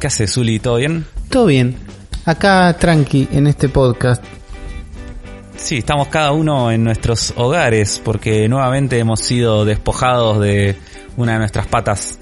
¿Qué 0.00 0.06
hace 0.06 0.26
Zuli? 0.26 0.58
¿Todo 0.58 0.76
bien? 0.76 1.04
Todo 1.28 1.46
bien. 1.46 1.76
Acá 2.24 2.74
tranqui 2.78 3.28
en 3.32 3.46
este 3.46 3.68
podcast. 3.68 4.24
Sí, 5.56 5.78
estamos 5.78 6.08
cada 6.08 6.32
uno 6.32 6.70
en 6.72 6.82
nuestros 6.84 7.34
hogares 7.36 8.00
porque 8.02 8.48
nuevamente 8.48 8.98
hemos 8.98 9.20
sido 9.20 9.64
despojados 9.66 10.40
de 10.40 10.76
una 11.18 11.34
de 11.34 11.38
nuestras 11.40 11.66
patas. 11.66 12.18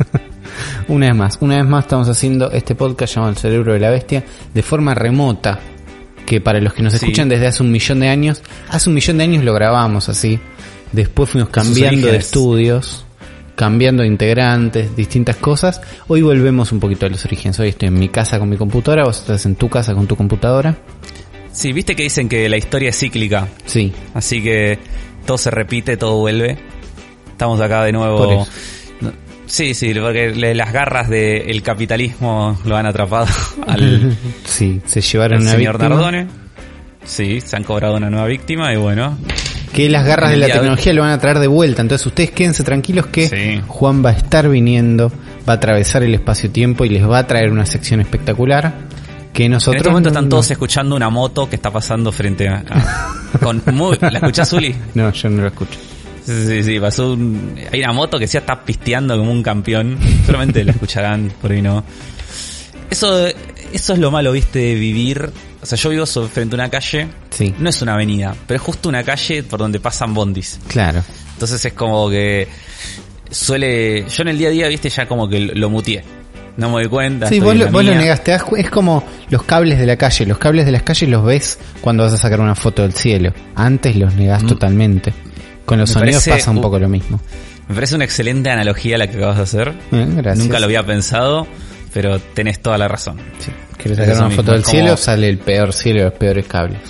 una 0.88 1.08
vez 1.08 1.14
más, 1.16 1.38
una 1.42 1.56
vez 1.56 1.66
más 1.66 1.84
estamos 1.84 2.08
haciendo 2.08 2.50
este 2.52 2.74
podcast 2.74 3.14
llamado 3.14 3.32
El 3.32 3.38
Cerebro 3.38 3.74
de 3.74 3.80
la 3.80 3.90
Bestia 3.90 4.24
de 4.54 4.62
forma 4.62 4.94
remota. 4.94 5.60
Que 6.24 6.40
para 6.40 6.60
los 6.60 6.72
que 6.74 6.82
nos 6.82 6.92
Sí. 6.94 7.04
escuchan 7.04 7.28
desde 7.28 7.46
hace 7.46 7.62
un 7.62 7.70
millón 7.70 8.00
de 8.00 8.08
años, 8.08 8.42
hace 8.70 8.88
un 8.88 8.94
millón 8.94 9.18
de 9.18 9.24
años 9.24 9.44
lo 9.44 9.52
grabamos 9.54 10.08
así. 10.08 10.38
Después 10.92 11.28
fuimos 11.30 11.50
cambiando 11.50 12.06
de 12.06 12.16
estudios, 12.16 13.04
cambiando 13.58 14.02
de 14.04 14.08
integrantes, 14.08 14.94
distintas 14.94 15.34
cosas. 15.34 15.80
Hoy 16.06 16.22
volvemos 16.22 16.70
un 16.70 16.78
poquito 16.78 17.06
a 17.06 17.08
los 17.08 17.24
orígenes. 17.24 17.58
Hoy 17.58 17.70
estoy 17.70 17.88
en 17.88 17.98
mi 17.98 18.08
casa 18.08 18.38
con 18.38 18.48
mi 18.48 18.56
computadora, 18.56 19.02
vos 19.02 19.18
estás 19.18 19.44
en 19.46 19.56
tu 19.56 19.68
casa 19.68 19.96
con 19.96 20.06
tu 20.06 20.14
computadora. 20.14 20.76
Sí, 21.50 21.72
viste 21.72 21.96
que 21.96 22.04
dicen 22.04 22.28
que 22.28 22.48
la 22.48 22.56
historia 22.56 22.90
es 22.90 22.98
cíclica, 23.00 23.48
Sí, 23.66 23.92
así 24.14 24.40
que 24.40 24.78
todo 25.26 25.38
se 25.38 25.50
repite, 25.50 25.96
todo 25.96 26.20
vuelve. 26.20 26.56
Estamos 27.32 27.60
acá 27.60 27.82
de 27.82 27.90
nuevo. 27.90 28.46
Sí, 29.46 29.74
sí, 29.74 29.92
porque 29.92 30.32
las 30.54 30.72
garras 30.72 31.08
del 31.08 31.60
capitalismo 31.62 32.56
lo 32.64 32.76
han 32.76 32.86
atrapado 32.86 33.26
al, 33.66 34.16
sí, 34.44 34.80
se 34.86 35.00
llevaron 35.00 35.38
al 35.38 35.42
una 35.42 35.50
señor 35.50 35.78
víctima. 35.78 35.96
Nardone. 35.96 36.26
Sí, 37.04 37.40
se 37.40 37.56
han 37.56 37.64
cobrado 37.64 37.96
una 37.96 38.08
nueva 38.08 38.26
víctima 38.28 38.72
y 38.72 38.76
bueno, 38.76 39.18
Que 39.78 39.88
las 39.88 40.04
garras 40.04 40.30
de 40.32 40.38
la 40.38 40.46
tecnología 40.48 40.92
lo 40.92 41.02
van 41.02 41.12
a 41.12 41.18
traer 41.20 41.38
de 41.38 41.46
vuelta. 41.46 41.82
Entonces 41.82 42.04
ustedes 42.06 42.32
quédense 42.32 42.64
tranquilos 42.64 43.06
que 43.06 43.28
Sí. 43.28 43.62
Juan 43.68 44.04
va 44.04 44.10
a 44.10 44.12
estar 44.14 44.48
viniendo, 44.48 45.12
va 45.48 45.52
a 45.52 45.56
atravesar 45.56 46.02
el 46.02 46.14
espacio-tiempo 46.14 46.84
y 46.84 46.88
les 46.88 47.08
va 47.08 47.18
a 47.20 47.26
traer 47.28 47.50
una 47.52 47.64
sección 47.64 48.00
espectacular 48.00 48.74
que 49.32 49.48
nosotros... 49.48 49.74
en 49.76 49.78
este 49.78 49.90
momento 49.90 50.08
están 50.08 50.28
todos 50.28 50.50
escuchando 50.50 50.96
una 50.96 51.10
moto 51.10 51.48
que 51.48 51.54
está 51.54 51.70
pasando 51.70 52.10
frente 52.10 52.48
a... 52.48 52.64
a- 52.68 53.38
con 53.42 53.62
muy, 53.72 53.96
¿La 54.00 54.08
escuchás, 54.18 54.48
Zuli? 54.50 54.74
No, 54.94 55.12
yo 55.12 55.30
no 55.30 55.42
lo 55.42 55.48
escucho. 55.48 55.78
Sí, 56.24 56.32
sí, 56.46 56.62
sí, 56.64 56.80
pasó 56.80 57.12
un... 57.12 57.54
Hay 57.72 57.80
una 57.80 57.92
moto 57.92 58.18
que 58.18 58.26
se 58.26 58.38
está 58.38 58.60
pisteando 58.64 59.16
como 59.16 59.30
un 59.30 59.44
campeón. 59.44 59.96
Solamente 60.26 60.64
la 60.64 60.72
escucharán, 60.72 61.32
por 61.40 61.52
ahí 61.52 61.62
no. 61.62 61.84
Eso, 62.90 63.26
eso 63.72 63.92
es 63.92 63.98
lo 64.00 64.10
malo, 64.10 64.32
viste, 64.32 64.58
de 64.58 64.74
vivir. 64.74 65.30
O 65.60 65.66
sea, 65.66 65.76
yo 65.76 65.90
vivo 65.90 66.06
sobre- 66.06 66.28
frente 66.28 66.54
a 66.54 66.56
una 66.56 66.68
calle. 66.70 67.08
Sí, 67.30 67.54
No 67.58 67.68
es 67.68 67.82
una 67.82 67.94
avenida, 67.94 68.34
pero 68.46 68.56
es 68.58 68.62
justo 68.62 68.88
una 68.88 69.02
calle 69.02 69.42
por 69.42 69.58
donde 69.58 69.80
pasan 69.80 70.14
bondis. 70.14 70.60
claro. 70.68 71.02
Entonces 71.34 71.64
es 71.64 71.72
como 71.72 72.10
que 72.10 72.48
suele... 73.30 74.06
Yo 74.08 74.22
en 74.22 74.28
el 74.28 74.38
día 74.38 74.48
a 74.48 74.50
día, 74.50 74.68
viste, 74.68 74.88
ya 74.88 75.06
como 75.06 75.28
que 75.28 75.40
lo, 75.40 75.70
muteé. 75.70 76.02
No 76.56 76.68
me 76.70 76.74
doy 76.82 76.88
cuenta. 76.88 77.28
Sí, 77.28 77.38
vos, 77.38 77.54
lo, 77.54 77.70
vos 77.70 77.84
lo 77.84 77.94
negaste. 77.94 78.36
Es 78.56 78.70
como 78.70 79.04
los 79.30 79.42
cables 79.44 79.78
de 79.78 79.86
la 79.86 79.96
calle. 79.96 80.26
Los 80.26 80.38
cables 80.38 80.66
de 80.66 80.72
las 80.72 80.82
calles 80.82 81.08
los 81.08 81.24
ves 81.24 81.58
cuando 81.80 82.02
vas 82.02 82.12
a 82.12 82.16
sacar 82.16 82.40
una 82.40 82.56
foto 82.56 82.82
del 82.82 82.92
cielo. 82.92 83.32
Antes 83.54 83.94
los 83.94 84.14
negás 84.14 84.42
Mm. 84.42 84.46
totalmente. 84.48 85.14
Con 85.64 85.78
los 85.78 85.90
Me 85.90 85.94
sonidos 86.00 86.24
parece 86.24 86.30
pasa 86.40 86.50
un 86.50 86.56
un- 86.56 86.62
poco 86.64 86.78
lo 86.80 86.88
mismo. 86.88 87.20
Me 87.68 87.74
parece 87.74 87.94
una 87.94 88.04
excelente 88.04 88.50
analogía 88.50 88.98
la 88.98 89.06
que 89.06 89.18
acabas 89.18 89.36
de 89.36 89.42
hacer. 89.44 89.68
Eh, 89.92 90.06
gracias. 90.16 90.38
Nunca 90.38 90.58
lo 90.58 90.64
había 90.64 90.84
pensado, 90.84 91.46
pero 91.92 92.18
tenés 92.18 92.60
toda 92.60 92.78
la 92.78 92.88
razón. 92.88 93.18
Sí. 93.38 93.50
Quieres 93.76 93.98
Es 93.98 94.06
sacar 94.08 94.26
una 94.26 94.34
foto 94.36 94.52
del 94.52 94.62
como- 94.62 94.70
cielo, 94.72 94.96
sale 94.96 95.28
el 95.28 95.38
peor 95.38 95.72
cielo 95.72 96.00
y 96.00 96.02
los 96.04 96.12
peores 96.14 96.46
cables. 96.46 96.80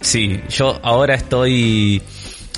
Sí, 0.00 0.40
yo 0.48 0.78
ahora 0.82 1.14
estoy 1.14 2.00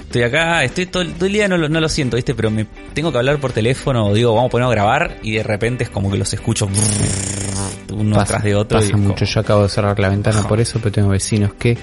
estoy 0.01 0.23
acá, 0.23 0.63
estoy 0.63 0.87
todo, 0.87 1.05
todo 1.07 1.25
el 1.27 1.33
día 1.33 1.49
no 1.49 1.57
lo, 1.57 1.69
no 1.71 1.81
lo 1.81 1.89
siento, 1.89 2.17
¿viste? 2.17 2.35
Pero 2.35 2.51
me 2.51 2.67
tengo 2.93 3.11
que 3.11 3.19
hablar 3.19 3.39
por 3.39 3.53
teléfono, 3.53 4.09
o 4.09 4.15
digo, 4.15 4.35
vamos 4.35 4.49
a 4.49 4.51
ponernos 4.51 4.73
a 4.73 4.75
grabar 4.75 5.17
y 5.23 5.33
de 5.33 5.43
repente 5.43 5.85
es 5.85 5.91
como 5.91 6.11
que 6.11 6.19
los 6.19 6.33
escucho 6.35 6.69
uno 7.93 8.17
Pasa, 8.17 8.23
atrás 8.35 8.45
de 8.45 8.55
otro. 8.55 8.79
y 8.79 8.83
pasa 8.83 8.93
como- 8.93 9.09
mucho. 9.09 9.25
Yo 9.25 9.41
acabo 9.41 9.63
de 9.63 9.69
cerrar 9.71 9.99
la 9.99 10.09
ventana 10.11 10.43
por 10.47 10.61
eso, 10.61 10.79
pero 10.81 10.93
tengo 10.93 11.09
vecinos 11.09 11.55
que, 11.55 11.77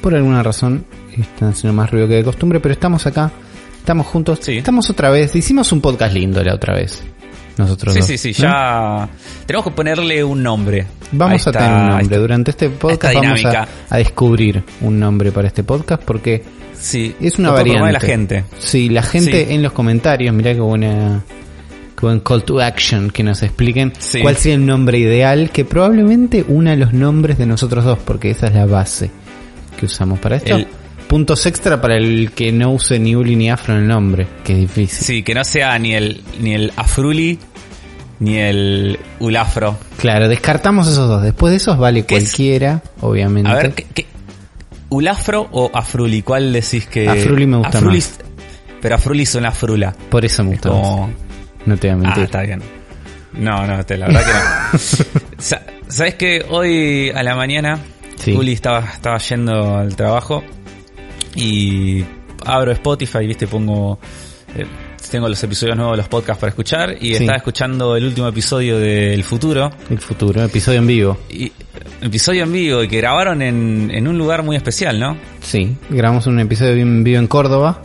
por 0.00 0.14
alguna 0.14 0.42
razón, 0.42 0.84
están 1.16 1.50
haciendo 1.50 1.74
más 1.74 1.90
ruido 1.90 2.08
que 2.08 2.14
de 2.14 2.24
costumbre. 2.24 2.60
Pero 2.60 2.72
estamos 2.74 3.06
acá, 3.06 3.30
estamos 3.78 4.06
juntos, 4.06 4.40
Sí. 4.42 4.58
estamos 4.58 4.90
otra 4.90 5.10
vez. 5.10 5.34
Hicimos 5.36 5.70
un 5.72 5.80
podcast 5.80 6.12
lindo 6.14 6.42
la 6.42 6.54
otra 6.54 6.74
vez. 6.74 7.02
Nosotros 7.60 7.94
Sí, 7.94 8.00
dos, 8.00 8.08
sí, 8.08 8.18
sí, 8.18 8.42
¿no? 8.42 8.48
ya 8.48 9.08
tenemos 9.46 9.64
que 9.66 9.70
ponerle 9.72 10.22
un 10.24 10.42
nombre. 10.42 10.86
Vamos 11.12 11.46
a 11.46 11.50
a 11.50 11.52
tener 11.52 11.70
un 11.72 11.86
nombre. 11.98 12.18
Durante 12.18 12.50
este 12.52 12.70
podcast 12.70 13.14
vamos 13.14 13.44
a, 13.44 13.68
a 13.88 13.96
descubrir 13.98 14.62
un 14.80 14.98
nombre 15.00 15.32
para 15.32 15.48
este 15.48 15.62
podcast 15.64 16.02
porque 16.04 16.42
Sí, 16.78 17.14
es 17.20 17.38
una 17.38 17.50
variante. 17.50 17.72
proponer 17.78 17.92
la 17.92 18.00
gente. 18.00 18.44
Sí, 18.58 18.88
la 18.88 19.02
gente 19.02 19.44
Sí. 19.46 19.54
en 19.54 19.62
los 19.62 19.72
comentarios, 19.72 20.34
mirá 20.34 20.54
qué 20.54 20.60
buena 20.60 21.22
qué 21.98 22.06
buen 22.06 22.20
call 22.20 22.42
to 22.44 22.60
action 22.60 23.10
que 23.10 23.22
nos 23.22 23.42
expliquen 23.42 23.92
Sí. 23.98 24.20
cuál 24.22 24.34
sería 24.36 24.54
el 24.54 24.64
nombre 24.64 24.98
ideal 24.98 25.50
que 25.50 25.66
probablemente 25.66 26.42
una 26.48 26.74
los 26.74 26.94
nombres 26.94 27.36
de 27.36 27.44
nosotros 27.44 27.84
dos 27.84 27.98
porque 27.98 28.30
esa 28.30 28.46
es 28.46 28.54
la 28.54 28.64
base 28.64 29.10
que 29.78 29.84
usamos 29.86 30.18
para 30.18 30.36
esto. 30.36 30.56
El- 30.56 30.66
Puntos 31.06 31.44
extra 31.46 31.80
para 31.80 31.96
el 31.96 32.30
que 32.30 32.52
no 32.52 32.70
use 32.70 32.96
ni 33.00 33.16
Uli 33.16 33.34
ni 33.34 33.50
Afro 33.50 33.74
en 33.74 33.80
el 33.80 33.88
nombre, 33.88 34.28
que 34.44 34.52
es 34.52 34.58
difícil. 34.60 35.04
Sí, 35.04 35.22
que 35.24 35.34
no 35.34 35.42
sea 35.42 35.76
ni 35.76 35.92
el 35.92 36.22
ni 36.40 36.54
el 36.54 36.72
Afruli 36.76 37.36
ni 38.20 38.36
el 38.38 38.98
Ulafro. 39.18 39.76
Claro, 39.98 40.28
descartamos 40.28 40.86
esos 40.88 41.08
dos. 41.08 41.22
Después 41.22 41.50
de 41.50 41.56
esos 41.56 41.76
vale 41.78 42.04
cualquiera, 42.04 42.80
obviamente. 43.00 43.50
A 43.50 43.54
ver, 43.56 43.74
¿qué, 43.74 43.86
qué- 43.92 44.06
¿Ulafro 44.90 45.48
o 45.52 45.70
Afruli? 45.74 46.22
¿Cuál 46.22 46.52
decís 46.52 46.86
que...? 46.86 47.08
Afruli 47.08 47.46
me 47.46 47.56
gusta 47.58 47.78
Afruli- 47.80 47.96
más. 47.96 48.20
Pero 48.80 48.94
Afruli 48.94 49.22
es 49.24 49.34
una 49.34 49.52
frula. 49.52 49.94
Por 50.10 50.24
eso 50.24 50.42
me 50.44 50.50
gusta. 50.52 50.68
Como... 50.70 51.08
más. 51.08 51.16
No 51.66 51.76
te 51.76 51.88
voy 51.88 51.90
a 51.90 51.92
Ah, 51.94 52.02
mentir. 52.06 52.24
está 52.24 52.42
bien. 52.42 52.62
No, 53.34 53.66
no, 53.66 53.84
te, 53.84 53.96
la 53.96 54.06
verdad 54.06 54.22
que 54.24 54.32
no. 54.32 55.20
Sa- 55.38 55.62
¿Sabes 55.88 56.14
que 56.16 56.44
hoy 56.50 57.10
a 57.10 57.22
la 57.22 57.34
mañana 57.36 57.78
Sí. 58.16 58.36
Estaba, 58.52 58.80
estaba 58.80 59.16
yendo 59.18 59.76
al 59.78 59.96
trabajo 59.96 60.42
y 61.34 62.04
abro 62.44 62.72
Spotify, 62.72 63.26
viste, 63.26 63.46
pongo... 63.46 63.98
eh, 64.56 64.66
tengo 65.10 65.28
los 65.28 65.42
episodios 65.42 65.76
nuevos 65.76 65.94
de 65.94 65.98
los 65.98 66.08
podcasts 66.08 66.40
para 66.40 66.50
escuchar 66.50 66.96
y 67.00 67.08
Sí. 67.08 67.22
estaba 67.22 67.36
escuchando 67.36 67.96
el 67.96 68.04
último 68.04 68.28
episodio 68.28 68.78
de 68.78 69.12
El 69.12 69.24
Futuro. 69.24 69.70
El 69.90 69.98
futuro, 69.98 70.42
episodio 70.44 70.78
en 70.78 70.86
vivo. 70.86 71.18
Y, 71.28 71.50
episodio 72.00 72.44
en 72.44 72.52
vivo 72.52 72.82
y 72.82 72.88
que 72.88 72.98
grabaron 72.98 73.42
en, 73.42 73.90
en 73.92 74.06
un 74.08 74.16
lugar 74.16 74.42
muy 74.42 74.56
especial, 74.56 74.98
¿no? 75.00 75.16
Sí, 75.42 75.76
grabamos 75.90 76.26
un 76.26 76.38
episodio 76.40 76.72
en 76.74 77.02
vivo 77.04 77.18
en 77.18 77.26
Córdoba, 77.26 77.82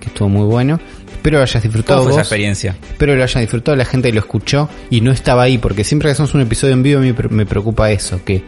que 0.00 0.08
estuvo 0.08 0.28
muy 0.28 0.46
bueno. 0.46 0.80
Espero 1.12 1.36
lo 1.38 1.44
hayas 1.44 1.62
disfrutado 1.62 2.00
¿Cómo 2.00 2.10
fue 2.10 2.20
esa 2.20 2.22
experiencia? 2.22 2.76
Espero 2.90 3.14
lo 3.14 3.22
hayan 3.22 3.42
disfrutado, 3.42 3.76
la 3.76 3.84
gente 3.84 4.12
lo 4.12 4.18
escuchó 4.18 4.68
y 4.90 5.00
no 5.02 5.12
estaba 5.12 5.42
ahí, 5.44 5.58
porque 5.58 5.84
siempre 5.84 6.08
que 6.08 6.12
hacemos 6.12 6.34
un 6.34 6.40
episodio 6.40 6.72
en 6.72 6.82
vivo 6.82 6.98
a 6.98 7.02
mí 7.02 7.14
me 7.30 7.46
preocupa 7.46 7.90
eso, 7.92 8.24
que 8.24 8.42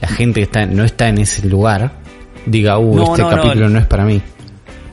la 0.00 0.08
gente 0.08 0.40
que 0.40 0.44
está, 0.44 0.66
no 0.66 0.84
está 0.84 1.08
en 1.08 1.18
ese 1.18 1.46
lugar 1.46 1.92
diga, 2.46 2.78
uh, 2.78 2.96
No, 2.96 3.02
este 3.12 3.22
no, 3.22 3.30
no. 3.30 3.36
capítulo 3.36 3.68
no. 3.68 3.78
es 3.78 3.86
para 3.86 4.04
mí. 4.04 4.20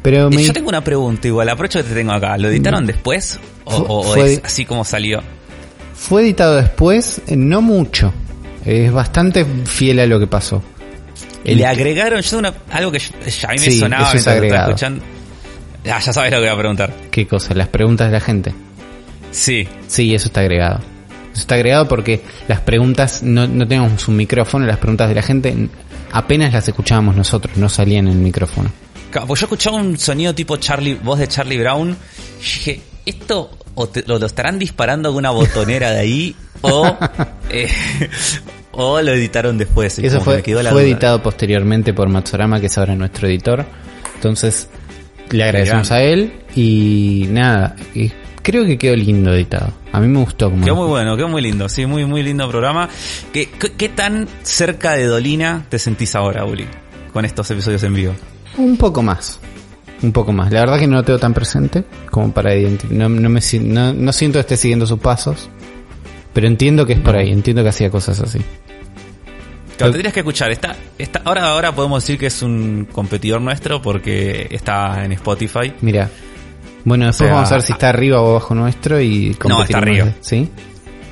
Pero 0.06 0.30
me, 0.30 0.44
Yo 0.44 0.54
tengo 0.54 0.70
una 0.70 0.84
pregunta 0.84 1.28
igual, 1.28 1.50
aprovecho 1.50 1.80
que 1.80 1.90
te 1.90 1.96
tengo 1.96 2.12
acá. 2.14 2.38
¿Lo 2.38 2.48
editaron 2.50 2.86
después? 2.86 3.40
¿O, 3.66 4.16
es 4.18 4.40
así 4.44 4.64
como 4.64 4.86
salió? 4.86 5.22
fue 5.96 6.22
editado 6.22 6.56
después, 6.58 7.22
eh, 7.26 7.36
no 7.36 7.62
mucho. 7.64 8.14
Es 8.64 8.92
bastante 8.92 9.44
fiel 9.66 10.00
a 10.00 10.06
lo 10.06 10.20
que 10.20 10.28
pasó. 10.28 10.62
El- 11.44 11.58
Le 11.58 11.66
agregaron 11.66 12.22
yo 12.22 12.38
una, 12.38 12.54
algo 12.72 12.92
que 12.92 13.00
ya 13.00 13.50
a 13.50 13.52
mí 13.54 13.58
me 13.60 13.66
Sí, 13.66 13.80
sonaba 13.80 14.10
eso 14.10 14.18
es 14.18 14.28
agregado. 14.28 14.70
escuchando. 14.70 15.04
Ah, 15.92 16.00
ya 16.00 16.14
sabes 16.14 16.32
lo 16.32 16.38
que 16.38 16.44
voy 16.46 16.54
a 16.54 16.58
preguntar. 16.58 16.94
¿Qué 17.12 17.26
cosa? 17.28 17.54
Las 17.56 17.68
preguntas 17.70 18.08
de 18.08 18.14
la 18.14 18.20
gente. 18.20 18.54
Sí, 19.32 19.68
Sí, 19.88 20.14
eso 20.14 20.28
está 20.28 20.42
agregado. 20.42 20.80
Eso 21.34 21.42
está 21.42 21.56
agregado 21.56 21.88
porque 21.88 22.22
las 22.48 22.60
preguntas, 22.62 23.24
no, 23.24 23.48
no 23.48 23.68
teníamos 23.68 24.08
un 24.08 24.16
micrófono, 24.18 24.66
las 24.68 24.78
preguntas 24.78 25.10
de 25.10 25.16
la 25.16 25.22
gente 25.24 25.70
apenas 26.12 26.54
las 26.54 26.68
escuchábamos 26.68 27.16
nosotros, 27.16 27.58
no 27.58 27.70
salían 27.70 28.08
en 28.08 28.14
el 28.14 28.20
micrófono. 28.20 28.70
Pues 29.12 29.40
yo 29.40 29.46
escuchaba 29.46 29.78
un 29.78 29.98
sonido 29.98 30.34
tipo 30.36 30.58
Charlie, 30.58 30.96
voz 30.96 31.20
de 31.20 31.28
Charlie 31.28 31.58
Brown. 31.60 31.92
Y 32.40 32.44
dije, 32.44 32.82
esto 33.06 33.52
o 33.76 33.88
te- 33.88 34.04
lo, 34.08 34.20
lo 34.20 34.26
estarán 34.26 34.58
disparando 34.60 35.10
con 35.10 35.18
una 35.20 35.32
botonera 35.32 35.92
de 35.92 36.00
ahí 36.00 36.36
o, 36.62 36.98
eh, 37.50 37.70
o 38.72 39.02
lo 39.02 39.12
editaron 39.14 39.58
después. 39.58 40.00
Y 40.00 40.06
Eso 40.06 40.22
fue, 40.22 40.42
quedó 40.42 40.62
la 40.64 40.72
fue 40.72 40.84
editado 40.84 41.22
posteriormente 41.24 41.94
por 41.94 42.10
Matsurama, 42.10 42.60
que 42.60 42.66
es 42.68 42.78
ahora 42.78 42.96
nuestro 42.96 43.28
editor. 43.28 43.66
Entonces, 44.16 44.68
le 45.30 45.44
agradecemos 45.44 45.92
a 45.92 46.02
él 46.02 46.34
y 46.56 47.26
nada, 47.30 47.76
y 47.94 48.12
creo 48.42 48.66
que 48.66 48.78
quedó 48.78 48.96
lindo 48.96 49.34
editado. 49.34 49.74
A 49.92 50.00
mí 50.00 50.08
me 50.08 50.20
gustó 50.20 50.50
como 50.50 50.64
Quedó 50.66 50.76
muy 50.76 50.88
bueno, 50.88 51.16
quedó 51.18 51.28
muy 51.30 51.42
lindo, 51.42 51.68
sí, 51.70 51.86
muy 51.86 52.06
muy 52.06 52.22
lindo 52.24 52.48
programa. 52.50 52.90
¿Qué, 53.34 53.50
qué, 53.50 53.74
qué 53.74 53.90
tan 53.90 54.28
cerca 54.44 54.94
de 54.94 55.06
Dolina 55.06 55.66
te 55.70 55.80
sentís 55.80 56.16
ahora, 56.16 56.46
Uli? 56.46 56.66
Con 57.14 57.24
estos 57.26 57.50
episodios 57.52 57.84
en 57.84 57.94
vivo. 57.94 58.14
Un 58.58 58.78
poco 58.78 59.02
más. 59.02 59.40
Un 60.02 60.12
poco 60.12 60.32
más. 60.32 60.52
La 60.52 60.62
verdad 60.62 60.80
que 60.80 60.88
no 60.88 60.98
lo 60.98 61.04
tengo 61.04 61.20
tan 61.20 61.34
presente 61.34 61.84
como 62.10 62.32
para 62.32 62.56
identificar. 62.56 62.98
No, 62.98 63.10
no, 63.10 63.30
me, 63.30 63.40
no, 63.62 63.94
no 63.94 64.14
siento 64.14 64.38
que 64.38 64.42
esté 64.42 64.58
siguiendo 64.58 64.86
sus 64.86 65.00
pasos. 65.00 65.50
Pero 66.34 66.48
entiendo 66.48 66.86
que 66.86 66.94
es 66.94 67.00
por 67.00 67.16
ahí. 67.16 67.32
Entiendo 67.32 67.64
que 67.64 67.70
hacía 67.70 67.90
cosas 67.90 68.20
así. 68.20 68.40
Claro, 69.78 69.92
tendrías 69.92 70.14
que 70.14 70.20
escuchar. 70.20 70.52
Está, 70.52 70.76
está, 70.98 71.22
ahora, 71.26 71.50
ahora 71.50 71.74
podemos 71.74 72.04
decir 72.04 72.20
que 72.20 72.28
es 72.28 72.42
un 72.42 72.88
competidor 72.92 73.42
nuestro 73.42 73.82
porque 73.82 74.48
está 74.50 75.04
en 75.04 75.14
Spotify. 75.14 75.74
Mira. 75.82 76.10
Bueno, 76.84 77.08
después 77.08 77.22
O 77.22 77.28
sea, 77.28 77.36
vamos 77.36 77.52
a 77.52 77.56
ver 77.56 77.62
si 77.64 77.74
está 77.74 77.90
arriba 77.90 78.22
o 78.22 78.32
abajo 78.32 78.54
nuestro 78.54 79.02
y 79.02 79.36
No, 79.48 79.64
está 79.64 79.80
arriba. 79.80 80.14
¿Sí? 80.22 80.50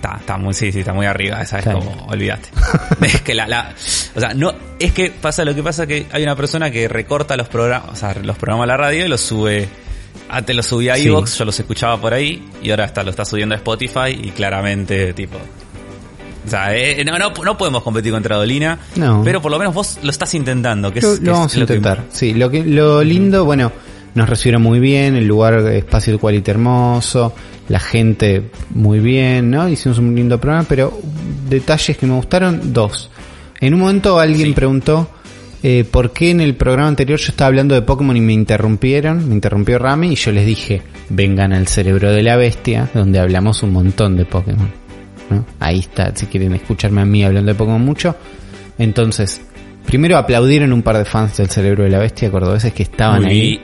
Está, 0.03 0.17
está 0.19 0.37
muy, 0.37 0.53
sí, 0.53 0.71
sí, 0.71 0.79
está 0.79 0.93
muy 0.93 1.05
arriba, 1.05 1.41
esa 1.41 1.59
es 1.59 1.65
como, 1.65 2.05
olvídate. 2.09 2.49
es 3.05 3.21
que 3.21 3.33
la, 3.33 3.47
la, 3.47 3.73
o 4.15 4.19
sea, 4.19 4.33
no, 4.33 4.53
es 4.79 4.91
que 4.91 5.11
pasa 5.11 5.45
lo 5.45 5.55
que 5.55 5.63
pasa 5.63 5.87
que 5.87 6.07
hay 6.11 6.23
una 6.23 6.35
persona 6.35 6.69
que 6.71 6.87
recorta 6.87 7.37
los 7.37 7.47
programas, 7.47 7.89
o 7.91 7.95
sea, 7.95 8.13
los 8.21 8.37
programas 8.37 8.65
a 8.65 8.67
la 8.67 8.77
radio 8.77 9.05
y 9.05 9.07
los 9.07 9.21
sube, 9.21 9.67
antes 10.29 10.55
los 10.55 10.65
subía 10.65 10.93
a 10.93 10.97
Sí. 10.97 11.05
yo 11.05 11.21
los 11.45 11.59
escuchaba 11.59 11.99
por 11.99 12.13
ahí, 12.13 12.45
y 12.61 12.69
ahora 12.71 12.85
está, 12.85 13.03
lo 13.03 13.11
está 13.11 13.23
subiendo 13.25 13.55
a 13.55 13.57
Spotify 13.57 14.09
y 14.21 14.31
claramente, 14.31 15.13
tipo, 15.13 15.37
o 16.45 16.49
sea, 16.49 16.75
eh, 16.75 17.03
no, 17.05 17.17
no, 17.17 17.31
no 17.31 17.57
podemos 17.57 17.81
competir 17.83 18.11
contra 18.11 18.35
Dolina, 18.35 18.77
No. 18.95 19.21
pero 19.23 19.41
por 19.41 19.51
lo 19.51 19.57
menos 19.57 19.73
vos 19.73 19.99
lo 20.03 20.09
estás 20.09 20.33
intentando, 20.33 20.91
que 20.91 20.99
es, 20.99 21.05
Lo, 21.05 21.15
que 21.15 21.21
lo 21.25 21.31
es 21.31 21.37
vamos 21.37 21.55
a 21.55 21.59
lo 21.59 21.65
que- 21.67 21.73
intentar. 21.75 22.03
Sí, 22.11 22.33
lo 22.33 22.49
que 22.51 22.63
lo 22.65 23.01
lindo, 23.03 23.45
bueno, 23.45 23.71
nos 24.15 24.29
recibieron 24.29 24.61
muy 24.61 24.79
bien, 24.79 25.15
el 25.15 25.25
lugar, 25.27 25.55
espacio 25.67 26.13
de 26.13 26.19
quality 26.19 26.51
hermoso, 26.51 27.33
la 27.69 27.79
gente 27.79 28.49
muy 28.71 28.99
bien, 28.99 29.49
¿no? 29.49 29.67
Hicimos 29.69 29.97
un 29.97 30.15
lindo 30.15 30.39
programa, 30.39 30.65
pero 30.67 30.99
detalles 31.49 31.97
que 31.97 32.05
me 32.05 32.13
gustaron, 32.15 32.73
dos. 32.73 33.09
En 33.59 33.73
un 33.73 33.79
momento 33.79 34.19
alguien 34.19 34.49
Sí. 34.49 34.53
preguntó 34.53 35.09
eh, 35.65 35.85
por 35.89 36.11
qué 36.11 36.31
en 36.31 36.41
el 36.41 36.55
programa 36.55 36.89
anterior 36.89 37.17
yo 37.17 37.29
estaba 37.29 37.47
hablando 37.47 37.73
de 37.73 37.81
Pokémon 37.81 38.17
y 38.17 38.19
me 38.21 38.33
interrumpieron, 38.33 39.27
me 39.29 39.33
interrumpió 39.35 39.79
Rami 39.79 40.11
y 40.11 40.15
yo 40.15 40.31
les 40.33 40.45
dije, 40.45 40.81
vengan 41.09 41.53
al 41.53 41.67
cerebro 41.67 42.11
de 42.11 42.21
la 42.21 42.35
bestia, 42.35 42.89
donde 42.93 43.19
hablamos 43.19 43.63
un 43.63 43.71
montón 43.71 44.17
de 44.17 44.25
Pokémon. 44.25 44.69
¿no? 45.29 45.45
Ahí 45.61 45.79
está, 45.79 46.13
si 46.13 46.25
quieren 46.25 46.53
escucharme 46.53 46.99
a 47.01 47.05
mí 47.05 47.23
hablando 47.23 47.53
de 47.53 47.55
Pokémon 47.57 47.81
mucho. 47.81 48.13
Entonces, 48.77 49.41
primero 49.85 50.17
aplaudieron 50.17 50.73
un 50.73 50.81
par 50.81 50.97
de 50.97 51.05
fans 51.05 51.37
del 51.37 51.49
cerebro 51.49 51.85
de 51.85 51.91
la 51.91 51.99
bestia 51.99 52.29
cordobeses 52.29 52.73
que 52.73 52.83
estaban 52.83 53.23
ahí. 53.23 53.61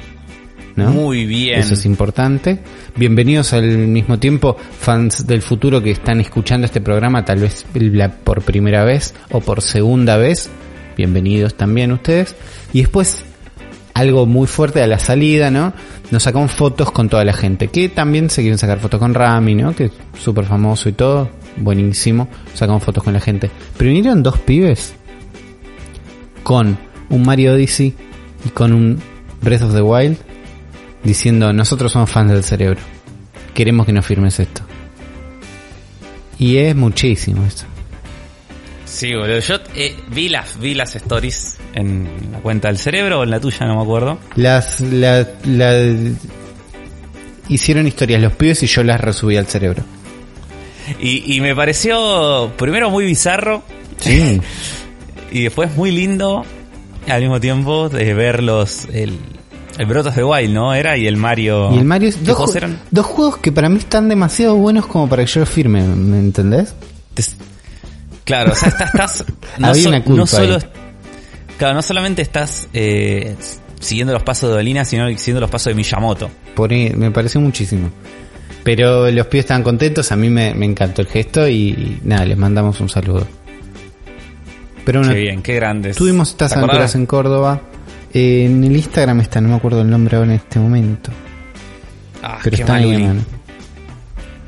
¿No? 0.75 0.91
muy 0.91 1.25
bien. 1.25 1.59
Eso 1.59 1.73
es 1.73 1.85
importante. 1.85 2.59
Bienvenidos 2.95 3.53
al 3.53 3.77
mismo 3.87 4.19
tiempo, 4.19 4.55
fans 4.57 5.25
del 5.27 5.41
futuro 5.41 5.81
que 5.81 5.91
están 5.91 6.19
escuchando 6.21 6.65
este 6.65 6.81
programa, 6.81 7.25
tal 7.25 7.39
vez 7.39 7.65
por 8.23 8.41
primera 8.41 8.83
vez 8.83 9.13
o 9.31 9.39
por 9.39 9.61
segunda 9.61 10.17
vez. 10.17 10.49
Bienvenidos 10.97 11.55
también 11.55 11.91
ustedes. 11.91 12.35
Y 12.73 12.79
después, 12.79 13.23
algo 13.93 14.25
muy 14.25 14.47
fuerte 14.47 14.81
a 14.81 14.87
la 14.87 14.99
salida, 14.99 15.51
¿no? 15.51 15.73
Nos 16.11 16.23
sacamos 16.23 16.51
fotos 16.51 16.91
con 16.91 17.09
toda 17.09 17.23
la 17.23 17.33
gente, 17.33 17.67
que 17.67 17.89
también 17.89 18.29
se 18.29 18.41
quieren 18.41 18.57
sacar 18.57 18.79
fotos 18.79 18.99
con 18.99 19.13
Rami, 19.13 19.55
¿no? 19.55 19.75
Que 19.75 19.85
es 19.85 19.91
súper 20.19 20.45
famoso 20.45 20.89
y 20.89 20.93
todo. 20.93 21.29
Buenísimo. 21.57 22.27
Sacamos 22.53 22.83
fotos 22.83 23.03
con 23.03 23.13
la 23.13 23.19
gente. 23.19 23.49
Pero 23.77 23.91
vinieron 23.91 24.23
dos 24.23 24.39
pibes 24.39 24.93
con 26.43 26.77
un 27.09 27.23
Mario 27.23 27.53
Odyssey 27.53 27.93
y 28.45 28.49
con 28.49 28.73
un 28.73 28.99
Breath 29.41 29.63
of 29.63 29.73
the 29.73 29.81
Wild 29.81 30.17
diciendo 31.03 31.51
nosotros 31.53 31.91
somos 31.91 32.09
fans 32.09 32.31
del 32.31 32.43
cerebro. 32.43 32.79
Queremos 33.53 33.85
que 33.85 33.93
nos 33.93 34.05
firmes 34.05 34.39
esto. 34.39 34.61
Y 36.37 36.57
es 36.57 36.75
muchísimo 36.75 37.45
eso. 37.45 37.65
Sí, 38.85 39.13
boludo. 39.13 39.39
Yo 39.39 39.55
eh, 39.75 39.95
vi, 40.09 40.29
las, 40.29 40.59
vi 40.59 40.73
las 40.73 40.95
stories 40.95 41.57
en 41.73 42.09
la 42.31 42.39
cuenta 42.39 42.69
del 42.69 42.77
cerebro 42.77 43.19
o 43.19 43.23
en 43.23 43.29
la 43.29 43.39
tuya, 43.39 43.65
no 43.67 43.75
me 43.75 43.81
acuerdo. 43.83 44.19
Las, 44.35 44.79
la, 44.81 45.27
la- 45.45 45.95
hicieron 47.49 47.87
historias 47.87 48.21
los 48.21 48.33
pibes 48.33 48.63
y 48.63 48.67
yo 48.67 48.83
las 48.83 48.99
resubí 49.01 49.37
al 49.37 49.47
cerebro. 49.47 49.83
Y, 50.99 51.35
y 51.35 51.41
me 51.41 51.55
pareció 51.55 52.51
primero 52.57 52.89
muy 52.89 53.05
bizarro 53.05 53.61
Sí. 53.99 54.41
y 55.31 55.43
después 55.43 55.75
muy 55.75 55.91
lindo 55.91 56.45
al 57.07 57.21
mismo 57.21 57.39
tiempo 57.39 57.89
de 57.89 58.13
ver 58.13 58.41
los, 58.41 58.85
el, 58.85 59.19
el 59.79 59.85
Brotos 59.87 60.15
de 60.15 60.23
Wild, 60.23 60.53
¿no? 60.53 60.73
Era 60.75 60.95
y 60.97 61.07
el 61.07 61.17
Mario. 61.17 61.73
Y 61.73 61.79
el 61.79 61.85
Mario 61.85 62.09
es 62.09 62.17
¿Qué 62.17 62.25
dos, 62.25 62.35
juegos 62.37 62.53
ju- 62.53 62.57
eran? 62.57 62.79
dos 62.91 63.05
juegos 63.07 63.37
que 63.37 63.51
para 63.51 63.69
mí 63.69 63.77
están 63.79 64.07
demasiado 64.09 64.55
buenos 64.55 64.85
como 64.85 65.09
para 65.09 65.23
que 65.25 65.31
yo 65.31 65.39
los 65.39 65.49
firme, 65.49 65.81
¿me 65.83 66.19
entendés? 66.19 66.75
Te- 67.15 67.23
Claro, 68.25 68.51
o 68.51 68.55
sea, 68.55 68.69
estás, 68.69 68.89
estás 68.93 69.25
no, 69.57 69.67
Había 69.69 69.81
so- 69.83 69.89
una 69.89 70.03
culpa 70.03 70.19
no 70.21 70.27
solo, 70.27 70.55
ahí. 70.57 70.61
claro, 71.57 71.73
no 71.73 71.81
solamente 71.81 72.21
estás 72.21 72.67
eh, 72.73 73.35
siguiendo 73.79 74.13
los 74.13 74.21
pasos 74.21 74.49
de 74.49 74.55
Dolina, 74.57 74.85
sino 74.85 75.07
siguiendo 75.17 75.41
los 75.41 75.49
pasos 75.49 75.71
de 75.71 75.75
Miyamoto. 75.75 76.29
Por 76.55 76.69
me 76.71 77.09
pareció 77.09 77.41
muchísimo. 77.41 77.89
Pero 78.63 79.09
los 79.09 79.25
pibes 79.27 79.45
estaban 79.45 79.63
contentos, 79.63 80.11
a 80.11 80.15
mí 80.17 80.29
me, 80.29 80.53
me 80.53 80.65
encantó 80.65 81.01
el 81.01 81.07
gesto 81.07 81.47
y, 81.47 81.69
y 81.69 82.01
nada, 82.03 82.25
les 82.25 82.37
mandamos 82.37 82.79
un 82.81 82.89
saludo. 82.89 83.25
Pero 84.85 84.99
bueno, 84.99 85.13
Qué 85.13 85.19
bien, 85.21 85.41
qué 85.41 85.55
grandes. 85.55 85.95
tuvimos 85.95 86.29
estas 86.31 86.53
aventuras 86.55 86.93
en 86.95 87.05
Córdoba. 87.05 87.61
Eh, 88.13 88.45
en 88.45 88.63
el 88.63 88.75
Instagram 88.75 89.21
está, 89.21 89.39
no 89.41 89.49
me 89.49 89.55
acuerdo 89.55 89.81
el 89.81 89.89
nombre 89.89 90.17
ahora 90.17 90.31
en 90.31 90.37
este 90.37 90.59
momento. 90.59 91.11
Ah, 92.23 92.39
Pero 92.43 92.55
qué 92.55 92.61
está 92.63 92.75
ahí, 92.75 93.03
mano. 93.03 93.21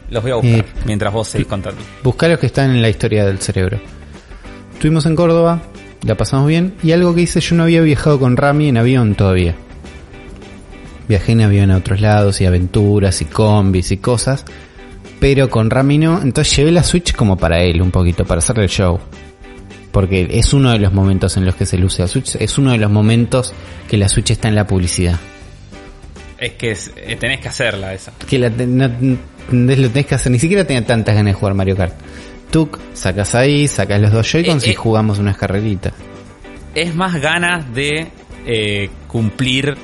Los 0.09 0.23
voy 0.23 0.31
a 0.31 0.35
buscar 0.35 0.59
Eh, 0.59 0.65
mientras 0.85 1.13
vos 1.13 1.27
seguís 1.27 1.47
contando. 1.47 1.81
Buscá 2.03 2.27
los 2.27 2.39
que 2.39 2.47
están 2.47 2.71
en 2.71 2.81
la 2.81 2.89
historia 2.89 3.25
del 3.25 3.39
cerebro. 3.39 3.79
Estuvimos 4.73 5.05
en 5.05 5.15
Córdoba, 5.15 5.61
la 6.03 6.15
pasamos 6.15 6.47
bien, 6.47 6.73
y 6.83 6.91
algo 6.91 7.13
que 7.15 7.21
hice, 7.21 7.39
yo 7.39 7.55
no 7.55 7.63
había 7.63 7.81
viajado 7.81 8.19
con 8.19 8.35
Rami 8.35 8.67
en 8.69 8.77
avión 8.77 9.15
todavía. 9.15 9.55
Viajé 11.07 11.33
en 11.33 11.41
avión 11.41 11.71
a 11.71 11.77
otros 11.77 12.01
lados 12.01 12.41
y 12.41 12.45
aventuras 12.45 13.21
y 13.21 13.25
combis 13.25 13.91
y 13.91 13.97
cosas, 13.97 14.43
pero 15.19 15.49
con 15.49 15.69
Rami 15.69 15.97
no, 15.99 16.21
entonces 16.21 16.55
llevé 16.57 16.71
la 16.71 16.83
Switch 16.83 17.13
como 17.13 17.37
para 17.37 17.61
él 17.61 17.81
un 17.81 17.91
poquito, 17.91 18.25
para 18.25 18.39
hacerle 18.39 18.63
el 18.63 18.69
show. 18.69 18.99
Porque 19.91 20.27
es 20.31 20.53
uno 20.53 20.71
de 20.71 20.79
los 20.79 20.93
momentos 20.93 21.35
en 21.37 21.45
los 21.45 21.55
que 21.55 21.65
se 21.65 21.77
luce 21.77 22.01
la 22.01 22.07
Switch, 22.07 22.35
es 22.35 22.57
uno 22.57 22.71
de 22.71 22.77
los 22.77 22.89
momentos 22.89 23.53
que 23.89 23.97
la 23.97 24.07
Switch 24.07 24.31
está 24.31 24.47
en 24.47 24.55
la 24.55 24.65
publicidad. 24.65 25.19
Es 26.37 26.53
que 26.53 26.71
es- 26.71 26.91
eh, 26.95 27.15
tenés 27.17 27.39
que 27.41 27.49
hacerla 27.49 27.93
esa. 27.93 28.13
que 28.27 28.39
la, 28.39 28.49
no, 28.49 28.87
no 28.87 29.75
lo 29.75 29.89
tenés 29.89 30.05
que 30.05 30.15
hacer, 30.15 30.31
ni 30.31 30.39
siquiera 30.39 30.63
tenía 30.65 30.85
tantas 30.85 31.13
ganas 31.13 31.33
de 31.33 31.39
jugar 31.39 31.53
Mario 31.55 31.75
Kart. 31.75 31.93
Tú 32.51 32.69
sacas 32.93 33.35
ahí, 33.35 33.67
sacas 33.67 34.01
los 34.01 34.11
dos 34.11 34.29
Joy-Cons 34.31 34.63
Eh, 34.65 34.69
y 34.69 34.71
eh. 34.71 34.75
jugamos 34.75 35.19
unas 35.19 35.37
carreritas. 35.37 35.93
Es 36.73 36.95
más 36.95 37.15
ganas 37.21 37.73
de 37.73 38.07
eh, 38.45 38.89
cumplir 39.07 39.77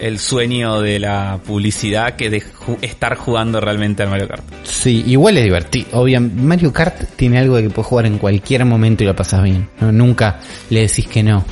el 0.00 0.18
sueño 0.18 0.80
de 0.80 0.98
la 0.98 1.38
publicidad 1.46 2.16
que 2.16 2.28
de 2.30 2.42
ju- 2.42 2.78
estar 2.82 3.16
jugando 3.16 3.60
realmente 3.60 4.02
al 4.02 4.10
Mario 4.10 4.28
Kart. 4.28 4.42
Sí, 4.64 5.02
igual 5.06 5.38
es 5.38 5.44
divertido. 5.44 5.86
Obviamente, 5.92 6.40
Mario 6.42 6.72
Kart 6.72 7.02
tiene 7.16 7.38
algo 7.38 7.56
de 7.56 7.64
que 7.64 7.70
puedes 7.70 7.86
jugar 7.86 8.06
en 8.06 8.18
cualquier 8.18 8.64
momento 8.64 9.04
y 9.04 9.06
lo 9.06 9.16
pasas 9.16 9.42
bien. 9.42 9.68
¿no? 9.80 9.92
Nunca 9.92 10.38
le 10.70 10.80
decís 10.82 11.06
que 11.06 11.22
no. 11.22 11.44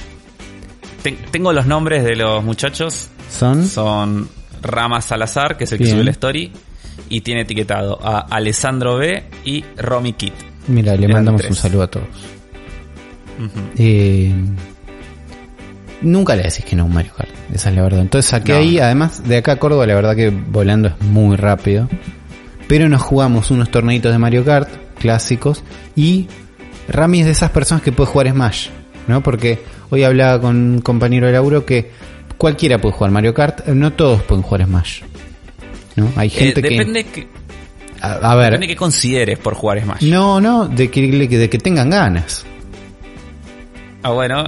Ten- 1.03 1.19
tengo 1.31 1.53
los 1.53 1.67
nombres 1.67 2.05
de 2.05 2.17
los 2.17 2.43
muchachos. 2.45 3.09
Son 3.31 3.67
Son 3.67 4.29
Rama 4.63 5.01
Salazar, 5.01 5.57
que 5.57 5.65
es 5.65 5.73
el 5.73 5.79
que 5.79 5.87
sube 5.87 6.05
la 6.05 6.11
story, 6.13 6.53
y 7.09 7.21
tiene 7.23 7.43
etiquetado 7.43 7.99
a 8.03 8.21
Alessandro 8.21 8.97
B 8.97 9.25
y 9.45 9.65
Romy 9.77 10.13
Kit. 10.15 10.35
Mira, 10.69 10.95
le 10.97 11.05
Eran 11.05 11.17
mandamos 11.17 11.41
tres. 11.43 11.51
un 11.51 11.57
saludo 11.57 11.83
a 11.83 11.87
todos. 11.91 12.07
Eh, 13.77 14.33
nunca 16.03 16.35
le 16.37 16.43
decís 16.43 16.65
que 16.65 16.77
no 16.77 16.83
a 16.83 16.87
un 16.87 16.95
Mario 16.95 17.13
Kart, 17.17 17.31
esa 17.53 17.71
es 17.71 17.77
la 17.77 17.83
verdad. 17.83 18.01
Entonces 18.01 18.31
saqué 18.31 18.53
No. 18.53 18.59
ahí, 18.59 18.79
además 18.79 19.27
de 19.27 19.37
acá 19.39 19.53
a 19.53 19.57
Córdoba, 19.57 19.87
la 19.87 19.95
verdad 19.95 20.15
que 20.17 20.31
volando 20.31 20.89
es 20.89 21.01
muy 21.03 21.37
rápido. 21.37 21.89
Pero 22.69 22.89
nos 22.89 23.03
jugamos 23.03 23.51
unos 23.51 23.71
torneitos 23.71 24.11
de 24.13 24.19
Mario 24.19 24.45
Kart 24.45 24.69
clásicos 24.99 25.63
y 25.97 26.29
Rami 26.89 27.21
es 27.21 27.27
de 27.27 27.33
esas 27.33 27.51
personas 27.51 27.83
que 27.83 27.93
puede 27.93 28.11
jugar 28.11 28.31
Smash, 28.31 28.69
¿no? 29.07 29.23
Porque 29.23 29.59
hoy 29.91 30.03
hablaba 30.03 30.41
con 30.41 30.57
un 30.57 30.81
compañero 30.81 31.27
de 31.27 31.33
laburo 31.35 31.65
que 31.67 31.91
cualquiera 32.39 32.79
puede 32.81 32.95
jugar 32.95 33.11
Mario 33.11 33.35
Kart, 33.35 33.67
no 33.69 33.93
todos 33.93 34.23
pueden 34.23 34.43
jugar 34.43 34.65
Smash. 34.67 35.03
¿No? 35.97 36.11
Hay 36.17 36.29
Eh, 36.29 36.31
gente 36.31 36.63
que 36.63 36.71
depende 36.71 37.05
que 37.05 37.29
a, 38.01 38.33
a 38.33 38.35
ver, 38.35 38.47
depende 38.53 38.67
que 38.67 38.77
consideres 38.77 39.39
por 39.39 39.55
jugar 39.55 39.81
Smash. 39.83 40.03
no, 40.05 40.41
no, 40.41 40.67
de 40.67 40.91
que 40.91 41.01
de 41.03 41.49
que 41.51 41.59
tengan 41.59 41.91
ganas. 41.91 42.45
Ah, 44.05 44.11
bueno. 44.11 44.45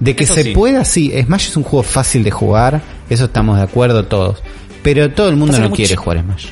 De 0.00 0.16
que 0.16 0.26
se 0.26 0.42
sí. 0.42 0.50
pueda, 0.52 0.84
sí. 0.84 1.12
Smash 1.24 1.48
es 1.48 1.56
un 1.56 1.62
juego 1.62 1.82
fácil 1.84 2.24
de 2.24 2.30
jugar, 2.30 2.80
eso 3.08 3.26
estamos 3.26 3.56
de 3.58 3.62
acuerdo 3.62 4.04
todos. 4.06 4.42
Pero 4.82 5.10
todo 5.12 5.28
el 5.28 5.36
mundo 5.36 5.52
Pasa 5.52 5.62
no 5.62 5.68
mucho- 5.68 5.76
quiere 5.76 5.96
jugar 5.96 6.20
Smash. 6.22 6.46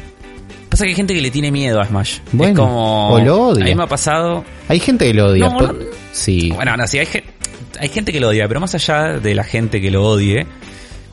Pasa 0.68 0.84
que 0.84 0.90
hay 0.90 0.96
gente 0.96 1.12
que 1.14 1.20
le 1.20 1.30
tiene 1.30 1.50
miedo 1.50 1.80
a 1.80 1.84
Smash. 1.86 2.18
Bueno, 2.32 2.52
es 2.52 2.58
como. 2.58 3.08
o 3.10 3.18
lo 3.20 3.48
odia. 3.48 3.64
A 3.64 3.68
mí 3.68 3.74
me 3.74 3.82
ha 3.82 3.86
pasado. 3.86 4.44
Hay 4.68 4.78
gente 4.80 5.06
que 5.06 5.14
lo 5.14 5.26
odia. 5.26 5.48
No, 5.50 5.56
por- 5.56 5.74
no. 5.74 5.84
Sí. 6.12 6.50
Bueno, 6.54 6.76
no, 6.76 6.86
sí, 6.86 6.98
hay, 6.98 7.08
hay 7.80 7.88
gente 7.88 8.12
que 8.12 8.20
lo 8.20 8.28
odia, 8.28 8.46
pero 8.48 8.60
más 8.60 8.74
allá 8.74 9.18
de 9.18 9.34
la 9.34 9.44
gente 9.44 9.80
que 9.82 9.90
lo 9.90 10.02
odie, 10.06 10.46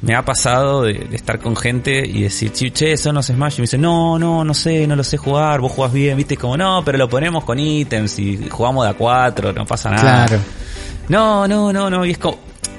me 0.02 0.16
ha 0.16 0.24
pasado 0.24 0.84
de, 0.84 0.94
de 0.94 1.16
estar 1.18 1.40
con 1.40 1.58
gente 1.58 2.02
y 2.08 2.22
decir, 2.22 2.54
"Chi, 2.54 2.72
che, 2.72 2.94
eso 2.94 3.12
no 3.12 3.20
es 3.20 3.26
Smash. 3.26 3.56
Y 3.56 3.58
me 3.58 3.64
dice, 3.64 3.78
no, 3.78 4.18
no, 4.18 4.46
no 4.46 4.54
sé, 4.54 4.88
no 4.88 4.96
lo 4.96 5.04
sé 5.04 5.18
jugar, 5.18 5.60
vos 5.60 5.74
jugás 5.74 5.92
bien, 5.92 6.16
viste, 6.16 6.38
como, 6.38 6.56
no, 6.56 6.82
pero 6.86 6.98
lo 6.98 7.10
ponemos 7.10 7.44
con 7.44 7.60
ítems 7.60 8.18
y 8.18 8.48
jugamos 8.50 8.86
de 8.86 8.92
a 8.92 8.94
cuatro, 8.94 9.52
no 9.52 9.66
pasa 9.66 9.90
nada. 9.90 10.26
claro. 10.26 10.42
No, 11.10 11.48
no, 11.48 11.74
no, 11.74 11.90
no, 11.90 12.06
y 12.06 12.12
es 12.12 12.18
como. 12.18 12.38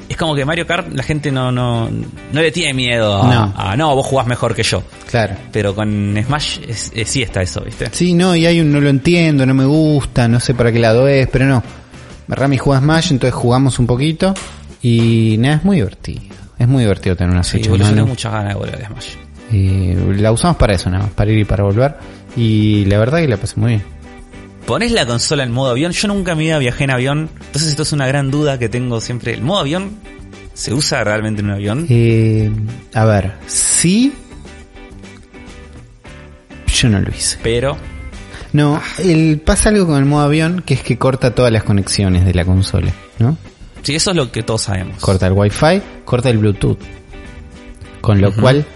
Es 0.09 0.17
como 0.17 0.35
que 0.35 0.45
Mario 0.45 0.67
Kart 0.67 0.93
la 0.93 1.05
gente 1.05 1.31
no, 1.31 1.53
no, 1.53 1.89
no 1.89 2.41
le 2.41 2.51
tiene 2.51 2.75
miedo 2.75 3.23
a 3.23 3.33
No. 3.33 3.55
a, 3.57 3.77
no, 3.77 3.95
vos 3.95 4.05
jugás 4.05 4.27
mejor 4.27 4.57
que 4.57 4.65
yo. 4.65 4.83
Claro. 5.09 5.37
Pero 5.53 5.73
con 5.73 6.17
Smash 6.27 6.59
es, 6.67 6.91
es- 6.97 7.09
sí 7.09 7.23
está 7.23 7.43
eso, 7.43 7.61
¿viste? 7.61 7.87
Sí, 7.93 8.13
no, 8.13 8.35
y 8.35 8.45
hay 8.45 8.61
un 8.61 8.73
no 8.73 8.81
lo 8.81 8.89
entiendo, 8.89 9.47
no 9.47 9.55
me 9.55 9.65
gusta, 9.65 10.27
no 10.27 10.41
sé 10.41 10.53
para 10.55 10.73
qué 10.73 10.81
lado 10.81 11.07
es, 11.07 11.29
pero 11.29 11.45
no. 11.47 11.63
Rami 12.27 12.59
juega 12.59 12.81
Smash, 12.81 13.13
entonces 13.13 13.35
jugamos 13.35 13.79
un 13.79 13.87
poquito 13.87 14.35
y 14.83 15.37
nada, 15.39 15.57
es 15.57 15.65
muy 15.65 15.77
divertido. 15.77 16.23
Es 16.59 16.67
muy 16.67 16.83
divertido 16.83 17.15
tener 17.15 17.33
una 17.33 17.45
Sí, 17.45 17.63
Switch 17.63 17.81
mano. 17.81 17.95
tengo 17.95 18.07
muchas 18.09 18.33
ganas 18.33 18.49
de 18.49 18.55
volver 18.59 18.83
a 18.83 18.89
Smash. 18.89 19.09
Eh, 19.53 20.15
la 20.19 20.33
usamos 20.33 20.57
para 20.57 20.75
eso 20.75 20.91
nada 20.91 21.05
más, 21.05 21.13
para 21.13 21.31
ir 21.31 21.39
y 21.39 21.45
para 21.45 21.63
volver. 21.63 21.95
Y 22.37 22.85
la 22.87 22.99
verdad 22.99 23.19
que 23.21 23.29
la 23.29 23.37
pasé 23.37 23.61
muy 23.61 23.71
bien. 23.75 23.83
Pones 24.67 24.93
la 24.93 25.07
consola 25.07 25.43
en 25.45 25.53
modo 25.53 25.71
avión. 25.71 25.93
Yo 25.93 26.09
nunca 26.09 26.33
en 26.33 26.39
mi 26.39 26.45
vida 26.45 26.59
viajé 26.59 26.85
en 26.85 26.91
avión. 26.91 27.31
Entonces 27.47 27.69
esto 27.71 27.83
es 27.83 27.93
una 27.93 28.07
gran 28.07 28.31
duda 28.31 28.59
que 28.59 28.69
tengo 28.69 29.01
siempre. 29.01 29.35
¿El 29.35 29.43
modo 29.43 29.61
avión 29.61 29.91
se 30.55 30.73
usa 30.75 31.03
realmente 31.05 31.41
en 31.41 31.47
un 31.47 31.53
avión? 31.53 31.87
Eh, 31.89 32.51
a 32.95 33.05
ver, 33.05 33.33
sí. 33.47 34.13
Yo 36.73 36.89
no 36.89 37.01
lo 37.01 37.11
hice. 37.11 37.39
Pero... 37.43 37.77
No, 38.53 38.83
el, 38.99 39.41
pasa 39.45 39.69
algo 39.69 39.87
con 39.87 39.97
el 39.99 40.07
modo 40.07 40.23
avión 40.25 40.63
que 40.67 40.75
es 40.75 40.83
que 40.83 40.99
corta 40.99 41.33
todas 41.37 41.53
las 41.53 41.63
conexiones 41.63 42.25
de 42.25 42.35
la 42.35 42.45
consola, 42.45 42.91
¿no? 43.21 43.39
Sí, 43.83 43.95
eso 43.95 44.11
es 44.11 44.17
lo 44.17 44.33
que 44.33 44.43
todos 44.43 44.63
sabemos. 44.63 44.97
Corta 45.01 45.29
el 45.29 45.35
wifi, 45.35 45.81
corta 46.05 46.31
el 46.31 46.39
bluetooth. 46.39 46.79
Con 48.01 48.21
lo 48.21 48.35
cual 48.35 48.67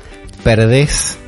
perdés 0.44 1.18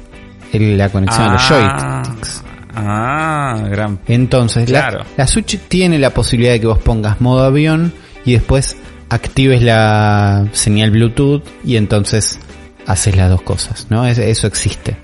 el- 0.52 0.78
la 0.78 0.90
conexión 0.90 1.28
a 1.28 1.32
los 1.32 1.42
Ah, 1.50 2.02
joysticks. 2.04 2.42
Ah, 2.76 3.64
gran... 3.70 3.98
Entonces, 4.06 4.68
la- 4.70 4.80
Claro. 4.88 5.04
la, 5.16 5.26
Switch 5.26 5.58
tiene 5.68 5.98
la 5.98 6.10
posibilidad 6.10 6.52
de 6.52 6.60
que 6.60 6.66
vos 6.66 6.78
pongas 6.78 7.20
modo 7.20 7.42
avión 7.44 7.92
y 8.24 8.32
después 8.34 8.76
actives 9.08 9.62
la 9.62 10.46
señal 10.52 10.90
Bluetooth 10.90 11.42
y 11.64 11.76
entonces 11.76 12.38
haces 12.86 13.16
las 13.16 13.30
dos 13.30 13.42
cosas, 13.42 13.86
¿no? 13.90 14.06
Es- 14.06 14.18
eso 14.18 14.46
existe. 14.46 14.96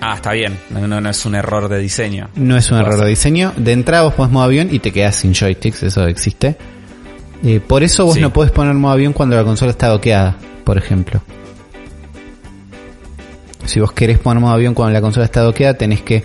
Ah, 0.00 0.14
está 0.16 0.32
bien. 0.32 0.58
No, 0.70 0.86
no, 0.86 1.00
no 1.00 1.08
es 1.10 1.24
un 1.24 1.34
error 1.34 1.68
de 1.68 1.78
diseño. 1.78 2.28
No 2.34 2.56
es 2.56 2.70
un 2.70 2.78
error 2.78 3.00
de 3.00 3.08
diseño. 3.08 3.52
De 3.56 3.72
entrada 3.72 4.02
vos 4.04 4.14
pones 4.14 4.32
modo 4.32 4.44
avión 4.44 4.68
y 4.70 4.78
te 4.78 4.92
quedas 4.92 5.16
sin 5.16 5.32
joysticks, 5.34 5.82
eso 5.82 6.06
existe. 6.06 6.56
Eh, 7.42 7.60
por 7.60 7.82
eso 7.82 8.04
vos 8.06 8.14
Sí. 8.14 8.20
no 8.20 8.32
podés 8.32 8.50
poner 8.52 8.74
modo 8.74 8.92
avión 8.92 9.12
cuando 9.12 9.36
la 9.36 9.44
consola 9.44 9.70
está 9.70 9.88
doqueada, 9.88 10.36
por 10.64 10.78
ejemplo. 10.78 11.20
Si 13.64 13.80
vos 13.80 13.92
querés 13.92 14.18
poner 14.18 14.40
modo 14.42 14.52
avión 14.52 14.74
cuando 14.74 14.92
la 14.92 15.00
consola 15.00 15.24
está 15.24 15.40
doqueada, 15.40 15.74
tenés 15.74 16.02
que 16.02 16.24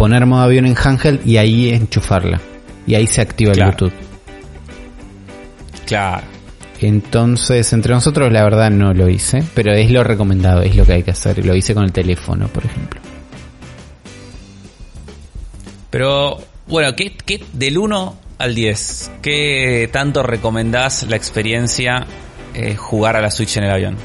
poner 0.00 0.24
modo 0.24 0.40
avión 0.40 0.64
en 0.64 0.74
handheld 0.82 1.26
y 1.26 1.36
ahí 1.36 1.68
enchufarla. 1.68 2.40
Y 2.86 2.94
ahí 2.94 3.06
se 3.06 3.20
activa 3.20 3.52
Claro. 3.52 3.70
el 3.72 3.76
Bluetooth. 3.76 4.00
Claro. 5.84 6.22
Entonces, 6.80 7.70
entre 7.74 7.92
nosotros 7.92 8.32
la 8.32 8.42
verdad 8.42 8.70
no 8.70 8.94
lo 8.94 9.10
hice, 9.10 9.44
pero 9.54 9.74
es 9.74 9.90
lo 9.90 10.02
recomendado, 10.02 10.62
es 10.62 10.74
lo 10.74 10.86
que 10.86 10.94
hay 10.94 11.02
que 11.02 11.10
hacer. 11.10 11.44
Lo 11.44 11.54
hice 11.54 11.74
con 11.74 11.84
el 11.84 11.92
teléfono, 11.92 12.48
por 12.48 12.64
ejemplo. 12.64 12.98
Pero, 15.90 16.38
bueno, 16.66 16.96
¿qué, 16.96 17.14
qué 17.26 17.44
del 17.52 17.76
1 17.76 18.16
al 18.38 18.54
10? 18.54 19.10
¿Qué 19.20 19.90
tanto 19.92 20.22
recomendás 20.22 21.02
la 21.10 21.16
experiencia 21.16 22.06
eh, 22.54 22.74
jugar 22.74 23.16
a 23.16 23.20
la 23.20 23.30
Switch 23.30 23.58
en 23.58 23.64
el 23.64 23.70
avión? 23.70 23.96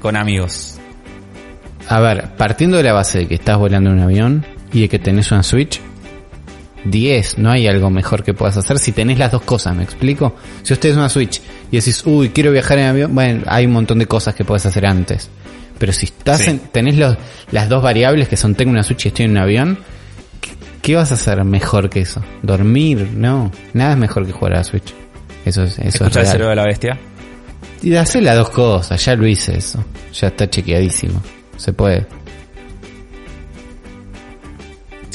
Con 0.00 0.16
amigos. 0.16 0.78
A 1.90 2.00
ver, 2.00 2.34
partiendo 2.38 2.78
de 2.78 2.84
la 2.84 2.94
base 2.94 3.18
de 3.18 3.28
que 3.28 3.34
estás 3.34 3.58
volando 3.58 3.90
en 3.90 3.96
un 3.96 4.02
avión 4.02 4.53
y 4.74 4.82
de 4.82 4.88
que 4.90 4.98
tenés 4.98 5.30
una 5.32 5.42
Switch, 5.42 5.80
10, 6.84 7.38
no 7.38 7.50
hay 7.50 7.66
algo 7.66 7.88
mejor 7.88 8.22
que 8.22 8.34
puedas 8.34 8.56
hacer 8.58 8.78
si 8.78 8.92
tenés 8.92 9.18
las 9.18 9.32
dos 9.32 9.42
cosas, 9.42 9.74
¿me 9.74 9.82
explico? 9.84 10.34
Si 10.62 10.74
usted 10.74 10.90
es 10.90 10.96
una 10.96 11.08
Switch 11.08 11.40
y 11.70 11.76
decís, 11.78 12.02
uy, 12.04 12.28
quiero 12.28 12.52
viajar 12.52 12.78
en 12.78 12.86
avión, 12.86 13.14
bueno, 13.14 13.42
hay 13.46 13.64
un 13.64 13.72
montón 13.72 13.98
de 13.98 14.06
cosas 14.06 14.34
que 14.34 14.44
puedes 14.44 14.66
hacer 14.66 14.84
antes. 14.84 15.30
Pero 15.78 15.92
si 15.92 16.06
estás 16.06 16.40
Sí. 16.42 16.50
en- 16.50 16.58
tenés 16.58 16.96
los, 16.98 17.16
las 17.52 17.68
dos 17.70 17.82
variables 17.82 18.28
que 18.28 18.36
son 18.36 18.54
tengo 18.54 18.70
una 18.70 18.82
Switch 18.82 19.06
y 19.06 19.08
estoy 19.08 19.24
en 19.24 19.30
un 19.32 19.38
avión, 19.38 19.78
¿qué, 20.42 20.50
qué 20.82 20.94
vas 20.96 21.10
a 21.10 21.14
hacer 21.14 21.42
mejor 21.44 21.88
que 21.88 22.00
eso? 22.00 22.22
¿Dormir? 22.42 23.08
No, 23.14 23.50
nada 23.72 23.92
es 23.92 23.98
mejor 23.98 24.26
que 24.26 24.32
jugar 24.32 24.52
a 24.54 24.56
la 24.58 24.64
Switch. 24.64 24.92
Eso 25.46 25.62
es, 25.62 25.72
eso 25.78 25.80
es 25.82 25.94
¿Escuchás 25.94 26.16
el 26.16 26.22
real. 26.22 26.26
cerebro 26.32 26.50
de 26.50 26.56
la 26.56 26.64
bestia? 26.64 26.98
Y 27.82 27.94
hacer 27.96 28.22
las 28.22 28.36
dos 28.36 28.50
cosas, 28.50 29.02
ya 29.04 29.14
lo 29.16 29.26
hice 29.26 29.56
eso. 29.56 29.82
Ya 30.12 30.28
está 30.28 30.48
chequeadísimo. 30.48 31.20
Se 31.56 31.72
puede. 31.72 32.06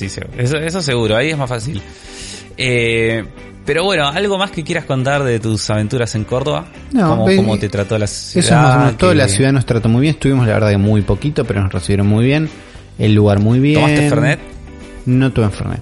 Sí, 0.08 0.22
eso, 0.38 0.58
eso 0.58 0.82
seguro, 0.82 1.16
ahí 1.18 1.32
es 1.32 1.38
más 1.38 1.50
fácil. 1.50 1.82
Eh, 2.58 3.24
pero 3.66 3.84
bueno, 3.84 4.08
¿algo 4.08 4.38
más 4.38 4.52
que 4.52 4.64
quieras 4.64 4.86
contar 4.86 5.24
de 5.24 5.40
tus 5.40 5.70
aventuras 5.70 6.14
en 6.16 6.24
Córdoba? 6.24 6.66
No, 6.92 7.10
¿Cómo, 7.10 7.26
ve- 7.26 7.36
cómo 7.36 7.58
te 7.60 7.70
trató 7.70 7.98
la 7.98 8.08
ciudad? 8.08 8.46
Eso 8.46 8.56
es 8.56 8.62
más 8.62 8.76
o 8.76 8.80
menos 8.80 8.98
todo. 8.98 9.10
¿Qué- 9.12 9.16
La 9.18 9.28
ciudad 9.28 9.52
nos 9.52 9.66
trató 9.66 9.90
muy 9.90 10.02
bien. 10.02 10.14
Estuvimos, 10.16 10.48
la 10.48 10.54
verdad, 10.54 10.70
que 10.72 10.78
muy 10.78 11.02
poquito, 11.02 11.46
pero 11.46 11.62
nos 11.62 11.72
recibieron 11.72 12.08
muy 12.08 12.26
bien. 12.26 12.50
El 12.98 13.14
lugar 13.16 13.40
muy 13.40 13.60
bien. 13.60 13.76
¿Tomaste 13.76 14.10
Fernet? 14.10 14.40
No 15.06 15.32
tuve 15.32 15.50
Fernet. 15.50 15.82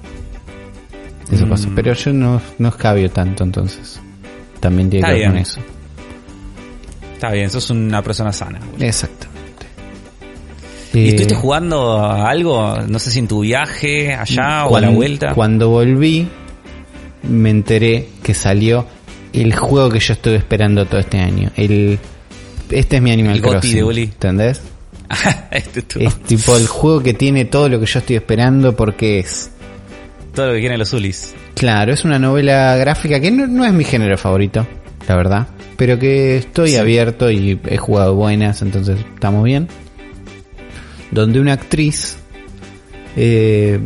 Eso 1.32 1.46
Mm. 1.46 1.50
pasó. 1.50 1.70
Pero 1.76 1.94
yo 1.94 2.14
no, 2.14 2.42
no 2.60 2.70
escabio 2.70 3.10
tanto, 3.10 3.44
entonces. 3.44 4.00
También 4.60 4.90
tiene 4.90 5.06
Está 5.08 5.14
que 5.16 5.20
ver 5.22 5.30
con 5.30 5.38
eso. 5.38 5.60
Está 7.16 7.32
bien, 7.32 7.50
sos 7.50 7.70
una 7.72 8.02
persona 8.04 8.32
sana. 8.32 8.60
güey. 8.60 8.90
Exactamente. 10.88 11.00
¿Y 11.00 11.06
Eh, 11.06 11.10
estuviste 11.10 11.36
jugando 11.36 11.98
a 12.00 12.30
algo? 12.30 12.78
No 12.88 13.00
sé 13.00 13.12
si 13.12 13.20
en 13.20 13.28
tu 13.28 13.42
viaje 13.42 14.14
allá 14.14 14.66
o 14.66 14.76
a 14.76 14.82
la 14.82 14.90
vuelta. 14.90 15.34
Cuando 15.34 15.70
volví, 15.70 16.28
me 17.24 17.50
enteré 17.50 18.08
que 18.24 18.34
salió 18.34 18.86
el 19.34 19.56
juego 19.56 19.90
que 19.90 20.00
yo 20.00 20.14
estuve 20.14 20.36
esperando 20.36 20.86
todo 20.86 21.00
este 21.00 21.20
año. 21.20 21.52
El, 21.56 22.00
este 22.70 22.98
es 22.98 23.02
mi 23.02 23.12
Animal 23.12 23.36
El 23.36 23.42
Goti 23.42 23.52
Crossing. 23.60 23.76
de 23.76 23.84
Uli. 23.84 24.04
¿Entendés? 24.04 24.62
este 25.52 25.80
es 25.80 25.86
Es 26.14 26.16
tipo 26.24 26.56
el 26.58 26.68
juego 26.68 27.02
que 27.02 27.14
tiene 27.14 27.46
todo 27.46 27.70
lo 27.70 27.80
que 27.80 27.86
yo 27.86 28.00
estoy 28.00 28.16
esperando 28.18 28.76
porque 28.76 29.20
es. 29.20 29.52
todo 30.34 30.48
lo 30.48 30.54
que 30.54 30.60
quieren 30.60 30.80
los 30.80 30.92
Ulis. 30.94 31.34
Claro, 31.56 31.94
es 31.94 32.04
una 32.06 32.20
novela 32.20 32.76
gráfica 32.78 33.20
que 33.20 33.32
no, 33.32 33.48
no 33.48 33.66
es 33.66 33.74
mi 33.74 33.84
género 33.84 34.18
favorito, 34.18 34.68
la 35.08 35.16
verdad. 35.16 35.48
Pero 35.76 35.98
que 36.00 36.38
estoy 36.38 36.72
Sí. 36.72 36.76
abierto 36.78 37.30
y 37.32 37.60
he 37.68 37.78
jugado 37.78 38.16
buenas, 38.16 38.62
entonces 38.62 38.98
estamos 39.14 39.44
bien. 39.44 39.68
Donde 41.12 41.40
una 41.40 41.54
actriz, 41.54 42.18
eh, 43.16 43.80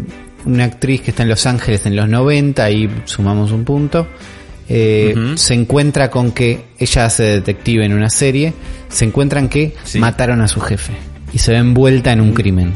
una 0.46 0.66
actriz 0.66 1.02
que 1.02 1.12
está 1.12 1.24
en 1.24 1.30
Los 1.30 1.46
Ángeles 1.46 1.86
en 1.86 1.96
los 1.96 2.10
90, 2.10 2.64
ahí 2.64 2.90
sumamos 3.06 3.52
un 3.52 3.64
punto, 3.64 4.08
eh, 4.68 5.34
se 5.36 5.54
encuentra 5.54 6.10
con 6.10 6.32
que 6.32 6.66
ella 6.80 7.06
hace 7.06 7.24
de 7.24 7.32
detective 7.36 7.86
en 7.86 7.94
una 7.94 8.10
serie, 8.10 8.54
se 8.90 9.06
encuentran 9.06 9.50
que 9.50 9.76
Sí. 9.84 10.00
mataron 10.00 10.42
a 10.42 10.48
su 10.48 10.62
jefe 10.62 10.94
y 11.34 11.38
se 11.38 11.52
ve 11.52 11.58
envuelta 11.58 12.12
en 12.12 12.22
un 12.22 12.34
crimen. 12.34 12.74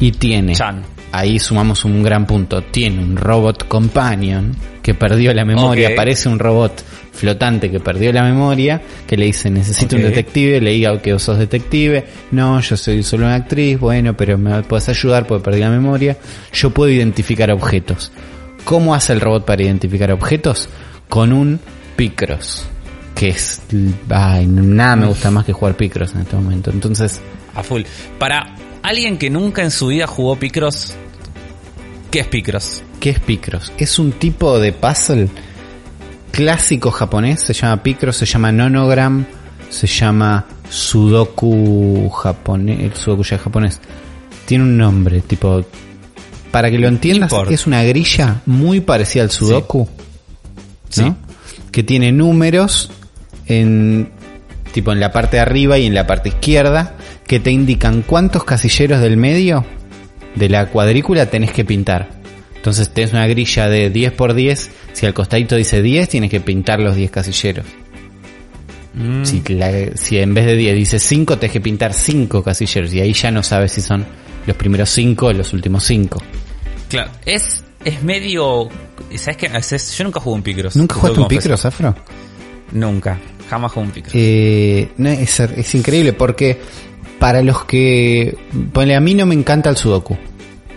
Y 0.00 0.12
tiene 0.12 0.54
Chan. 0.54 0.82
Ahí 1.14 1.38
sumamos 1.38 1.84
un 1.84 2.02
gran 2.02 2.26
punto. 2.26 2.62
Tiene 2.62 3.02
un 3.02 3.16
robot 3.16 3.68
companion 3.68 4.54
que 4.82 4.94
perdió 4.94 5.32
la 5.32 5.44
memoria. 5.44 5.88
Ok. 5.88 5.92
Aparece 5.94 6.28
un 6.28 6.38
robot 6.38 6.84
flotante 7.12 7.70
que 7.70 7.78
perdió 7.80 8.12
la 8.12 8.24
memoria. 8.24 8.82
Que 9.06 9.16
le 9.16 9.26
dice, 9.26 9.48
necesito 9.50 9.96
un 9.96 10.02
detective. 10.02 10.60
Le 10.60 10.72
diga 10.72 11.00
que 11.00 11.12
vos 11.12 11.22
sos 11.22 11.38
detective. 11.38 12.04
No, 12.32 12.60
yo 12.60 12.76
soy 12.76 13.02
solo 13.02 13.26
una 13.26 13.36
actriz. 13.36 13.78
Bueno, 13.78 14.16
pero 14.16 14.36
me 14.36 14.62
puedes 14.64 14.88
ayudar 14.88 15.26
porque 15.26 15.44
perdí 15.44 15.60
la 15.60 15.70
memoria. 15.70 16.16
Yo 16.52 16.70
puedo 16.70 16.90
identificar 16.90 17.50
objetos. 17.52 18.10
¿Cómo 18.64 18.94
hace 18.94 19.12
el 19.12 19.20
robot 19.20 19.44
para 19.44 19.62
identificar 19.62 20.10
objetos? 20.10 20.68
Con 21.08 21.32
un 21.32 21.60
Picross. 21.96 22.66
Que 23.14 23.28
es... 23.28 23.62
Ay, 24.10 24.46
nada 24.46 24.96
me 24.96 25.06
gusta 25.06 25.30
más 25.30 25.44
que 25.44 25.52
jugar 25.52 25.76
Picross 25.76 26.14
en 26.14 26.22
este 26.22 26.34
momento. 26.34 26.70
Entonces... 26.70 27.20
A 27.54 27.62
full. 27.62 27.82
Para 28.18 28.56
alguien 28.82 29.16
que 29.16 29.30
nunca 29.30 29.62
en 29.62 29.70
su 29.70 29.86
vida 29.88 30.08
jugó 30.08 30.36
Picross, 30.36 30.96
¿qué 32.14 32.20
es 32.20 32.28
Picross? 32.28 32.82
¿Qué 33.00 33.10
es 33.10 33.18
Picross? 33.18 33.72
Es 33.76 33.98
un 33.98 34.12
tipo 34.12 34.60
de 34.60 34.70
puzzle 34.72 35.28
clásico 36.30 36.92
japonés, 36.92 37.40
se 37.40 37.54
llama 37.54 37.82
Picross, 37.82 38.18
se 38.18 38.24
llama 38.24 38.52
Nonogram, 38.52 39.26
se 39.68 39.88
llama 39.88 40.46
Sudoku 40.70 42.08
japonés, 42.10 42.78
el 42.84 42.94
Sudoku 42.94 43.24
ya 43.24 43.34
es 43.34 43.42
japonés. 43.42 43.80
Tiene 44.46 44.62
un 44.62 44.76
nombre, 44.76 45.22
tipo 45.22 45.64
para 46.52 46.70
que 46.70 46.78
lo 46.78 46.86
entiendas, 46.86 47.32
Import. 47.32 47.50
es 47.50 47.66
una 47.66 47.82
grilla 47.82 48.42
muy 48.46 48.80
parecida 48.80 49.24
al 49.24 49.32
Sudoku, 49.32 49.88
Sí. 50.90 51.02
¿no? 51.02 51.16
Que 51.72 51.82
tiene 51.82 52.12
números 52.12 52.92
en 53.46 54.08
tipo 54.70 54.92
en 54.92 55.00
la 55.00 55.10
parte 55.10 55.38
de 55.38 55.40
arriba 55.40 55.78
y 55.78 55.86
en 55.86 55.94
la 55.94 56.06
parte 56.06 56.28
izquierda 56.28 56.94
que 57.26 57.40
te 57.40 57.50
indican 57.50 58.02
cuántos 58.02 58.44
casilleros 58.44 59.00
del 59.00 59.16
medio 59.16 59.64
de 60.34 60.48
la 60.48 60.66
cuadrícula 60.66 61.26
tenés 61.30 61.52
que 61.52 61.64
pintar. 61.64 62.08
Entonces 62.56 62.88
tenés 62.90 63.12
una 63.12 63.26
grilla 63.26 63.68
de 63.68 63.90
10 63.90 64.12
por 64.12 64.34
10, 64.34 64.70
si 64.92 65.06
al 65.06 65.12
costadito 65.14 65.54
dice 65.56 65.82
10, 65.82 66.08
tienes 66.08 66.30
que 66.30 66.40
pintar 66.40 66.80
los 66.80 66.96
10 66.96 67.10
casilleros. 67.10 67.66
Mm, 68.94 69.24
Si, 69.24 69.42
la- 69.54 69.96
si 69.96 70.18
en 70.18 70.34
vez 70.34 70.46
de 70.46 70.56
10 70.56 70.74
dice 70.76 70.98
5, 70.98 71.36
tenés 71.38 71.52
que 71.52 71.60
pintar 71.60 71.92
5 71.92 72.42
casilleros 72.42 72.92
y 72.94 73.00
ahí 73.00 73.12
ya 73.12 73.30
no 73.30 73.42
sabes 73.42 73.72
si 73.72 73.80
son 73.80 74.06
los 74.46 74.56
primeros 74.56 74.88
5 74.90 75.26
o 75.26 75.32
los 75.32 75.52
últimos 75.52 75.84
5. 75.84 76.22
Claro, 76.88 77.10
es, 77.26 77.64
es 77.84 78.02
medio... 78.02 78.68
¿Sabes 79.16 79.36
qué? 79.36 79.50
Es- 79.54 79.98
yo 79.98 80.04
nunca 80.04 80.20
jugué 80.20 80.36
un 80.36 80.42
Picross. 80.42 80.76
¿Nunca 80.76 80.94
te 80.94 81.00
jugaste 81.00 81.20
un. 81.20 81.28
Picross, 81.28 81.64
Afro? 81.64 81.94
Nunca. 82.72 83.18
Jamás 83.50 83.72
jugué 83.72 83.86
un 83.86 83.92
Picross. 83.92 84.12
Eh, 84.16 84.88
no, 84.96 85.08
es, 85.10 85.40
es 85.40 85.74
increíble 85.74 86.12
porque 86.12 86.60
para 87.18 87.42
los 87.42 87.64
que... 87.64 88.36
Ponle, 88.72 88.94
a 88.94 89.00
mí 89.00 89.14
no 89.14 89.26
me 89.26 89.34
encanta 89.34 89.70
el 89.70 89.76
Sudoku, 89.76 90.16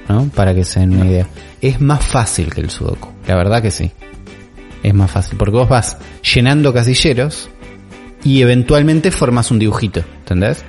¿no? 0.10 0.30
Para 0.36 0.54
que 0.56 0.64
se 0.64 0.80
den 0.80 0.94
una 0.96 1.06
idea. 1.06 1.28
Es 1.62 1.82
más 1.82 2.04
fácil 2.06 2.54
que 2.54 2.62
el 2.62 2.70
Sudoku, 2.70 3.10
la 3.28 3.36
verdad 3.36 3.62
que 3.62 3.72
sí. 3.72 3.92
Es 4.84 4.94
más 4.94 5.12
fácil 5.12 5.38
porque 5.38 5.58
vos 5.58 5.68
vas 5.70 5.98
llenando 6.34 6.74
casilleros 6.74 7.50
y 8.24 8.42
eventualmente 8.42 9.12
formas 9.12 9.52
un 9.52 9.60
dibujito, 9.60 10.04
¿entendés? 10.20 10.64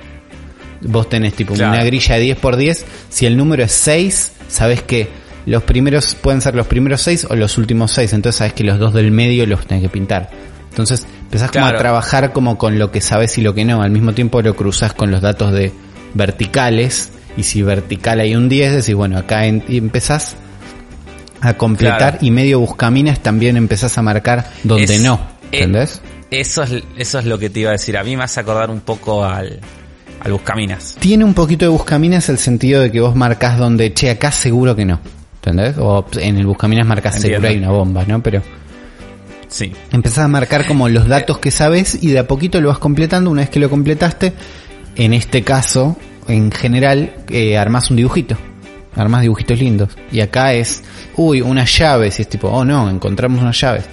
Vos 0.81 1.09
tenés 1.09 1.33
tipo 1.33 1.53
Claro. 1.53 1.73
una 1.73 1.83
grilla 1.83 2.15
de 2.15 2.21
10 2.21 2.37
por 2.39 2.55
10, 2.55 2.85
si 3.09 3.25
el 3.25 3.37
número 3.37 3.63
es 3.63 3.71
6, 3.71 4.33
sabes 4.47 4.81
que 4.81 5.07
los 5.45 5.63
primeros 5.63 6.15
pueden 6.15 6.41
ser 6.41 6.55
los 6.55 6.67
primeros 6.67 7.01
seis 7.01 7.25
o 7.29 7.35
los 7.35 7.57
últimos 7.57 7.91
seis, 7.91 8.13
entonces 8.13 8.37
sabes 8.37 8.53
que 8.53 8.63
los 8.63 8.77
dos 8.77 8.93
del 8.93 9.09
medio 9.11 9.45
los 9.47 9.65
tenés 9.65 9.83
que 9.83 9.89
pintar. 9.89 10.29
Entonces 10.69 11.07
empezás 11.29 11.51
como 11.51 11.65
a 11.65 11.77
trabajar 11.77 12.33
como 12.33 12.57
con 12.57 12.79
lo 12.79 12.91
que 12.91 13.01
sabes 13.01 13.37
y 13.37 13.41
lo 13.41 13.53
que 13.53 13.63
no, 13.65 13.81
al 13.81 13.91
mismo 13.91 14.13
tiempo 14.13 14.41
lo 14.41 14.55
cruzas 14.55 14.93
con 14.93 15.11
los 15.11 15.21
datos 15.21 15.51
de 15.53 15.71
verticales 16.15 17.11
y 17.37 17.43
si 17.43 17.61
vertical 17.61 18.19
hay 18.19 18.35
un 18.35 18.49
10, 18.49 18.73
decís, 18.73 18.95
bueno, 18.95 19.17
acá 19.17 19.45
en- 19.45 19.63
y 19.67 19.77
empezás 19.77 20.35
a 21.41 21.53
completar 21.53 21.97
Claro. 22.13 22.17
y 22.21 22.31
medio 22.31 22.59
buscaminas 22.59 23.19
también 23.21 23.55
empezás 23.57 23.97
a 23.97 24.01
marcar 24.01 24.45
donde 24.63 24.95
Es- 24.95 25.01
no, 25.01 25.19
eh, 25.51 25.59
¿entendés? 25.63 26.01
Eso 26.31 26.63
es, 26.63 26.83
eso 26.97 27.19
es 27.19 27.25
lo 27.25 27.39
que 27.39 27.49
te 27.49 27.61
iba 27.61 27.69
a 27.69 27.73
decir. 27.73 27.97
A 27.97 28.03
mí 28.03 28.15
me 28.17 28.23
hace 28.23 28.39
acordar 28.41 28.69
un 28.69 28.81
poco 28.81 29.23
al, 29.23 29.59
al 30.19 30.31
Buscaminas. 30.31 30.95
Tiene 30.99 31.23
un 31.23 31.33
poquito 31.33 31.65
de 31.65 31.69
buscaminas 31.69 32.29
el 32.29 32.37
sentido 32.37 32.81
de 32.81 32.91
que 32.91 32.99
vos 33.01 33.15
marcás 33.15 33.57
donde, 33.57 33.93
che, 33.93 34.09
acá 34.11 34.31
seguro 34.31 34.75
que 34.75 34.85
no. 34.85 34.99
¿Entendés? 35.35 35.75
O 35.79 36.05
en 36.19 36.37
el 36.37 36.45
buscaminas 36.45 36.85
marcás 36.85 37.15
Entiendo. 37.15 37.37
seguro 37.47 37.49
hay 37.51 37.57
una 37.57 37.71
bomba, 37.71 38.03
¿no? 38.05 38.21
Pero 38.21 38.41
Sí. 39.49 39.73
empezás 39.91 40.19
a 40.19 40.27
marcar 40.27 40.65
como 40.67 40.87
los 40.89 41.07
datos 41.07 41.39
que 41.39 41.51
sabes 41.51 42.01
y 42.03 42.11
de 42.11 42.19
a 42.19 42.27
poquito 42.27 42.61
lo 42.61 42.69
vas 42.69 42.77
completando. 42.79 43.29
Una 43.31 43.41
vez 43.41 43.49
que 43.49 43.59
lo 43.59 43.69
completaste, 43.69 44.33
en 44.95 45.13
este 45.13 45.41
caso, 45.43 45.97
en 46.27 46.51
general, 46.51 47.13
eh, 47.29 47.57
armás 47.57 47.89
un 47.89 47.97
dibujito. 47.97 48.37
Armás 48.95 49.21
dibujitos 49.21 49.59
lindos. 49.59 49.89
Y 50.11 50.19
acá 50.21 50.53
es, 50.53 50.83
uy, 51.15 51.41
unas 51.41 51.75
llaves. 51.77 52.19
Y 52.19 52.23
es 52.23 52.29
tipo, 52.29 52.47
oh 52.49 52.63
no, 52.65 52.89
encontramos 52.89 53.41
unas 53.41 53.59
llaves. 53.59 53.85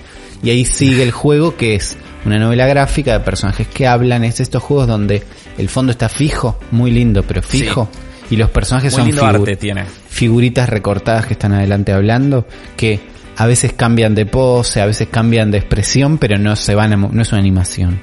Y 0.43 0.51
ahí 0.51 0.65
sigue 0.65 1.03
el 1.03 1.11
juego 1.13 1.57
que 1.57 1.75
es 1.75 1.97
una 2.25 2.39
novela 2.39 2.67
gráfica 2.67 3.13
de 3.13 3.21
personajes 3.21 3.67
que 3.69 3.87
hablan. 3.87 4.25
Es 4.25 4.41
estos 4.41 4.63
juegos 4.63 4.87
donde 4.89 5.23
el 5.59 5.69
fondo 5.69 5.93
está 5.93 6.09
fijo, 6.09 6.59
muy 6.71 6.91
lindo, 6.91 7.23
pero 7.23 7.43
fijo. 7.43 7.89
Y 8.31 8.37
los 8.37 8.51
personajes 8.51 8.93
Muy 8.95 8.99
son 9.01 9.07
lindo 9.07 9.23
figu- 9.23 9.41
arte 9.43 9.57
tiene. 9.57 9.85
figuritas 10.09 10.69
recortadas 10.69 11.27
que 11.27 11.35
están 11.35 11.53
adelante 11.53 11.93
hablando, 11.93 12.47
que 12.77 13.01
a 13.37 13.47
veces 13.47 13.73
cambian 13.75 14.15
de 14.15 14.27
pose, 14.27 14.81
a 14.81 14.87
veces 14.87 15.09
cambian 15.11 15.51
de 15.51 15.59
expresión, 15.59 16.19
pero 16.19 16.39
no 16.39 16.57
se 16.57 16.75
van 16.75 16.93
a, 16.93 16.97
no 16.97 17.23
es 17.23 17.33
una 17.33 17.41
animación. 17.41 18.01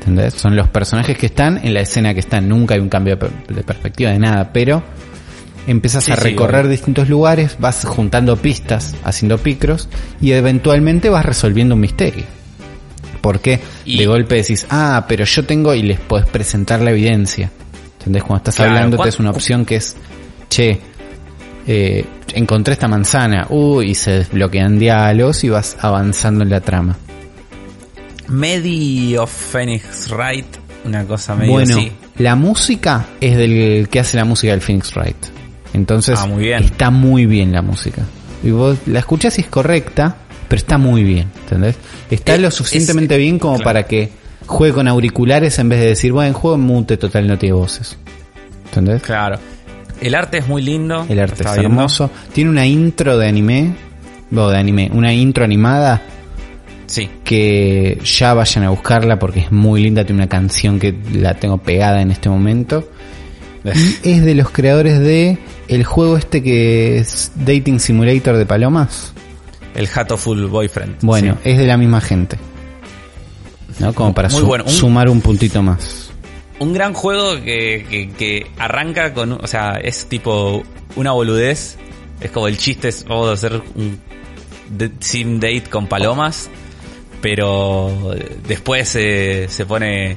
¿Entendés? 0.00 0.34
Son 0.34 0.56
los 0.56 0.68
personajes 0.68 1.16
que 1.18 1.26
están 1.26 1.58
en 1.64 1.74
la 1.74 1.80
escena 1.80 2.14
que 2.14 2.20
están, 2.20 2.48
nunca 2.48 2.74
hay 2.74 2.80
un 2.80 2.88
cambio 2.88 3.16
de, 3.16 3.26
per- 3.26 3.46
de 3.56 3.62
perspectiva 3.62 4.10
de 4.10 4.18
nada, 4.18 4.52
pero 4.52 4.82
empiezas 5.66 6.04
Sí, 6.04 6.12
a 6.12 6.16
recorrer 6.16 6.66
distintos 6.68 7.08
lugares, 7.08 7.56
vas 7.58 7.84
juntando 7.84 8.36
pistas, 8.36 8.94
haciendo 9.04 9.38
picros 9.38 9.88
y 10.20 10.32
eventualmente 10.32 11.08
vas 11.10 11.24
resolviendo 11.26 11.74
un 11.74 11.80
misterio. 11.82 12.24
Porque 13.20 13.60
Y- 13.84 13.98
de 13.98 14.06
golpe 14.06 14.36
decís, 14.36 14.66
ah, 14.70 15.04
pero 15.08 15.24
yo 15.24 15.44
tengo 15.44 15.74
y 15.74 15.82
les 15.82 15.98
podés 16.00 16.26
presentar 16.26 16.80
la 16.80 16.90
evidencia. 16.90 17.50
¿Entendés? 17.98 18.22
Cuando 18.22 18.38
estás 18.38 18.56
Claro, 18.56 18.70
hablando, 18.70 18.96
¿cuán- 18.96 19.06
te 19.06 19.10
es 19.10 19.18
una 19.20 19.30
opción 19.30 19.64
que 19.66 19.76
es, 19.76 19.96
che, 20.48 20.80
eh, 21.70 22.04
encontré 22.34 22.72
esta 22.72 22.88
manzana, 22.88 23.46
uy, 23.50 23.90
y 23.90 23.94
se 23.94 24.10
desbloquean 24.12 24.78
diálogos 24.78 25.44
y 25.44 25.50
vas 25.50 25.76
avanzando 25.80 26.42
en 26.42 26.50
la 26.50 26.60
trama. 26.62 26.96
Medio 28.28 29.26
Phoenix 29.26 30.10
Wright. 30.10 30.46
Una 30.84 31.04
cosa 31.04 31.34
medio 31.34 31.52
bueno, 31.52 31.76
así. 31.78 31.92
la 32.18 32.34
música 32.36 33.06
es 33.20 33.36
del 33.36 33.88
que 33.90 34.00
hace 34.00 34.16
la 34.16 34.24
música 34.24 34.52
del 34.52 34.60
Phoenix 34.60 34.94
Wright. 34.94 35.16
Entonces, 35.74 36.18
Ah, 36.22 36.26
muy 36.26 36.44
bien. 36.44 36.62
está 36.64 36.90
muy 36.90 37.26
bien 37.26 37.52
la 37.52 37.62
música. 37.62 38.02
Y 38.42 38.50
vos 38.50 38.78
la 38.86 39.00
escuchás 39.00 39.36
y 39.38 39.42
es 39.42 39.48
correcta, 39.48 40.16
pero 40.48 40.58
está 40.58 40.78
muy 40.78 41.02
bien, 41.04 41.28
¿entendés? 41.42 41.76
Está 42.10 42.36
Eh, 42.36 42.38
lo 42.38 42.50
suficientemente 42.50 43.14
es- 43.16 43.20
bien 43.20 43.38
como 43.38 43.56
claro. 43.56 43.64
para 43.64 43.82
que 43.84 44.10
juegue 44.46 44.72
con 44.74 44.88
auriculares 44.88 45.58
en 45.58 45.68
vez 45.68 45.80
de 45.80 45.86
decir, 45.88 46.12
bueno, 46.12 46.32
juego 46.34 46.56
en 46.56 46.62
mute, 46.62 46.96
total, 46.96 47.26
no 47.26 47.36
tiene 47.36 47.54
voces. 47.54 47.98
¿Entendés? 48.66 49.02
Claro. 49.02 49.38
El 50.00 50.14
arte 50.14 50.38
es 50.38 50.46
muy 50.48 50.62
lindo. 50.62 51.06
El 51.08 51.18
arte 51.20 51.42
es 51.42 51.52
viendo. 51.52 51.62
hermoso. 51.62 52.10
Tiene 52.32 52.50
una 52.50 52.66
intro 52.66 53.18
de 53.18 53.28
anime, 53.28 53.74
o 54.34 54.48
de 54.48 54.58
anime, 54.58 54.90
una 54.92 55.12
intro 55.12 55.44
animada 55.44 56.02
Sí. 56.86 57.08
que 57.24 57.98
ya 58.04 58.32
vayan 58.34 58.64
a 58.64 58.70
buscarla 58.70 59.18
porque 59.18 59.40
es 59.40 59.52
muy 59.52 59.82
linda, 59.82 60.04
tiene 60.04 60.22
una 60.22 60.28
canción 60.28 60.78
que 60.78 60.94
la 61.12 61.34
tengo 61.34 61.58
pegada 61.58 62.00
en 62.00 62.10
este 62.10 62.28
momento. 62.28 62.88
Y 63.64 63.70
es 64.10 64.24
de 64.24 64.34
los 64.34 64.50
creadores 64.50 64.98
de 65.00 65.38
el 65.68 65.84
juego 65.84 66.16
este 66.16 66.42
que 66.42 66.98
es 66.98 67.32
Dating 67.34 67.80
Simulator 67.80 68.36
de 68.36 68.46
Palomas. 68.46 69.12
El 69.74 69.88
Hatoful 69.94 70.46
Boyfriend. 70.46 70.96
Bueno, 71.02 71.34
Sí. 71.42 71.50
es 71.50 71.58
de 71.58 71.66
la 71.66 71.76
misma 71.76 72.00
gente. 72.00 72.38
¿No? 73.78 73.92
Como 73.92 74.12
para 74.14 74.28
Muy 74.28 74.40
su- 74.40 74.46
bueno. 74.46 74.64
Un- 74.64 74.70
sumar 74.70 75.08
un 75.08 75.20
puntito 75.20 75.62
más. 75.62 76.07
Un 76.60 76.72
gran 76.72 76.92
juego 76.92 77.34
que, 77.42 77.86
que, 77.88 78.10
que 78.10 78.46
arranca 78.58 79.14
con, 79.14 79.32
o 79.32 79.46
sea, 79.46 79.78
es 79.82 80.06
tipo 80.06 80.64
una 80.96 81.12
boludez. 81.12 81.76
Es 82.20 82.30
como 82.32 82.48
el 82.48 82.58
chiste, 82.58 82.88
es 82.88 83.04
vamos 83.04 83.28
a 83.28 83.32
hacer 83.32 83.62
un 83.76 84.00
sim 85.00 85.40
date 85.40 85.64
con 85.70 85.86
palomas, 85.86 86.50
pero 87.20 88.14
después 88.46 88.94
eh, 88.96 89.46
se 89.48 89.66
pone, 89.66 90.16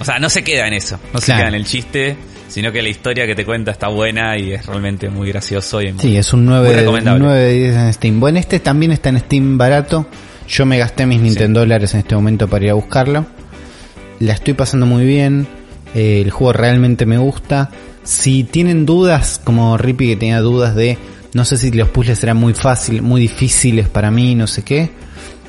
o 0.00 0.04
sea, 0.04 0.18
no 0.18 0.28
se 0.30 0.42
queda 0.42 0.66
en 0.66 0.74
eso, 0.74 0.98
no 1.12 1.20
se 1.20 1.32
queda 1.32 1.48
en 1.48 1.54
el 1.54 1.64
chiste, 1.64 2.16
sino 2.48 2.72
que 2.72 2.82
la 2.82 2.88
historia 2.88 3.26
que 3.26 3.34
te 3.34 3.44
cuenta 3.44 3.70
está 3.70 3.88
buena 3.88 4.36
y 4.38 4.52
es 4.52 4.66
realmente 4.66 5.08
muy 5.08 5.28
gracioso 5.28 5.80
y 5.82 5.94
Sí, 5.98 6.16
es 6.16 6.32
un 6.32 6.44
Muy 6.44 6.54
9 6.54 6.68
de, 6.70 6.76
recomendable. 6.76 7.24
9 7.24 7.40
de 7.40 7.54
10 7.54 7.76
en 7.76 7.92
Steam. 7.92 8.20
Bueno, 8.20 8.38
este 8.38 8.60
también 8.60 8.92
está 8.92 9.08
en 9.10 9.20
Steam 9.20 9.58
barato. 9.58 10.06
Yo 10.48 10.66
me 10.66 10.78
gasté 10.78 11.06
mis 11.06 11.20
Nintendo 11.20 11.60
dólares 11.60 11.94
en 11.94 12.00
este 12.00 12.14
momento 12.14 12.48
para 12.48 12.64
ir 12.64 12.70
a 12.70 12.74
buscarlo. 12.74 13.26
La 14.18 14.34
estoy 14.34 14.54
pasando 14.54 14.86
muy 14.86 15.04
bien. 15.04 15.46
Eh, 15.94 16.22
el 16.22 16.30
juego 16.30 16.52
realmente 16.52 17.06
me 17.06 17.18
gusta. 17.18 17.70
Si 18.02 18.44
tienen 18.44 18.86
dudas, 18.86 19.40
como 19.42 19.76
Rippy 19.76 20.08
que 20.08 20.16
tenía 20.16 20.40
dudas 20.40 20.74
de 20.74 20.98
no 21.34 21.44
sé 21.44 21.56
si 21.56 21.70
los 21.70 21.88
puzzles 21.88 22.18
serán 22.18 22.36
muy 22.36 22.52
fácil, 22.52 23.00
muy 23.00 23.20
difíciles 23.20 23.88
para 23.88 24.10
mí, 24.10 24.34
no 24.34 24.46
sé 24.46 24.62
qué. 24.62 24.90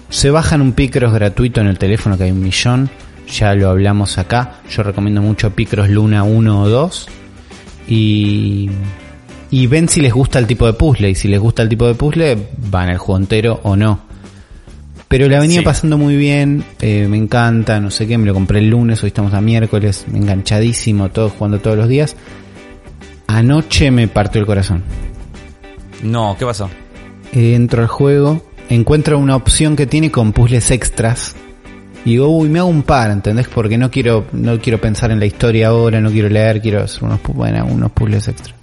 Se 0.10 0.29
bajan 0.29 0.62
un 0.62 0.73
Picross 0.73 1.13
gratuito 1.13 1.60
en 1.60 1.67
el 1.67 1.77
teléfono 1.77 2.17
que 2.17 2.25
hay 2.25 2.32
un 2.32 2.41
millón. 2.41 2.89
Ya 3.27 3.53
lo 3.56 3.69
hablamos 3.69 4.17
acá. 4.17 4.62
Yo 4.69 4.84
recomiendo 4.84 5.21
mucho 5.21 5.51
Picross 5.51 5.89
Luna 5.89 6.23
1 6.23 6.62
o 6.62 6.69
2. 6.69 7.08
Y 7.88 8.69
y 9.53 9.67
ven 9.67 9.88
si 9.88 10.01
les 10.01 10.12
gusta 10.12 10.39
el 10.39 10.47
tipo 10.47 10.65
de 10.65 10.73
puzzle. 10.73 11.12
Y 11.12 11.15
si 11.15 11.27
les 11.27 11.39
gusta 11.39 11.62
el 11.62 11.69
tipo 11.69 11.86
de 11.86 11.93
puzzle, 11.93 12.38
van 12.71 12.89
al 12.89 12.97
juego 12.97 13.19
entero 13.19 13.60
o 13.62 13.75
no. 13.75 14.03
Pero 15.13 15.30
la 15.30 15.39
venía 15.39 15.60
Sí. 15.60 15.63
pasando 15.63 15.99
muy 15.99 16.15
bien, 16.17 16.63
eh, 16.82 17.06
me 17.08 17.17
encanta, 17.17 17.80
no 17.80 17.91
sé 17.91 18.08
qué, 18.08 18.17
me 18.17 18.26
lo 18.26 18.34
compré 18.34 18.58
el 18.58 18.71
lunes, 18.71 19.04
hoy 19.04 19.10
estamos 19.10 19.36
a 19.36 19.41
miércoles, 19.41 20.06
enganchadísimo, 20.12 21.10
todo 21.10 21.30
jugando 21.30 21.60
todos 21.60 21.78
los 21.78 21.88
días. 21.88 22.15
Anoche 23.28 23.91
me 23.91 24.08
partió 24.08 24.41
el 24.41 24.47
corazón. 24.47 24.82
No, 26.02 26.36
¿qué 26.39 26.47
pasó? 26.47 26.67
Eh, 27.32 27.54
entro 27.54 27.84
al 27.84 27.89
juego, 27.89 28.41
encuentro 28.69 29.19
una 29.19 29.36
opción 29.36 29.76
que 29.76 29.86
tiene 29.86 30.10
con 30.10 30.34
puzzles 30.34 30.71
extras. 30.71 31.36
Y 32.06 32.13
digo, 32.13 32.30
uy, 32.36 32.49
me 32.49 32.58
hago 32.58 32.69
un 32.69 32.82
par, 32.82 33.12
¿entendés? 33.12 33.47
Porque 33.47 33.78
no 33.78 33.91
quiero, 33.91 34.26
no 34.32 34.58
quiero 34.60 34.82
pensar 34.82 35.12
en 35.12 35.19
la 35.19 35.28
historia 35.28 35.67
ahora, 35.67 36.02
no 36.02 36.10
quiero 36.10 36.28
leer, 36.28 36.60
quiero 36.60 36.82
hacer 36.82 37.04
unos, 37.04 37.19
bueno, 37.28 37.63
unos 37.67 37.91
puzzles 37.91 38.28
extras. 38.30 38.56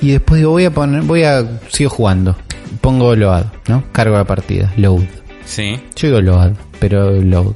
Y 0.00 0.12
después 0.12 0.38
digo, 0.40 0.52
voy 0.52 0.64
a 0.64 0.70
poner, 0.70 1.02
voy 1.02 1.24
a, 1.24 1.46
sigo 1.68 1.90
jugando. 1.90 2.34
Pongo 2.80 3.14
load, 3.14 3.44
¿no? 3.68 3.84
Cargo 3.92 4.16
la 4.16 4.24
partida, 4.24 4.72
load. 4.78 5.04
Sí. 5.46 5.80
Yo 5.94 6.08
digo 6.08 6.20
load, 6.20 6.52
pero 6.78 7.12
load. 7.22 7.54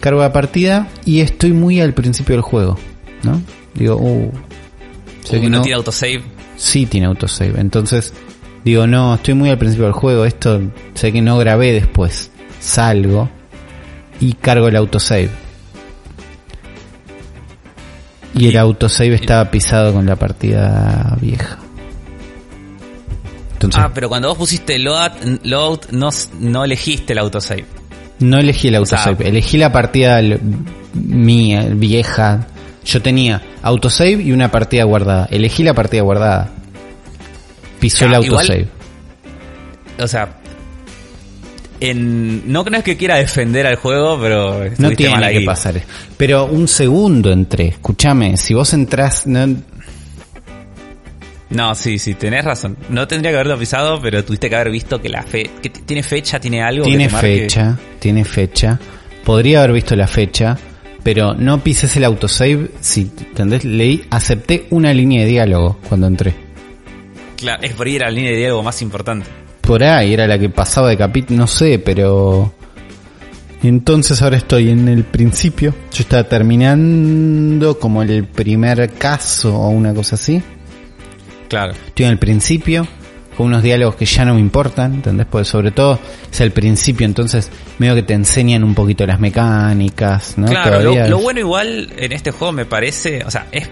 Cargo 0.00 0.20
la 0.20 0.32
partida 0.32 0.88
y 1.04 1.20
estoy 1.20 1.52
muy 1.52 1.80
al 1.80 1.94
principio 1.94 2.34
del 2.34 2.42
juego, 2.42 2.76
¿no? 3.22 3.40
Digo, 3.74 3.96
uh, 3.96 4.30
sé 5.22 5.40
que 5.40 5.48
no 5.48 5.58
no, 5.58 5.62
tiene 5.62 5.76
autosave. 5.76 6.22
sí 6.56 6.86
tiene 6.86 7.06
autosave. 7.06 7.58
Entonces, 7.60 8.12
digo, 8.64 8.86
no, 8.86 9.14
estoy 9.14 9.34
muy 9.34 9.50
al 9.50 9.58
principio 9.58 9.86
del 9.86 9.94
juego, 9.94 10.24
esto 10.24 10.60
sé 10.94 11.12
que 11.12 11.22
no 11.22 11.38
grabé 11.38 11.72
después. 11.72 12.30
Salgo 12.60 13.30
y 14.20 14.34
cargo 14.34 14.68
el 14.68 14.76
autosave. 14.76 15.30
Y 18.34 18.48
el 18.48 18.56
autosave 18.58 19.14
estaba 19.14 19.50
pisado 19.50 19.94
con 19.94 20.04
la 20.04 20.16
partida 20.16 21.16
vieja. 21.20 21.58
Entonces, 23.56 23.80
Ah, 23.82 23.90
pero 23.94 24.08
cuando 24.08 24.28
vos 24.28 24.38
pusiste 24.38 24.78
load, 24.78 25.12
load 25.44 25.80
no, 25.90 26.10
no 26.40 26.64
elegiste 26.64 27.12
el 27.14 27.18
autosave. 27.20 27.64
no 28.18 28.38
elegí 28.38 28.68
el 28.68 28.72
sea, 28.74 28.78
autosave, 28.80 29.28
elegí 29.28 29.56
la 29.56 29.72
partida 29.72 30.20
mía, 30.94 31.66
vieja. 31.72 32.46
Yo 32.84 33.02
tenía 33.02 33.42
autosave 33.62 34.12
y 34.22 34.30
una 34.32 34.50
partida 34.50 34.84
guardada. 34.84 35.26
Elegí 35.30 35.62
la 35.64 35.74
partida 35.74 36.02
guardada. 36.02 36.50
Pisó 37.80 38.04
el 38.04 38.12
igual- 38.12 38.24
autosave. 38.40 38.68
O 39.98 40.06
sea, 40.06 40.36
en, 41.80 42.50
no 42.50 42.64
creo 42.64 42.82
que 42.82 42.96
quiera 42.96 43.16
defender 43.16 43.66
al 43.66 43.76
juego, 43.76 44.18
pero 44.20 44.58
No 44.58 44.64
estuviste 44.64 44.84
mal 44.86 44.96
tiene 44.96 45.26
ahí. 45.26 45.38
que 45.40 45.44
pasar. 45.44 45.80
Pero 46.16 46.46
un 46.46 46.68
segundo 46.68 47.30
entré. 47.32 47.68
Escúchame, 47.68 48.36
si 48.36 48.54
vos 48.54 48.72
entrás... 48.72 49.26
No, 49.26 49.46
No, 51.50 51.74
sí, 51.74 51.98
sí, 51.98 52.14
tenés 52.14 52.44
razón. 52.44 52.76
No 52.88 53.06
tendría 53.06 53.30
que 53.30 53.36
haberlo 53.36 53.58
pisado, 53.58 54.00
pero 54.00 54.24
tuviste 54.24 54.48
que 54.48 54.56
haber 54.56 54.70
visto 54.70 55.00
que 55.00 55.08
la 55.08 55.22
fe... 55.22 55.50
Que 55.62 55.70
¿Tiene 55.70 56.02
fecha? 56.02 56.40
¿Tiene 56.40 56.62
algo? 56.62 56.84
tiene 56.84 57.08
fecha, 57.08 57.78
tiene 58.00 58.24
fecha. 58.24 58.78
Podría 59.24 59.60
haber 59.60 59.72
visto 59.72 59.94
la 59.94 60.08
fecha, 60.08 60.56
pero 61.02 61.34
no 61.34 61.62
pises 61.62 61.96
el 61.96 62.04
autosave. 62.04 62.70
Si, 62.80 63.10
¿entendés? 63.18 63.64
Leí, 63.64 64.04
acepté 64.10 64.66
una 64.70 64.92
línea 64.92 65.22
de 65.22 65.28
diálogo 65.28 65.78
cuando 65.88 66.08
entré. 66.08 66.34
Claro, 67.36 67.62
es 67.62 67.74
por 67.74 67.86
ir 67.86 68.02
a 68.02 68.06
la 68.06 68.12
línea 68.12 68.32
de 68.32 68.38
diálogo 68.38 68.62
más 68.62 68.82
importante. 68.82 69.26
Por 69.60 69.84
ahí 69.84 70.14
era 70.14 70.26
la 70.26 70.38
que 70.38 70.48
pasaba 70.48 70.88
de 70.88 70.96
capítulo, 70.96 71.40
no 71.40 71.46
sé, 71.46 71.78
pero... 71.78 72.52
Entonces 73.62 74.20
ahora 74.20 74.36
estoy 74.36 74.70
en 74.70 74.88
el 74.88 75.04
principio. 75.04 75.74
Yo 75.92 76.02
estaba 76.02 76.24
terminando 76.24 77.78
como 77.78 78.02
el 78.02 78.24
primer 78.26 78.92
caso 78.94 79.56
o 79.56 79.68
una 79.70 79.94
cosa 79.94 80.16
así. 80.16 80.42
Claro. 81.48 81.72
Estoy 81.86 82.06
en 82.06 82.12
el 82.12 82.18
principio, 82.18 82.86
con 83.36 83.46
unos 83.46 83.62
diálogos 83.62 83.96
que 83.96 84.06
ya 84.06 84.24
no 84.24 84.34
me 84.34 84.40
importan, 84.40 84.94
¿entendés? 84.94 85.26
Porque 85.30 85.44
sobre 85.44 85.70
todo 85.70 85.98
es 86.32 86.40
el 86.40 86.50
principio, 86.52 87.04
entonces 87.04 87.50
medio 87.78 87.94
que 87.94 88.02
te 88.02 88.14
enseñan 88.14 88.64
un 88.64 88.74
poquito 88.74 89.06
las 89.06 89.20
mecánicas, 89.20 90.38
¿no? 90.38 90.46
Claro, 90.46 90.80
lo, 91.08 91.18
bueno 91.18 91.40
igual 91.40 91.90
en 91.96 92.12
este 92.12 92.30
juego 92.30 92.52
me 92.52 92.64
parece, 92.64 93.22
o 93.24 93.30
sea, 93.30 93.46
es 93.52 93.68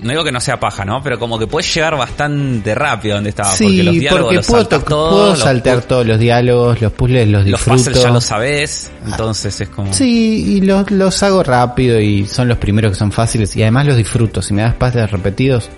no 0.00 0.10
digo 0.10 0.22
que 0.22 0.30
no 0.30 0.38
sea 0.40 0.60
paja, 0.60 0.84
¿no? 0.84 1.02
Pero 1.02 1.18
como 1.18 1.40
que 1.40 1.48
puedes 1.48 1.74
llegar 1.74 1.96
bastante 1.96 2.72
rápido 2.76 3.16
donde 3.16 3.30
estaba, 3.30 3.50
Sí, 3.50 3.64
porque 3.64 3.82
los 3.82 3.94
diálogos 3.96 4.22
porque 4.22 4.36
los 4.36 4.46
puedo, 4.46 4.68
todos, 4.68 4.84
puedo 4.84 5.28
los 5.30 5.38
saltar 5.40 5.78
pu- 5.78 5.86
todos 5.88 6.06
los 6.06 6.18
diálogos, 6.20 6.80
los 6.80 6.92
puzzles 6.92 7.26
los 7.26 7.40
los 7.44 7.44
disfruto. 7.58 7.76
puzzles 7.78 8.02
ya 8.04 8.10
los 8.10 8.24
sabés, 8.24 8.92
entonces 9.04 9.60
es 9.60 9.68
como 9.68 9.92
Sí, 9.92 10.56
y 10.56 10.60
los, 10.60 10.88
los 10.92 11.20
hago 11.24 11.42
rápido 11.42 12.00
y 12.00 12.26
son 12.28 12.46
los 12.46 12.58
primeros 12.58 12.92
que 12.92 12.96
son 12.98 13.10
fáciles 13.10 13.56
y 13.56 13.62
además 13.62 13.86
los 13.86 13.96
disfruto. 13.96 14.40
Si 14.40 14.54
me 14.54 14.62
das 14.62 14.74
pases 14.74 15.10
repetidos, 15.10 15.68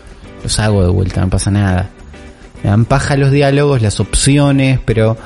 los 0.42 0.59
hago 0.59 0.83
de 0.83 0.90
vuelta, 0.90 1.20
no 1.20 1.31
pasa 1.31 1.50
nada. 1.50 1.90
Me 2.62 2.70
dan 2.70 2.85
paja 2.85 3.16
los 3.16 3.31
diálogos, 3.31 3.83
las 3.83 4.00
opciones, 4.00 4.79
pero 4.85 5.16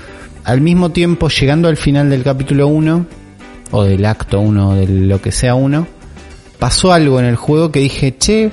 al 0.45 0.61
mismo 0.61 0.91
tiempo 0.91 1.29
llegando 1.29 1.69
al 1.69 1.77
final 1.77 2.11
del 2.11 2.23
capítulo 2.23 2.69
1 2.69 3.07
o 3.71 3.85
del 3.85 4.05
acto 4.05 4.41
1 4.41 4.75
de 4.77 4.87
lo 4.87 5.21
que 5.21 5.33
sea 5.33 5.55
uno, 5.55 5.87
pasó 6.59 6.93
algo 6.93 7.19
en 7.19 7.27
el 7.27 7.37
juego 7.37 7.73
que 7.73 7.81
dije, 7.81 8.17
che, 8.17 8.53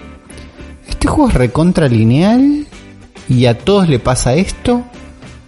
este 0.88 1.08
juego 1.08 1.30
es 1.30 1.36
recontra 1.36 1.88
lineal 1.88 2.66
y 3.30 3.46
a 3.46 3.58
todos 3.58 3.88
le 3.88 4.00
pasa 4.00 4.34
esto 4.34 4.84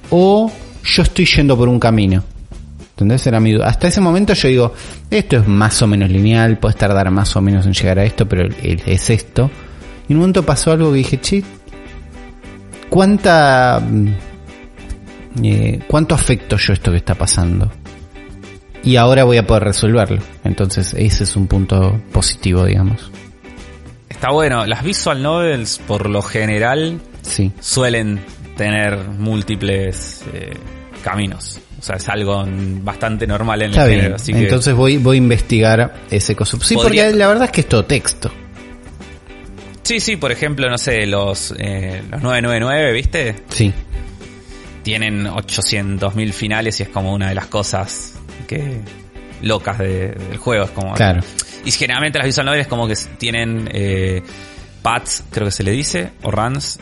o 0.09 0.51
yo 0.83 1.03
estoy 1.03 1.25
yendo 1.25 1.57
por 1.57 1.69
un 1.69 1.79
camino. 1.79 2.23
¿Entendés? 2.91 3.25
Era 3.25 3.39
mi 3.39 3.53
duda. 3.53 3.67
Hasta 3.67 3.87
ese 3.87 4.01
momento 4.01 4.33
yo 4.33 4.47
digo, 4.47 4.73
esto 5.09 5.37
es 5.37 5.47
más 5.47 5.81
o 5.81 5.87
menos 5.87 6.09
lineal, 6.09 6.59
puedes 6.59 6.77
tardar 6.77 7.09
más 7.09 7.35
o 7.35 7.41
menos 7.41 7.65
en 7.65 7.73
llegar 7.73 7.97
a 7.97 8.03
esto, 8.03 8.27
pero 8.27 8.47
es 8.61 9.09
esto. 9.09 9.49
Y 10.07 10.13
en 10.13 10.17
un 10.17 10.21
momento 10.21 10.43
pasó 10.43 10.71
algo 10.71 10.91
que 10.91 10.97
dije, 10.97 11.19
che, 11.21 11.43
¿cuánta... 12.89 13.79
mm, 13.79 14.07
eh, 15.43 15.79
¿Cuánto 15.87 16.13
afecto 16.15 16.57
yo 16.57 16.73
esto 16.73 16.91
que 16.91 16.97
está 16.97 17.15
pasando? 17.15 17.71
Y 18.83 18.97
ahora 18.97 19.23
voy 19.23 19.37
a 19.37 19.47
poder 19.47 19.63
resolverlo. 19.63 20.21
Entonces 20.43 20.93
ese 20.97 21.23
es 21.23 21.35
un 21.35 21.47
punto 21.47 21.99
positivo, 22.11 22.65
digamos. 22.65 23.11
está 24.09 24.31
bueno. 24.31 24.65
Las 24.65 24.83
visual 24.83 25.21
novels 25.23 25.79
por 25.87 26.09
lo 26.09 26.21
general 26.21 26.99
Sí. 27.21 27.51
suelen 27.61 28.19
tener 28.57 28.97
múltiples 29.07 30.23
eh, 30.33 30.53
caminos. 31.03 31.59
O 31.79 31.81
sea, 31.81 31.95
es 31.95 32.07
algo 32.09 32.45
bastante 32.83 33.25
normal 33.27 33.61
en 33.63 33.69
Está 33.71 33.83
el 33.83 33.89
bien. 33.89 33.99
género. 34.01 34.15
Así 34.17 34.31
que 34.33 34.39
Entonces 34.43 34.73
voy, 34.75 34.97
voy 34.97 35.15
a 35.15 35.19
investigar 35.19 35.93
ese 36.11 36.35
coso. 36.35 36.57
Sí, 36.61 36.75
Podría- 36.75 37.05
porque 37.07 37.17
la 37.17 37.27
verdad 37.27 37.45
es 37.45 37.51
que 37.51 37.61
es 37.61 37.67
todo 37.69 37.83
texto. 37.85 38.31
Sí, 39.83 39.99
sí, 39.99 40.15
por 40.15 40.31
ejemplo, 40.31 40.69
no 40.69 40.77
sé, 40.77 41.05
los, 41.05 41.53
eh, 41.57 42.01
los 42.09 42.21
999, 42.23 42.91
¿viste? 42.93 43.35
Sí. 43.49 43.73
Tienen 44.83 45.25
800.000 45.27 46.33
finales 46.33 46.79
y 46.79 46.83
es 46.83 46.89
como 46.89 47.13
una 47.13 47.29
de 47.29 47.35
las 47.35 47.47
cosas 47.47 48.13
que 48.47 48.81
locas 49.41 49.77
de- 49.77 50.09
del 50.11 50.37
juego. 50.37 50.65
Es 50.65 50.71
como, 50.71 50.93
Claro. 50.93 51.21
Y 51.65 51.71
generalmente 51.71 52.17
las 52.17 52.27
visual 52.27 52.45
novels 52.45 52.67
como 52.67 52.87
que 52.87 52.95
tienen 53.17 53.69
eh, 53.73 54.21
paths, 54.81 55.23
creo 55.31 55.45
que 55.45 55.51
se 55.51 55.63
le 55.63 55.71
dice, 55.71 56.11
o 56.23 56.31
runs. 56.31 56.79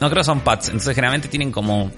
No 0.00 0.10
creo 0.10 0.20
que 0.20 0.24
son 0.26 0.40
paths, 0.40 0.66
entonces 0.68 0.94
generalmente 0.94 1.28
tienen 1.28 1.50
como, 1.52 1.90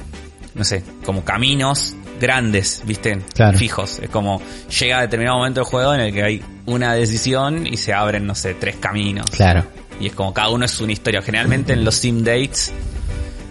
no 0.54 0.64
sé, 0.64 0.84
como 1.04 1.24
caminos 1.24 1.96
grandes, 2.20 2.82
¿viste? 2.84 3.18
Claro. 3.34 3.58
Fijos. 3.58 3.98
Es 3.98 4.08
como 4.10 4.40
llega 4.78 4.98
a 4.98 5.00
determinado 5.00 5.38
momento 5.38 5.60
del 5.60 5.66
juego 5.68 5.92
en 5.94 6.00
el 6.00 6.12
que 6.12 6.22
hay 6.22 6.42
una 6.66 6.94
decisión 6.94 7.66
y 7.66 7.76
se 7.76 7.92
abren, 7.92 8.24
no 8.26 8.36
sé, 8.36 8.54
tres 8.54 8.76
caminos. 8.76 9.26
Claro. 9.32 9.64
Y 10.00 10.06
es 10.06 10.12
como 10.14 10.32
cada 10.34 10.50
uno 10.50 10.64
es 10.64 10.80
una 10.80 10.92
historia. 10.92 11.22
Generalmente 11.22 11.72
en 11.72 11.84
los 11.84 11.94
sim 11.96 12.22
dates 12.22 12.72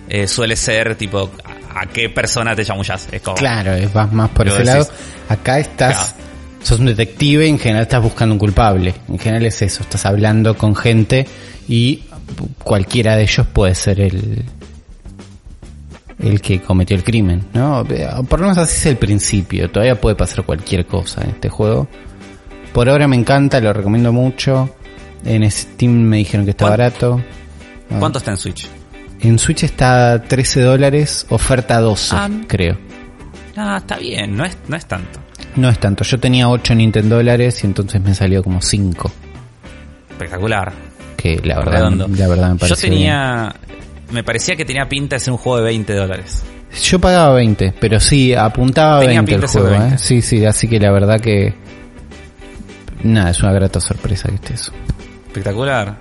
eh, 0.09 0.27
suele 0.27 0.55
ser 0.55 0.95
tipo 0.95 1.29
a, 1.75 1.85
qué 1.87 2.09
persona 2.09 2.55
te 2.55 2.65
chamullas. 2.65 3.07
Es 3.11 3.21
como 3.21 3.35
Claro, 3.37 3.71
vas 3.93 4.11
más 4.11 4.29
por 4.29 4.47
ese 4.47 4.57
decís. 4.57 4.73
lado. 4.73 4.87
Acá 5.29 5.59
estás, 5.59 6.15
sos 6.61 6.79
un 6.79 6.87
detective 6.87 7.45
y 7.47 7.49
en 7.49 7.59
general 7.59 7.83
estás 7.83 8.03
buscando 8.03 8.33
un 8.33 8.39
culpable. 8.39 8.93
En 9.09 9.17
general 9.19 9.45
es 9.45 9.61
eso, 9.61 9.81
estás 9.83 10.05
hablando 10.05 10.57
con 10.57 10.75
gente 10.75 11.25
y 11.67 12.03
cualquiera 12.63 13.15
de 13.15 13.23
ellos 13.23 13.47
puede 13.47 13.75
ser 13.75 13.99
el 13.99 14.45
el 16.19 16.39
que 16.41 16.61
cometió 16.61 16.95
el 16.95 17.03
crimen, 17.03 17.43
¿no? 17.53 17.85
Por 18.29 18.39
lo 18.39 18.45
menos 18.47 18.57
así 18.57 18.77
es 18.77 18.85
el 18.85 18.97
principio, 18.97 19.69
todavía 19.69 19.99
puede 19.99 20.15
pasar 20.15 20.45
cualquier 20.45 20.85
cosa 20.85 21.21
en 21.21 21.31
este 21.31 21.49
juego. 21.49 21.87
Por 22.71 22.89
ahora 22.89 23.07
me 23.07 23.15
encanta, 23.15 23.59
lo 23.59 23.73
recomiendo 23.73 24.13
mucho. 24.13 24.73
En 25.25 25.49
Steam 25.49 25.91
me 25.91 26.17
dijeron 26.17 26.45
que 26.45 26.51
está 26.51 26.65
¿Cuán- 26.65 26.71
barato. 26.77 27.21
Ah. 27.91 27.95
¿Cuánto 27.99 28.17
está 28.19 28.31
en 28.31 28.37
Switch? 28.37 28.67
En 29.21 29.39
Switch 29.39 29.63
está 29.63 30.21
13 30.21 30.61
dólares, 30.61 31.25
oferta 31.29 31.79
12, 31.79 32.15
Ah. 32.15 32.29
creo. 32.47 32.77
Ah, 33.55 33.77
está 33.77 33.97
bien, 33.97 34.35
no 34.35 34.43
es, 34.45 34.57
no 34.67 34.75
es 34.75 34.85
tanto. 34.85 35.19
No 35.55 35.69
es 35.69 35.79
tanto, 35.79 36.03
yo 36.03 36.19
tenía 36.19 36.49
8 36.49 36.73
Nintendo 36.75 37.17
dólares 37.17 37.63
y 37.63 37.67
entonces 37.67 38.01
me 38.01 38.13
salió 38.15 38.41
como 38.43 38.61
5. 38.61 39.11
Espectacular. 40.09 40.73
Que 41.15 41.39
la 41.43 41.55
verdad, 41.59 41.71
Redondo. 41.73 42.07
la 42.09 42.27
verdad 42.27 42.47
me 42.49 42.53
Yo 42.55 42.59
parece 42.59 42.89
tenía. 42.89 43.53
Me 44.11 44.23
parecía 44.23 44.55
que 44.55 44.65
tenía 44.65 44.87
pinta 44.89 45.15
de 45.15 45.19
ser 45.21 45.31
un 45.31 45.37
juego 45.37 45.57
de 45.59 45.63
20 45.65 45.93
dólares. 45.93 46.43
bien. 46.69 46.81
Yo 46.83 46.99
pagaba 46.99 47.33
20, 47.35 47.73
pero 47.79 47.99
sí, 47.99 48.33
apuntaba 48.33 48.99
Tenía 49.01 49.21
20 49.21 49.35
el 49.35 49.39
pinta 49.41 49.47
de 49.47 49.51
ser 49.53 49.61
juego, 49.61 49.77
20. 49.79 49.95
¿eh? 49.95 49.97
Sí, 49.99 50.21
sí, 50.21 50.43
así 50.45 50.67
que 50.67 50.79
la 50.79 50.91
verdad 50.91 51.19
que. 51.21 51.53
Nada, 53.03 53.29
es 53.31 53.41
una 53.41 53.51
grata 53.53 53.79
sorpresa 53.79 54.29
que 54.29 54.35
esté 54.35 54.53
eso. 54.55 54.71
Espectacular. 55.33 55.97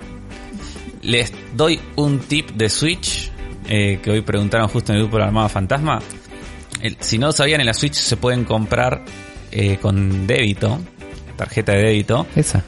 Les 1.01 1.33
doy 1.55 1.79
un 1.95 2.19
tip 2.19 2.51
de 2.51 2.69
Switch 2.69 3.31
eh, 3.67 3.99
que 4.03 4.11
hoy 4.11 4.21
preguntaron 4.21 4.67
justo 4.67 4.91
en 4.91 4.97
el 4.99 5.03
grupo 5.05 5.17
de 5.17 5.21
la 5.21 5.27
Armada 5.27 5.49
Fantasma. 5.49 5.99
El- 6.81 6.97
si 6.99 7.17
no 7.17 7.27
lo 7.27 7.31
sabían, 7.33 7.59
en 7.59 7.65
la 7.65 7.73
Switch 7.73 7.95
se 7.95 8.15
pueden 8.15 8.43
comprar 8.45 9.03
eh, 9.51 9.77
con 9.81 10.27
débito, 10.27 10.79
tarjeta 11.35 11.71
de 11.71 11.79
débito, 11.83 12.27
Esa. 12.35 12.63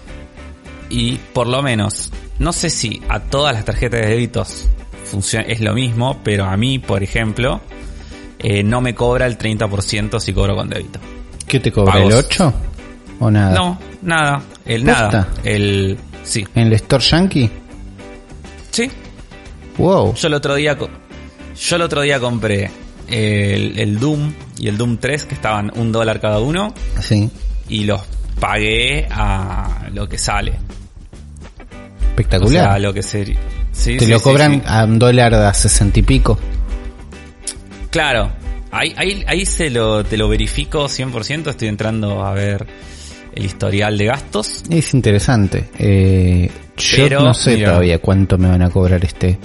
y 0.90 1.18
por 1.34 1.46
lo 1.48 1.62
menos, 1.62 2.12
no 2.40 2.52
sé 2.52 2.72
si 2.72 3.00
a 3.10 3.20
todas 3.20 3.54
las 3.54 3.64
tarjetas 3.64 4.02
de 4.02 4.08
débitos 4.08 4.68
funciona, 5.06 5.46
es 5.48 5.62
lo 5.62 5.74
mismo, 5.76 6.20
pero 6.24 6.46
a 6.46 6.58
mí, 6.58 6.80
por 6.80 7.04
ejemplo, 7.04 7.62
eh, 8.40 8.64
no 8.64 8.82
me 8.82 8.96
cobra 8.96 9.28
el 9.28 9.38
30% 9.38 10.20
si 10.20 10.34
cobro 10.34 10.56
con 10.56 10.68
débito. 10.70 11.00
¿Qué 11.48 11.60
te 11.60 11.72
cobra? 11.72 11.94
Pagos. 11.94 12.12
¿El 12.12 12.20
8? 12.20 12.54
¿O 13.20 13.30
nada? 13.32 13.54
No, 13.56 13.80
nada, 14.02 14.42
el 14.66 14.84
¿Posta? 14.84 15.02
nada, 15.12 15.28
el 15.44 15.98
sí, 16.26 16.46
¿En 16.56 16.68
el 16.68 16.74
Store 16.74 17.04
Yankee? 17.04 17.50
sí, 18.72 18.90
Wow. 19.78 20.14
Yo 20.16 20.28
el 20.28 20.34
otro 20.34 20.56
día, 20.56 20.78
yo 20.78 21.76
el 21.76 21.82
otro 21.82 22.02
día 22.02 22.20
compré 22.20 22.70
el, 23.10 23.78
el 23.78 24.00
Doom 24.00 24.34
y 24.58 24.68
el 24.70 24.78
Doom 24.78 24.98
3 24.98 25.26
que 25.26 25.36
estaban 25.36 25.72
un 25.76 25.92
dólar 25.92 26.20
cada 26.22 26.40
uno 26.40 26.74
Sí. 27.02 27.30
y 27.68 27.84
los 27.84 28.02
pagué 28.40 29.06
a 29.12 29.88
lo 29.94 30.08
que 30.08 30.18
sale. 30.18 30.52
O 30.52 32.08
Espectacular. 32.10 32.52
sea, 32.64 32.74
a 32.76 32.80
lo 32.80 32.94
que 32.94 33.04
sería. 33.04 33.38
Sí, 33.74 33.98
te 33.98 34.06
sí, 34.06 34.12
lo 34.12 34.22
cobran 34.22 34.54
sí. 34.54 34.62
a 34.66 34.86
un 34.86 34.98
dólar 34.98 35.34
a 35.34 35.54
60 35.54 36.00
y 36.00 36.04
pico. 36.04 36.40
Claro. 37.92 38.32
Ahí, 38.72 38.94
ahí, 38.98 39.24
ahí 39.28 39.46
se 39.46 39.70
lo, 39.70 40.04
te 40.06 40.18
lo 40.18 40.28
verifico 40.30 40.86
100%. 40.88 41.50
Estoy 41.50 41.68
entrando 41.68 42.26
a 42.26 42.34
ver 42.34 42.66
el 43.36 43.46
historial 43.46 43.98
de 43.98 44.06
gastos. 44.06 44.64
Es 44.70 44.94
interesante. 44.94 45.70
Eh, 45.78 46.50
yo 46.78 47.20
no 47.22 47.34
sé 47.34 47.56
mira. 47.56 47.70
todavía 47.70 48.00
cuánto 48.00 48.38
me 48.38 48.48
van 48.50 48.62
a 48.62 48.70
cobrar 48.70 49.04
este. 49.04 49.38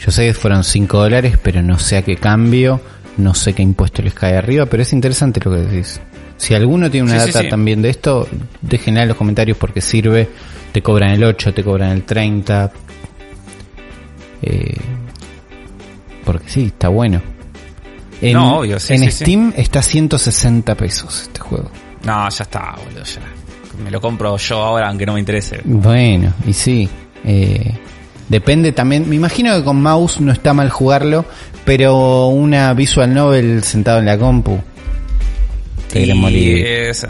Yo 0.00 0.10
sé 0.10 0.26
que 0.26 0.34
fueron 0.34 0.64
5 0.64 0.98
dólares, 0.98 1.38
pero 1.42 1.62
no 1.62 1.78
sé 1.78 1.96
a 1.98 2.02
qué 2.02 2.16
cambio, 2.16 2.80
no 3.16 3.34
sé 3.34 3.52
qué 3.52 3.62
impuesto 3.62 4.00
les 4.02 4.14
cae 4.14 4.36
arriba, 4.36 4.66
pero 4.66 4.82
es 4.82 4.92
interesante 4.92 5.40
lo 5.44 5.50
que 5.52 5.58
decís. 5.58 6.00
Si 6.36 6.54
alguno 6.54 6.88
tiene 6.90 7.10
una 7.10 7.20
Sí, 7.20 7.26
data 7.32 7.40
sí. 7.42 7.48
también 7.48 7.82
de 7.82 7.90
esto, 7.90 8.28
déjenla 8.62 9.02
en 9.02 9.08
los 9.08 9.16
comentarios 9.16 9.56
porque 9.58 9.80
sirve. 9.80 10.28
Te 10.72 10.82
cobran 10.82 11.10
el 11.10 11.24
8, 11.24 11.52
te 11.52 11.64
cobran 11.64 11.90
el 11.90 12.04
30. 12.04 12.70
Eh, 14.42 14.76
porque 16.24 16.48
sí, 16.48 16.66
está 16.66 16.88
bueno. 16.88 17.20
En, 18.20 18.34
No, 18.34 18.58
obvio, 18.58 18.78
sí, 18.78 18.94
en. 18.94 19.10
Steam 19.10 19.52
está 19.56 19.82
160 19.82 20.74
pesos 20.76 21.22
este 21.22 21.40
juego. 21.40 21.70
No, 22.08 22.28
ya 22.28 22.42
está, 22.42 22.74
boludo. 22.84 23.04
Ya. 23.04 23.20
Me 23.84 23.90
lo 23.90 24.00
compro 24.00 24.36
yo 24.36 24.56
ahora, 24.62 24.88
aunque 24.88 25.06
no 25.06 25.12
me 25.14 25.20
interese. 25.20 25.60
Bueno, 25.64 26.32
y 26.46 26.52
sí. 26.52 26.88
eh, 27.24 27.74
depende 28.28 28.72
también. 28.72 29.08
Me 29.08 29.14
imagino 29.16 29.54
que 29.54 29.62
con 29.62 29.80
mouse 29.80 30.20
no 30.20 30.32
está 30.32 30.52
mal 30.54 30.70
jugarlo, 30.70 31.24
pero 31.64 32.26
una 32.28 32.72
visual 32.74 33.14
novel 33.14 33.62
sentado 33.62 33.98
en 34.00 34.06
la 34.06 34.18
compu. 34.18 34.58
Te 35.92 36.00
querés 36.00 36.16
Y 36.16 36.18
morir. 36.18 36.66
esa. 36.66 37.08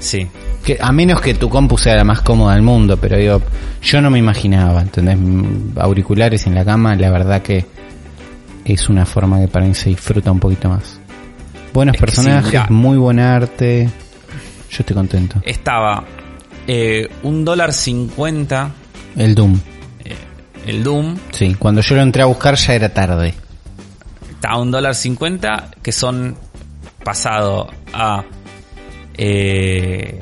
Sí. 0.00 0.26
Que, 0.64 0.76
a 0.80 0.92
menos 0.92 1.20
que 1.20 1.34
tu 1.34 1.48
compu 1.48 1.78
sea 1.78 1.96
la 1.96 2.04
más 2.04 2.20
cómoda 2.20 2.54
del 2.54 2.62
mundo, 2.62 2.96
pero 2.98 3.16
digo, 3.16 3.40
yo 3.82 4.00
no 4.02 4.10
me 4.10 4.18
imaginaba, 4.18 4.82
¿entendés? 4.82 5.16
Auriculares 5.76 6.46
en 6.46 6.54
la 6.54 6.64
cama, 6.64 6.94
la 6.96 7.10
verdad 7.10 7.40
que 7.42 7.64
es 8.64 8.88
una 8.90 9.06
forma 9.06 9.40
que 9.40 9.48
para 9.48 9.64
mí 9.64 9.74
se 9.74 9.88
disfruta 9.88 10.30
un 10.30 10.38
poquito 10.40 10.68
más. 10.68 11.00
Buenos 11.72 11.94
Es 11.94 12.00
que 12.00 12.10
sí, 12.10 12.16
personajes, 12.16 12.70
muy 12.70 12.96
buen 12.96 13.18
arte. 13.20 13.88
Yo 14.70 14.76
estoy 14.80 14.94
contento. 14.94 15.40
Estaba 15.44 16.04
eh, 16.66 17.08
un 17.22 17.44
dólar 17.44 17.72
cincuenta 17.72 18.70
El 19.16 19.34
Doom. 19.34 19.58
eh, 20.04 20.16
el 20.66 20.82
Doom. 20.82 21.16
Sí, 21.32 21.54
cuando 21.58 21.80
yo 21.80 21.94
lo 21.96 22.02
entré 22.02 22.22
a 22.22 22.26
buscar 22.26 22.54
ya 22.56 22.74
era 22.74 22.88
tarde. 22.90 23.34
Estaba 24.30 24.58
un 24.60 24.70
dólar 24.70 24.94
cincuenta 24.94 25.70
que 25.82 25.92
son 25.92 26.36
pasado 27.04 27.68
a 27.92 28.24
eh, 29.14 30.18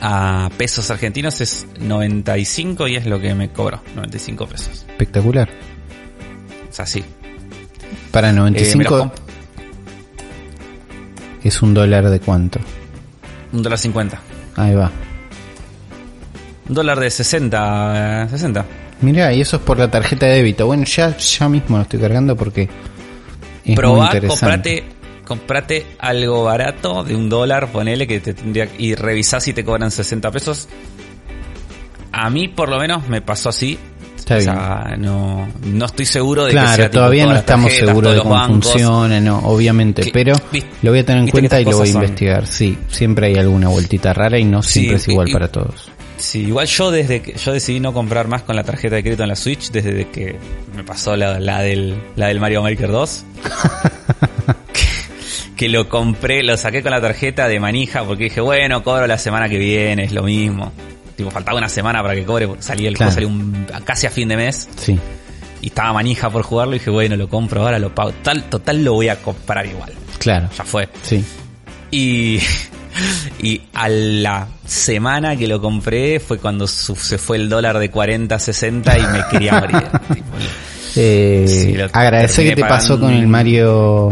a 0.00 0.50
pesos 0.56 0.90
argentinos 0.90 1.40
es 1.40 1.66
95 1.80 2.86
y 2.88 2.96
es 2.96 3.06
lo 3.06 3.20
que 3.20 3.34
me 3.34 3.48
cobró 3.50 3.82
95 3.94 4.46
pesos 4.46 4.86
Espectacular. 4.88 5.48
o 6.68 6.72
sea 6.72 6.86
sí 6.86 7.02
Para 8.16 8.30
Eh, 8.30 8.32
me 8.32 8.38
95 8.38 8.82
los 8.96 9.06
comp- 9.08 9.12
es 11.44 11.60
un 11.60 11.74
dólar 11.74 12.08
de 12.08 12.18
cuánto. 12.18 12.58
un 13.52 13.62
dólar 13.62 13.78
50 13.78 14.18
Ahí 14.56 14.74
va. 14.74 14.90
un 16.68 16.74
dólar 16.74 16.98
de 16.98 17.10
60 17.10 18.24
eh, 18.24 18.28
60 18.30 18.64
Mirá, 19.02 19.34
y 19.34 19.42
eso 19.42 19.56
es 19.56 19.62
por 19.62 19.78
la 19.78 19.90
tarjeta 19.90 20.24
de 20.24 20.36
débito. 20.36 20.64
Bueno, 20.66 20.84
ya, 20.84 21.14
ya 21.18 21.48
mismo 21.50 21.76
lo 21.76 21.82
estoy 21.82 22.00
cargando 22.00 22.34
porque 22.34 22.62
es 22.62 22.70
muy 23.66 23.76
probá 23.76 24.06
interesante. 24.06 24.30
comprate 24.30 24.84
comprate 25.26 25.86
algo 25.98 26.44
barato 26.44 27.04
de 27.04 27.14
un 27.14 27.28
dólar 27.28 27.70
ponele 27.70 28.06
que 28.06 28.20
te 28.20 28.32
tendría 28.32 28.66
y 28.78 28.94
revisá 28.94 29.40
si 29.40 29.52
te 29.52 29.62
cobran 29.62 29.90
60 29.90 30.30
pesos 30.30 30.68
a 32.12 32.30
mí 32.30 32.48
por 32.48 32.70
lo 32.70 32.78
menos 32.78 33.06
me 33.08 33.20
pasó 33.20 33.50
así 33.50 33.78
Está 34.26 34.38
o 34.38 34.40
sea, 34.40 34.96
no, 34.98 35.46
no 35.64 35.84
estoy 35.86 36.04
seguro 36.04 36.44
de 36.46 36.50
que 36.50 36.56
Claro, 36.56 36.74
sea 36.76 36.84
tipo 36.90 36.98
todavía 36.98 37.26
no 37.26 37.36
estamos 37.36 37.66
tarjetas, 37.66 37.88
seguros 37.88 38.12
de 38.14 38.18
cómo 38.20 38.30
bancos. 38.34 38.70
funciona, 38.72 39.20
no, 39.20 39.38
obviamente, 39.38 40.02
Que- 40.02 40.10
pero 40.10 40.34
lo 40.82 40.90
voy 40.90 40.98
a 40.98 41.04
tener 41.06 41.20
en 41.20 41.26
que 41.26 41.32
cuenta 41.32 41.60
y 41.60 41.64
lo 41.64 41.76
voy 41.76 41.88
a 41.88 41.92
son- 41.92 42.02
investigar. 42.02 42.46
Sí, 42.48 42.76
siempre 42.88 43.28
hay 43.28 43.36
alguna 43.36 43.68
vueltita 43.68 44.12
rara 44.12 44.36
y 44.38 44.44
no 44.44 44.62
Sí, 44.64 44.72
siempre 44.80 44.96
es 44.96 45.08
igual 45.08 45.28
y- 45.28 45.32
para 45.32 45.46
todos. 45.48 45.90
Sí, 46.18 46.40
igual 46.46 46.66
yo 46.66 46.90
desde 46.90 47.20
que 47.22 47.34
yo 47.36 47.52
decidí 47.52 47.78
no 47.78 47.92
comprar 47.92 48.26
más 48.26 48.42
con 48.42 48.56
la 48.56 48.64
tarjeta 48.64 48.96
de 48.96 49.02
crédito 49.02 49.22
en 49.22 49.28
la 49.28 49.36
Switch 49.36 49.70
desde 49.70 50.08
que 50.08 50.36
me 50.74 50.82
pasó 50.82 51.14
la, 51.14 51.38
la 51.38 51.60
del 51.60 51.94
la 52.16 52.26
del 52.28 52.40
Mario 52.40 52.62
Maker 52.62 52.90
2. 52.90 53.24
que, 54.72 54.82
que 55.56 55.68
lo 55.68 55.88
compré, 55.88 56.42
lo 56.42 56.56
saqué 56.56 56.82
con 56.82 56.92
la 56.92 57.00
tarjeta 57.00 57.48
de 57.48 57.60
manija 57.60 58.02
porque 58.04 58.24
dije, 58.24 58.40
bueno, 58.40 58.82
cobro 58.82 59.06
la 59.06 59.18
semana 59.18 59.48
que 59.48 59.58
viene, 59.58 60.04
es 60.04 60.12
lo 60.12 60.22
mismo. 60.22 60.72
Tipo, 61.16 61.30
faltaba 61.30 61.56
una 61.58 61.68
semana 61.68 62.02
para 62.02 62.14
que 62.14 62.24
cobre, 62.24 62.48
salía 62.60 62.88
el 62.88 62.96
Claro. 62.96 63.12
juego, 63.12 63.28
salió 63.28 63.28
un- 63.28 63.66
casi 63.84 64.06
a 64.06 64.10
fin 64.10 64.28
de 64.28 64.36
mes 64.36 64.68
Sí, 64.76 64.98
y 65.62 65.66
estaba 65.68 65.92
manija 65.94 66.28
por 66.30 66.42
jugarlo 66.42 66.74
y 66.76 66.78
dije, 66.78 66.90
bueno, 66.90 67.16
lo 67.16 67.28
compro 67.28 67.62
ahora, 67.62 67.78
lo 67.78 67.94
pago. 67.94 68.12
Tal, 68.22 68.44
total 68.44 68.84
lo 68.84 68.92
voy 68.94 69.08
a 69.08 69.16
comprar 69.22 69.64
igual. 69.66 69.92
claro. 70.18 70.48
Ya 70.56 70.64
fue. 70.64 70.88
Sí. 71.02 71.24
Y, 71.90 72.38
y 73.42 73.60
a 73.74 73.88
la 73.88 74.48
semana 74.66 75.36
que 75.36 75.46
lo 75.48 75.60
compré 75.60 76.20
fue 76.20 76.38
cuando 76.38 76.66
su- 76.66 76.96
se 76.96 77.16
fue 77.18 77.36
el 77.38 77.48
dólar 77.48 77.78
de 77.78 77.90
40 77.90 78.34
a 78.34 78.38
60 78.38 78.98
y 78.98 79.02
me 79.02 79.22
quería 79.30 79.60
morir. 79.60 79.76
Tipo, 80.14 80.26
Eh, 80.98 81.44
Sí, 81.46 81.76
agradece 81.92 82.44
que 82.44 82.56
te 82.56 82.62
pasó 82.64 82.98
con 82.98 83.12
el 83.12 83.26
Mario 83.26 84.10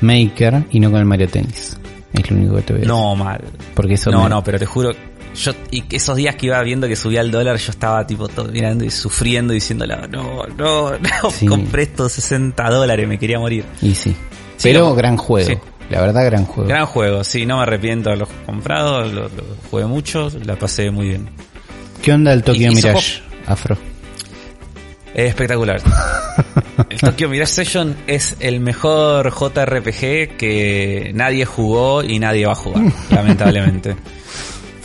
Maker 0.00 0.64
y 0.70 0.80
no 0.80 0.90
con 0.90 1.00
el 1.00 1.06
Mario 1.06 1.28
Tennis. 1.28 1.76
Es 2.12 2.30
lo 2.30 2.36
único 2.36 2.56
que 2.56 2.62
te 2.62 2.72
veo. 2.72 2.84
no, 2.86 3.14
mal. 3.16 3.40
porque 3.74 3.94
eso 3.94 4.10
No, 4.10 4.24
me- 4.24 4.30
no, 4.30 4.42
pero 4.42 4.58
te 4.58 4.66
juro, 4.66 4.92
yo 5.42 5.52
y 5.70 5.84
esos 5.94 6.16
días 6.16 6.34
que 6.36 6.46
iba 6.46 6.62
viendo 6.62 6.86
que 6.88 6.96
subía 6.96 7.20
el 7.20 7.30
dólar, 7.30 7.56
yo 7.56 7.70
estaba 7.70 8.06
tipo 8.06 8.28
todo 8.28 8.46
mirando 8.50 8.84
y 8.84 8.90
sufriendo 8.90 9.52
diciéndole, 9.52 9.96
no, 10.08 10.44
no, 10.56 10.98
no, 10.98 11.30
Sí. 11.30 11.46
compré 11.46 11.84
estos 11.84 12.12
60 12.12 12.68
dólares, 12.70 13.06
me 13.08 13.18
quería 13.18 13.38
morir. 13.38 13.64
Y 13.82 13.94
sí. 13.94 14.10
Sí, 14.56 14.68
Pero 14.70 14.80
lo- 14.88 14.94
gran 14.94 15.16
juego. 15.16 15.48
sí. 15.48 15.56
La 15.90 16.02
verdad, 16.02 16.24
gran 16.26 16.44
juego. 16.44 16.68
Gran 16.68 16.84
juego, 16.84 17.24
sí, 17.24 17.46
no 17.46 17.56
me 17.56 17.62
arrepiento 17.62 18.10
de 18.10 18.16
haberlo 18.16 18.28
comprado, 18.44 19.04
lo, 19.06 19.22
lo 19.22 19.30
jugué 19.70 19.86
mucho, 19.86 20.28
la 20.44 20.56
pasé 20.56 20.90
muy 20.90 21.08
bien. 21.08 21.30
¿Qué 22.02 22.12
onda 22.12 22.32
el 22.34 22.42
Tokyo 22.42 22.70
y 22.70 22.74
Mirage 22.74 23.22
Afro? 23.46 23.76
Es 25.14 25.30
espectacular. 25.30 25.80
El 26.90 26.98
Tokyo 27.00 27.28
Mirage 27.28 27.52
Session 27.52 27.96
es 28.06 28.36
el 28.38 28.60
mejor 28.60 29.32
JRPG 29.32 30.36
que 30.36 31.10
nadie 31.14 31.44
jugó 31.44 32.04
y 32.04 32.18
nadie 32.20 32.46
va 32.46 32.52
a 32.52 32.54
jugar, 32.54 32.84
lamentablemente. 33.10 33.96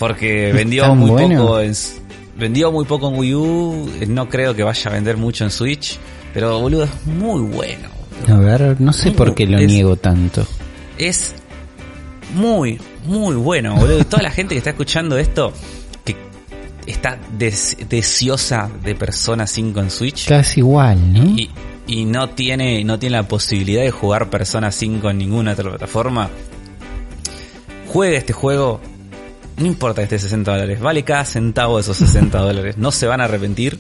Porque 0.07 0.51
vendió 0.53 0.93
muy 0.95 1.09
bueno? 1.11 1.41
poco 1.45 1.59
en 1.61 1.73
vendió 2.37 2.71
muy 2.71 2.85
poco 2.85 3.09
en 3.09 3.17
Wii 3.19 3.35
U, 3.35 3.89
eh, 4.01 4.05
no 4.07 4.27
creo 4.27 4.53
que 4.55 4.63
vaya 4.63 4.89
a 4.89 4.93
vender 4.93 5.17
mucho 5.17 5.43
en 5.43 5.51
Switch, 5.51 5.97
pero 6.33 6.59
boludo 6.59 6.83
es 6.85 7.05
muy 7.05 7.41
bueno. 7.41 7.87
A 8.27 8.35
ver, 8.37 8.75
no 8.81 8.91
sé 8.91 9.11
por 9.11 9.33
qué 9.35 9.45
lo 9.45 9.57
Es- 9.59 9.67
niego 9.71 9.95
tanto. 9.95 10.45
Es 10.97 11.35
muy 12.35 12.79
muy 13.05 13.35
bueno, 13.35 13.75
boludo. 13.75 14.03
Toda 14.05 14.23
la 14.23 14.31
gente 14.31 14.55
que 14.55 14.57
está 14.59 14.71
escuchando 14.71 15.17
esto 15.17 15.53
que 16.03 16.15
está 16.87 17.17
des- 17.37 17.77
deseosa 17.87 18.69
de 18.83 18.95
Persona 18.95 19.45
5 19.47 19.79
en 19.79 19.89
Switch 19.91 20.27
Casi 20.27 20.59
igual, 20.61 21.13
¿no? 21.13 21.23
y, 21.37 21.49
y 21.87 22.05
no 22.05 22.29
tiene 22.29 22.83
no 22.83 22.97
tiene 22.99 23.17
la 23.17 23.27
posibilidad 23.27 23.83
de 23.83 23.91
jugar 23.91 24.29
Persona 24.29 24.71
5 24.71 25.09
en 25.11 25.17
ninguna 25.17 25.51
otra 25.53 25.69
plataforma, 25.69 26.29
juegue 27.87 28.17
este 28.17 28.33
juego. 28.33 28.81
No 29.57 29.65
importa 29.65 30.01
que 30.01 30.03
esté 30.15 30.19
60 30.19 30.51
dólares, 30.51 30.79
vale 30.79 31.03
cada 31.03 31.25
centavo 31.25 31.75
de 31.77 31.81
esos 31.81 31.97
60 31.97 32.37
dólares. 32.39 32.77
No 32.77 32.91
se 32.91 33.05
van 33.07 33.21
a 33.21 33.25
arrepentir. 33.25 33.77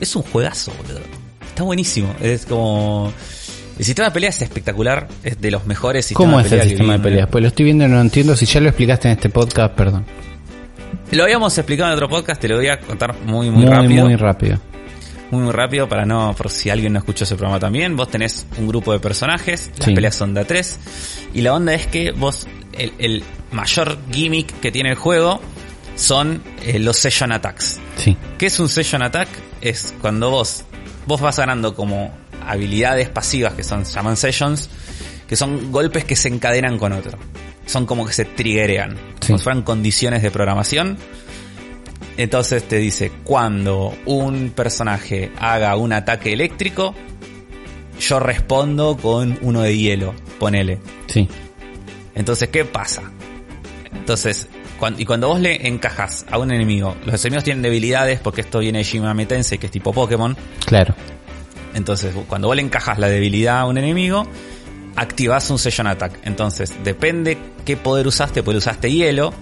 Es 0.00 0.16
un 0.16 0.22
juegazo, 0.22 0.72
boludo. 0.82 1.00
Está 1.48 1.62
buenísimo. 1.64 2.14
Es 2.20 2.46
como. 2.46 3.12
El 3.78 3.84
sistema 3.84 4.08
de 4.08 4.12
peleas 4.14 4.36
es 4.36 4.42
espectacular. 4.42 5.08
Es 5.22 5.40
de 5.40 5.50
los 5.50 5.66
mejores 5.66 6.06
sistemas 6.06 6.30
¿Cómo 6.32 6.38
de 6.42 6.46
es 6.46 6.52
el 6.52 6.68
sistema 6.68 6.92
de 6.94 6.98
peleas? 6.98 7.28
Pues 7.30 7.42
lo 7.42 7.48
estoy 7.48 7.64
viendo 7.64 7.84
y 7.84 7.88
no 7.88 7.94
lo 7.96 8.00
entiendo. 8.00 8.36
Si 8.36 8.46
ya 8.46 8.60
lo 8.60 8.68
explicaste 8.68 9.08
en 9.08 9.12
este 9.14 9.28
podcast, 9.28 9.74
perdón. 9.74 10.04
Lo 11.10 11.24
habíamos 11.24 11.56
explicado 11.56 11.90
en 11.90 11.94
otro 11.94 12.08
podcast, 12.08 12.40
te 12.40 12.48
lo 12.48 12.56
voy 12.56 12.68
a 12.68 12.78
contar 12.80 13.14
muy, 13.24 13.50
Muy, 13.50 13.64
muy, 13.64 13.74
rápido. 13.74 14.04
muy 14.04 14.16
rápido. 14.16 14.58
Muy 15.32 15.42
muy 15.42 15.52
rápido 15.52 15.88
para 15.88 16.04
no, 16.06 16.34
por 16.36 16.50
si 16.50 16.70
alguien 16.70 16.92
no 16.92 16.98
escuchó 17.00 17.24
ese 17.24 17.34
programa 17.36 17.58
también, 17.58 17.96
vos 17.96 18.08
tenés 18.08 18.46
un 18.58 18.68
grupo 18.68 18.92
de 18.92 19.00
personajes, 19.00 19.70
las 19.78 19.86
Sí. 19.86 19.94
peleas 19.94 20.14
son 20.14 20.34
de 20.34 20.40
a 20.42 20.44
tres, 20.44 20.78
y 21.34 21.40
la 21.40 21.54
onda 21.54 21.74
es 21.74 21.86
que 21.88 22.12
vos, 22.12 22.46
el, 22.72 22.92
el 22.98 23.24
mayor 23.50 23.98
gimmick 24.12 24.60
que 24.60 24.70
tiene 24.70 24.90
el 24.90 24.96
juego 24.96 25.40
son 25.96 26.42
eh, 26.62 26.78
los 26.78 26.96
session 26.98 27.32
attacks. 27.32 27.80
Sí, 27.96 28.16
¿Qué 28.38 28.46
es 28.46 28.60
un 28.60 28.68
session 28.68 29.02
attack? 29.02 29.28
Es 29.60 29.94
cuando 30.00 30.30
vos, 30.30 30.64
vos 31.06 31.20
vas 31.20 31.38
ganando 31.38 31.74
como 31.74 32.12
habilidades 32.46 33.08
pasivas 33.08 33.54
que 33.54 33.64
son, 33.64 33.84
se 33.86 33.94
llaman 33.94 34.16
sessions, 34.16 34.68
que 35.26 35.36
son 35.36 35.72
golpes 35.72 36.04
que 36.04 36.14
se 36.16 36.28
encadenan 36.28 36.78
con 36.78 36.92
otro. 36.92 37.18
Son 37.64 37.86
como 37.86 38.04
que 38.04 38.12
se 38.12 38.24
triggerean. 38.24 38.96
Sí. 39.20 39.28
Como 39.28 39.38
si 39.38 39.44
fueran 39.44 39.62
condiciones 39.62 40.22
de 40.22 40.30
programación. 40.30 40.98
Entonces 42.16 42.64
te 42.64 42.76
dice, 42.76 43.10
cuando 43.24 43.94
un 44.06 44.50
personaje 44.50 45.32
haga 45.38 45.76
un 45.76 45.92
ataque 45.92 46.32
eléctrico, 46.32 46.94
yo 48.00 48.20
respondo 48.20 48.96
con 48.96 49.38
uno 49.42 49.62
de 49.62 49.76
hielo, 49.76 50.14
ponele. 50.38 50.78
sí, 51.06 51.28
Entonces, 52.14 52.48
¿qué 52.48 52.64
pasa? 52.64 53.02
Entonces, 53.92 54.48
y 54.98 55.04
cuando 55.04 55.28
vos 55.28 55.40
le 55.40 55.68
encajas 55.68 56.26
a 56.30 56.38
un 56.38 56.52
enemigo, 56.52 56.96
los 57.06 57.24
enemigos 57.24 57.44
tienen 57.44 57.62
debilidades 57.62 58.20
porque 58.20 58.40
esto 58.40 58.58
viene 58.58 58.82
de 58.82 59.26
Tensei, 59.26 59.58
que 59.58 59.66
es 59.66 59.72
tipo 59.72 59.92
Pokémon. 59.92 60.36
claro. 60.66 60.94
Entonces, 61.74 62.12
cuando 62.28 62.48
vos 62.48 62.56
le 62.56 62.62
encajas 62.62 62.98
la 62.98 63.08
debilidad 63.08 63.60
a 63.60 63.64
un 63.64 63.78
enemigo, 63.78 64.26
activás 64.96 65.48
un 65.50 65.58
Session 65.58 65.86
Attack. 65.86 66.18
Entonces, 66.24 66.74
depende 66.84 67.38
qué 67.64 67.76
poder 67.76 68.06
usaste, 68.06 68.42
pues 68.42 68.58
usaste 68.58 68.92
hielo, 68.92 69.32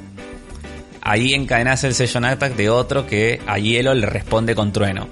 ahí 1.03 1.35
encadenás 1.35 1.85
el 1.85 1.95
Session 1.95 2.25
Attack 2.25 2.57
de 2.57 2.71
otro 2.71 3.07
que 3.07 3.41
a 3.47 3.59
hielo 3.59 3.95
le 3.95 4.07
responde 4.07 4.55
con 4.55 4.73
trueno. 4.73 5.09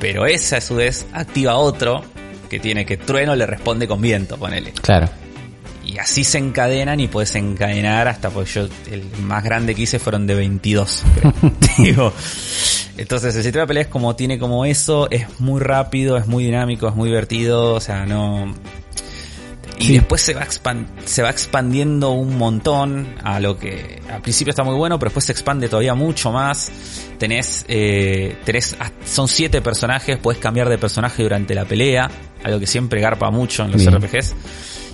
Pero 0.00 0.26
ese 0.26 0.56
a 0.56 0.60
su 0.60 0.76
vez 0.76 1.06
activa 1.12 1.56
otro 1.56 2.02
que 2.50 2.58
tiene 2.58 2.84
que 2.84 2.96
trueno 2.96 3.34
le 3.34 3.46
responde 3.46 3.86
con 3.86 4.00
viento, 4.00 4.36
ponele. 4.36 4.72
Claro. 4.72 5.08
Y 5.84 5.98
así 5.98 6.22
se 6.22 6.38
encadenan 6.38 7.00
y 7.00 7.08
puedes 7.08 7.34
encadenar 7.34 8.08
hasta, 8.08 8.30
pues 8.30 8.54
yo, 8.54 8.68
el 8.90 9.04
más 9.22 9.42
grande 9.42 9.74
que 9.74 9.82
hice 9.82 9.98
fueron 9.98 10.26
de 10.26 10.34
22, 10.34 11.02
creo. 11.14 11.34
Digo, 11.78 12.12
entonces 12.96 13.34
el 13.34 13.42
sistema 13.42 13.62
de 13.62 13.68
pelea 13.68 13.82
es 13.82 13.88
como, 13.88 14.14
tiene 14.14 14.38
como 14.38 14.64
eso, 14.64 15.10
es 15.10 15.40
muy 15.40 15.60
rápido, 15.60 16.16
es 16.16 16.26
muy 16.26 16.44
dinámico, 16.44 16.88
es 16.88 16.94
muy 16.94 17.08
divertido, 17.08 17.74
o 17.74 17.80
sea, 17.80 18.06
no... 18.06 18.54
Y 19.78 19.84
Sí. 19.86 19.92
después 19.94 20.20
se 20.20 20.34
va, 20.34 20.46
se 21.04 21.22
va 21.22 21.30
expandiendo 21.30 22.10
un 22.10 22.36
montón 22.38 23.14
a 23.24 23.40
lo 23.40 23.58
que 23.58 24.00
al 24.10 24.20
principio 24.22 24.50
está 24.50 24.62
muy 24.62 24.74
bueno, 24.76 24.98
pero 24.98 25.08
después 25.08 25.24
se 25.24 25.32
expande 25.32 25.68
todavía 25.68 25.94
mucho 25.94 26.30
más. 26.30 26.70
Tenés, 27.18 27.64
eh, 27.68 28.36
tenés, 28.44 28.76
son 29.04 29.28
siete 29.28 29.60
personajes, 29.62 30.18
puedes 30.18 30.40
cambiar 30.40 30.68
de 30.68 30.78
personaje 30.78 31.22
durante 31.22 31.54
la 31.54 31.64
pelea, 31.64 32.10
algo 32.44 32.60
que 32.60 32.66
siempre 32.66 33.00
garpa 33.00 33.30
mucho 33.30 33.64
en 33.64 33.72
los 33.72 33.80
Bien. 33.80 33.94
RPGs, 33.94 34.34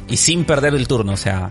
y 0.09 0.17
sin 0.17 0.45
perder 0.45 0.75
el 0.75 0.87
turno, 0.87 1.13
o 1.13 1.17
sea, 1.17 1.51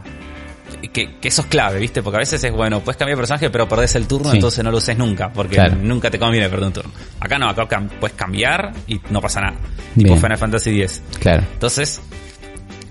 que, 0.93 1.17
que 1.19 1.27
eso 1.27 1.41
es 1.41 1.47
clave, 1.47 1.79
¿viste? 1.79 2.01
Porque 2.03 2.17
a 2.17 2.19
veces 2.19 2.43
es, 2.43 2.51
bueno, 2.51 2.79
puedes 2.81 2.97
cambiar 2.97 3.17
de 3.17 3.21
personaje, 3.21 3.49
pero 3.49 3.67
perdés 3.67 3.95
el 3.95 4.07
turno, 4.07 4.29
Sí. 4.31 4.37
entonces 4.37 4.63
no 4.63 4.71
lo 4.71 4.77
uses 4.77 4.97
nunca, 4.97 5.31
porque 5.31 5.55
Claro. 5.55 5.75
nunca 5.81 6.09
te 6.11 6.19
conviene 6.19 6.49
perder 6.49 6.67
un 6.67 6.73
turno. 6.73 6.91
Acá 7.19 7.37
no, 7.37 7.49
acá 7.49 7.67
puedes 7.99 8.15
cambiar 8.15 8.73
y 8.87 8.99
no 9.09 9.19
pasa 9.21 9.41
nada. 9.41 9.57
Tipo 9.95 10.09
Bien. 10.09 10.21
Final 10.21 10.37
Fantasy 10.37 10.81
X. 10.81 11.01
Claro. 11.19 11.43
Entonces, 11.53 12.01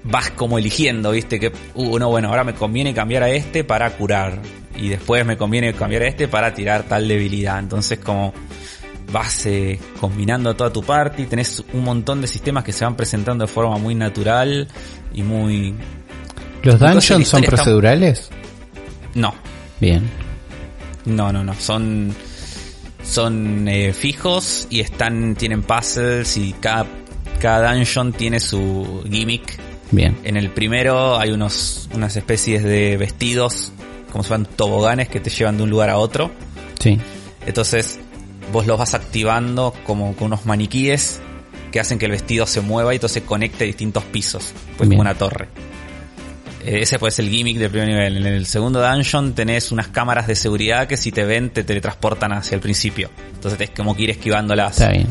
vas 0.08 0.30
como 0.30 0.58
eligiendo, 0.58 1.10
¿viste? 1.12 1.38
Que, 1.40 1.52
uh, 1.74 1.98
no, 1.98 2.08
bueno, 2.08 2.28
ahora 2.28 2.44
me 2.44 2.54
conviene 2.54 2.94
cambiar 2.94 3.22
a 3.22 3.30
este 3.30 3.64
para 3.64 3.90
curar. 3.96 4.40
Y 4.76 4.88
después 4.88 5.24
me 5.24 5.36
conviene 5.36 5.72
cambiar 5.72 6.02
a 6.02 6.06
este 6.08 6.28
para 6.28 6.52
tirar 6.52 6.82
tal 6.84 7.08
debilidad. 7.08 7.58
Entonces, 7.58 7.98
como 7.98 8.34
vas 9.12 9.46
eh, 9.46 9.78
combinando 10.00 10.54
toda 10.54 10.72
tu 10.72 10.82
party, 10.82 11.24
tenés 11.26 11.64
un 11.72 11.84
montón 11.84 12.20
de 12.20 12.26
sistemas 12.26 12.64
que 12.64 12.72
se 12.72 12.84
van 12.84 12.96
presentando 12.96 13.46
de 13.46 13.52
forma 13.52 13.78
muy 13.78 13.94
natural 13.94 14.68
y 15.14 15.22
muy... 15.22 15.74
¿Los 16.62 16.78
dungeons 16.78 17.28
son 17.28 17.44
está- 17.44 17.56
procedurales? 17.56 18.28
No, 19.14 19.32
Bien. 19.80 20.02
no, 21.06 21.32
no, 21.32 21.42
no. 21.44 21.54
Son, 21.54 22.14
son 23.02 23.68
eh, 23.68 23.92
fijos 23.92 24.66
y 24.68 24.80
están, 24.80 25.36
tienen 25.36 25.62
puzzles 25.62 26.36
y 26.36 26.52
cada, 26.60 26.86
cada 27.40 27.72
dungeon 27.72 28.12
tiene 28.12 28.40
su 28.40 29.04
gimmick. 29.10 29.58
Bien. 29.90 30.16
En 30.24 30.36
el 30.36 30.50
primero 30.50 31.18
hay 31.18 31.30
unos, 31.30 31.88
unas 31.94 32.16
especies 32.16 32.62
de 32.62 32.96
vestidos, 32.96 33.72
como 34.10 34.24
si 34.24 34.28
fueran 34.28 34.46
toboganes 34.46 35.08
que 35.08 35.20
te 35.20 35.30
llevan 35.30 35.56
de 35.56 35.62
un 35.64 35.70
lugar 35.70 35.90
a 35.90 35.98
otro. 35.98 36.30
Sí. 36.80 36.98
Entonces 37.46 38.00
vos 38.52 38.66
los 38.66 38.78
vas 38.78 38.94
activando 38.94 39.74
como 39.84 40.14
con 40.16 40.26
unos 40.28 40.46
maniquíes 40.46 41.20
que 41.72 41.80
hacen 41.80 41.98
que 41.98 42.06
el 42.06 42.12
vestido 42.12 42.46
se 42.46 42.60
mueva 42.60 42.94
y 42.94 42.96
entonces 42.96 43.22
conecte 43.22 43.64
a 43.64 43.66
distintos 43.66 44.04
pisos, 44.04 44.52
pues 44.76 44.88
Bien. 44.88 44.98
como 44.98 45.00
una 45.02 45.14
torre. 45.14 45.48
Eh, 46.64 46.80
Ese 46.82 46.98
puede 46.98 47.10
ser 47.12 47.26
el 47.26 47.30
gimmick 47.30 47.58
del 47.58 47.70
primer 47.70 47.88
nivel. 47.88 48.16
En 48.18 48.26
el 48.26 48.46
segundo 48.46 48.80
dungeon 48.80 49.34
tenés 49.34 49.70
unas 49.72 49.88
cámaras 49.88 50.26
de 50.26 50.34
seguridad 50.34 50.88
que 50.88 50.96
si 50.96 51.12
te 51.12 51.24
ven 51.24 51.50
te 51.50 51.64
teletransportan 51.64 52.32
hacia 52.32 52.54
el 52.56 52.60
principio. 52.60 53.10
Entonces 53.34 53.58
tenés 53.58 53.74
como 53.74 53.94
que 53.94 54.02
ir 54.04 54.10
esquivándolas. 54.10 54.72
Está 54.80 54.90
bien. 54.90 55.06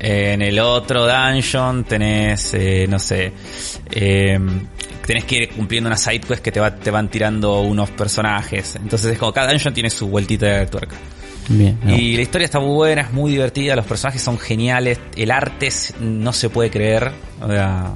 Eh, 0.00 0.32
En 0.34 0.42
el 0.42 0.58
otro 0.58 1.06
dungeon 1.06 1.84
tenés, 1.84 2.52
eh, 2.54 2.86
no 2.88 2.98
sé, 2.98 3.32
eh, 3.90 4.38
tenés 5.06 5.24
que 5.24 5.36
ir 5.36 5.48
cumpliendo 5.50 5.88
una 5.88 5.96
side 5.96 6.20
quest 6.20 6.42
que 6.42 6.52
te, 6.52 6.60
va, 6.60 6.74
te 6.74 6.90
van 6.90 7.08
tirando 7.10 7.60
unos 7.60 7.90
personajes. 7.90 8.76
Entonces 8.76 9.12
es 9.12 9.18
como 9.18 9.32
cada 9.32 9.50
dungeon 9.50 9.72
tiene 9.74 9.90
su 9.90 10.08
vueltita 10.08 10.46
de 10.46 10.66
tuerca. 10.66 10.96
Bien. 11.48 11.78
Y 11.86 12.16
la 12.16 12.22
historia 12.22 12.44
está 12.46 12.58
muy 12.58 12.74
buena, 12.74 13.02
es 13.02 13.12
muy 13.12 13.30
divertida, 13.30 13.76
los 13.76 13.86
personajes 13.86 14.20
son 14.20 14.36
geniales, 14.36 14.98
el 15.16 15.30
arte 15.30 15.68
es- 15.68 15.94
no 16.00 16.32
se 16.32 16.50
puede 16.50 16.70
creer, 16.70 17.12
o 17.40 17.46
sea, 17.46 17.92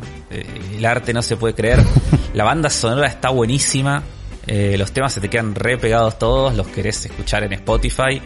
el 0.77 0.85
arte 0.85 1.13
no 1.13 1.21
se 1.21 1.37
puede 1.37 1.53
creer, 1.55 1.81
la 2.35 2.45
banda 2.45 2.71
sonora 2.71 3.09
está 3.09 3.31
buenísima, 3.31 4.05
eh, 4.47 4.77
los 4.79 4.93
temas 4.93 5.13
se 5.15 5.21
te 5.21 5.29
quedan 5.29 5.57
re 5.57 5.79
pegados 5.79 6.17
todos, 6.17 6.55
los 6.55 6.69
querés 6.69 7.05
escuchar 7.07 7.43
en 7.43 7.53
Spotify 7.55 8.23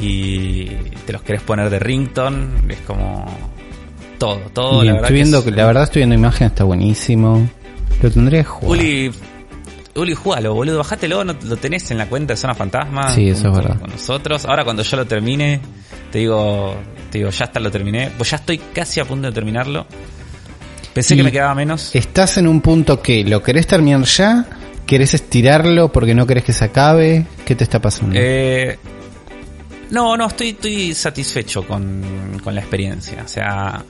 y 0.00 0.66
te 1.06 1.12
los 1.12 1.22
querés 1.22 1.42
poner 1.42 1.70
de 1.70 1.78
rington, 1.78 2.52
es 2.68 2.80
como 2.80 3.26
todo, 4.18 4.38
todo, 4.52 4.80
Bien, 4.80 4.86
la 4.86 4.92
verdad. 4.94 5.04
estoy 5.10 5.14
viendo 5.16 5.38
es- 5.38 5.46
la 5.56 5.66
verdad 5.66 5.82
estoy 5.84 6.00
viendo 6.00 6.14
imagen, 6.14 6.46
está 6.48 6.64
buenísimo. 6.64 7.48
Lo 8.02 8.10
tendría 8.10 8.40
que 8.42 8.48
jugar. 8.48 8.78
Uli, 8.78 9.10
Uli, 9.96 10.14
jugalo, 10.14 10.54
boludo, 10.54 10.78
bajátelo, 10.78 11.22
no, 11.24 11.34
lo 11.44 11.56
tenés 11.56 11.88
en 11.92 11.98
la 11.98 12.06
cuenta 12.06 12.32
de 12.32 12.36
Zona 12.36 12.54
Fantasma. 12.54 13.10
Sí, 13.14 13.28
eso 13.28 13.44
con- 13.44 13.52
es 13.52 13.56
verdad. 13.58 13.80
Con 13.80 13.90
nosotros. 13.90 14.44
Ahora 14.44 14.64
cuando 14.64 14.82
yo 14.82 14.96
lo 14.96 15.06
termine, 15.06 15.60
te 16.10 16.18
digo, 16.18 16.74
te 17.10 17.18
digo, 17.18 17.30
ya 17.30 17.44
está, 17.44 17.60
lo 17.60 17.70
terminé. 17.70 18.10
Pues 18.16 18.30
ya 18.30 18.38
estoy 18.38 18.58
casi 18.58 18.98
a 18.98 19.04
punto 19.04 19.28
de 19.28 19.32
terminarlo. 19.32 19.86
Pensé 20.92 21.14
Y 21.14 21.18
que 21.18 21.22
me 21.24 21.30
quedaba 21.32 21.54
menos. 21.54 21.94
¿Estás 21.94 22.38
en 22.38 22.48
un 22.48 22.60
punto 22.60 23.00
que 23.02 23.24
lo 23.24 23.40
querés 23.42 23.66
terminar 23.68 24.02
ya? 24.02 24.46
¿Querés 24.86 25.14
estirarlo 25.14 25.90
porque 25.92 26.14
no 26.14 26.26
querés 26.26 26.42
que 26.44 26.52
se 26.52 26.64
acabe? 26.64 27.26
¿Qué 27.44 27.54
te 27.54 27.62
está 27.64 27.80
pasando? 27.80 28.14
Eh, 28.18 28.76
no, 29.94 30.16
no, 30.16 30.26
estoy, 30.26 30.50
estoy 30.50 30.92
satisfecho 30.94 31.66
con, 31.66 32.40
con 32.42 32.54
la 32.54 32.60
experiencia. 32.60 33.22
O 33.24 33.28
sea, 33.28 33.84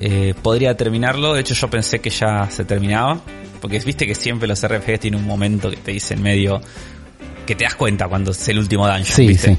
eh, 0.00 0.34
podría 0.42 0.76
terminarlo. 0.76 1.34
De 1.34 1.40
hecho, 1.40 1.54
yo 1.54 1.70
pensé 1.70 2.00
que 2.00 2.10
ya 2.10 2.50
se 2.50 2.64
terminaba. 2.64 3.20
Porque 3.60 3.78
viste 3.78 4.06
que 4.06 4.14
siempre 4.14 4.46
los 4.46 4.66
RPGs 4.66 5.00
tienen 5.00 5.20
un 5.20 5.26
momento 5.26 5.70
que 5.70 5.76
te 5.76 5.92
dicen 5.92 6.20
medio. 6.20 6.60
que 7.46 7.54
te 7.54 7.64
das 7.64 7.76
cuenta 7.76 8.08
cuando 8.08 8.32
es 8.32 8.48
el 8.48 8.58
último 8.58 8.86
dungeon. 8.86 9.04
sí, 9.06 9.28
¿viste? 9.28 9.54
sí. 9.54 9.58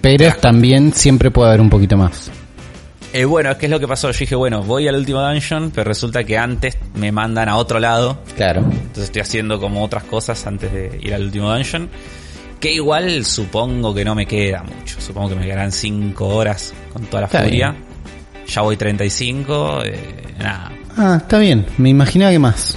Pero 0.00 0.32
también 0.36 0.92
siempre 0.92 1.30
puede 1.30 1.48
haber 1.48 1.60
un 1.60 1.70
poquito 1.70 1.96
más. 1.96 2.30
Eh, 3.12 3.24
bueno, 3.24 3.56
¿qué 3.58 3.66
es 3.66 3.70
lo 3.70 3.80
que 3.80 3.88
pasó? 3.88 4.10
Yo 4.10 4.18
dije, 4.18 4.36
bueno, 4.36 4.62
voy 4.62 4.86
al 4.86 4.94
último 4.94 5.20
dungeon, 5.20 5.72
pero 5.74 5.88
resulta 5.88 6.22
que 6.22 6.38
antes 6.38 6.78
me 6.94 7.10
mandan 7.10 7.48
a 7.48 7.56
otro 7.56 7.80
lado. 7.80 8.22
Claro. 8.36 8.60
Entonces 8.60 9.04
estoy 9.04 9.22
haciendo 9.22 9.58
como 9.58 9.82
otras 9.82 10.04
cosas 10.04 10.46
antes 10.46 10.72
de 10.72 10.98
ir 11.02 11.12
al 11.12 11.24
último 11.24 11.52
dungeon. 11.52 11.88
Que 12.60 12.72
igual 12.74 13.24
supongo 13.24 13.94
que 13.94 14.04
no 14.04 14.14
me 14.14 14.26
queda 14.26 14.62
mucho. 14.62 15.00
Supongo 15.00 15.30
que 15.30 15.34
me 15.36 15.44
quedarán 15.46 15.72
5 15.72 16.26
horas 16.28 16.72
con 16.92 17.02
toda 17.06 17.22
la 17.22 17.26
Está 17.26 17.42
furia. 17.42 17.74
Ya 18.46 18.60
voy 18.62 18.76
35. 18.76 19.82
Eh, 19.84 20.34
nada. 20.38 20.72
Ah, 20.96 21.18
está 21.22 21.38
bien. 21.38 21.64
Me 21.78 21.88
imaginaba 21.88 22.30
que 22.32 22.38
más. 22.38 22.76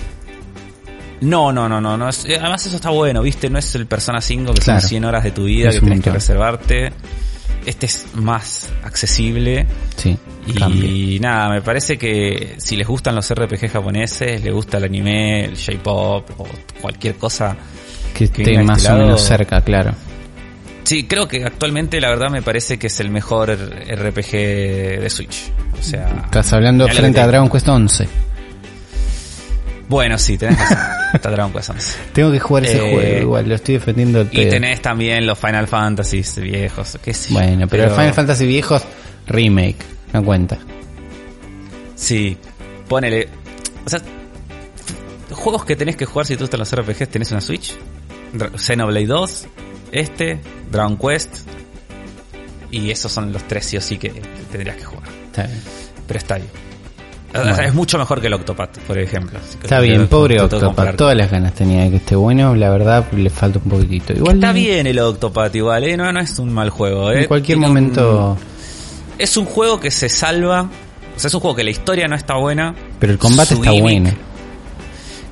No, 1.22 1.52
no, 1.52 1.68
no, 1.70 1.80
no. 1.82 1.98
no 1.98 2.10
es- 2.10 2.26
eh, 2.26 2.38
además 2.40 2.66
eso 2.66 2.76
está 2.78 2.90
bueno, 2.90 3.22
¿viste? 3.22 3.50
No 3.50 3.58
es 3.60 3.74
el 3.76 3.86
Persona 3.86 4.22
5 4.22 4.54
que 4.54 4.62
Claro. 4.62 4.80
son 4.82 4.90
100 4.90 5.06
horas 5.06 5.24
de 5.24 5.32
tu 5.32 5.46
vida 5.46 5.70
Es 5.70 5.76
que 5.76 5.82
tienes 5.82 6.02
que 6.02 6.12
reservarte. 6.12 6.92
Este 7.66 7.86
es 7.86 8.06
más 8.16 8.70
accesible. 8.84 9.66
Sí. 9.96 10.18
Y 10.46 10.54
Cambia. 10.54 11.22
nada, 11.22 11.50
me 11.50 11.62
parece 11.62 11.98
que 11.98 12.56
si 12.58 12.76
les 12.76 12.86
gustan 12.86 13.16
los 13.16 13.30
RPG 13.34 13.70
japoneses, 13.70 14.44
les 14.44 14.54
gusta 14.54 14.78
el 14.78 14.84
anime, 14.84 15.46
el 15.46 15.56
J-pop 15.58 16.30
o 16.38 16.46
cualquier 16.82 17.16
cosa. 17.16 17.56
Que 18.14 18.26
esté 18.26 18.62
más 18.64 18.86
o 18.88 18.96
menos 18.98 19.22
cerca, 19.22 19.62
claro. 19.62 19.94
Sí, 20.84 21.06
creo 21.06 21.28
que 21.28 21.44
actualmente 21.46 22.00
la 22.02 22.10
verdad 22.10 22.30
me 22.30 22.42
parece 22.42 22.78
que 22.78 22.88
es 22.88 23.00
el 23.00 23.10
mejor 23.10 23.50
RPG 23.52 24.32
de 24.32 25.08
Switch. 25.10 25.52
O 25.80 25.82
sea, 25.84 26.24
Estás 26.26 26.52
hablando 26.54 26.88
frente 26.90 27.20
a 27.22 27.28
Dragon 27.28 27.50
Quest 27.50 27.68
11. 27.70 28.08
Bueno, 29.90 30.18
sí, 30.18 30.38
tenés 30.38 30.58
razón. 30.60 30.78
Está 31.14 31.30
Dragon 31.32 31.52
Quest 31.54 31.70
11. 31.70 31.98
Tengo 32.14 32.32
que 32.32 32.40
jugar 32.40 32.66
ese 32.66 32.78
Eh, 32.78 32.92
juego 32.94 33.22
igual, 33.22 33.50
lo 33.50 33.56
estoy 33.56 33.76
defendiendo 33.76 34.22
el 34.22 34.28
Y 34.32 34.38
pedo. 34.38 34.50
tenés 34.52 34.82
también 34.82 35.26
los 35.26 35.38
Final 35.40 35.68
Fantasy 35.68 36.24
viejos, 36.42 36.98
qué 37.04 37.14
sé 37.14 37.30
yo. 37.30 37.36
Bueno, 37.40 37.68
pero, 37.68 37.84
el 37.86 37.90
Final 37.92 38.14
Fantasy 38.14 38.46
viejos, 38.46 38.84
remake, 39.28 39.78
no 40.14 40.24
cuenta. 40.24 40.58
Sí, 41.96 42.38
ponele. 42.88 43.30
O 43.86 43.90
sea, 43.90 44.00
juegos 45.32 45.66
que 45.66 45.76
tenés 45.76 45.96
que 45.96 46.06
jugar 46.06 46.26
si 46.26 46.36
tú 46.36 46.46
estás 46.46 46.58
en 46.74 46.80
los 46.80 46.88
RPGs, 46.88 47.10
tenés 47.10 47.32
una 47.32 47.42
Switch. 47.42 47.74
Xenoblade 48.58 49.06
2, 49.08 49.48
este, 49.92 50.40
Dragon 50.72 50.98
Quest. 50.98 51.38
Y 52.72 52.90
esos 52.90 53.12
son 53.12 53.32
los 53.32 53.44
tres 53.48 53.66
sí 53.66 53.78
o 53.78 53.82
sí 53.82 53.98
que 53.98 54.10
tendrías 54.52 54.78
que 54.78 54.84
jugar. 54.86 55.08
Está 55.28 55.44
bien. 55.44 55.62
Pero 56.08 56.18
está 56.18 56.36
bien. 56.38 56.48
O 57.30 57.32
sea, 57.34 57.44
Bueno. 57.44 57.64
Es 57.64 57.74
mucho 57.74 57.98
mejor 57.98 58.22
que 58.22 58.28
el 58.28 58.34
Octopath, 58.34 58.78
por 58.80 58.98
ejemplo. 58.98 59.40
Está 59.62 59.80
bien, 59.80 60.08
pobre 60.08 60.40
Octopath. 60.42 60.96
Todas 60.96 61.16
las 61.18 61.30
ganas 61.32 61.54
tenía 61.54 61.84
de 61.84 61.90
que 61.92 61.96
esté 61.98 62.16
bueno. 62.16 62.56
La 62.56 62.70
verdad, 62.70 63.06
le 63.12 63.30
falta 63.30 63.60
un 63.64 63.70
poquitito. 63.70 64.14
Igual 64.14 64.36
Está 64.36 64.52
bien 64.54 64.86
el 64.88 65.00
Octopath 65.00 65.56
igual, 65.56 65.84
¿eh? 65.84 65.98
no, 65.98 66.12
no 66.12 66.20
es 66.20 66.38
un 66.40 66.52
mal 66.54 66.70
juego. 66.70 67.12
¿eh? 67.12 67.22
En 67.22 67.28
cualquier 67.28 67.58
Tiene 67.58 67.68
un- 67.68 67.74
momento. 67.74 68.38
Es 69.20 69.38
un 69.38 69.46
juego 69.46 69.80
que 69.80 69.92
se 69.92 70.10
salva. 70.10 70.70
O 71.16 71.20
sea, 71.20 71.28
es 71.28 71.34
un 71.34 71.40
juego 71.42 71.56
que 71.56 71.64
la 71.64 71.70
historia 71.72 72.08
no 72.08 72.16
está 72.16 72.36
buena. 72.38 72.74
Pero 73.00 73.14
el 73.14 73.20
combate 73.20 73.54
está 73.54 73.72
bueno. 73.72 74.10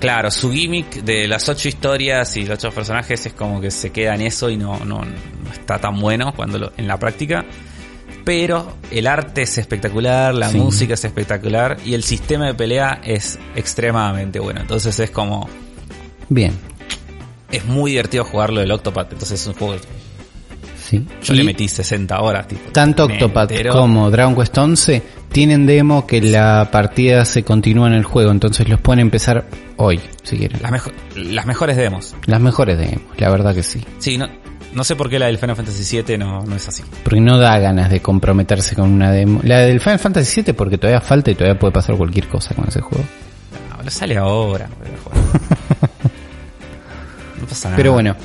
Claro, 0.01 0.29
su 0.31 0.51
gimmick 0.51 1.03
de 1.03 1.27
las 1.27 1.47
ocho 1.47 1.69
historias 1.69 2.35
y 2.35 2.43
los 2.45 2.57
ocho 2.57 2.73
personajes 2.73 3.25
es 3.25 3.33
como 3.33 3.61
que 3.61 3.71
se 3.71 3.91
queda 3.91 4.15
en 4.15 4.21
eso 4.21 4.49
y 4.49 4.57
no, 4.57 4.77
no, 4.83 5.05
no 5.05 5.51
está 5.53 5.77
tan 5.79 5.99
bueno 5.99 6.33
cuando 6.35 6.57
lo- 6.57 6.71
en 6.75 6.87
la 6.87 6.97
práctica. 6.97 7.45
Pero 8.25 8.77
el 8.91 9.07
arte 9.07 9.43
es 9.43 9.57
espectacular, 9.57 10.33
la 10.35 10.49
Sí. 10.49 10.57
música 10.57 10.95
es 10.95 11.05
espectacular 11.05 11.77
y 11.85 11.93
el 11.93 12.03
sistema 12.03 12.47
de 12.47 12.53
pelea 12.53 12.99
es 13.03 13.39
extremadamente 13.55 14.39
bueno. 14.39 14.61
Entonces 14.61 14.99
es 14.99 15.09
como. 15.11 15.47
Bien. 16.29 16.53
Es 17.51 17.65
muy 17.65 17.91
divertido 17.91 18.23
jugarlo 18.23 18.59
del 18.59 18.71
Octopath. 18.71 19.11
Entonces 19.13 19.39
es 19.41 19.47
un 19.47 19.53
juego. 19.53 19.75
Sí. 20.83 21.05
Yo 21.23 21.33
Y 21.33 21.37
le 21.37 21.43
metí 21.43 21.67
60 21.67 22.19
horas, 22.21 22.47
tipo. 22.47 22.71
Tanto 22.71 23.05
Octopath 23.05 23.51
entero. 23.51 23.73
como 23.73 24.09
Dragon 24.11 24.35
Quest 24.35 24.57
11 24.57 25.01
tienen 25.31 25.65
demo 25.65 26.05
que 26.07 26.21
la 26.21 26.69
partida 26.71 27.25
se 27.25 27.43
continúa 27.43 27.87
en 27.87 27.93
el 27.93 28.03
juego. 28.03 28.31
Entonces 28.31 28.67
los 28.69 28.79
pueden 28.81 28.99
empezar 28.99 29.45
hoy, 29.77 29.99
si 30.23 30.37
quieren. 30.37 30.61
Las, 30.61 30.71
mejo- 30.71 30.91
las 31.15 31.45
mejores 31.45 31.77
demos. 31.77 32.15
Las 32.25 32.39
mejores 32.41 32.77
demos, 32.77 33.01
la 33.17 33.29
verdad 33.29 33.53
que 33.55 33.63
sí. 33.63 33.83
Sí, 33.99 34.17
no, 34.17 34.27
no 34.73 34.83
sé 34.83 34.95
por 34.95 35.09
qué 35.09 35.19
la 35.19 35.25
del 35.27 35.37
Final 35.37 35.55
Fantasy 35.55 36.01
VII 36.01 36.17
no, 36.17 36.43
no 36.45 36.55
es 36.55 36.67
así. 36.67 36.83
Porque 37.03 37.19
no 37.21 37.37
da 37.37 37.57
ganas 37.59 37.89
de 37.89 38.01
comprometerse 38.01 38.75
con 38.75 38.89
una 38.91 39.11
demo. 39.11 39.39
La 39.43 39.59
del 39.59 39.79
Final 39.79 39.99
Fantasy 39.99 40.41
VII 40.41 40.53
porque 40.53 40.77
todavía 40.77 41.01
falta 41.01 41.31
y 41.31 41.35
todavía 41.35 41.59
puede 41.59 41.73
pasar 41.73 41.95
cualquier 41.97 42.27
cosa 42.27 42.53
con 42.55 42.67
ese 42.67 42.81
juego. 42.81 43.03
No, 43.69 43.77
pero 43.77 43.91
sale 43.91 44.17
ahora. 44.17 44.67
No 47.39 47.45
pasa 47.47 47.69
nada. 47.69 47.77
Pero 47.77 47.93
bueno, 47.93 48.15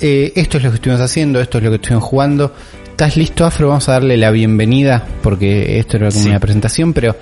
eh, 0.00 0.32
esto 0.36 0.58
es 0.58 0.64
lo 0.64 0.70
que 0.70 0.76
estuvimos 0.76 1.00
haciendo, 1.02 1.40
esto 1.40 1.58
es 1.58 1.64
lo 1.64 1.70
que 1.70 1.76
estuvimos 1.76 2.04
jugando. 2.04 2.54
¿Estás 3.00 3.16
listo, 3.16 3.44
Afro? 3.46 3.68
Vamos 3.68 3.88
a 3.88 3.92
darle 3.92 4.16
la 4.16 4.32
bienvenida, 4.32 5.06
porque 5.22 5.78
esto 5.78 5.98
era 5.98 6.08
como 6.08 6.20
Sí. 6.20 6.28
una 6.30 6.40
presentación, 6.40 6.92
pero 6.92 7.14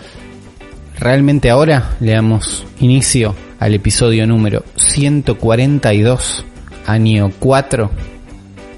realmente 0.99 1.51
ahora 1.51 1.97
le 2.01 2.13
damos 2.13 2.65
inicio 2.81 3.35
al 3.61 3.75
episodio 3.75 4.27
número 4.27 4.65
142, 4.77 6.47
año 6.87 7.31
4 7.39 7.91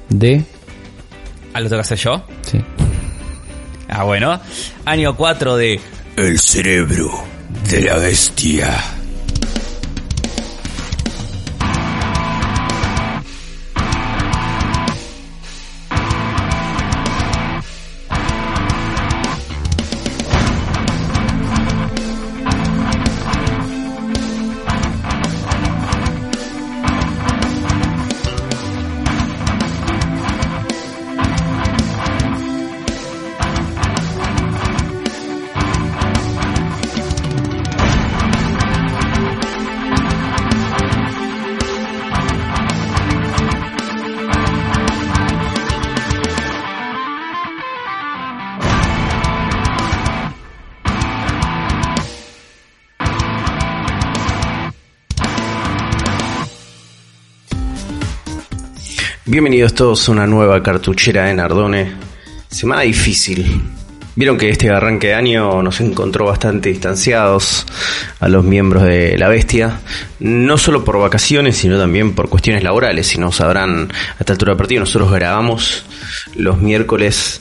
de... 0.09 0.43
¿Ah, 1.55 1.61
lo 1.61 1.69
tengo 1.69 1.77
que 1.77 1.83
hacer 1.83 1.99
yo? 1.99 2.25
Sí. 2.43 2.61
Ah, 3.89 4.03
bueno. 4.03 4.41
Año 4.85 5.17
4 5.17 5.57
de 5.57 5.79
El 6.17 6.41
cerebro 6.41 7.13
de 7.71 7.81
la 7.83 7.97
bestia. 7.99 8.77
Bienvenidos 59.39 59.73
todos 59.73 60.09
a 60.09 60.11
una 60.11 60.27
nueva 60.27 60.61
cartuchera 60.65 61.27
de 61.27 61.35
Nardone. 61.35 61.93
Semana 62.49 62.81
difícil. 62.83 63.63
Vieron 64.17 64.37
que 64.37 64.51
este 64.51 64.69
arranque 64.69 65.07
de 65.07 65.15
año 65.15 65.63
nos 65.63 65.81
encontró 65.81 66.25
bastante 66.25 66.71
distanciados 66.71 67.65
a 68.19 68.29
los 68.29 68.43
miembros 68.43 68.83
de 68.83 69.17
la 69.17 69.29
bestia, 69.29 69.79
no 70.19 70.59
solo 70.59 70.85
por 70.85 70.99
vacaciones, 70.99 71.57
sino 71.57 71.79
también 71.79 72.17
por 72.17 72.29
cuestiones 72.29 72.65
laborales. 72.65 73.07
Si 73.07 73.19
no 73.19 73.31
sabrán, 73.31 73.93
a 73.93 74.17
esta 74.19 74.33
altura 74.33 74.55
del 74.55 74.59
partido 74.59 74.81
nosotros 74.81 75.13
grabamos 75.13 75.85
los 76.35 76.59
miércoles 76.59 77.41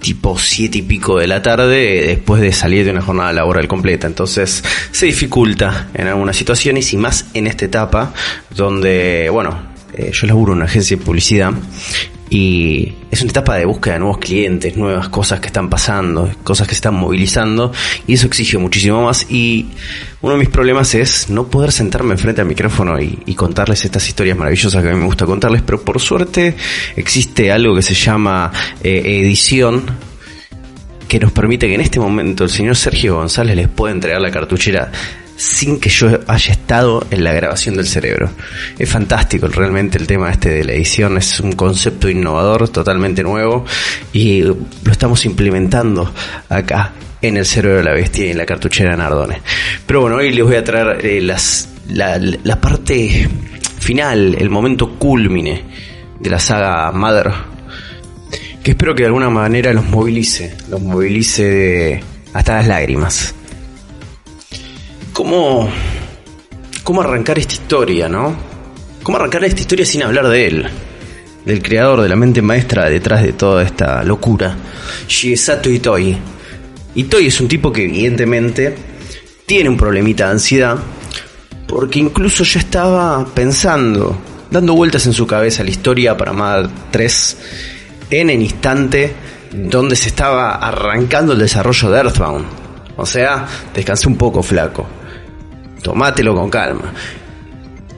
tipo 0.00 0.36
siete 0.38 0.78
y 0.78 0.82
pico 0.82 1.20
de 1.20 1.28
la 1.28 1.40
tarde 1.40 2.04
después 2.04 2.42
de 2.42 2.52
salir 2.52 2.84
de 2.84 2.90
una 2.90 3.02
jornada 3.02 3.32
laboral 3.32 3.68
completa. 3.68 4.08
Entonces 4.08 4.64
se 4.90 5.06
dificulta 5.06 5.86
en 5.94 6.08
algunas 6.08 6.36
situaciones 6.36 6.92
y 6.92 6.96
más 6.96 7.26
en 7.32 7.46
esta 7.46 7.64
etapa 7.64 8.12
donde, 8.56 9.28
bueno, 9.30 9.67
eh, 9.94 10.10
yo 10.12 10.26
laburo 10.26 10.52
en 10.52 10.58
una 10.58 10.66
agencia 10.66 10.96
de 10.96 11.02
publicidad 11.02 11.52
y 12.30 12.92
es 13.10 13.22
una 13.22 13.30
etapa 13.30 13.56
de 13.56 13.64
búsqueda 13.64 13.94
de 13.94 14.00
nuevos 14.00 14.18
clientes, 14.18 14.76
nuevas 14.76 15.08
cosas 15.08 15.40
que 15.40 15.46
están 15.46 15.70
pasando, 15.70 16.30
cosas 16.44 16.66
que 16.66 16.74
se 16.74 16.78
están 16.78 16.94
movilizando 16.94 17.72
y 18.06 18.14
eso 18.14 18.26
exige 18.26 18.58
muchísimo 18.58 19.02
más. 19.04 19.26
Y 19.30 19.68
uno 20.20 20.34
de 20.34 20.40
mis 20.40 20.48
problemas 20.50 20.94
es 20.94 21.30
no 21.30 21.46
poder 21.46 21.72
sentarme 21.72 22.12
enfrente 22.12 22.40
al 22.42 22.46
micrófono 22.46 23.00
y, 23.00 23.34
contarles 23.34 23.84
estas 23.84 24.06
historias 24.08 24.36
maravillosas 24.36 24.82
que 24.82 24.90
a 24.90 24.92
mí 24.92 24.98
me 24.98 25.06
gusta 25.06 25.24
contarles, 25.24 25.62
pero 25.62 25.80
por 25.80 26.00
suerte 26.00 26.56
existe 26.96 27.52
algo 27.52 27.74
que 27.76 27.82
se 27.82 27.94
llama 27.94 28.50
eh, 28.82 29.20
edición 29.22 29.84
que 31.06 31.20
nos 31.20 31.32
permite 31.32 31.68
que 31.68 31.74
en 31.74 31.80
este 31.80 32.00
momento 32.00 32.44
el 32.44 32.50
señor 32.50 32.76
Sergio 32.76 33.14
González 33.14 33.56
les 33.56 33.68
pueda 33.68 33.94
entregar 33.94 34.20
la 34.20 34.30
cartuchera 34.30 34.90
sin 35.38 35.78
que 35.78 35.88
yo 35.88 36.20
haya 36.26 36.52
estado 36.52 37.06
en 37.12 37.22
la 37.22 37.32
grabación 37.32 37.76
del 37.76 37.86
cerebro. 37.86 38.28
Es 38.76 38.90
fantástico 38.90 39.46
realmente 39.46 39.96
el 39.96 40.06
tema 40.06 40.30
este 40.30 40.50
de 40.50 40.64
la 40.64 40.72
edición, 40.72 41.16
es 41.16 41.38
un 41.38 41.52
concepto 41.52 42.08
innovador, 42.10 42.68
totalmente 42.68 43.22
nuevo, 43.22 43.64
y 44.12 44.42
lo 44.42 44.56
estamos 44.90 45.24
implementando 45.24 46.12
acá 46.48 46.92
en 47.22 47.36
el 47.36 47.46
cerebro 47.46 47.78
de 47.78 47.84
la 47.84 47.92
bestia 47.92 48.26
y 48.26 48.30
en 48.30 48.38
la 48.38 48.46
cartuchera 48.46 48.90
de 48.90 48.96
Nardone. 48.96 49.40
Pero 49.86 50.00
bueno, 50.00 50.16
hoy 50.16 50.32
les 50.32 50.44
voy 50.44 50.56
a 50.56 50.64
traer 50.64 51.06
eh, 51.06 51.20
las, 51.20 51.68
la, 51.88 52.18
la 52.18 52.60
parte 52.60 53.28
final, 53.78 54.34
el 54.38 54.50
momento 54.50 54.98
culmine 54.98 55.62
de 56.18 56.30
la 56.30 56.40
saga 56.40 56.90
Mother, 56.90 57.30
que 58.64 58.72
espero 58.72 58.92
que 58.92 59.04
de 59.04 59.06
alguna 59.06 59.30
manera 59.30 59.72
los 59.72 59.84
movilice, 59.84 60.56
los 60.68 60.82
movilice 60.82 62.02
hasta 62.32 62.56
las 62.56 62.66
lágrimas. 62.66 63.36
¿Cómo, 65.18 65.68
¿Cómo 66.84 67.00
arrancar 67.00 67.40
esta 67.40 67.54
historia, 67.54 68.08
no? 68.08 68.36
¿Cómo 69.02 69.18
arrancar 69.18 69.42
esta 69.42 69.62
historia 69.62 69.84
sin 69.84 70.04
hablar 70.04 70.28
de 70.28 70.46
él? 70.46 70.68
Del 71.44 71.60
creador, 71.60 72.02
de 72.02 72.08
la 72.08 72.14
mente 72.14 72.40
maestra 72.40 72.88
detrás 72.88 73.24
de 73.24 73.32
toda 73.32 73.64
esta 73.64 74.04
locura. 74.04 74.56
Shiesato 75.08 75.70
Itoi. 75.70 76.16
Itoi 76.94 77.26
es 77.26 77.40
un 77.40 77.48
tipo 77.48 77.72
que 77.72 77.82
evidentemente 77.86 78.76
tiene 79.44 79.68
un 79.68 79.76
problemita 79.76 80.26
de 80.26 80.30
ansiedad 80.30 80.78
porque 81.66 81.98
incluso 81.98 82.44
ya 82.44 82.60
estaba 82.60 83.26
pensando, 83.34 84.16
dando 84.52 84.74
vueltas 84.74 85.04
en 85.06 85.14
su 85.14 85.26
cabeza 85.26 85.64
la 85.64 85.70
historia 85.70 86.16
para 86.16 86.32
Mad 86.32 86.70
3 86.92 87.38
en 88.10 88.30
el 88.30 88.40
instante 88.40 89.14
donde 89.52 89.96
se 89.96 90.10
estaba 90.10 90.54
arrancando 90.54 91.32
el 91.32 91.40
desarrollo 91.40 91.90
de 91.90 91.98
Earthbound. 91.98 92.46
O 92.96 93.04
sea, 93.04 93.48
descansé 93.74 94.06
un 94.06 94.16
poco, 94.16 94.44
flaco. 94.44 94.97
Tomátelo 95.82 96.34
con 96.34 96.50
calma. 96.50 96.92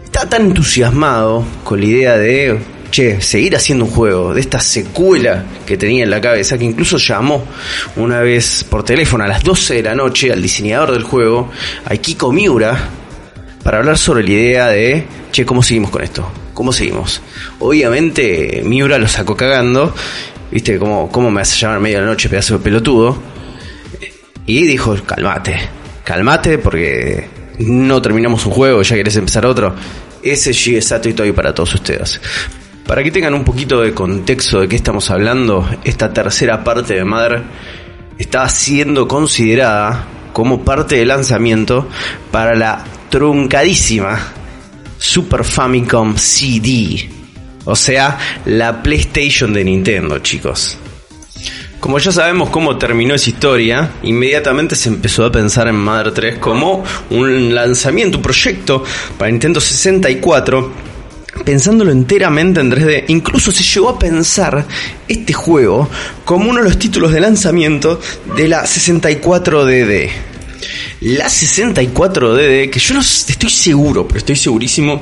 Está 0.05 0.28
tan 0.28 0.47
entusiasmado 0.47 1.45
con 1.64 1.81
la 1.81 1.87
idea 1.87 2.18
de, 2.18 2.59
che, 2.91 3.20
seguir 3.20 3.57
haciendo 3.57 3.85
un 3.85 3.91
juego, 3.91 4.35
de 4.35 4.41
esta 4.41 4.61
secuela 4.61 5.45
que 5.64 5.76
tenía 5.76 6.05
en 6.05 6.11
la 6.11 6.20
cabeza, 6.20 6.59
que 6.59 6.64
incluso 6.64 6.99
llamó 6.99 7.45
una 7.97 8.20
vez 8.20 8.64
por 8.64 8.85
teléfono 8.85 9.24
a 9.24 9.28
las 9.28 9.43
12 9.43 9.74
de 9.74 9.83
la 9.83 9.95
noche 9.95 10.33
al 10.33 10.43
diseñador 10.43 10.93
del 10.93 11.05
juego, 11.05 11.51
a 11.85 11.97
Kiko 11.97 12.33
Miura, 12.33 12.76
para 13.62 13.78
hablar 13.78 13.97
sobre 13.99 14.24
la 14.24 14.31
idea 14.31 14.68
de, 14.68 15.07
che, 15.31 15.47
¿cómo 15.47 15.62
seguimos 15.62 15.91
con 15.91 16.03
esto? 16.03 16.31
¿Cómo 16.55 16.72
seguimos? 16.72 17.22
Obviamente 17.61 18.62
Miura 18.64 18.99
lo 18.99 19.09
sacó 19.09 19.37
cagando, 19.37 19.95
viste, 20.51 20.78
¿cómo, 20.78 21.11
cómo 21.11 21.31
me 21.31 21.41
hace 21.41 21.59
llamar 21.59 21.76
a 21.78 21.81
media 21.81 21.99
de 21.99 22.05
la 22.05 22.11
noche, 22.11 22.28
pedazo 22.28 22.59
de 22.59 22.64
pelotudo? 22.64 23.22
Y 24.47 24.66
dijo, 24.66 24.97
calmate, 25.07 25.57
calmate 26.05 26.59
porque 26.59 27.39
no 27.61 28.01
terminamos 28.01 28.47
un 28.47 28.53
juego, 28.53 28.83
ya 28.83 28.97
querés 28.97 29.17
empezar 29.17 29.47
otro. 29.47 29.75
Ese 30.23 30.53
Shigesato 30.53 31.09
Itoi 31.09 31.33
para 31.33 31.55
todos 31.55 31.75
ustedes. 31.75 32.21
Para 32.87 33.03
que 33.05 33.11
tengan 33.11 33.35
un 33.35 33.45
poquito 33.45 33.81
de 33.83 33.95
contexto 33.95 34.61
de 34.61 34.69
qué 34.69 34.77
estamos 34.77 35.11
hablando, 35.11 35.69
esta 35.85 36.13
tercera 36.13 36.65
parte 36.65 36.95
de 36.95 37.05
Mother 37.05 37.43
está 38.19 38.49
siendo 38.49 39.07
considerada 39.07 40.07
como 40.33 40.65
parte 40.65 40.97
del 40.97 41.09
lanzamiento 41.09 41.89
para 42.31 42.55
la 42.55 42.85
truncadísima 43.09 44.19
Super 44.99 45.45
Famicom 45.45 46.17
CD. 46.17 47.09
O 47.65 47.77
sea, 47.77 48.19
la 48.47 48.83
PlayStation 48.83 49.53
de 49.53 49.65
Nintendo, 49.65 50.19
chicos. 50.19 50.79
Como 51.81 51.99
ya 51.99 52.12
sabemos 52.12 52.51
cómo 52.51 52.76
terminó 52.76 53.14
esa 53.14 53.31
historia, 53.31 53.93
inmediatamente 54.03 54.76
se 54.76 54.91
empezó 54.91 55.24
a 55.24 55.33
pensar 55.33 55.66
en 55.66 55.83
Mother 55.83 56.12
3 56.12 56.39
como 56.39 56.85
un 57.09 57.55
lanzamiento, 57.55 58.18
un 58.18 58.22
proyecto 58.22 58.85
para 59.16 59.31
Nintendo 59.31 59.61
64, 59.61 60.72
pensándolo 61.43 61.91
enteramente 61.91 62.61
en 62.61 62.70
3D. 62.70 63.05
Incluso 63.09 63.51
se 63.51 63.64
llegó 63.64 63.89
a 63.89 63.99
pensar 63.99 64.66
este 65.09 65.33
juego 65.33 65.89
como 66.26 66.51
uno 66.51 66.59
de 66.59 66.68
los 66.68 66.78
títulos 66.78 67.12
de 67.12 67.20
lanzamiento 67.20 67.99
de 68.37 68.47
la 68.47 68.64
64DD. 68.64 70.11
La 71.01 71.28
64DD, 71.28 72.68
que 72.68 72.78
yo 72.78 72.93
no 72.93 73.01
estoy 73.01 73.49
seguro, 73.49 74.07
pero 74.07 74.18
estoy 74.18 74.37
segurísimo 74.37 75.01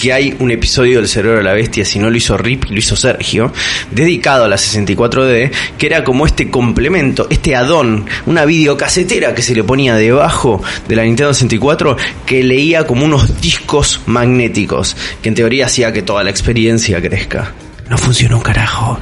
que 0.00 0.12
hay 0.12 0.34
un 0.38 0.50
episodio 0.50 0.98
del 0.98 1.08
Cerebro 1.08 1.38
de 1.38 1.44
la 1.44 1.52
Bestia, 1.52 1.84
si 1.84 1.98
no 1.98 2.08
lo 2.08 2.16
hizo 2.16 2.36
Rip, 2.38 2.64
lo 2.70 2.78
hizo 2.78 2.96
Sergio, 2.96 3.52
dedicado 3.90 4.44
a 4.44 4.48
la 4.48 4.56
64D, 4.56 5.50
que 5.76 5.86
era 5.86 6.02
como 6.02 6.24
este 6.24 6.50
complemento, 6.50 7.26
este 7.28 7.54
add-on, 7.54 8.06
una 8.26 8.46
videocasetera 8.46 9.34
que 9.34 9.42
se 9.42 9.54
le 9.54 9.62
ponía 9.62 9.94
debajo 9.96 10.62
de 10.88 10.96
la 10.96 11.04
Nintendo 11.04 11.34
64 11.34 11.96
que 12.24 12.42
leía 12.42 12.86
como 12.86 13.04
unos 13.04 13.40
discos 13.40 14.00
magnéticos, 14.06 14.96
que 15.22 15.28
en 15.28 15.34
teoría 15.34 15.66
hacía 15.66 15.92
que 15.92 16.02
toda 16.02 16.24
la 16.24 16.30
experiencia 16.30 17.00
crezca. 17.02 17.52
No 17.88 17.98
funcionó 17.98 18.38
un 18.38 18.42
carajo, 18.42 18.98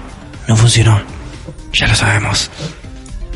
no 0.49 0.57
funcionó, 0.57 1.01
ya 1.73 1.87
lo 1.87 1.95
sabemos. 1.95 2.51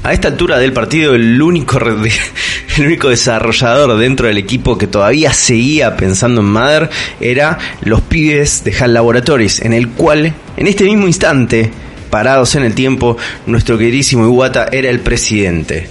A 0.05 0.13
esta 0.13 0.29
altura 0.29 0.59
del 0.59 0.73
partido, 0.73 1.15
el 1.15 1.41
único, 1.41 1.79
el 2.77 2.87
único 2.87 3.09
desarrollador 3.09 3.97
dentro 3.99 4.27
del 4.27 4.37
equipo 4.37 4.77
que 4.77 4.89
todavía 4.89 5.33
seguía 5.33 5.97
pensando 5.97 6.41
en 6.41 6.49
Mother 6.49 6.91
era 7.21 7.59
los 7.83 8.01
pibes 8.01 8.65
de 8.65 8.75
HAL 8.75 8.95
Laboratories, 8.95 9.61
en 9.63 9.73
el 9.73 9.91
cual, 9.91 10.35
en 10.57 10.67
este 10.67 10.85
mismo 10.85 11.07
instante, 11.07 11.71
parados 12.11 12.57
en 12.57 12.65
el 12.65 12.75
tiempo, 12.75 13.17
nuestro 13.47 13.79
queridísimo 13.79 14.25
Iwata 14.25 14.69
era 14.73 14.91
el 14.91 15.01
presidente. 15.01 15.89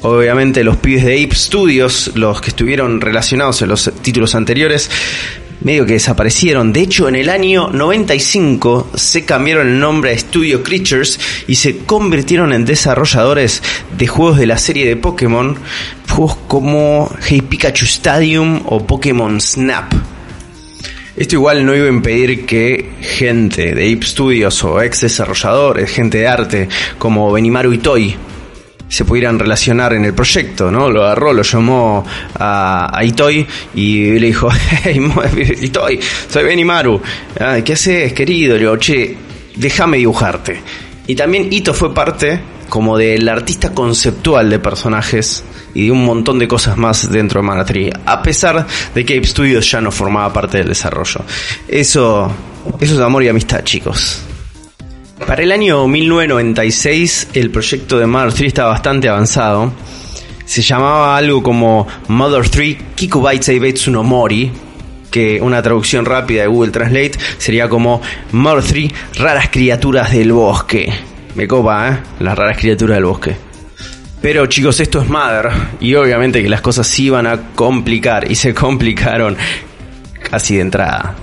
Obviamente 0.00 0.64
los 0.64 0.78
pibes 0.78 1.04
de 1.04 1.22
Ape 1.22 1.34
Studios, 1.34 2.12
los 2.14 2.40
que 2.40 2.48
estuvieron 2.48 3.00
relacionados 3.00 3.60
en 3.62 3.68
los 3.68 3.92
títulos 4.00 4.34
anteriores, 4.34 4.90
medio 5.64 5.86
que 5.86 5.94
desaparecieron. 5.94 6.72
De 6.72 6.80
hecho, 6.80 7.08
en 7.08 7.16
el 7.16 7.28
año 7.28 7.68
95 7.70 8.90
se 8.94 9.24
cambiaron 9.24 9.68
el 9.68 9.80
nombre 9.80 10.12
a 10.12 10.18
Studio 10.18 10.62
Creatures 10.62 11.18
y 11.46 11.54
se 11.54 11.78
convirtieron 11.78 12.52
en 12.52 12.64
desarrolladores 12.64 13.62
de 13.96 14.06
juegos 14.06 14.38
de 14.38 14.46
la 14.46 14.58
serie 14.58 14.86
de 14.86 14.96
Pokémon, 14.96 15.56
juegos 16.08 16.36
como 16.48 17.10
Hey 17.26 17.42
Pikachu 17.42 17.84
Stadium 17.84 18.62
o 18.66 18.86
Pokémon 18.86 19.40
Snap. 19.40 19.92
Esto 21.16 21.34
igual 21.34 21.64
no 21.66 21.74
iba 21.74 21.86
a 21.86 21.90
impedir 21.90 22.46
que 22.46 22.92
gente 23.00 23.74
de 23.74 23.92
Ape 23.92 24.06
Studios 24.06 24.64
o 24.64 24.80
ex 24.80 25.02
desarrolladores, 25.02 25.90
gente 25.90 26.18
de 26.18 26.26
arte 26.26 26.68
como 26.98 27.30
Benimaru 27.30 27.72
Itoi, 27.74 28.16
se 28.92 29.06
pudieran 29.06 29.38
relacionar 29.38 29.94
en 29.94 30.04
el 30.04 30.12
proyecto, 30.12 30.70
¿no? 30.70 30.90
Lo 30.90 31.04
agarró, 31.04 31.32
lo 31.32 31.42
llamó 31.42 32.04
a, 32.38 32.90
a 32.94 33.02
Itoi 33.02 33.46
y 33.74 34.18
le 34.18 34.26
dijo, 34.26 34.50
hey, 34.84 35.00
Itoi, 35.62 35.98
soy 36.28 36.44
Benimaru, 36.44 37.00
Ah, 37.40 37.60
¿qué 37.64 37.72
haces, 37.72 38.12
querido? 38.12 38.52
Le 38.52 38.60
digo, 38.60 38.76
che, 38.76 39.16
déjame 39.56 39.96
dibujarte. 39.96 40.60
Y 41.06 41.14
también 41.14 41.50
Ito 41.50 41.72
fue 41.72 41.94
parte 41.94 42.38
como 42.68 42.98
del 42.98 43.26
artista 43.30 43.72
conceptual 43.72 44.50
de 44.50 44.58
personajes 44.58 45.42
y 45.72 45.86
de 45.86 45.90
un 45.90 46.04
montón 46.04 46.38
de 46.38 46.46
cosas 46.46 46.76
más 46.76 47.10
dentro 47.10 47.40
de 47.40 47.46
Mana 47.46 47.64
Tree, 47.64 47.90
a 48.04 48.22
pesar 48.22 48.66
de 48.94 49.04
que 49.06 49.16
Ape 49.16 49.26
Studios 49.26 49.70
ya 49.70 49.80
no 49.80 49.90
formaba 49.90 50.30
parte 50.30 50.58
del 50.58 50.68
desarrollo. 50.68 51.22
Eso, 51.66 52.30
eso 52.78 52.94
es 52.94 53.00
amor 53.00 53.22
y 53.22 53.28
amistad, 53.28 53.64
chicos. 53.64 54.22
Para 55.26 55.42
el 55.42 55.52
año 55.52 55.86
1996 55.86 57.28
el 57.34 57.50
proyecto 57.50 57.98
de 57.98 58.06
Mother 58.06 58.32
3 58.32 58.48
estaba 58.48 58.70
bastante 58.70 59.08
avanzado. 59.08 59.72
Se 60.44 60.62
llamaba 60.62 61.16
algo 61.16 61.42
como 61.42 61.86
Mother 62.08 62.48
3 62.48 62.76
Kikubaitsu 62.94 63.46
Seibetsu 63.46 63.90
no 63.90 64.02
Mori, 64.02 64.50
que 65.10 65.40
una 65.40 65.62
traducción 65.62 66.04
rápida 66.04 66.42
de 66.42 66.48
Google 66.48 66.72
Translate 66.72 67.12
sería 67.38 67.68
como 67.68 68.02
Mother 68.32 68.64
3 68.64 68.92
Raras 69.18 69.48
Criaturas 69.50 70.12
del 70.12 70.32
Bosque. 70.32 70.92
Me 71.34 71.48
copa, 71.48 71.88
¿eh? 71.88 71.98
Las 72.20 72.36
raras 72.36 72.58
criaturas 72.58 72.96
del 72.96 73.06
bosque. 73.06 73.36
Pero 74.20 74.46
chicos, 74.46 74.78
esto 74.80 75.00
es 75.00 75.08
Mother 75.08 75.50
y 75.80 75.94
obviamente 75.94 76.42
que 76.42 76.48
las 76.48 76.60
cosas 76.60 76.86
se 76.86 77.02
iban 77.02 77.26
a 77.26 77.54
complicar 77.54 78.30
y 78.30 78.34
se 78.34 78.52
complicaron 78.52 79.36
casi 80.30 80.56
de 80.56 80.60
entrada. 80.60 81.14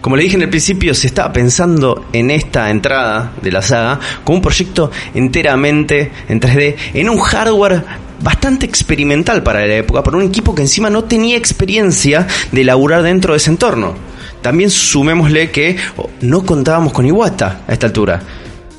Como 0.00 0.16
le 0.16 0.22
dije 0.22 0.36
en 0.36 0.42
el 0.42 0.48
principio, 0.48 0.94
se 0.94 1.08
estaba 1.08 1.32
pensando 1.32 2.06
en 2.12 2.30
esta 2.30 2.70
entrada 2.70 3.32
de 3.42 3.50
la 3.50 3.62
saga 3.62 3.98
como 4.22 4.36
un 4.36 4.42
proyecto 4.42 4.90
enteramente 5.14 6.12
en 6.28 6.40
3D, 6.40 6.76
en 6.94 7.10
un 7.10 7.18
hardware 7.18 7.82
bastante 8.22 8.66
experimental 8.66 9.42
para 9.42 9.66
la 9.66 9.74
época, 9.74 10.02
para 10.02 10.16
un 10.16 10.24
equipo 10.24 10.54
que 10.54 10.62
encima 10.62 10.88
no 10.88 11.04
tenía 11.04 11.36
experiencia 11.36 12.26
de 12.52 12.64
laburar 12.64 13.02
dentro 13.02 13.32
de 13.32 13.38
ese 13.38 13.50
entorno. 13.50 13.94
También 14.40 14.70
sumémosle 14.70 15.50
que 15.50 15.76
oh, 15.96 16.08
no 16.20 16.44
contábamos 16.44 16.92
con 16.92 17.04
Iwata 17.04 17.62
a 17.66 17.72
esta 17.72 17.86
altura. 17.86 18.22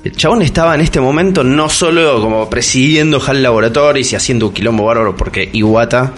El 0.02 0.16
chabón 0.16 0.42
estaba 0.42 0.76
en 0.76 0.82
este 0.82 1.02
momento 1.02 1.44
no 1.44 1.68
solo 1.68 2.22
como 2.22 2.50
presidiendo 2.50 3.22
HAL 3.22 3.44
Laboratories 3.44 4.14
y 4.14 4.16
haciendo 4.16 4.48
un 4.48 4.54
quilombo 4.54 4.86
bárbaro 4.86 5.18
porque 5.18 5.50
Iwata, 5.52 6.14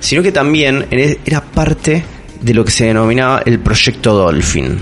sino 0.00 0.22
que 0.22 0.32
también 0.32 0.86
era 0.90 1.42
parte 1.42 2.15
de 2.40 2.54
lo 2.54 2.64
que 2.64 2.70
se 2.70 2.86
denominaba 2.86 3.42
el 3.44 3.58
proyecto 3.60 4.12
Dolphin. 4.14 4.78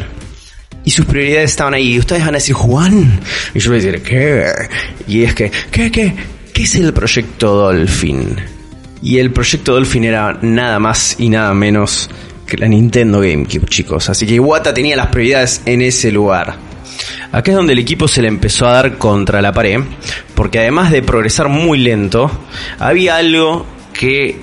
Y 0.85 0.91
sus 0.91 1.07
prioridades 1.07 1.51
estaban 1.51 1.75
ahí. 1.75 1.95
Y 1.95 1.99
ustedes 1.99 2.23
van 2.25 2.35
a 2.35 2.39
decir, 2.39 2.55
Juan. 2.55 3.21
Y 3.55 3.59
yo 3.59 3.71
voy 3.71 3.81
a 3.81 3.83
decir, 3.83 4.03
¿qué? 4.03 4.47
Y 5.09 5.23
es 5.23 5.35
que, 5.35 5.51
¿qué, 5.71 5.91
qué? 5.91 6.15
¿Qué 6.53 6.63
es 6.63 6.75
el 6.75 6.93
proyecto 6.93 7.55
Dolphin? 7.55 8.37
Y 9.03 9.19
el 9.19 9.33
proyecto 9.33 9.73
Dolphin 9.73 10.05
era 10.05 10.39
nada 10.43 10.79
más 10.79 11.17
y 11.19 11.29
nada 11.29 11.53
menos 11.55 12.11
que 12.47 12.57
la 12.59 12.69
Nintendo 12.69 13.21
GameCube, 13.21 13.67
chicos. 13.67 14.09
Así 14.09 14.27
que 14.27 14.35
Iwata 14.35 14.73
tenía 14.73 14.97
las 14.97 15.09
prioridades 15.09 15.63
en 15.65 15.83
ese 15.83 16.13
lugar. 16.13 16.57
Acá 17.33 17.51
es 17.51 17.57
donde 17.57 17.73
el 17.73 17.81
equipo 17.81 18.07
se 18.07 18.23
le 18.23 18.29
empezó 18.29 18.67
a 18.67 18.75
dar 18.75 18.99
contra 18.99 19.43
la 19.43 19.53
pared, 19.53 19.81
porque 20.35 20.61
además 20.61 20.93
de 20.93 21.03
progresar 21.03 21.49
muy 21.49 21.79
lento, 21.79 22.31
había 22.79 23.17
algo 23.17 23.67
que 23.93 24.41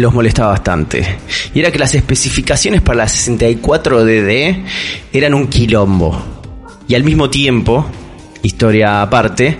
los 0.00 0.12
molestaba 0.12 0.50
bastante. 0.50 1.18
Y 1.54 1.60
era 1.60 1.70
que 1.70 1.78
las 1.78 1.94
especificaciones 1.94 2.82
para 2.82 2.98
la 2.98 3.04
64DD 3.06 4.64
eran 5.12 5.34
un 5.34 5.46
quilombo. 5.46 6.22
Y 6.88 6.94
al 6.94 7.04
mismo 7.04 7.30
tiempo, 7.30 7.86
historia 8.42 9.02
aparte, 9.02 9.56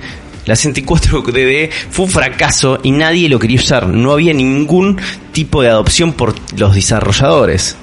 la 0.46 0.54
64DD 0.54 1.70
fue 1.90 2.06
un 2.06 2.10
fracaso 2.10 2.80
y 2.82 2.90
nadie 2.90 3.28
lo 3.28 3.38
quería 3.38 3.58
usar. 3.58 3.88
No 3.88 4.12
había 4.12 4.34
ningún 4.34 5.00
tipo 5.32 5.62
de 5.62 5.68
adopción 5.68 6.12
por 6.12 6.34
los 6.56 6.74
desarrolladores. 6.74 7.76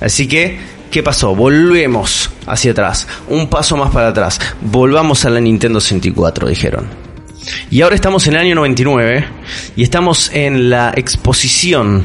Así 0.00 0.26
que 0.26 0.72
¿Qué 0.92 1.02
pasó? 1.02 1.34
Volvemos 1.34 2.28
hacia 2.46 2.72
atrás, 2.72 3.08
un 3.26 3.48
paso 3.48 3.78
más 3.78 3.90
para 3.92 4.08
atrás, 4.08 4.38
volvamos 4.60 5.24
a 5.24 5.30
la 5.30 5.40
Nintendo 5.40 5.80
64, 5.80 6.46
dijeron. 6.50 7.01
Y 7.70 7.82
ahora 7.82 7.94
estamos 7.94 8.26
en 8.26 8.34
el 8.34 8.40
año 8.40 8.54
99 8.54 9.24
y 9.76 9.82
estamos 9.82 10.30
en 10.32 10.70
la 10.70 10.92
exposición 10.96 12.04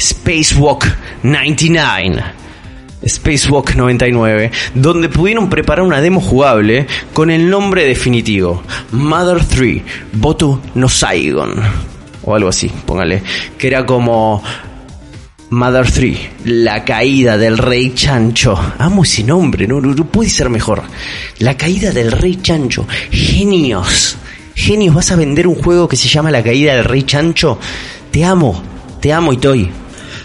Spacewalk 0.00 0.86
99. 1.22 2.24
Spacewalk 3.06 3.74
99, 3.74 4.50
donde 4.74 5.08
pudieron 5.08 5.50
preparar 5.50 5.84
una 5.84 6.00
demo 6.00 6.20
jugable 6.20 6.86
con 7.12 7.30
el 7.30 7.50
nombre 7.50 7.84
definitivo, 7.84 8.62
Mother 8.92 9.44
3, 9.44 9.82
Botu 10.14 10.58
no 10.74 10.88
Saigon, 10.88 11.52
o 12.22 12.34
algo 12.34 12.48
así, 12.48 12.70
póngale, 12.86 13.22
que 13.58 13.66
era 13.66 13.84
como 13.84 14.42
Mother 15.50 15.90
3, 15.90 16.18
la 16.46 16.84
caída 16.84 17.36
del 17.36 17.58
rey 17.58 17.92
chancho. 17.94 18.58
Amo 18.78 19.04
ese 19.04 19.22
nombre, 19.22 19.66
no, 19.66 19.80
no, 19.80 19.94
no 19.94 20.06
puede 20.06 20.30
ser 20.30 20.48
mejor. 20.48 20.82
La 21.38 21.56
caída 21.56 21.90
del 21.92 22.10
rey 22.10 22.36
chancho. 22.36 22.86
Genios. 23.10 24.16
Genios, 24.54 24.94
vas 24.94 25.10
a 25.10 25.16
vender 25.16 25.46
un 25.46 25.56
juego 25.56 25.88
que 25.88 25.96
se 25.96 26.08
llama 26.08 26.30
La 26.30 26.42
caída 26.42 26.74
del 26.74 26.84
rey 26.84 27.02
chancho. 27.02 27.58
Te 28.10 28.24
amo, 28.24 28.62
te 29.00 29.12
amo 29.12 29.32
Itoy. 29.32 29.70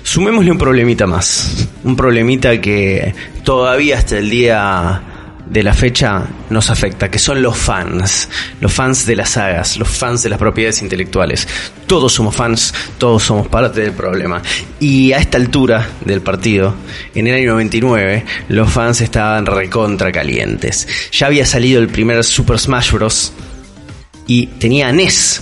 Sumémosle 0.03 0.51
un 0.51 0.57
problemita 0.57 1.07
más. 1.07 1.67
Un 1.83 1.95
problemita 1.95 2.59
que 2.61 3.13
todavía 3.43 3.97
hasta 3.97 4.17
el 4.17 4.29
día 4.29 5.01
de 5.49 5.63
la 5.63 5.73
fecha 5.73 6.27
nos 6.49 6.69
afecta, 6.69 7.09
que 7.09 7.17
son 7.17 7.41
los 7.41 7.57
fans, 7.57 8.29
los 8.61 8.71
fans 8.71 9.05
de 9.05 9.15
las 9.15 9.31
sagas, 9.31 9.77
los 9.77 9.89
fans 9.89 10.21
de 10.21 10.29
las 10.29 10.37
propiedades 10.37 10.81
intelectuales. 10.81 11.47
Todos 11.87 12.13
somos 12.13 12.35
fans, 12.35 12.73
todos 12.97 13.23
somos 13.23 13.47
parte 13.47 13.81
del 13.81 13.93
problema. 13.93 14.41
Y 14.79 15.11
a 15.11 15.17
esta 15.17 15.37
altura 15.37 15.89
del 16.05 16.21
partido, 16.21 16.75
en 17.15 17.27
el 17.27 17.35
año 17.35 17.51
99, 17.53 18.25
los 18.49 18.71
fans 18.71 19.01
estaban 19.01 19.45
recontra 19.45 20.11
calientes. 20.11 20.87
Ya 21.11 21.27
había 21.27 21.45
salido 21.45 21.81
el 21.81 21.87
primer 21.87 22.23
Super 22.23 22.59
Smash 22.59 22.91
Bros. 22.91 23.33
Y 24.29 24.45
tenía 24.45 24.89
a 24.89 24.91
NES 24.91 25.41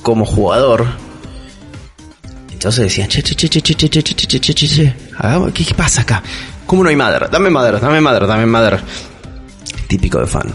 como 0.00 0.24
jugador. 0.24 0.86
Entonces 2.52 2.84
decían, 2.84 3.08
che, 3.08 3.22
che, 3.22 3.34
che, 3.34 3.48
che, 3.48 3.60
che, 3.60 3.74
che, 3.74 3.88
che, 3.88 4.02
che, 4.02 4.14
che, 4.14 4.40
che, 4.40 4.54
che, 4.54 4.94
¿qué, 5.52 5.64
qué 5.64 5.74
pasa 5.74 6.02
acá? 6.02 6.22
¿Cómo 6.64 6.84
no 6.84 6.88
hay 6.88 6.96
madre? 6.96 7.26
Dame 7.30 7.50
madre, 7.50 7.80
dame 7.80 8.00
madre, 8.00 8.26
dame 8.26 8.46
madre 8.46 8.78
típico 9.88 10.20
de 10.20 10.26
fan. 10.26 10.46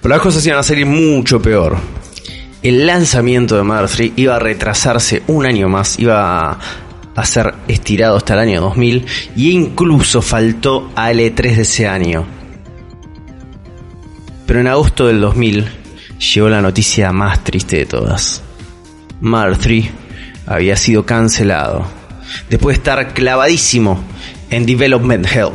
Pero 0.00 0.14
las 0.14 0.22
cosas 0.22 0.46
iban 0.46 0.60
a 0.60 0.62
salir 0.62 0.86
mucho 0.86 1.42
peor. 1.42 1.76
El 2.62 2.86
lanzamiento 2.86 3.56
de 3.56 3.64
Mother 3.64 3.88
3 3.88 4.12
iba 4.16 4.36
a 4.36 4.38
retrasarse 4.38 5.22
un 5.26 5.44
año 5.44 5.68
más, 5.68 5.98
iba 5.98 6.58
a 7.14 7.26
ser 7.26 7.54
estirado 7.66 8.16
hasta 8.16 8.34
el 8.34 8.40
año 8.40 8.60
2000 8.60 9.06
y 9.36 9.50
incluso 9.50 10.22
faltó 10.22 10.90
al 10.94 11.18
E3 11.18 11.56
de 11.56 11.62
ese 11.62 11.88
año. 11.88 12.26
Pero 14.46 14.60
en 14.60 14.68
agosto 14.68 15.06
del 15.06 15.20
2000 15.20 15.77
llegó 16.18 16.48
la 16.48 16.60
noticia 16.60 17.12
más 17.12 17.42
triste 17.44 17.78
de 17.78 17.86
todas. 17.86 18.42
Mother 19.20 19.56
3 19.56 19.90
había 20.46 20.76
sido 20.76 21.04
cancelado 21.04 21.86
después 22.48 22.76
de 22.76 22.80
estar 22.80 23.14
clavadísimo 23.14 24.02
en 24.50 24.66
Development 24.66 25.26
Hell. 25.26 25.52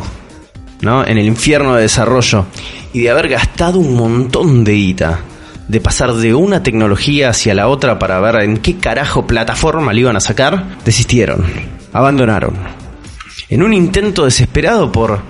¿no? 0.82 1.06
En 1.06 1.18
el 1.18 1.26
infierno 1.26 1.76
de 1.76 1.84
desarrollo 1.84 2.46
y 2.92 3.02
de 3.02 3.10
haber 3.10 3.30
gastado 3.30 3.80
un 3.80 3.96
montón 3.96 4.64
de 4.64 4.74
guita, 4.74 5.22
de 5.68 5.80
pasar 5.80 6.14
de 6.14 6.34
una 6.34 6.62
tecnología 6.62 7.30
hacia 7.30 7.56
la 7.56 7.70
otra 7.70 7.98
para 7.98 8.20
ver 8.20 8.44
en 8.44 8.58
qué 8.58 8.78
carajo 8.78 9.26
plataforma 9.26 9.94
le 9.94 10.02
iban 10.02 10.18
a 10.18 10.20
sacar, 10.20 10.78
desistieron, 10.84 11.46
abandonaron. 11.94 12.56
En 13.50 13.64
un 13.64 13.74
intento 13.74 14.26
desesperado 14.26 14.92
por, 14.92 15.22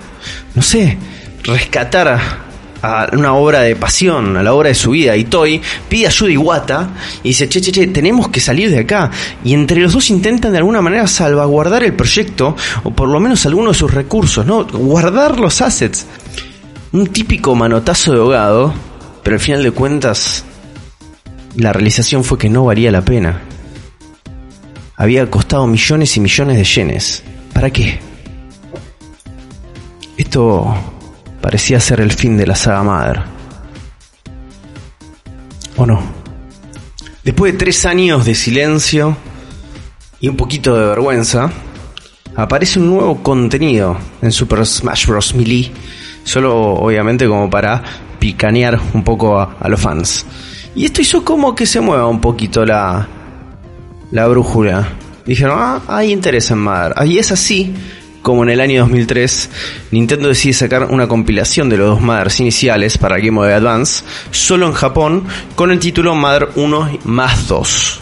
no 0.54 0.62
sé, 0.62 0.98
rescatar 1.44 2.43
a, 2.84 3.08
una 3.12 3.34
obra 3.34 3.60
de 3.60 3.76
pasión, 3.76 4.36
a 4.36 4.42
la 4.42 4.52
obra 4.52 4.68
de 4.68 4.74
su 4.74 4.90
vida, 4.90 5.16
y 5.16 5.24
Toy 5.24 5.60
pide 5.88 6.06
ayuda 6.06 6.28
a 6.28 6.32
Iwata 6.32 6.88
y 7.22 7.28
dice, 7.28 7.48
che, 7.48 7.60
che, 7.60 7.72
che, 7.72 7.86
tenemos 7.86 8.28
que 8.28 8.40
salir 8.40 8.70
de 8.70 8.80
acá. 8.80 9.10
Y 9.44 9.54
entre 9.54 9.80
los 9.80 9.92
dos 9.92 10.10
intentan 10.10 10.52
de 10.52 10.58
alguna 10.58 10.82
manera 10.82 11.06
salvaguardar 11.06 11.82
el 11.82 11.94
proyecto, 11.94 12.54
o 12.82 12.90
por 12.90 13.08
lo 13.08 13.20
menos 13.20 13.46
algunos 13.46 13.74
de 13.74 13.78
sus 13.78 13.94
recursos, 13.94 14.44
¿no? 14.44 14.64
Guardar 14.66 15.38
los 15.38 15.62
assets. 15.62 16.06
Un 16.92 17.06
típico 17.08 17.54
manotazo 17.54 18.12
de 18.12 18.18
ahogado, 18.18 18.74
pero 19.22 19.36
al 19.36 19.40
final 19.40 19.62
de 19.62 19.70
cuentas, 19.70 20.44
la 21.56 21.72
realización 21.72 22.22
fue 22.22 22.38
que 22.38 22.48
no 22.48 22.66
valía 22.66 22.90
la 22.90 23.02
pena. 23.02 23.40
había 24.96 25.28
costado 25.28 25.66
millones 25.66 26.16
y 26.16 26.20
millones 26.20 26.56
de 26.56 26.64
yenes. 26.64 27.22
¿Para 27.52 27.70
qué? 27.70 27.98
Esto 30.16 30.93
parecía 31.44 31.78
ser 31.78 32.00
el 32.00 32.10
fin 32.10 32.38
de 32.38 32.46
la 32.46 32.56
saga 32.56 32.82
Mother. 32.82 33.22
¿O 35.76 35.84
no? 35.84 36.00
Después 37.22 37.52
de 37.52 37.58
tres 37.58 37.84
años 37.84 38.24
de 38.24 38.34
silencio 38.34 39.14
y 40.20 40.28
un 40.28 40.38
poquito 40.38 40.74
de 40.74 40.86
vergüenza, 40.86 41.52
aparece 42.34 42.80
un 42.80 42.88
nuevo 42.88 43.22
contenido 43.22 43.94
en 44.22 44.32
Super 44.32 44.64
Smash 44.64 45.06
Bros. 45.06 45.34
Melee, 45.34 45.70
solo 46.24 46.56
obviamente 46.56 47.28
como 47.28 47.50
para 47.50 47.82
picanear 48.18 48.80
un 48.94 49.04
poco 49.04 49.38
a, 49.38 49.68
los 49.68 49.78
fans. 49.78 50.24
Y 50.74 50.86
esto 50.86 51.02
hizo 51.02 51.26
como 51.26 51.54
que 51.54 51.66
se 51.66 51.78
mueva 51.78 52.06
un 52.06 52.22
poquito 52.22 52.64
la, 52.64 53.06
la 54.12 54.26
brújula. 54.28 54.88
Dijeron, 55.26 55.58
ah, 55.60 55.82
hay 55.88 56.10
interés 56.10 56.50
en 56.50 56.60
Mother. 56.60 56.94
Y 57.06 57.18
es 57.18 57.30
así 57.32 57.74
como 58.24 58.42
en 58.42 58.48
el 58.48 58.60
año 58.60 58.80
2003, 58.80 59.50
Nintendo 59.90 60.28
decide 60.28 60.54
sacar 60.54 60.84
una 60.84 61.06
compilación 61.06 61.68
de 61.68 61.76
los 61.76 61.90
dos 61.90 62.00
Mothers 62.00 62.40
iniciales 62.40 62.96
para 62.96 63.18
Game 63.18 63.36
Boy 63.36 63.52
Advance, 63.52 64.02
solo 64.30 64.66
en 64.66 64.72
Japón, 64.72 65.26
con 65.54 65.70
el 65.70 65.78
título 65.78 66.14
Mother 66.14 66.48
1 66.56 67.00
más 67.04 67.46
2. 67.46 68.00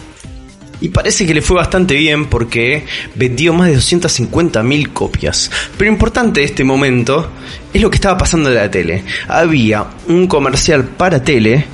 Y 0.80 0.90
parece 0.90 1.26
que 1.26 1.34
le 1.34 1.42
fue 1.42 1.56
bastante 1.56 1.96
bien 1.96 2.26
porque 2.26 2.86
vendió 3.16 3.52
más 3.52 3.68
de 3.68 3.76
250.000 3.76 4.92
copias. 4.92 5.50
Pero 5.76 5.90
importante 5.90 6.38
de 6.38 6.46
este 6.46 6.62
momento 6.62 7.28
es 7.74 7.82
lo 7.82 7.90
que 7.90 7.96
estaba 7.96 8.16
pasando 8.16 8.48
en 8.48 8.54
la 8.54 8.70
tele. 8.70 9.02
Había 9.26 9.86
un 10.06 10.28
comercial 10.28 10.84
para 10.84 11.22
tele 11.24 11.66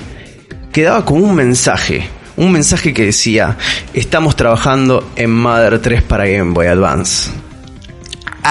que 0.71 0.83
daba 0.83 1.05
como 1.05 1.25
un 1.25 1.35
mensaje. 1.35 2.09
Un 2.35 2.51
mensaje 2.51 2.95
que 2.95 3.05
decía, 3.05 3.57
estamos 3.93 4.35
trabajando 4.35 5.11
en 5.15 5.35
Mother 5.35 5.79
3 5.79 6.01
para 6.01 6.25
Game 6.25 6.53
Boy 6.53 6.65
Advance 6.65 7.29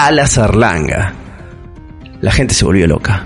a 0.05 0.11
la 0.11 0.27
zarlanga. 0.27 1.13
La 2.21 2.31
gente 2.31 2.53
se 2.53 2.63
volvió 2.63 2.87
loca. 2.87 3.25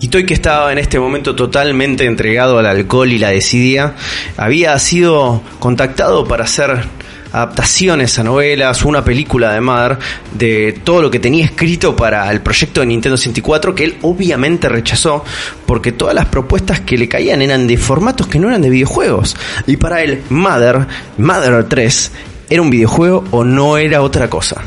Y 0.00 0.08
Toy, 0.08 0.24
que 0.24 0.32
estaba 0.32 0.72
en 0.72 0.78
este 0.78 0.98
momento 0.98 1.36
totalmente 1.36 2.06
entregado 2.06 2.58
al 2.58 2.64
alcohol 2.64 3.12
y 3.12 3.18
la 3.18 3.28
desidia, 3.28 3.94
había 4.38 4.78
sido 4.78 5.42
contactado 5.58 6.26
para 6.26 6.44
hacer 6.44 6.86
adaptaciones 7.30 8.18
a 8.18 8.24
novelas, 8.24 8.86
una 8.86 9.04
película 9.04 9.52
de 9.52 9.60
Mother, 9.60 9.98
de 10.32 10.80
todo 10.82 11.02
lo 11.02 11.10
que 11.10 11.18
tenía 11.18 11.44
escrito 11.44 11.94
para 11.94 12.30
el 12.30 12.40
proyecto 12.40 12.80
de 12.80 12.86
Nintendo 12.86 13.18
64, 13.18 13.74
que 13.74 13.84
él 13.84 13.98
obviamente 14.00 14.70
rechazó, 14.70 15.22
porque 15.66 15.92
todas 15.92 16.14
las 16.14 16.24
propuestas 16.24 16.80
que 16.80 16.96
le 16.96 17.06
caían 17.06 17.42
eran 17.42 17.66
de 17.66 17.76
formatos 17.76 18.28
que 18.28 18.38
no 18.38 18.48
eran 18.48 18.62
de 18.62 18.70
videojuegos. 18.70 19.36
Y 19.66 19.76
para 19.76 20.02
él, 20.02 20.22
Mother, 20.30 20.86
Mother 21.18 21.68
3, 21.68 22.12
era 22.48 22.62
un 22.62 22.70
videojuego 22.70 23.24
o 23.30 23.44
no 23.44 23.76
era 23.76 24.00
otra 24.00 24.30
cosa. 24.30 24.62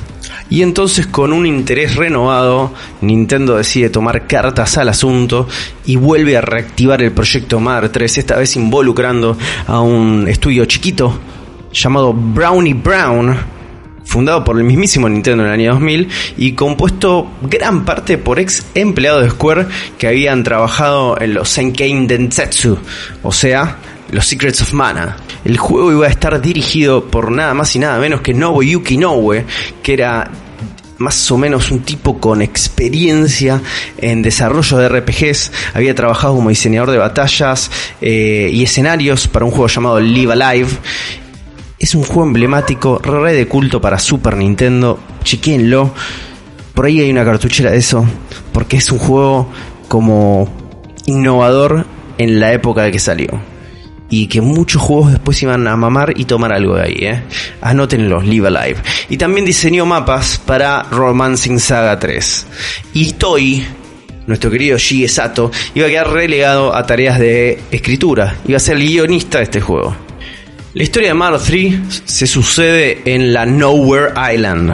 Y 0.49 0.61
entonces 0.61 1.07
con 1.07 1.33
un 1.33 1.45
interés 1.45 1.95
renovado, 1.95 2.73
Nintendo 3.01 3.57
decide 3.57 3.89
tomar 3.89 4.27
cartas 4.27 4.77
al 4.77 4.89
asunto 4.89 5.47
y 5.85 5.95
vuelve 5.95 6.37
a 6.37 6.41
reactivar 6.41 7.01
el 7.01 7.11
proyecto 7.11 7.59
Mother 7.59 7.89
3, 7.89 8.19
esta 8.19 8.37
vez 8.37 8.55
involucrando 8.55 9.37
a 9.67 9.81
un 9.81 10.27
estudio 10.27 10.65
chiquito 10.65 11.19
llamado 11.73 12.13
Brownie 12.13 12.75
Brown, 12.75 13.35
fundado 14.05 14.43
por 14.43 14.57
el 14.57 14.63
mismísimo 14.63 15.09
Nintendo 15.09 15.43
en 15.43 15.49
el 15.49 15.53
año 15.55 15.71
2000 15.73 16.09
y 16.37 16.51
compuesto 16.53 17.27
gran 17.41 17.83
parte 17.83 18.17
por 18.17 18.39
ex 18.39 18.67
empleados 18.75 19.23
de 19.23 19.31
Square 19.31 19.67
que 19.97 20.07
habían 20.07 20.43
trabajado 20.43 21.19
en 21.19 21.33
los 21.33 21.49
Senkein 21.49 22.07
Densetsu, 22.07 22.77
o 23.23 23.31
sea, 23.31 23.77
los 24.11 24.25
Secrets 24.25 24.61
of 24.61 24.73
Mana. 24.73 25.17
El 25.43 25.57
juego 25.57 25.91
iba 25.91 26.07
a 26.07 26.09
estar 26.09 26.41
dirigido 26.41 27.05
por 27.05 27.31
nada 27.31 27.53
más 27.53 27.75
y 27.75 27.79
nada 27.79 27.99
menos 27.99 28.21
que 28.21 28.33
Nobuyuki 28.33 28.97
Noue, 28.97 29.45
que 29.83 29.93
era 29.93 30.29
más 30.97 31.29
o 31.31 31.37
menos 31.37 31.71
un 31.71 31.79
tipo 31.81 32.19
con 32.19 32.41
experiencia 32.41 33.61
en 33.97 34.21
desarrollo 34.21 34.77
de 34.77 34.89
RPGs, 34.89 35.51
había 35.73 35.93
trabajado 35.93 36.35
como 36.35 36.49
diseñador 36.49 36.91
de 36.91 36.97
batallas 36.97 37.69
eh, 38.01 38.49
y 38.51 38.63
escenarios 38.63 39.27
para 39.27 39.45
un 39.45 39.51
juego 39.51 39.67
llamado 39.67 39.99
Live 39.99 40.31
Alive. 40.31 40.69
Es 41.77 41.93
un 41.95 42.03
juego 42.03 42.23
emblemático, 42.23 42.99
re 42.99 43.33
de 43.33 43.47
culto 43.47 43.81
para 43.81 43.99
Super 43.99 44.37
Nintendo, 44.37 44.99
chequenlo. 45.23 45.93
Por 46.73 46.85
ahí 46.85 47.01
hay 47.01 47.11
una 47.11 47.25
cartuchera 47.25 47.71
de 47.71 47.77
eso, 47.77 48.05
porque 48.53 48.77
es 48.77 48.91
un 48.91 48.99
juego 48.99 49.49
como 49.87 50.49
innovador 51.05 51.85
en 52.17 52.39
la 52.39 52.53
época 52.53 52.83
de 52.83 52.91
que 52.91 52.99
salió 52.99 53.54
y 54.09 54.27
que 54.27 54.41
muchos 54.41 54.81
juegos 54.81 55.11
después 55.11 55.41
iban 55.41 55.67
a 55.67 55.75
mamar 55.75 56.13
y 56.15 56.25
tomar 56.25 56.53
algo 56.53 56.75
de 56.75 56.83
ahí, 56.83 56.97
¿eh? 57.01 57.23
Anótenlo, 57.61 58.21
Live 58.21 58.47
Alive. 58.47 58.77
Y 59.09 59.17
también 59.17 59.45
diseñó 59.45 59.85
mapas 59.85 60.39
para 60.45 60.83
Romancing 60.83 61.59
Saga 61.59 61.97
3. 61.97 62.45
Y 62.93 63.13
Toy, 63.13 63.65
nuestro 64.27 64.51
querido 64.51 64.77
Shige 64.77 65.07
Sato, 65.07 65.51
iba 65.73 65.87
a 65.87 65.89
quedar 65.89 66.11
relegado 66.11 66.75
a 66.75 66.85
tareas 66.85 67.19
de 67.19 67.59
escritura. 67.71 68.35
Iba 68.47 68.57
a 68.57 68.59
ser 68.59 68.77
el 68.77 68.87
guionista 68.87 69.39
de 69.39 69.45
este 69.45 69.61
juego. 69.61 69.95
La 70.73 70.83
historia 70.83 71.09
de 71.09 71.13
Mario 71.13 71.39
3 71.39 72.03
se 72.03 72.27
sucede 72.27 73.01
en 73.05 73.33
la 73.33 73.45
Nowhere 73.45 74.13
Island. 74.33 74.73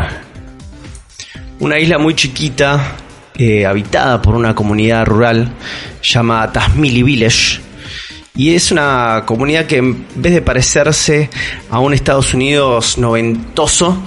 Una 1.60 1.80
isla 1.80 2.00
muy 2.00 2.16
chiquita, 2.16 2.96
eh, 3.38 3.66
habitada 3.66 4.20
por 4.20 4.36
una 4.36 4.56
comunidad 4.56 5.06
rural 5.06 5.54
llamada 6.02 6.52
Tasmili 6.52 7.04
Village 7.04 7.62
y 8.36 8.56
es 8.56 8.72
una 8.72 9.24
comunidad 9.26 9.66
que 9.66 9.78
en 9.78 10.06
vez 10.16 10.34
de 10.34 10.42
parecerse 10.42 11.30
a 11.70 11.80
un 11.80 11.94
Estados 11.94 12.34
Unidos 12.34 12.98
noventoso, 12.98 14.02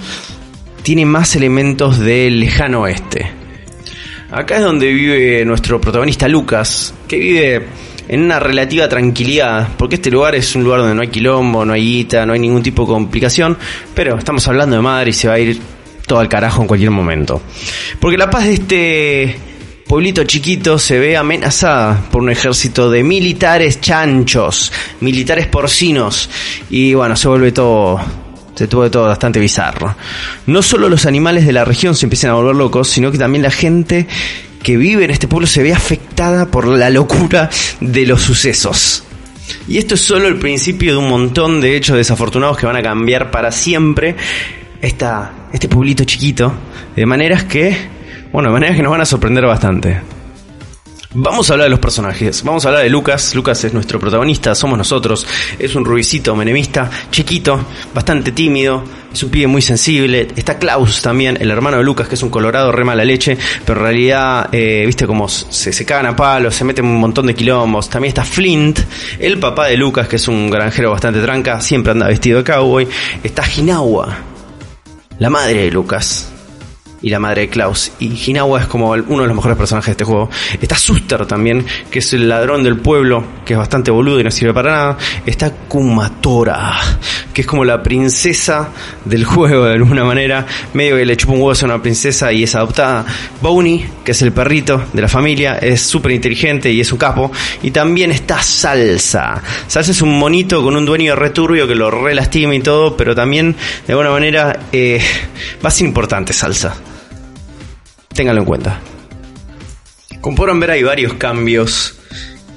tiene 0.81 1.05
más 1.05 1.35
elementos 1.35 1.99
del 1.99 2.39
lejano 2.39 2.81
oeste. 2.81 3.31
Acá 4.31 4.57
es 4.57 4.63
donde 4.63 4.91
vive 4.91 5.45
nuestro 5.45 5.79
protagonista 5.79 6.27
Lucas, 6.27 6.93
que 7.07 7.17
vive 7.17 7.65
en 8.07 8.23
una 8.23 8.39
relativa 8.39 8.89
tranquilidad, 8.89 9.69
porque 9.77 9.95
este 9.95 10.11
lugar 10.11 10.35
es 10.35 10.55
un 10.55 10.63
lugar 10.63 10.81
donde 10.81 10.95
no 10.95 11.01
hay 11.01 11.07
quilombo, 11.07 11.65
no 11.65 11.73
hay 11.73 11.81
guita, 11.81 12.25
no 12.25 12.33
hay 12.33 12.39
ningún 12.39 12.61
tipo 12.61 12.83
de 12.83 12.89
complicación, 12.89 13.57
pero 13.93 14.17
estamos 14.17 14.47
hablando 14.47 14.75
de 14.75 14.81
madre 14.81 15.11
y 15.11 15.13
se 15.13 15.27
va 15.27 15.35
a 15.35 15.39
ir 15.39 15.59
todo 16.05 16.19
al 16.19 16.29
carajo 16.29 16.61
en 16.61 16.67
cualquier 16.67 16.91
momento. 16.91 17.41
Porque 17.99 18.17
la 18.17 18.29
paz 18.29 18.45
de 18.45 18.53
este 18.53 19.35
pueblito 19.87 20.23
chiquito 20.23 20.79
se 20.79 20.99
ve 20.99 21.15
amenazada 21.15 22.09
por 22.11 22.23
un 22.23 22.29
ejército 22.29 22.89
de 22.89 23.03
militares 23.03 23.79
chanchos, 23.81 24.71
militares 25.01 25.47
porcinos, 25.47 26.29
y 26.69 26.93
bueno, 26.93 27.15
se 27.15 27.27
vuelve 27.27 27.51
todo 27.51 27.99
se 28.55 28.67
tuvo 28.67 28.89
todo 28.89 29.07
bastante 29.07 29.39
bizarro. 29.39 29.95
No 30.47 30.61
solo 30.61 30.87
los 30.87 31.05
animales 31.05 31.45
de 31.45 31.51
la 31.51 31.65
región 31.65 31.93
se 31.93 32.05
empiezan 32.05 32.31
a 32.31 32.35
volver 32.35 32.55
locos, 32.55 32.87
sino 32.87 33.11
que 33.11 33.17
también 33.17 33.43
la 33.43 33.51
gente 33.51 34.07
que 34.63 34.77
vive 34.77 35.03
en 35.03 35.11
este 35.11 35.27
pueblo 35.27 35.45
se 35.45 35.61
ve 35.61 35.73
afectada 35.73 36.45
por 36.47 36.65
la 36.65 36.89
locura 36.89 37.49
de 37.81 38.05
los 38.05 38.21
sucesos. 38.21 39.03
Y 39.67 39.77
esto 39.77 39.95
es 39.95 40.01
solo 40.01 40.27
el 40.27 40.37
principio 40.37 40.93
de 40.93 40.97
un 40.97 41.09
montón 41.09 41.59
de 41.59 41.75
hechos 41.75 41.97
desafortunados 41.97 42.57
que 42.57 42.65
van 42.65 42.77
a 42.77 42.81
cambiar 42.81 43.29
para 43.29 43.51
siempre 43.51 44.15
esta, 44.81 45.49
este 45.51 45.67
pueblito 45.67 46.05
chiquito, 46.05 46.53
de 46.95 47.05
maneras 47.05 47.43
que 47.43 47.94
bueno, 48.31 48.49
de 48.49 48.53
manera 48.53 48.75
que 48.75 48.83
nos 48.83 48.91
van 48.91 49.01
a 49.01 49.05
sorprender 49.05 49.45
bastante. 49.45 50.01
Vamos 51.17 51.49
a 51.49 51.53
hablar 51.53 51.67
de 51.67 51.69
los 51.69 51.79
personajes. 51.79 52.43
Vamos 52.43 52.65
a 52.65 52.67
hablar 52.67 52.83
de 52.83 52.89
Lucas. 52.89 53.35
Lucas 53.35 53.63
es 53.63 53.73
nuestro 53.73 54.01
protagonista, 54.01 54.53
somos 54.53 54.77
nosotros. 54.77 55.25
Es 55.57 55.73
un 55.73 55.85
rubicito 55.85 56.35
menemista, 56.35 56.91
chiquito, 57.09 57.57
bastante 57.93 58.33
tímido. 58.33 58.83
Es 59.13 59.23
un 59.23 59.29
pibe 59.29 59.47
muy 59.47 59.61
sensible. 59.61 60.27
Está 60.35 60.59
Klaus 60.59 61.01
también, 61.01 61.37
el 61.39 61.49
hermano 61.51 61.77
de 61.77 61.85
Lucas, 61.85 62.09
que 62.09 62.15
es 62.15 62.23
un 62.23 62.29
colorado 62.29 62.69
re 62.73 62.83
mala 62.83 63.05
leche. 63.05 63.37
Pero 63.65 63.79
en 63.79 63.85
realidad, 63.85 64.49
eh, 64.51 64.83
viste 64.85 65.07
cómo 65.07 65.29
se, 65.29 65.71
se 65.71 65.85
cagan 65.85 66.07
a 66.07 66.15
palos, 66.17 66.53
se 66.53 66.65
meten 66.65 66.83
un 66.83 66.99
montón 66.99 67.27
de 67.27 67.33
quilombos. 67.33 67.89
También 67.89 68.09
está 68.09 68.25
Flint, 68.25 68.77
el 69.17 69.39
papá 69.39 69.67
de 69.67 69.77
Lucas, 69.77 70.09
que 70.09 70.17
es 70.17 70.27
un 70.27 70.49
granjero 70.49 70.91
bastante 70.91 71.21
tranca. 71.21 71.61
Siempre 71.61 71.93
anda 71.93 72.07
vestido 72.07 72.39
de 72.39 72.43
cowboy. 72.43 72.89
Está 73.23 73.43
Hinawa, 73.49 74.17
la 75.17 75.29
madre 75.29 75.63
de 75.63 75.71
Lucas 75.71 76.34
y 77.05 77.11
la 77.11 77.19
madre 77.19 77.41
de 77.41 77.49
Klaus. 77.49 77.91
Y 77.99 78.19
Hinawa 78.25 78.61
es 78.61 78.65
como 78.65 78.89
uno 78.89 79.21
de 79.21 79.27
los 79.27 79.35
mejores 79.35 79.55
personajes 79.55 79.85
de 79.85 79.91
este 79.91 80.05
juego. 80.05 80.27
Está 80.59 80.75
Suster 80.75 81.27
también, 81.27 81.63
que 81.91 81.99
es 81.99 82.13
el 82.13 82.27
ladrón 82.27 82.63
del 82.63 82.77
pueblo, 82.77 83.23
que 83.45 83.53
es 83.53 83.59
bastante 83.59 83.91
boludo 83.91 84.19
y 84.19 84.23
no 84.23 84.31
sirve 84.31 84.55
para 84.55 84.71
nada. 84.71 84.97
Está 85.23 85.51
Kumatora, 85.51 86.73
que 87.31 87.41
es 87.41 87.47
como 87.47 87.63
la 87.63 87.83
princesa 87.83 88.69
del 89.05 89.23
juego 89.35 89.65
de 89.65 89.73
alguna 89.73 90.03
manera. 90.03 90.47
Medio 90.73 90.95
que 90.95 91.05
le 91.05 91.15
chupa 91.15 91.33
un 91.33 91.41
huevo 91.43 91.53
a 91.61 91.65
una 91.65 91.79
princesa 91.79 92.33
y 92.33 92.41
es 92.41 92.55
adoptada. 92.55 93.05
Boney, 93.39 93.85
que 94.03 94.13
es 94.13 94.21
el 94.23 94.31
perrito 94.31 94.85
de 94.91 95.03
la 95.03 95.07
familia, 95.07 95.59
es 95.59 95.81
súper 95.81 96.11
inteligente 96.11 96.71
y 96.71 96.81
es 96.81 96.91
un 96.91 96.97
capo. 96.97 97.31
Y 97.61 97.69
también 97.69 98.11
está 98.11 98.41
Salsa. 98.41 99.43
Salsa 99.67 99.91
es 99.91 100.01
un 100.01 100.17
monito 100.17 100.63
con 100.63 100.75
un 100.75 100.85
dueño 100.87 101.15
returbio 101.15 101.67
que 101.67 101.75
lo 101.75 101.91
relastima 101.91 102.55
y 102.55 102.61
todo, 102.61 102.97
pero 102.97 103.13
también 103.13 103.55
de 103.85 103.93
alguna 103.93 104.09
manera 104.09 104.61
eh, 104.71 104.99
va 105.63 105.69
a 105.69 105.71
ser 105.71 105.85
importante 105.85 106.33
Salsa. 106.33 106.75
Ténganlo 108.15 108.41
en 108.41 108.47
cuenta. 108.47 108.79
Como 110.21 110.37
podrán 110.37 110.59
ver 110.59 110.71
hay 110.71 110.83
varios 110.83 111.15
cambios 111.15 111.97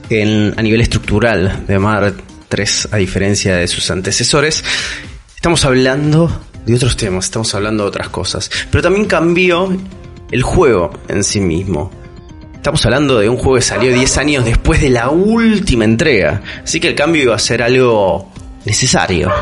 en, 0.09 0.55
a 0.57 0.63
nivel 0.63 0.81
estructural 0.81 1.67
de 1.67 1.79
Mar 1.81 2.15
3 2.49 2.89
a 2.93 2.97
diferencia 2.97 3.57
de 3.57 3.67
sus 3.67 3.91
antecesores. 3.91 4.63
Estamos 5.35 5.65
hablando 5.65 6.31
de 6.65 6.75
otros 6.75 6.97
temas, 6.97 7.25
estamos 7.25 7.53
hablando 7.57 7.83
de 7.83 7.89
otras 7.89 8.09
cosas. 8.09 8.51
Pero 8.71 8.83
también 8.83 9.07
cambió 9.07 9.77
el 10.31 10.43
juego 10.43 10.93
en 11.09 11.25
sí 11.25 11.41
mismo. 11.41 11.91
Estamos 12.55 12.85
hablando 12.87 13.19
de 13.19 13.29
un 13.29 13.37
juego 13.37 13.57
que 13.57 13.63
salió 13.63 13.93
10 13.93 14.17
años 14.19 14.45
después 14.45 14.81
de 14.81 14.91
la 14.91 15.11
última 15.11 15.85
entrega. 15.85 16.41
Así 16.63 16.79
que 16.79 16.89
el 16.89 16.95
cambio 16.95 17.23
iba 17.25 17.35
a 17.35 17.39
ser 17.41 17.63
algo 17.63 18.31
necesario. 18.65 19.33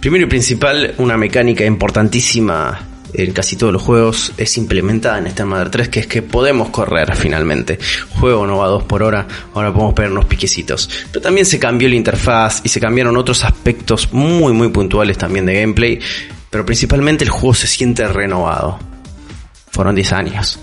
Primero 0.00 0.24
y 0.24 0.28
principal, 0.28 0.94
una 0.98 1.16
mecánica 1.16 1.64
importantísima 1.64 2.91
en 3.14 3.32
casi 3.32 3.56
todos 3.56 3.72
los 3.72 3.82
juegos 3.82 4.32
es 4.36 4.56
implementada 4.56 5.18
en 5.18 5.26
Star 5.28 5.46
Mother 5.46 5.70
3, 5.70 5.88
que 5.88 6.00
es 6.00 6.06
que 6.06 6.22
podemos 6.22 6.70
correr 6.70 7.14
finalmente. 7.16 7.78
Juego 8.20 8.46
no 8.46 8.58
va 8.58 8.66
a 8.66 8.68
2 8.68 8.84
por 8.84 9.02
hora, 9.02 9.26
ahora 9.54 9.72
podemos 9.72 9.94
pegar 9.94 10.12
unos 10.12 10.26
piquecitos. 10.26 10.88
Pero 11.10 11.20
también 11.20 11.46
se 11.46 11.58
cambió 11.58 11.88
la 11.88 11.96
interfaz 11.96 12.60
y 12.64 12.68
se 12.68 12.80
cambiaron 12.80 13.16
otros 13.16 13.44
aspectos 13.44 14.12
muy 14.12 14.52
muy 14.52 14.68
puntuales 14.68 15.18
también 15.18 15.46
de 15.46 15.60
gameplay, 15.60 15.98
pero 16.50 16.64
principalmente 16.64 17.24
el 17.24 17.30
juego 17.30 17.54
se 17.54 17.66
siente 17.66 18.06
renovado. 18.08 18.78
Fueron 19.70 19.94
10 19.94 20.12
años. 20.12 20.58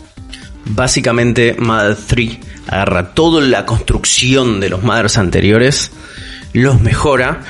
Básicamente 0.65 1.55
Mother 1.57 1.97
3 2.07 2.37
agarra 2.67 3.13
toda 3.13 3.41
la 3.41 3.65
construcción 3.65 4.59
de 4.59 4.69
los 4.69 4.83
Mothers 4.83 5.17
anteriores, 5.17 5.91
los 6.53 6.79
mejora, 6.81 7.41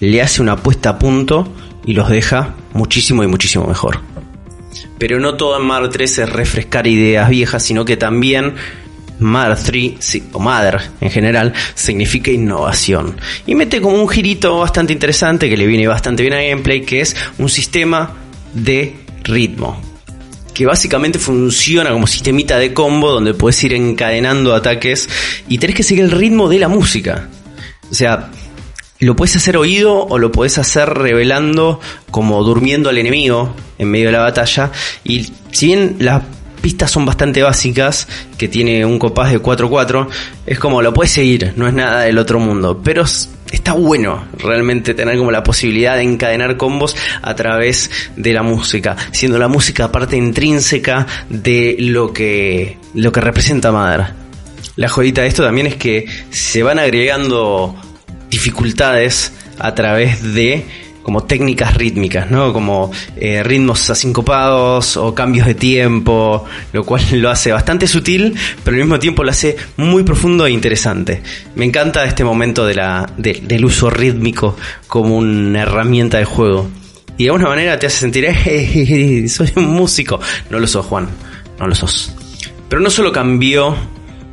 le 0.00 0.20
hace 0.20 0.42
una 0.42 0.56
puesta 0.56 0.90
a 0.90 0.98
punto 0.98 1.52
y 1.86 1.94
los 1.94 2.08
deja 2.08 2.54
muchísimo 2.74 3.24
y 3.24 3.26
muchísimo 3.26 3.66
mejor. 3.66 4.09
Pero 5.00 5.18
no 5.18 5.34
todo 5.34 5.58
en 5.58 5.66
Mother 5.66 5.88
3 5.88 6.18
es 6.18 6.28
refrescar 6.28 6.86
ideas 6.86 7.30
viejas, 7.30 7.62
sino 7.62 7.86
que 7.86 7.96
también 7.96 8.54
Mother 9.18 9.56
3, 9.56 9.92
sí, 9.98 10.22
o 10.32 10.38
Mother 10.38 10.78
en 11.00 11.10
general, 11.10 11.54
significa 11.74 12.30
innovación. 12.30 13.16
Y 13.46 13.54
mete 13.54 13.80
como 13.80 13.96
un 13.96 14.08
girito 14.08 14.58
bastante 14.58 14.92
interesante 14.92 15.48
que 15.48 15.56
le 15.56 15.66
viene 15.66 15.86
bastante 15.86 16.22
bien 16.22 16.34
a 16.34 16.42
gameplay, 16.42 16.82
que 16.82 17.00
es 17.00 17.16
un 17.38 17.48
sistema 17.48 18.14
de 18.52 18.94
ritmo. 19.24 19.80
Que 20.52 20.66
básicamente 20.66 21.18
funciona 21.18 21.92
como 21.92 22.06
sistemita 22.06 22.58
de 22.58 22.74
combo 22.74 23.10
donde 23.10 23.32
puedes 23.32 23.64
ir 23.64 23.72
encadenando 23.72 24.54
ataques 24.54 25.08
y 25.48 25.56
tenés 25.56 25.76
que 25.76 25.82
seguir 25.82 26.04
el 26.04 26.10
ritmo 26.10 26.46
de 26.46 26.58
la 26.58 26.68
música. 26.68 27.26
O 27.90 27.94
sea, 27.94 28.30
lo 29.00 29.16
puedes 29.16 29.34
hacer 29.36 29.56
oído 29.56 30.06
o 30.06 30.18
lo 30.18 30.30
puedes 30.30 30.58
hacer 30.58 30.88
revelando 30.88 31.80
como 32.10 32.42
durmiendo 32.44 32.90
al 32.90 32.98
enemigo 32.98 33.54
en 33.78 33.90
medio 33.90 34.06
de 34.06 34.12
la 34.12 34.20
batalla. 34.20 34.70
Y 35.04 35.32
si 35.50 35.66
bien 35.66 35.96
las 35.98 36.22
pistas 36.60 36.90
son 36.90 37.06
bastante 37.06 37.42
básicas, 37.42 38.06
que 38.36 38.48
tiene 38.48 38.84
un 38.84 38.98
compás 38.98 39.32
de 39.32 39.42
4-4, 39.42 40.08
es 40.46 40.58
como 40.58 40.82
lo 40.82 40.92
puedes 40.92 41.12
seguir, 41.12 41.54
no 41.56 41.66
es 41.66 41.72
nada 41.72 42.02
del 42.02 42.18
otro 42.18 42.38
mundo. 42.38 42.80
Pero 42.84 43.04
está 43.50 43.72
bueno 43.72 44.26
realmente 44.38 44.94
tener 44.94 45.16
como 45.16 45.30
la 45.30 45.42
posibilidad 45.42 45.96
de 45.96 46.02
encadenar 46.02 46.58
combos 46.58 46.94
a 47.22 47.34
través 47.34 47.90
de 48.16 48.32
la 48.34 48.42
música, 48.42 48.96
siendo 49.12 49.38
la 49.38 49.48
música 49.48 49.90
parte 49.90 50.16
intrínseca 50.16 51.06
de 51.28 51.76
lo 51.78 52.12
que, 52.12 52.78
lo 52.94 53.10
que 53.12 53.20
representa 53.20 53.72
Madara. 53.72 54.14
La 54.76 54.88
jodita 54.88 55.22
de 55.22 55.28
esto 55.28 55.42
también 55.42 55.66
es 55.66 55.76
que 55.76 56.06
se 56.30 56.62
van 56.62 56.78
agregando 56.78 57.74
dificultades 58.30 59.32
a 59.58 59.74
través 59.74 60.34
de 60.34 60.64
como 61.02 61.24
técnicas 61.24 61.74
rítmicas, 61.74 62.30
¿no? 62.30 62.52
Como 62.52 62.90
eh, 63.16 63.42
ritmos 63.42 63.88
asincopados 63.90 64.96
o 64.96 65.14
cambios 65.14 65.46
de 65.46 65.54
tiempo, 65.54 66.44
lo 66.72 66.84
cual 66.84 67.02
lo 67.12 67.30
hace 67.30 67.52
bastante 67.52 67.86
sutil, 67.86 68.34
pero 68.62 68.76
al 68.76 68.82
mismo 68.82 68.98
tiempo 68.98 69.24
lo 69.24 69.30
hace 69.30 69.56
muy 69.76 70.02
profundo 70.02 70.46
e 70.46 70.50
interesante. 70.50 71.22
Me 71.54 71.64
encanta 71.64 72.04
este 72.04 72.24
momento 72.24 72.66
de 72.66 72.74
la, 72.74 73.10
del 73.16 73.64
uso 73.64 73.90
rítmico 73.90 74.56
como 74.86 75.16
una 75.16 75.62
herramienta 75.62 76.18
de 76.18 76.24
juego. 76.24 76.68
Y 77.16 77.24
de 77.24 77.30
alguna 77.30 77.48
manera 77.48 77.78
te 77.78 77.86
hace 77.86 77.98
sentir, 77.98 78.24
eh, 78.46 79.26
soy 79.28 79.50
un 79.56 79.66
músico. 79.66 80.20
No 80.48 80.58
lo 80.58 80.66
sos, 80.66 80.86
Juan, 80.86 81.08
no 81.58 81.66
lo 81.66 81.74
sos. 81.74 82.14
Pero 82.68 82.80
no 82.80 82.88
solo 82.88 83.10
cambió 83.10 83.74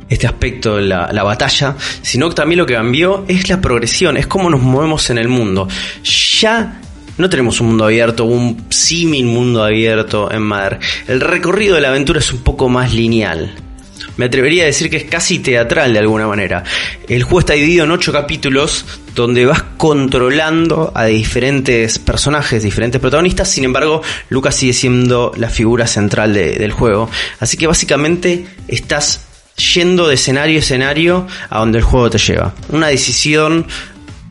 este 0.08 0.26
aspecto 0.26 0.76
de 0.76 0.82
la, 0.82 1.10
la, 1.12 1.22
batalla, 1.22 1.76
sino 2.02 2.28
que 2.28 2.34
también 2.34 2.58
lo 2.58 2.66
que 2.66 2.74
cambió 2.74 3.24
es 3.28 3.48
la 3.48 3.60
progresión, 3.60 4.16
es 4.16 4.26
cómo 4.26 4.50
nos 4.50 4.60
movemos 4.60 5.10
en 5.10 5.18
el 5.18 5.28
mundo. 5.28 5.68
Ya 6.40 6.80
no 7.18 7.28
tenemos 7.28 7.60
un 7.60 7.68
mundo 7.68 7.84
abierto, 7.84 8.24
un 8.24 8.66
símil 8.70 9.26
mundo 9.26 9.62
abierto 9.62 10.30
en 10.32 10.42
Mar. 10.42 10.78
El 11.06 11.20
recorrido 11.20 11.74
de 11.74 11.80
la 11.80 11.88
aventura 11.88 12.20
es 12.20 12.32
un 12.32 12.42
poco 12.42 12.68
más 12.68 12.94
lineal. 12.94 13.54
Me 14.16 14.24
atrevería 14.24 14.64
a 14.64 14.66
decir 14.66 14.90
que 14.90 14.96
es 14.96 15.04
casi 15.04 15.38
teatral 15.38 15.92
de 15.92 16.00
alguna 16.00 16.26
manera. 16.26 16.64
El 17.08 17.22
juego 17.22 17.38
está 17.38 17.52
dividido 17.52 17.84
en 17.84 17.92
ocho 17.92 18.12
capítulos 18.12 18.84
donde 19.14 19.46
vas 19.46 19.62
controlando 19.76 20.90
a 20.92 21.04
diferentes 21.04 22.00
personajes, 22.00 22.64
diferentes 22.64 23.00
protagonistas. 23.00 23.48
Sin 23.48 23.62
embargo, 23.62 24.02
Lucas 24.28 24.56
sigue 24.56 24.72
siendo 24.72 25.32
la 25.36 25.50
figura 25.50 25.86
central 25.86 26.34
de, 26.34 26.54
del 26.54 26.72
juego. 26.72 27.08
Así 27.38 27.56
que 27.56 27.68
básicamente 27.68 28.46
estás 28.66 29.27
yendo 29.58 30.08
de 30.08 30.14
escenario 30.14 30.56
a 30.56 30.60
escenario 30.60 31.26
a 31.50 31.58
donde 31.58 31.78
el 31.78 31.84
juego 31.84 32.10
te 32.10 32.18
lleva. 32.18 32.54
Una 32.70 32.88
decisión 32.88 33.66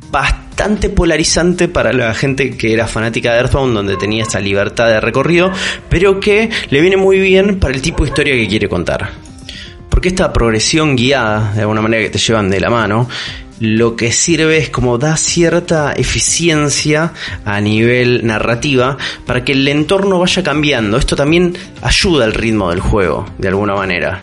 bastante 0.09 0.89
polarizante 0.89 1.67
para 1.67 1.93
la 1.93 2.13
gente 2.13 2.57
que 2.57 2.73
era 2.73 2.88
fanática 2.88 3.34
de 3.34 3.39
Earthbound, 3.39 3.75
donde 3.75 3.97
tenía 3.97 4.23
esa 4.23 4.39
libertad 4.39 4.88
de 4.88 5.01
recorrido, 5.01 5.51
pero 5.89 6.19
que 6.19 6.49
le 6.69 6.82
viene 6.82 6.97
muy 6.97 7.19
bien 7.19 7.59
para 7.59 7.73
el 7.73 7.82
tipo 7.82 8.03
de 8.03 8.09
historia 8.09 8.34
que 8.34 8.47
quiere 8.47 8.69
contar. 8.69 9.11
Porque 9.89 10.09
esta 10.09 10.32
progresión 10.34 10.95
guiada, 10.95 11.53
de 11.53 11.61
alguna 11.61 11.82
manera 11.82 12.03
que 12.03 12.09
te 12.09 12.19
llevan 12.19 12.49
de 12.49 12.59
la 12.59 12.69
mano, 12.69 13.07
lo 13.59 13.95
que 13.95 14.11
sirve 14.11 14.57
es 14.57 14.69
como 14.69 14.99
da 14.99 15.17
cierta 15.17 15.93
eficiencia 15.93 17.13
a 17.43 17.59
nivel 17.59 18.25
narrativa 18.25 18.97
para 19.25 19.43
que 19.43 19.53
el 19.53 19.67
entorno 19.67 20.19
vaya 20.19 20.43
cambiando. 20.43 20.97
Esto 20.97 21.15
también 21.15 21.57
ayuda 21.82 22.25
al 22.25 22.34
ritmo 22.34 22.69
del 22.69 22.80
juego, 22.80 23.25
de 23.39 23.47
alguna 23.47 23.73
manera 23.73 24.21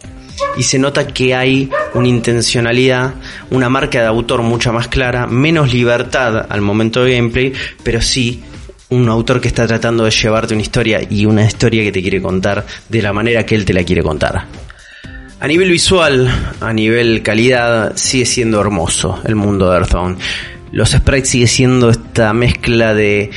y 0.56 0.62
se 0.62 0.78
nota 0.78 1.06
que 1.06 1.34
hay 1.34 1.70
una 1.94 2.08
intencionalidad, 2.08 3.14
una 3.50 3.68
marca 3.68 4.00
de 4.00 4.06
autor 4.06 4.42
mucha 4.42 4.72
más 4.72 4.88
clara, 4.88 5.26
menos 5.26 5.72
libertad 5.72 6.46
al 6.48 6.60
momento 6.60 7.04
de 7.04 7.16
gameplay, 7.16 7.52
pero 7.82 8.00
sí 8.00 8.42
un 8.90 9.08
autor 9.08 9.40
que 9.40 9.48
está 9.48 9.66
tratando 9.66 10.04
de 10.04 10.10
llevarte 10.10 10.54
una 10.54 10.62
historia 10.62 11.00
y 11.08 11.26
una 11.26 11.44
historia 11.44 11.82
que 11.82 11.92
te 11.92 12.02
quiere 12.02 12.22
contar 12.22 12.64
de 12.88 13.02
la 13.02 13.12
manera 13.12 13.44
que 13.44 13.54
él 13.54 13.64
te 13.64 13.72
la 13.72 13.82
quiere 13.82 14.02
contar. 14.02 14.46
A 15.40 15.48
nivel 15.48 15.70
visual, 15.70 16.28
a 16.60 16.72
nivel 16.72 17.22
calidad, 17.22 17.96
sigue 17.96 18.24
siendo 18.24 18.60
hermoso 18.60 19.20
el 19.24 19.34
mundo 19.34 19.70
de 19.70 19.78
Earthbound. 19.78 20.18
Los 20.72 20.92
sprites 20.92 21.28
sigue 21.28 21.46
siendo 21.46 21.90
esta 21.90 22.32
mezcla 22.32 22.94
de 22.94 23.30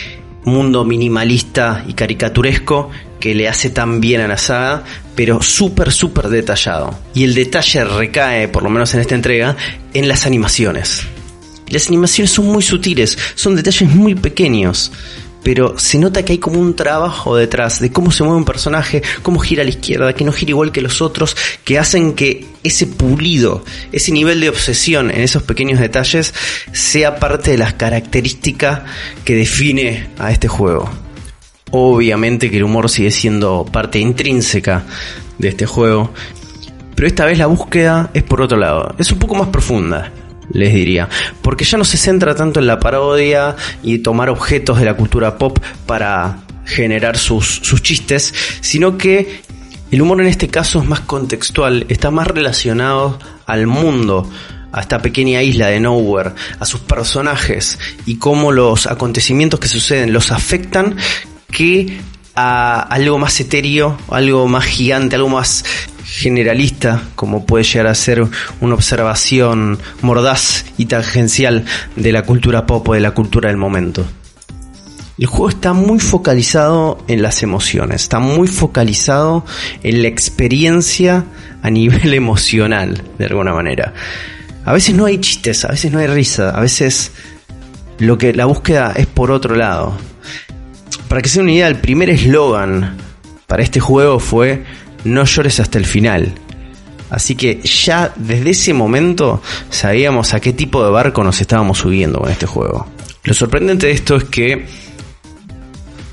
mundo 0.46 0.86
minimalista 0.86 1.84
y 1.88 1.94
caricaturesco 1.94 2.90
que 3.28 3.36
le 3.36 3.50
hace 3.50 3.72
tan 3.72 4.00
bien 4.00 4.22
a 4.22 4.28
la 4.30 4.38
saga, 4.38 4.86
pero 5.14 5.42
súper, 5.42 5.92
súper 5.92 6.30
detallado. 6.30 6.98
Y 7.14 7.26
el 7.26 7.34
detalle 7.34 7.84
recae, 7.84 8.48
por 8.48 8.64
lo 8.64 8.70
menos 8.70 8.94
en 8.94 9.02
esta 9.02 9.16
entrega, 9.16 9.58
en 9.94 10.08
las 10.08 10.26
animaciones. 10.26 11.02
Las 11.68 11.90
animaciones 11.90 12.32
son 12.32 12.46
muy 12.46 12.64
sutiles, 12.64 13.18
son 13.36 13.58
detalles 13.58 13.90
muy 13.90 14.16
pequeños, 14.16 14.94
pero 15.44 15.78
se 15.78 16.00
nota 16.00 16.24
que 16.24 16.32
hay 16.32 16.38
como 16.38 16.62
un 16.62 16.74
trabajo 16.74 17.36
detrás 17.36 17.82
de 17.82 17.92
cómo 17.92 18.12
se 18.12 18.24
mueve 18.24 18.38
un 18.38 18.46
personaje, 18.46 19.04
cómo 19.24 19.40
gira 19.40 19.64
a 19.64 19.66
la 19.66 19.72
izquierda, 19.72 20.14
que 20.14 20.24
no 20.24 20.32
gira 20.32 20.52
igual 20.52 20.72
que 20.72 20.80
los 20.80 21.02
otros, 21.02 21.36
que 21.66 21.78
hacen 21.78 22.14
que 22.14 22.46
ese 22.64 22.88
pulido, 22.88 23.66
ese 23.92 24.14
nivel 24.14 24.40
de 24.40 24.48
obsesión 24.48 25.12
en 25.12 25.20
esos 25.20 25.44
pequeños 25.44 25.82
detalles 25.82 26.34
sea 26.72 27.20
parte 27.20 27.52
de 27.52 27.58
las 27.58 27.74
características 27.74 28.84
que 29.26 29.36
define 29.36 30.08
a 30.18 30.32
este 30.32 30.48
juego. 30.48 31.07
Obviamente 31.72 32.50
que 32.50 32.58
el 32.58 32.64
humor 32.64 32.90
sigue 32.90 33.12
siendo 33.12 33.66
parte 33.66 34.00
intrínseca 34.00 34.86
de 35.38 35.50
este 35.50 35.66
juego, 35.66 36.12
pero 36.96 37.08
esta 37.08 37.26
vez 37.26 37.38
la 37.38 37.48
búsqueda 37.48 38.10
es 38.14 38.24
por 38.24 38.42
otro 38.42 38.58
lado, 38.58 38.96
es 38.98 39.12
un 39.12 39.20
poco 39.20 39.36
más 39.36 39.50
profunda, 39.50 40.12
les 40.52 40.74
diría, 40.74 41.10
porque 41.42 41.66
ya 41.66 41.78
no 41.78 41.84
se 41.84 41.98
centra 41.98 42.36
tanto 42.36 42.60
en 42.60 42.68
la 42.68 42.80
parodia 42.80 43.56
y 43.84 44.00
tomar 44.00 44.30
objetos 44.30 44.80
de 44.80 44.86
la 44.86 44.96
cultura 44.96 45.38
pop 45.38 45.60
para 45.86 46.40
generar 46.66 47.18
sus, 47.18 47.60
sus 47.64 47.82
chistes, 47.82 48.34
sino 48.62 48.98
que 48.98 49.42
el 49.92 50.02
humor 50.02 50.22
en 50.22 50.28
este 50.28 50.48
caso 50.48 50.82
es 50.82 50.88
más 50.88 51.02
contextual, 51.02 51.86
está 51.90 52.12
más 52.12 52.28
relacionado 52.28 53.20
al 53.46 53.68
mundo, 53.68 54.30
a 54.72 54.82
esta 54.82 55.02
pequeña 55.02 55.42
isla 55.42 55.68
de 55.68 55.80
Nowhere, 55.80 56.34
a 56.60 56.66
sus 56.66 56.82
personajes 56.82 57.80
y 58.06 58.18
cómo 58.18 58.52
los 58.52 58.86
acontecimientos 58.86 59.60
que 59.60 59.68
suceden 59.68 60.14
los 60.14 60.32
afectan 60.32 60.98
que 61.52 62.00
a 62.36 62.82
algo 62.82 63.18
más 63.18 63.40
etéreo, 63.40 63.98
algo 64.10 64.48
más 64.48 64.66
gigante, 64.66 65.16
algo 65.16 65.30
más 65.30 65.66
generalista, 66.06 67.04
como 67.16 67.46
puede 67.46 67.64
llegar 67.64 67.88
a 67.88 67.96
ser 67.96 68.26
una 68.62 68.76
observación 68.76 69.80
mordaz 70.02 70.66
y 70.78 70.86
tangencial 70.86 71.66
de 71.96 72.12
la 72.12 72.24
cultura 72.24 72.66
pop 72.66 72.88
o 72.88 72.94
de 72.94 73.00
la 73.00 73.12
cultura 73.12 73.50
del 73.50 73.58
momento. 73.58 74.06
El 75.18 75.26
juego 75.26 75.50
está 75.50 75.74
muy 75.74 76.00
focalizado 76.00 77.04
en 77.08 77.24
las 77.24 77.42
emociones, 77.42 78.04
está 78.04 78.20
muy 78.20 78.48
focalizado 78.48 79.44
en 79.82 80.04
la 80.04 80.08
experiencia 80.08 81.26
a 81.64 81.72
nivel 81.72 82.14
emocional, 82.14 83.04
de 83.18 83.26
alguna 83.26 83.54
manera. 83.54 83.94
A 84.64 84.74
veces 84.74 84.94
no 84.94 85.06
hay 85.06 85.18
chistes, 85.18 85.66
a 85.66 85.70
veces 85.70 85.92
no 85.92 85.98
hay 85.98 86.08
risa, 86.08 86.52
a 86.52 86.60
veces 86.60 87.12
lo 87.98 88.18
que 88.20 88.32
la 88.34 88.46
búsqueda 88.46 88.94
es 88.96 89.08
por 89.08 89.32
otro 89.32 89.56
lado 89.56 89.98
Para 91.08 91.22
que 91.22 91.30
se 91.30 91.40
den 91.40 91.46
una 91.46 91.54
idea, 91.54 91.68
el 91.68 91.78
primer 91.78 92.10
eslogan 92.10 92.98
para 93.48 93.64
este 93.64 93.80
juego 93.80 94.20
fue 94.20 94.64
no 95.06 95.24
llores 95.24 95.60
hasta 95.60 95.78
el 95.78 95.86
final. 95.86 96.34
Así 97.10 97.36
que 97.36 97.62
ya 97.62 98.14
desde 98.18 98.50
ese 98.50 98.74
momento 98.74 99.42
sabíamos 99.70 100.34
a 100.34 100.42
qué 100.42 100.52
tipo 100.52 100.84
de 100.84 100.92
barco 100.92 101.24
nos 101.24 101.40
estábamos 101.40 101.78
subiendo 101.78 102.20
con 102.20 102.30
este 102.30 102.46
juego. 102.46 102.88
Lo 103.24 103.34
sorprendente 103.34 103.88
de 103.88 103.94
esto 103.94 104.18
es 104.18 104.26
que 104.26 104.66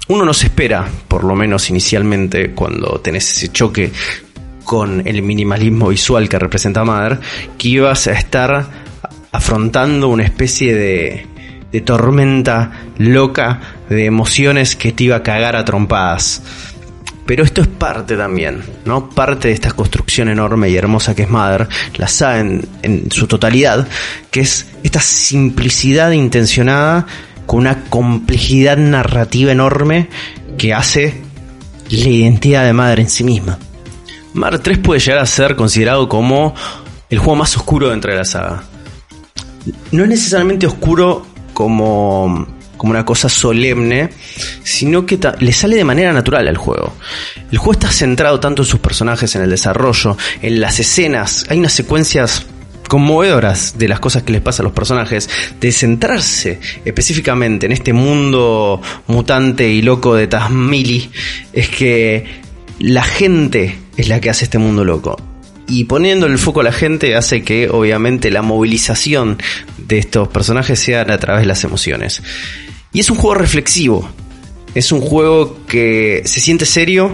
uno 0.08 0.24
no 0.24 0.34
se 0.34 0.46
espera, 0.46 0.88
por 1.08 1.24
lo 1.24 1.34
menos 1.34 1.70
inicialmente, 1.70 2.52
cuando 2.52 3.00
tenés 3.00 3.28
ese 3.36 3.50
choque 3.50 3.90
con 4.62 5.06
el 5.06 5.22
minimalismo 5.22 5.88
visual 5.88 6.28
que 6.28 6.38
representa 6.38 6.84
Mother, 6.84 7.18
que 7.58 7.68
ibas 7.68 8.06
a 8.06 8.12
estar 8.12 8.66
afrontando 9.32 10.08
una 10.08 10.24
especie 10.24 10.74
de, 10.74 11.26
de 11.74 11.80
tormenta 11.80 12.70
loca 12.98 13.60
de 13.88 14.04
emociones 14.04 14.76
que 14.76 14.92
te 14.92 15.04
iba 15.04 15.16
a 15.16 15.22
cagar 15.24 15.56
a 15.56 15.64
trompadas. 15.64 16.40
Pero 17.26 17.42
esto 17.42 17.62
es 17.62 17.66
parte 17.66 18.16
también, 18.16 18.62
¿no? 18.84 19.10
Parte 19.10 19.48
de 19.48 19.54
esta 19.54 19.72
construcción 19.72 20.28
enorme 20.28 20.70
y 20.70 20.76
hermosa 20.76 21.16
que 21.16 21.22
es 21.22 21.28
Mother, 21.28 21.66
la 21.96 22.06
saga 22.06 22.38
en, 22.38 22.64
en 22.82 23.10
su 23.10 23.26
totalidad, 23.26 23.88
que 24.30 24.42
es 24.42 24.68
esta 24.84 25.00
simplicidad 25.00 26.12
intencionada 26.12 27.06
con 27.44 27.58
una 27.58 27.86
complejidad 27.86 28.76
narrativa 28.76 29.50
enorme 29.50 30.08
que 30.56 30.72
hace 30.72 31.22
la 31.90 32.08
identidad 32.08 32.64
de 32.64 32.72
Mother 32.72 33.00
en 33.00 33.10
sí 33.10 33.24
misma. 33.24 33.58
Mother 34.32 34.60
3 34.60 34.78
puede 34.78 35.00
llegar 35.00 35.18
a 35.18 35.26
ser 35.26 35.56
considerado 35.56 36.08
como 36.08 36.54
el 37.10 37.18
juego 37.18 37.34
más 37.34 37.56
oscuro 37.56 37.90
dentro 37.90 38.12
de 38.12 38.18
la 38.18 38.24
saga. 38.24 38.62
No 39.90 40.04
es 40.04 40.08
necesariamente 40.08 40.68
oscuro 40.68 41.33
como 41.54 42.46
como 42.76 42.90
una 42.90 43.04
cosa 43.04 43.28
solemne, 43.28 44.10
sino 44.62 45.06
que 45.06 45.18
le 45.38 45.52
sale 45.52 45.76
de 45.76 45.84
manera 45.84 46.12
natural 46.12 46.48
al 46.48 46.56
juego. 46.56 46.92
El 47.50 47.58
juego 47.58 47.72
está 47.72 47.90
centrado 47.90 48.40
tanto 48.40 48.62
en 48.62 48.66
sus 48.66 48.80
personajes, 48.80 49.34
en 49.36 49.42
el 49.42 49.50
desarrollo, 49.50 50.16
en 50.42 50.60
las 50.60 50.80
escenas. 50.80 51.46
Hay 51.48 51.58
unas 51.58 51.72
secuencias 51.72 52.44
conmovedoras 52.88 53.78
de 53.78 53.88
las 53.88 54.00
cosas 54.00 54.22
que 54.22 54.32
les 54.32 54.42
pasa 54.42 54.62
a 54.62 54.64
los 54.64 54.72
personajes, 54.72 55.30
de 55.60 55.72
centrarse 55.72 56.60
específicamente 56.84 57.66
en 57.66 57.72
este 57.72 57.92
mundo 57.92 58.80
mutante 59.06 59.68
y 59.68 59.80
loco 59.80 60.14
de 60.14 60.26
Tasmili, 60.26 61.10
es 61.52 61.68
que 61.68 62.42
la 62.78 63.02
gente 63.02 63.78
es 63.96 64.08
la 64.08 64.20
que 64.20 64.30
hace 64.30 64.44
este 64.44 64.58
mundo 64.58 64.84
loco. 64.84 65.16
Y 65.66 65.84
poniendo 65.84 66.26
el 66.26 66.38
foco 66.38 66.60
a 66.60 66.64
la 66.64 66.72
gente 66.72 67.16
hace 67.16 67.42
que 67.42 67.68
obviamente 67.70 68.30
la 68.30 68.42
movilización 68.42 69.38
de 69.78 69.98
estos 69.98 70.28
personajes 70.28 70.78
sea 70.78 71.02
a 71.02 71.18
través 71.18 71.42
de 71.42 71.46
las 71.46 71.64
emociones. 71.64 72.22
Y 72.92 73.00
es 73.00 73.10
un 73.10 73.16
juego 73.16 73.34
reflexivo. 73.34 74.08
Es 74.74 74.92
un 74.92 75.00
juego 75.00 75.58
que 75.66 76.22
se 76.24 76.40
siente 76.40 76.66
serio, 76.66 77.12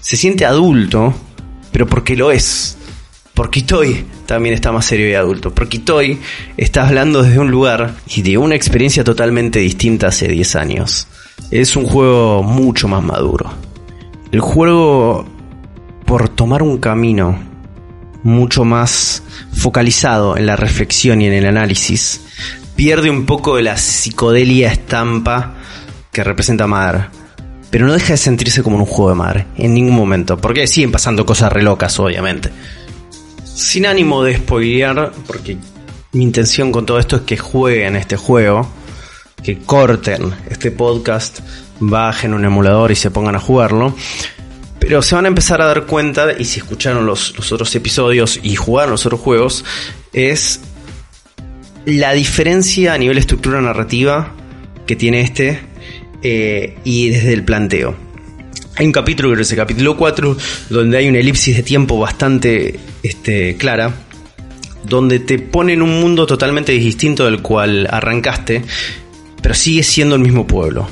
se 0.00 0.16
siente 0.16 0.44
adulto, 0.44 1.14
pero 1.72 1.86
porque 1.86 2.16
lo 2.16 2.30
es. 2.30 2.78
Porque 3.34 3.62
Toy 3.62 4.04
también 4.26 4.54
está 4.54 4.70
más 4.70 4.86
serio 4.86 5.08
y 5.08 5.14
adulto. 5.14 5.52
Porque 5.52 5.80
Toy 5.80 6.20
está 6.56 6.86
hablando 6.86 7.22
desde 7.22 7.40
un 7.40 7.50
lugar 7.50 7.96
y 8.06 8.22
de 8.22 8.38
una 8.38 8.54
experiencia 8.54 9.04
totalmente 9.04 9.58
distinta 9.58 10.06
hace 10.06 10.28
10 10.28 10.56
años. 10.56 11.08
Es 11.50 11.76
un 11.76 11.84
juego 11.84 12.42
mucho 12.42 12.86
más 12.86 13.02
maduro. 13.02 13.52
El 14.30 14.40
juego, 14.40 15.26
por 16.06 16.28
tomar 16.28 16.62
un 16.62 16.78
camino 16.78 17.53
mucho 18.24 18.64
más 18.64 19.22
focalizado 19.52 20.36
en 20.36 20.46
la 20.46 20.56
reflexión 20.56 21.20
y 21.22 21.26
en 21.26 21.34
el 21.34 21.46
análisis, 21.46 22.22
pierde 22.74 23.10
un 23.10 23.26
poco 23.26 23.56
de 23.56 23.62
la 23.62 23.76
psicodelia 23.76 24.72
estampa 24.72 25.54
que 26.10 26.24
representa 26.24 26.66
Madre. 26.66 27.06
Pero 27.70 27.86
no 27.86 27.92
deja 27.92 28.12
de 28.12 28.18
sentirse 28.18 28.62
como 28.62 28.76
un 28.76 28.86
juego 28.86 29.10
de 29.10 29.16
madre, 29.16 29.46
en 29.56 29.74
ningún 29.74 29.96
momento. 29.96 30.36
Porque 30.36 30.68
siguen 30.68 30.92
pasando 30.92 31.26
cosas 31.26 31.52
re 31.52 31.60
locas, 31.62 31.98
obviamente. 31.98 32.50
Sin 33.42 33.84
ánimo 33.84 34.22
de 34.22 34.36
spoilear, 34.36 35.10
porque 35.26 35.56
mi 36.12 36.22
intención 36.22 36.70
con 36.70 36.86
todo 36.86 37.00
esto 37.00 37.16
es 37.16 37.22
que 37.22 37.36
jueguen 37.36 37.96
este 37.96 38.16
juego, 38.16 38.70
que 39.42 39.58
corten 39.58 40.32
este 40.48 40.70
podcast, 40.70 41.40
bajen 41.80 42.32
un 42.32 42.44
emulador 42.44 42.92
y 42.92 42.94
se 42.94 43.10
pongan 43.10 43.34
a 43.34 43.40
jugarlo. 43.40 43.96
Pero 44.86 45.00
se 45.00 45.14
van 45.14 45.24
a 45.24 45.28
empezar 45.28 45.62
a 45.62 45.66
dar 45.66 45.86
cuenta, 45.86 46.34
y 46.38 46.44
si 46.44 46.60
escucharon 46.60 47.06
los, 47.06 47.34
otros 47.50 47.74
episodios 47.74 48.38
y 48.42 48.54
jugaron 48.54 48.90
los 48.90 49.06
otros 49.06 49.18
juegos, 49.18 49.64
es 50.12 50.60
la 51.86 52.12
diferencia 52.12 52.92
a 52.92 52.98
nivel 52.98 53.16
estructura 53.16 53.62
narrativa 53.62 54.34
que 54.86 54.94
tiene 54.94 55.22
este 55.22 55.58
eh, 56.22 56.76
y 56.84 57.08
desde 57.08 57.32
el 57.32 57.44
planteo. 57.44 57.96
Hay 58.76 58.84
un 58.84 58.92
capítulo, 58.92 59.34
que 59.34 59.40
es 59.40 59.50
el 59.52 59.56
capítulo 59.56 59.96
4, 59.96 60.36
donde 60.68 60.98
hay 60.98 61.08
una 61.08 61.18
elipsis 61.18 61.56
de 61.56 61.62
tiempo 61.62 61.98
bastante 61.98 62.78
este, 63.02 63.56
clara, 63.56 63.94
donde 64.86 65.18
te 65.18 65.38
pone 65.38 65.72
en 65.72 65.80
un 65.80 65.98
mundo 65.98 66.26
totalmente 66.26 66.72
distinto 66.72 67.24
del 67.24 67.40
cual 67.40 67.88
arrancaste, 67.90 68.62
pero 69.40 69.54
sigue 69.54 69.82
siendo 69.82 70.14
el 70.14 70.20
mismo 70.20 70.46
pueblo. 70.46 70.86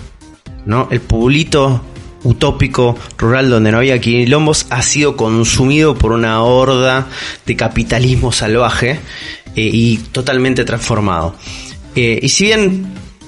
¿no? 0.64 0.88
El 0.90 1.02
pueblito 1.02 1.82
utópico 2.24 2.96
rural 3.18 3.50
donde 3.50 3.72
no 3.72 3.78
había 3.78 4.00
quilombos 4.00 4.66
ha 4.70 4.82
sido 4.82 5.16
consumido 5.16 5.94
por 5.94 6.12
una 6.12 6.42
horda 6.42 7.08
de 7.46 7.56
capitalismo 7.56 8.32
salvaje 8.32 9.00
eh, 9.54 9.70
y 9.72 9.96
totalmente 9.96 10.64
transformado. 10.64 11.34
Eh, 11.94 12.20
y 12.22 12.28
si 12.28 12.44
bien 12.44 12.86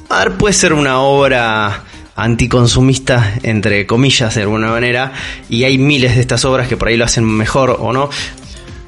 a 0.09 0.19
ver, 0.19 0.33
puede 0.37 0.55
ser 0.55 0.73
una 0.73 1.01
obra 1.01 1.85
anticonsumista, 2.17 3.35
entre 3.43 3.87
comillas, 3.87 4.35
de 4.35 4.43
alguna 4.43 4.69
manera, 4.69 5.13
y 5.49 5.65
hay 5.65 5.79
miles 5.79 6.15
de 6.15 6.21
estas 6.21 6.45
obras 6.45 6.69
que 6.69 6.77
por 6.77 6.89
ahí 6.89 6.97
lo 6.97 7.05
hacen 7.05 7.25
mejor 7.25 7.77
o 7.81 7.93
no, 7.93 8.11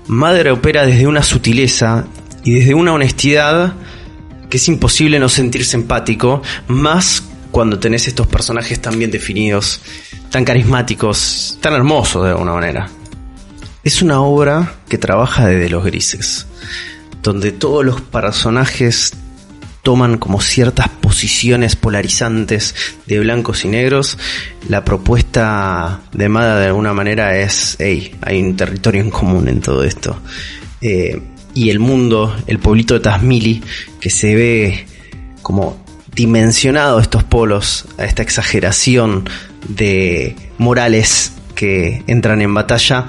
Madre 0.08 0.52
opera 0.52 0.86
desde 0.86 1.08
una 1.08 1.22
sutileza 1.22 2.06
y 2.44 2.52
desde 2.52 2.74
una 2.74 2.92
honestidad 2.92 3.74
que 4.48 4.58
es 4.58 4.68
imposible 4.68 5.18
no 5.18 5.28
sentirse 5.28 5.76
empático, 5.76 6.42
más 6.68 7.24
cuando 7.56 7.78
tenés 7.78 8.06
estos 8.06 8.26
personajes 8.26 8.82
tan 8.82 8.98
bien 8.98 9.10
definidos, 9.10 9.80
tan 10.28 10.44
carismáticos, 10.44 11.56
tan 11.62 11.72
hermosos 11.72 12.22
de 12.24 12.32
alguna 12.32 12.52
manera. 12.52 12.86
Es 13.82 14.02
una 14.02 14.20
obra 14.20 14.74
que 14.90 14.98
trabaja 14.98 15.46
desde 15.46 15.70
los 15.70 15.82
grises 15.82 16.46
donde 17.22 17.52
todos 17.52 17.82
los 17.82 18.02
personajes 18.02 19.14
toman 19.82 20.18
como 20.18 20.38
ciertas 20.42 20.90
posiciones 20.90 21.76
polarizantes 21.76 22.74
de 23.06 23.20
blancos 23.20 23.64
y 23.64 23.68
negros, 23.68 24.18
la 24.68 24.84
propuesta 24.84 26.02
de 26.12 26.28
Mada 26.28 26.60
de 26.60 26.66
alguna 26.66 26.92
manera 26.92 27.38
es, 27.38 27.76
hey, 27.78 28.14
hay 28.20 28.42
un 28.42 28.54
territorio 28.54 29.00
en 29.00 29.08
común 29.08 29.48
en 29.48 29.62
todo 29.62 29.82
esto. 29.82 30.20
Eh, 30.82 31.22
y 31.54 31.70
el 31.70 31.78
mundo, 31.78 32.36
el 32.46 32.58
pueblito 32.58 32.92
de 32.92 33.00
Tasmili, 33.00 33.62
que 33.98 34.10
se 34.10 34.34
ve 34.34 34.86
como 35.40 35.85
dimensionado 36.16 36.98
estos 36.98 37.24
polos, 37.24 37.84
a 37.98 38.04
esta 38.04 38.22
exageración 38.22 39.28
de 39.68 40.34
morales 40.56 41.32
que 41.54 42.02
entran 42.06 42.40
en 42.40 42.54
batalla, 42.54 43.06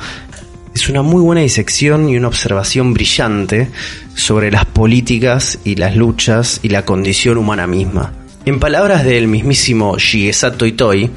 es 0.75 0.89
una 0.89 1.01
muy 1.01 1.21
buena 1.21 1.41
disección 1.41 2.09
y 2.09 2.17
una 2.17 2.27
observación 2.27 2.93
brillante 2.93 3.69
sobre 4.13 4.51
las 4.51 4.65
políticas 4.65 5.57
y 5.63 5.75
las 5.75 5.95
luchas 5.95 6.59
y 6.61 6.69
la 6.69 6.83
condición 6.83 7.37
humana 7.37 7.65
misma. 7.65 8.13
En 8.45 8.59
palabras 8.59 9.05
del 9.05 9.27
mismísimo 9.27 9.97
Shigesato 9.97 10.65
Itoi, 10.65 11.09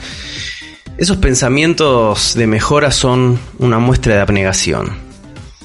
esos 0.96 1.16
pensamientos 1.16 2.34
de 2.36 2.46
mejora 2.46 2.92
son 2.92 3.38
una 3.58 3.80
muestra 3.80 4.14
de 4.14 4.20
abnegación. 4.20 5.10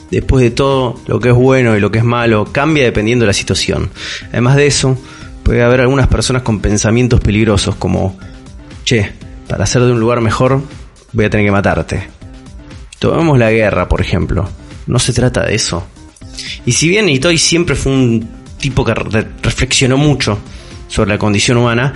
Después 0.10 0.44
de 0.44 0.52
todo, 0.52 1.00
lo 1.08 1.20
que 1.20 1.30
es 1.30 1.36
bueno 1.36 1.78
y 1.78 1.80
lo 1.80 1.92
que 1.92 2.00
es 2.00 2.04
malo 2.04 2.46
cambia 2.52 2.84
dependiendo 2.84 3.24
de 3.24 3.28
la 3.28 3.34
situación. 3.34 3.92
Además 4.32 4.56
de 4.56 4.68
eso, 4.68 4.98
puede 5.46 5.62
haber 5.62 5.82
algunas 5.82 6.08
personas 6.08 6.42
con 6.42 6.60
pensamientos 6.60 7.22
peligrosos 7.22 7.76
como, 7.76 8.18
che, 8.84 9.12
para 9.48 9.64
hacer 9.64 9.84
de 9.84 9.92
un 9.92 10.00
lugar 10.00 10.20
mejor 10.20 10.64
voy 11.14 11.26
a 11.26 11.30
tener 11.30 11.46
que 11.46 11.52
matarte. 11.52 12.08
Tomemos 12.98 13.38
la 13.38 13.52
guerra, 13.52 13.88
por 13.88 14.02
ejemplo. 14.02 14.50
No 14.88 14.98
se 14.98 15.14
trata 15.14 15.46
de 15.46 15.54
eso. 15.54 15.86
Y 16.66 16.72
si 16.72 16.90
bien 16.90 17.08
Itoy 17.08 17.38
siempre 17.38 17.76
fue 17.76 17.92
un 17.92 18.28
tipo 18.58 18.84
que 18.84 18.96
reflexionó 18.96 19.98
mucho 19.98 20.40
sobre 20.88 21.12
la 21.12 21.20
condición 21.20 21.58
humana, 21.58 21.94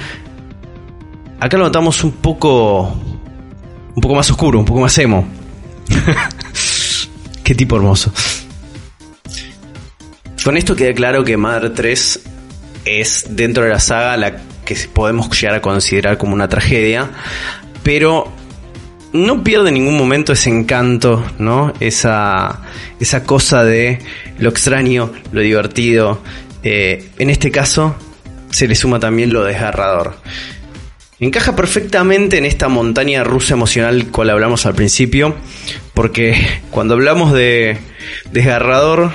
acá 1.40 1.58
lo 1.58 1.64
notamos 1.64 2.04
un 2.04 2.12
poco. 2.12 2.84
un 3.96 4.02
poco 4.02 4.14
más 4.14 4.30
oscuro, 4.30 4.60
un 4.60 4.66
poco 4.66 4.82
más 4.82 4.96
emo. 5.00 5.28
Qué 7.44 7.56
tipo 7.56 7.78
hermoso. 7.78 8.14
Con 10.44 10.56
esto 10.56 10.76
queda 10.76 10.94
claro 10.94 11.24
que 11.24 11.36
Mother 11.36 11.74
3 11.74 12.29
es 12.86 13.26
dentro 13.30 13.64
de 13.64 13.70
la 13.70 13.80
saga 13.80 14.18
la 14.18 14.38
que 14.66 14.76
podemos 14.94 15.30
llegar 15.40 15.58
a 15.58 15.62
considerar 15.62 16.18
como 16.18 16.34
una 16.34 16.48
tragedia, 16.48 17.10
pero 17.84 18.32
no 19.14 19.44
pierde 19.44 19.70
en 19.70 19.76
ningún 19.76 19.98
momento 19.98 20.34
ese 20.34 20.50
encanto, 20.50 21.26
¿no? 21.40 21.74
Esa, 21.80 22.62
esa 23.00 23.24
cosa 23.24 23.64
de 23.64 24.00
lo 24.38 24.50
extraño, 24.50 25.12
lo 25.32 25.42
divertido. 25.42 26.22
Eh, 26.64 27.10
en 27.18 27.30
este 27.30 27.50
caso, 27.52 27.96
se 28.52 28.68
le 28.68 28.76
suma 28.76 29.00
también 29.00 29.34
lo 29.34 29.44
desgarrador. 29.44 30.16
Encaja 31.20 31.56
perfectamente 31.56 32.38
en 32.38 32.46
esta 32.46 32.70
montaña 32.70 33.24
rusa 33.24 33.54
emocional 33.54 34.08
cual 34.08 34.30
hablamos 34.30 34.66
al 34.66 34.76
principio, 34.76 35.36
porque 35.94 36.48
cuando 36.72 36.94
hablamos 36.94 37.34
de 37.34 37.78
desgarrador 38.32 39.12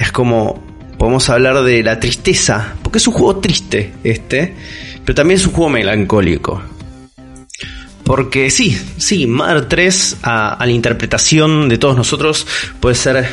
es 0.00 0.10
como 0.10 0.64
podemos 0.98 1.28
hablar 1.30 1.62
de 1.62 1.82
la 1.82 1.98
tristeza, 2.00 2.74
porque 2.82 2.98
es 2.98 3.06
un 3.06 3.14
juego 3.14 3.36
triste 3.36 3.92
este, 4.04 4.54
pero 5.04 5.14
también 5.14 5.38
es 5.40 5.46
un 5.46 5.52
juego 5.52 5.70
melancólico. 5.70 6.62
Porque 8.04 8.50
sí, 8.50 8.78
sí, 8.98 9.26
Mother 9.26 9.66
3 9.66 10.18
a, 10.22 10.58
la 10.60 10.70
interpretación 10.70 11.68
de 11.70 11.78
todos 11.78 11.96
nosotros 11.96 12.46
puede 12.80 12.94
ser 12.94 13.26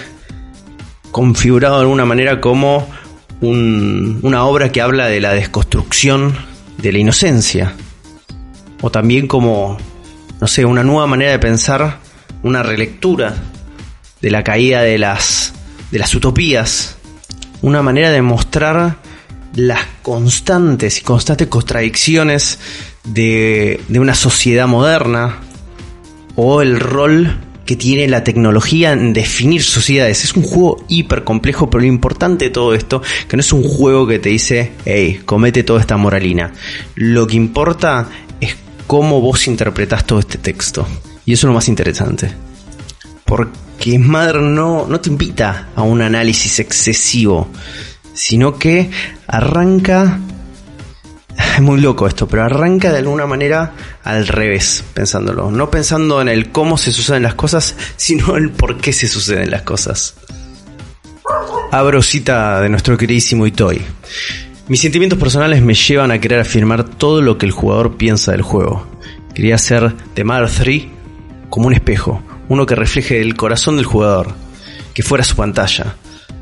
configurado 1.12 1.76
de 1.76 1.82
alguna 1.82 2.06
manera 2.06 2.40
como 2.40 2.88
un- 3.42 4.20
una 4.24 4.46
obra 4.46 4.72
que 4.72 4.82
habla 4.82 5.08
de 5.08 5.20
la 5.20 5.34
desconstrucción 5.34 6.34
de 6.78 6.94
la 6.94 7.00
inocencia. 7.00 7.74
O 8.82 8.90
también 8.92 9.28
como, 9.28 9.78
no 10.40 10.48
sé, 10.48 10.64
una 10.66 10.84
nueva 10.84 11.06
manera 11.06 11.32
de 11.32 11.40
pensar, 11.40 12.00
una 12.44 12.64
relectura 12.64 13.36
de 14.22 14.32
la 14.32 14.44
caída 14.44 14.82
de 14.84 14.98
las, 14.98 15.54
de 15.92 16.00
las 16.00 16.16
utopías. 16.16 16.98
Una 17.62 17.82
manera 17.82 18.12
de 18.12 18.22
mostrar 18.22 18.98
las 19.56 19.82
constantes 20.02 21.00
y 21.00 21.02
constantes 21.02 21.48
contradicciones 21.48 22.60
de, 23.04 23.82
de 23.88 24.00
una 24.00 24.16
sociedad 24.16 24.68
moderna 24.68 25.40
o 26.36 26.62
el 26.62 26.80
rol 26.80 27.38
que 27.66 27.76
tiene 27.76 28.08
la 28.08 28.24
tecnología 28.24 28.92
en 28.92 29.14
definir 29.14 29.64
sociedades. 29.64 30.24
Es 30.24 30.36
un 30.36 30.44
juego 30.44 30.84
hiper 30.88 31.24
complejo, 31.24 31.70
pero 31.70 31.82
lo 31.82 31.88
importante 31.88 32.46
de 32.46 32.52
todo 32.52 32.74
esto, 32.74 33.02
que 33.28 33.38
no 33.38 33.42
es 33.42 33.54
un 33.54 33.64
juego 33.64 34.08
que 34.08 34.20
te 34.20 34.30
dice, 34.30 34.74
hey, 34.86 35.22
comete 35.26 35.64
toda 35.64 35.80
esta 35.80 35.98
moralina. 35.98 36.52
Lo 36.96 37.28
que 37.28 37.36
importa 37.36 38.10
es 38.40 38.56
cómo 38.88 39.22
vos 39.22 39.48
interpretás 39.48 40.06
todo 40.06 40.20
este 40.20 40.38
texto. 40.38 40.86
Y 41.26 41.34
eso 41.34 41.48
es 41.48 41.50
lo 41.50 41.54
más 41.54 41.68
interesante. 41.68 42.32
Porque 43.26 43.58
Mother 44.00 44.38
no, 44.38 44.86
no 44.88 45.00
te 45.00 45.10
invita 45.10 45.70
a 45.76 45.82
un 45.82 46.02
análisis 46.02 46.60
excesivo, 46.60 47.50
sino 48.14 48.58
que 48.58 48.90
arranca 49.28 50.20
es 51.56 51.62
muy 51.62 51.82
loco 51.82 52.08
esto, 52.08 52.28
pero 52.28 52.44
arranca 52.44 52.92
de 52.92 53.00
alguna 53.00 53.26
manera 53.26 53.74
al 54.04 54.28
revés, 54.28 54.84
pensándolo. 54.94 55.52
No 55.52 55.70
pensando 55.70 56.22
en 56.22 56.30
el 56.30 56.52
cómo 56.52 56.78
se 56.78 56.92
suceden 56.92 57.24
las 57.24 57.36
cosas, 57.36 57.76
sino 57.96 58.36
el 58.38 58.52
por 58.52 58.78
qué 58.78 58.94
se 58.94 59.08
suceden 59.08 59.52
las 59.52 59.64
cosas. 59.64 60.16
Abro 61.72 62.02
cita 62.02 62.62
de 62.62 62.70
nuestro 62.70 62.98
queridísimo 62.98 63.48
Itoy. 63.48 63.82
Mis 64.68 64.82
sentimientos 64.82 65.20
personales 65.20 65.62
me 65.62 65.74
llevan 65.74 66.12
a 66.12 66.20
querer 66.20 66.40
afirmar 66.40 66.84
todo 66.84 67.22
lo 67.22 67.38
que 67.38 67.46
el 67.46 67.52
jugador 67.52 67.98
piensa 67.98 68.32
del 68.32 68.42
juego. 68.42 68.88
Quería 69.34 69.56
hacer 69.56 69.94
de 70.16 70.24
Mother 70.24 70.50
3 70.50 70.84
como 71.50 71.68
un 71.68 71.74
espejo, 71.74 72.22
uno 72.52 72.66
que 72.66 72.76
refleje 72.76 73.22
el 73.22 73.38
corazón 73.38 73.78
del 73.78 73.86
jugador, 73.86 74.34
que 74.94 75.04
fuera 75.04 75.24
su 75.24 75.38
pantalla. 75.38 75.96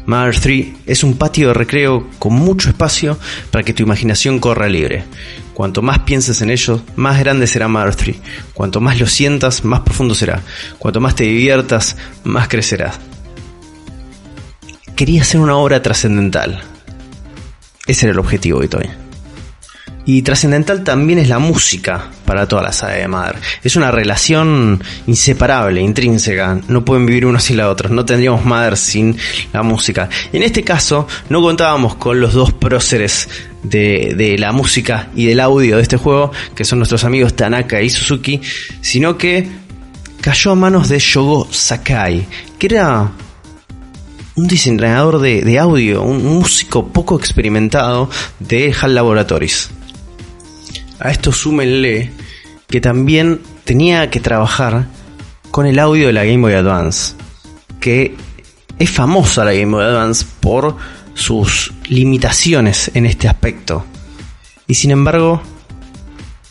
Mother 0.07 0.39
3 0.39 0.67
es 0.87 1.03
un 1.03 1.19
patio 1.19 1.49
de 1.49 1.53
recreo 1.53 2.09
con 2.17 2.33
mucho 2.33 2.69
espacio 2.69 3.15
para 3.51 3.63
que 3.63 3.75
tu 3.75 3.83
imaginación 3.83 4.39
corra 4.39 4.67
libre. 4.67 5.03
Cuanto 5.53 5.83
más 5.83 5.99
pienses 5.99 6.41
en 6.41 6.49
ello, 6.49 6.81
más 6.95 7.19
grande 7.19 7.45
será 7.45 7.67
Mother 7.67 7.93
3. 7.93 8.15
Cuanto 8.55 8.81
más 8.81 8.99
lo 8.99 9.05
sientas, 9.05 9.63
más 9.63 9.81
profundo 9.81 10.15
será. 10.15 10.41
Cuanto 10.79 10.99
más 10.99 11.13
te 11.13 11.25
diviertas, 11.25 11.95
más 12.23 12.47
crecerás. 12.47 12.99
Quería 14.95 15.21
hacer 15.21 15.39
una 15.39 15.57
obra 15.57 15.79
trascendental. 15.83 16.59
Ese 17.85 18.07
era 18.07 18.13
el 18.13 18.19
objetivo 18.19 18.61
de 18.61 18.67
Toy. 18.67 18.89
Y 20.05 20.21
trascendental 20.23 20.83
también 20.83 21.19
es 21.19 21.29
la 21.29 21.39
música 21.39 22.09
para 22.25 22.47
toda 22.47 22.63
la 22.63 22.71
saga 22.71 22.93
de 22.93 23.07
Mother. 23.07 23.35
Es 23.63 23.75
una 23.75 23.91
relación 23.91 24.81
inseparable, 25.05 25.81
intrínseca. 25.81 26.59
No 26.67 26.83
pueden 26.83 27.05
vivir 27.05 27.25
uno 27.25 27.39
sin 27.39 27.57
la 27.57 27.69
otra. 27.69 27.89
No 27.89 28.05
tendríamos 28.05 28.43
Mother 28.43 28.75
sin 28.75 29.15
la 29.53 29.61
música. 29.61 30.09
En 30.33 30.41
este 30.41 30.63
caso, 30.63 31.07
no 31.29 31.41
contábamos 31.41 31.95
con 31.95 32.19
los 32.19 32.33
dos 32.33 32.53
próceres 32.53 33.29
de, 33.61 34.13
de 34.17 34.37
la 34.37 34.51
música 34.51 35.09
y 35.15 35.25
del 35.25 35.39
audio 35.39 35.75
de 35.75 35.83
este 35.83 35.97
juego, 35.97 36.31
que 36.55 36.65
son 36.65 36.79
nuestros 36.79 37.03
amigos 37.03 37.35
Tanaka 37.35 37.81
y 37.81 37.89
Suzuki, 37.89 38.41
sino 38.81 39.17
que 39.17 39.47
cayó 40.21 40.51
a 40.51 40.55
manos 40.55 40.89
de 40.89 40.99
Shogo 40.99 41.47
Sakai, 41.51 42.25
que 42.57 42.67
era 42.67 43.11
un 44.35 44.47
diseñador 44.47 45.19
de, 45.19 45.41
de 45.41 45.59
audio, 45.59 46.01
un 46.01 46.25
músico 46.25 46.87
poco 46.87 47.17
experimentado 47.17 48.09
de 48.39 48.73
HAL 48.79 48.95
Laboratories. 48.95 49.69
A 50.99 51.11
esto 51.11 51.31
súmenle 51.31 52.11
que 52.67 52.81
también 52.81 53.39
tenía 53.63 54.09
que 54.09 54.19
trabajar 54.19 54.87
con 55.51 55.65
el 55.65 55.79
audio 55.79 56.07
de 56.07 56.13
la 56.13 56.25
Game 56.25 56.39
Boy 56.39 56.53
Advance, 56.53 57.15
que 57.79 58.15
es 58.77 58.89
famosa 58.89 59.45
la 59.45 59.53
Game 59.53 59.71
Boy 59.71 59.85
Advance 59.85 60.25
por 60.39 60.75
sus 61.13 61.73
limitaciones 61.87 62.91
en 62.93 63.05
este 63.05 63.27
aspecto. 63.27 63.85
Y 64.67 64.75
sin 64.75 64.91
embargo, 64.91 65.41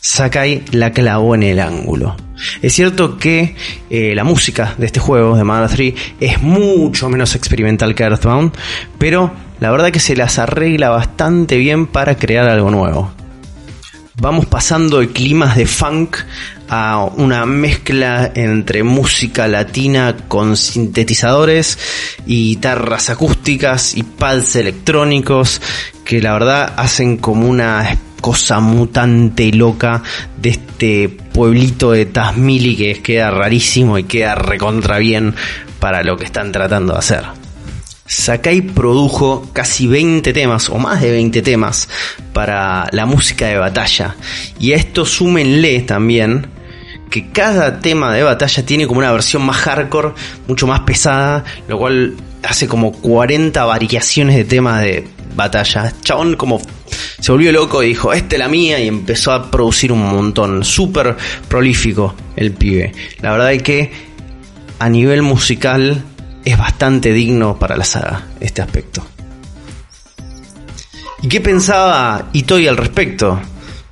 Sakai 0.01 0.65
la 0.73 0.93
clavó 0.93 1.35
en 1.35 1.43
el 1.43 1.61
ángulo. 1.61 2.17
Es 2.63 2.73
cierto 2.73 3.19
que 3.19 3.57
eh, 3.91 4.15
la 4.15 4.25
música 4.25 4.75
de 4.79 4.87
este 4.87 5.01
juego, 5.01 5.37
de 5.37 5.45
Mother 5.45 5.71
3, 5.71 5.95
es 6.21 6.43
mucho 6.43 7.09
menos 7.09 7.35
experimental 7.35 7.95
que 7.95 8.05
Earthbound, 8.05 8.53
pero 8.99 9.33
la 9.61 9.71
verdad 9.71 9.91
que 9.91 10.01
se 10.01 10.17
las 10.17 10.39
arregla 10.39 10.89
bastante 10.89 11.57
bien 11.57 11.87
para 11.87 12.17
crear 12.17 12.49
algo 12.49 12.71
nuevo. 12.71 13.13
Vamos 14.21 14.47
pasando 14.47 14.99
de 14.99 15.11
climas 15.11 15.57
de 15.57 15.65
funk 15.65 16.17
a 16.69 17.05
una 17.05 17.47
mezcla 17.47 18.33
entre 18.35 18.83
música 18.83 19.47
latina 19.47 20.17
con 20.27 20.57
sintetizadores 20.57 21.79
y 22.27 22.49
guitarras 22.49 23.11
acústicas 23.11 23.97
y 23.97 24.03
pads 24.03 24.57
electrónicos 24.57 25.63
que 26.05 26.21
la 26.21 26.33
verdad 26.33 26.75
hacen 26.77 27.19
como 27.19 27.49
una 27.49 27.97
cosa 28.21 28.59
mutante 28.59 29.53
loca 29.53 30.03
de 30.37 30.49
este 30.49 31.09
pueblito 31.09 31.93
de 31.93 32.07
Tasmili 32.07 32.77
que 32.77 33.01
queda 33.01 33.31
rarísimo 33.31 33.99
y 33.99 34.03
queda 34.03 34.35
recontra 34.35 34.99
bien 34.99 35.33
para 35.79 36.03
lo 36.03 36.17
que 36.17 36.25
están 36.25 36.51
tratando 36.51 36.95
de 36.95 36.99
hacer. 36.99 37.38
Sakai 38.09 38.63
produjo 38.63 39.51
casi 39.53 39.87
20 39.87 40.33
temas 40.33 40.71
o 40.71 40.79
más 40.79 41.01
de 41.03 41.13
20 41.13 41.43
temas 41.43 41.89
para 42.33 42.89
la 42.91 43.07
música 43.07 43.47
de 43.47 43.59
batalla. 43.59 44.17
Y 44.59 44.73
a 44.73 44.77
esto 44.77 45.05
súmenle 45.05 45.81
también 45.81 46.49
que 47.11 47.31
cada 47.31 47.81
tema 47.81 48.13
de 48.15 48.23
batalla 48.23 48.65
tiene 48.65 48.87
como 48.87 49.01
una 49.01 49.13
versión 49.13 49.43
más 49.43 49.57
hardcore, 49.59 50.15
mucho 50.47 50.67
más 50.67 50.81
pesada, 50.81 51.45
lo 51.69 51.79
cual 51.79 52.17
hace 52.43 52.67
como 52.67 52.93
40 52.93 53.65
variaciones 53.65 54.37
de 54.37 54.45
temas 54.45 54.83
de 54.83 55.07
batalla. 55.37 55.93
Chabón 56.03 56.37
como 56.37 56.61
se 57.21 57.31
volvió 57.31 57.53
loco 57.53 57.83
y 57.83 57.89
dijo, 57.89 58.13
esta 58.13 58.37
es 58.37 58.39
la 58.39 58.49
mía 58.49 58.81
y 58.81 58.89
empezó 58.89 59.33
a 59.33 59.51
producir 59.51 59.93
un 59.93 60.01
montón. 60.01 60.65
Súper 60.65 61.17
prolífico 61.49 62.15
el 62.37 62.53
pibe. 62.53 62.93
La 63.21 63.33
verdad 63.33 63.53
es 63.53 63.63
que 63.63 63.93
a 64.79 64.89
nivel 64.89 65.23
musical 65.23 66.05
es 66.49 66.57
bastante 66.57 67.13
digno 67.13 67.59
para 67.59 67.77
la 67.77 67.85
saga 67.85 68.27
este 68.41 68.63
aspecto. 68.63 69.07
¿Y 71.21 71.29
qué 71.29 71.43
pensaba 71.43 72.29
Itoi 72.33 72.67
al 72.69 72.77
respecto? 72.79 73.39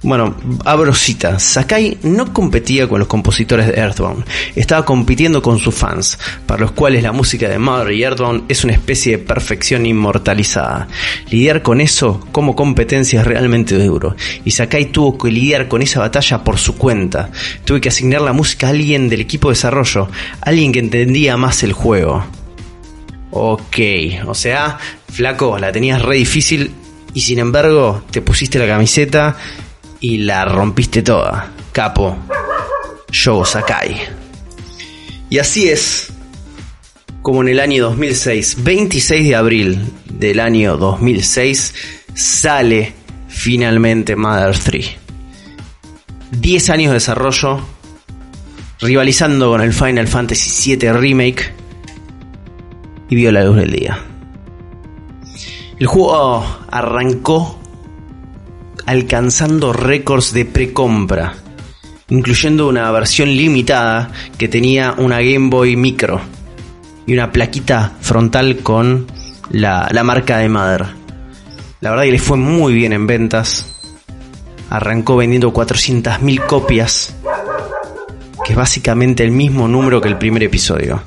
Bueno, 0.03 0.37
abro 0.65 0.95
cita. 0.95 1.39
Sakai 1.41 1.99
no 2.05 2.33
competía 2.33 2.89
con 2.89 3.01
los 3.01 3.09
compositores 3.09 3.67
de 3.67 3.81
Earthbound, 3.81 4.25
estaba 4.55 4.85
compitiendo 4.85 5.43
con 5.43 5.59
sus 5.59 5.75
fans, 5.75 6.19
para 6.47 6.61
los 6.61 6.73
cuales 6.73 7.03
la 7.03 7.13
música 7.13 7.49
de 7.49 7.59
Mother 7.59 7.93
y 7.93 8.05
Earthbound 8.05 8.45
es 8.49 8.63
una 8.63 8.75
especie 8.75 9.17
de 9.17 9.25
perfección 9.25 9.85
inmortalizada. 9.85 10.87
Lidiar 11.29 11.63
con 11.63 11.81
eso 11.81 12.25
como 12.31 12.55
competencia 12.55 13.21
es 13.21 13.27
realmente 13.27 13.77
duro, 13.77 14.15
y 14.45 14.53
Sakai 14.53 14.93
tuvo 14.93 15.19
que 15.19 15.33
lidiar 15.33 15.67
con 15.67 15.83
esa 15.83 16.01
batalla 16.01 16.45
por 16.45 16.59
su 16.59 16.77
cuenta. 16.77 17.31
Tuve 17.65 17.81
que 17.81 17.89
asignar 17.89 18.21
la 18.21 18.33
música 18.33 18.69
a 18.69 18.71
alguien 18.71 19.09
del 19.09 19.23
equipo 19.23 19.49
de 19.49 19.55
desarrollo, 19.55 20.09
alguien 20.41 20.71
que 20.71 20.79
entendía 20.79 21.37
más 21.37 21.65
el 21.65 21.73
juego. 21.73 22.25
Ok, 23.39 23.78
o 24.26 24.34
sea, 24.34 24.78
flaco, 25.12 25.59
la 25.59 25.70
tenías 25.70 26.01
re 26.01 26.16
difícil 26.16 26.72
y 27.12 27.20
sin 27.20 27.39
embargo 27.39 28.03
te 28.11 28.22
pusiste 28.22 28.59
la 28.59 28.66
camiseta 28.66 29.37
y 30.01 30.18
la 30.18 30.45
rompiste 30.47 31.03
toda. 31.03 31.53
Capo. 31.72 32.16
Shogo 33.11 33.45
Sakai. 33.45 34.01
Y 35.28 35.39
así 35.39 35.68
es 35.68 36.12
como 37.22 37.43
en 37.43 37.49
el 37.49 37.61
año 37.61 37.82
2006, 37.82 38.62
26 38.62 39.28
de 39.28 39.34
abril 39.34 39.93
del 40.05 40.39
año 40.39 40.76
2006, 40.76 41.74
sale 42.14 42.95
finalmente 43.28 44.16
Mother 44.16 44.57
3. 44.57 44.97
10 46.30 46.70
años 46.70 46.91
de 46.91 46.95
desarrollo, 46.95 47.61
rivalizando 48.80 49.51
con 49.51 49.61
el 49.61 49.72
Final 49.72 50.07
Fantasy 50.07 50.76
VII 50.76 50.93
Remake, 50.93 51.53
y 53.09 53.17
vio 53.17 53.33
la 53.33 53.45
luz 53.45 53.57
del 53.57 53.73
día. 53.73 53.99
El 55.79 55.87
juego 55.87 56.45
arrancó 56.71 57.59
alcanzando 58.87 59.73
récords 59.73 60.33
de 60.33 60.45
precompra, 60.45 61.35
incluyendo 62.09 62.69
una 62.69 62.91
versión 62.93 63.29
limitada 63.29 64.11
que 64.39 64.49
tenía 64.49 64.95
una 64.97 65.21
Game 65.21 65.51
Boy 65.51 65.77
Micro 65.77 66.21
y 67.07 67.13
una 67.13 67.31
plaquita 67.31 67.93
frontal 68.01 68.59
con 68.63 69.07
la, 69.51 69.89
la 69.91 70.03
marca 70.03 70.39
de 70.39 70.49
Mother. 70.49 70.87
La 71.81 71.91
verdad 71.91 72.05
que 72.05 72.13
le 72.13 72.19
fue 72.19 72.37
muy 72.37 72.73
bien 72.73 72.93
en 72.93 73.07
ventas. 73.07 73.73
Arrancó 74.71 75.17
vendiendo 75.17 75.53
400.000 75.53 76.47
copias, 76.47 77.15
que 78.45 78.53
es 78.53 78.57
básicamente 78.57 79.23
el 79.23 79.31
mismo 79.31 79.69
número 79.69 80.01
que 80.01 80.09
el 80.09 80.19
primer 80.19 80.43
episodio. 80.43 81.03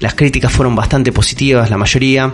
Las 0.00 0.14
críticas 0.14 0.52
fueron 0.52 0.74
bastante 0.74 1.12
positivas, 1.12 1.70
la 1.70 1.76
mayoría, 1.76 2.32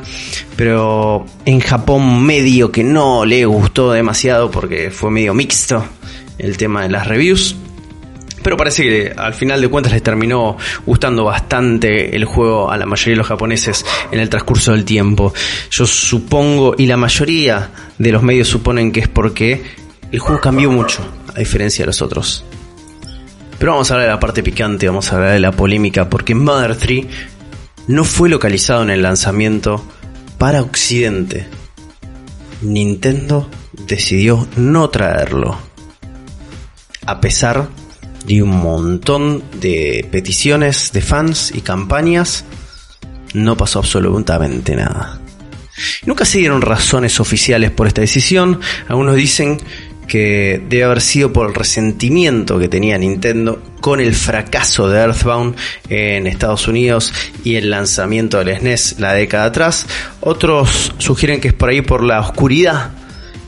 pero 0.56 1.26
en 1.44 1.60
Japón 1.60 2.24
medio 2.24 2.70
que 2.72 2.84
no 2.84 3.24
le 3.24 3.44
gustó 3.44 3.92
demasiado 3.92 4.50
porque 4.50 4.90
fue 4.90 5.10
medio 5.10 5.34
mixto 5.34 5.84
el 6.38 6.56
tema 6.56 6.82
de 6.82 6.88
las 6.88 7.06
reviews. 7.06 7.56
Pero 8.42 8.56
parece 8.56 8.82
que 8.84 9.12
al 9.14 9.34
final 9.34 9.60
de 9.60 9.68
cuentas 9.68 9.92
les 9.92 10.02
terminó 10.02 10.56
gustando 10.86 11.24
bastante 11.24 12.16
el 12.16 12.24
juego 12.24 12.70
a 12.70 12.76
la 12.78 12.86
mayoría 12.86 13.12
de 13.12 13.18
los 13.18 13.26
japoneses 13.26 13.84
en 14.10 14.18
el 14.18 14.30
transcurso 14.30 14.72
del 14.72 14.84
tiempo. 14.84 15.34
Yo 15.70 15.86
supongo, 15.86 16.74
y 16.78 16.86
la 16.86 16.96
mayoría 16.96 17.70
de 17.98 18.12
los 18.12 18.22
medios 18.22 18.48
suponen 18.48 18.92
que 18.92 19.00
es 19.00 19.08
porque 19.08 19.62
el 20.10 20.18
juego 20.18 20.40
cambió 20.40 20.70
mucho, 20.70 21.06
a 21.34 21.38
diferencia 21.38 21.82
de 21.82 21.88
los 21.88 22.00
otros. 22.00 22.44
Pero 23.58 23.72
vamos 23.72 23.90
a 23.90 23.94
hablar 23.94 24.08
de 24.08 24.14
la 24.14 24.20
parte 24.20 24.42
picante, 24.42 24.86
vamos 24.86 25.12
a 25.12 25.16
hablar 25.16 25.32
de 25.32 25.40
la 25.40 25.52
polémica, 25.52 26.08
porque 26.08 26.34
Mother 26.34 26.76
3 26.76 27.06
no 27.90 28.04
fue 28.04 28.28
localizado 28.28 28.84
en 28.84 28.90
el 28.90 29.02
lanzamiento 29.02 29.84
para 30.38 30.62
Occidente. 30.62 31.48
Nintendo 32.62 33.50
decidió 33.84 34.46
no 34.56 34.90
traerlo. 34.90 35.58
A 37.04 37.20
pesar 37.20 37.68
de 38.24 38.44
un 38.44 38.50
montón 38.50 39.42
de 39.60 40.06
peticiones 40.08 40.92
de 40.92 41.00
fans 41.00 41.50
y 41.52 41.62
campañas, 41.62 42.44
no 43.34 43.56
pasó 43.56 43.80
absolutamente 43.80 44.76
nada. 44.76 45.20
Nunca 46.06 46.24
se 46.24 46.38
dieron 46.38 46.62
razones 46.62 47.18
oficiales 47.18 47.72
por 47.72 47.88
esta 47.88 48.02
decisión. 48.02 48.60
Algunos 48.86 49.16
dicen 49.16 49.58
que 50.10 50.60
debe 50.68 50.82
haber 50.82 51.00
sido 51.00 51.32
por 51.32 51.48
el 51.48 51.54
resentimiento 51.54 52.58
que 52.58 52.66
tenía 52.66 52.98
Nintendo 52.98 53.62
con 53.80 54.00
el 54.00 54.12
fracaso 54.12 54.88
de 54.88 54.98
Earthbound 54.98 55.54
en 55.88 56.26
Estados 56.26 56.66
Unidos 56.66 57.14
y 57.44 57.54
el 57.54 57.70
lanzamiento 57.70 58.42
del 58.42 58.58
SNES 58.58 58.98
la 58.98 59.12
década 59.12 59.44
atrás. 59.44 59.86
Otros 60.20 60.92
sugieren 60.98 61.40
que 61.40 61.46
es 61.46 61.54
por 61.54 61.68
ahí 61.68 61.80
por 61.80 62.02
la 62.02 62.18
oscuridad 62.18 62.90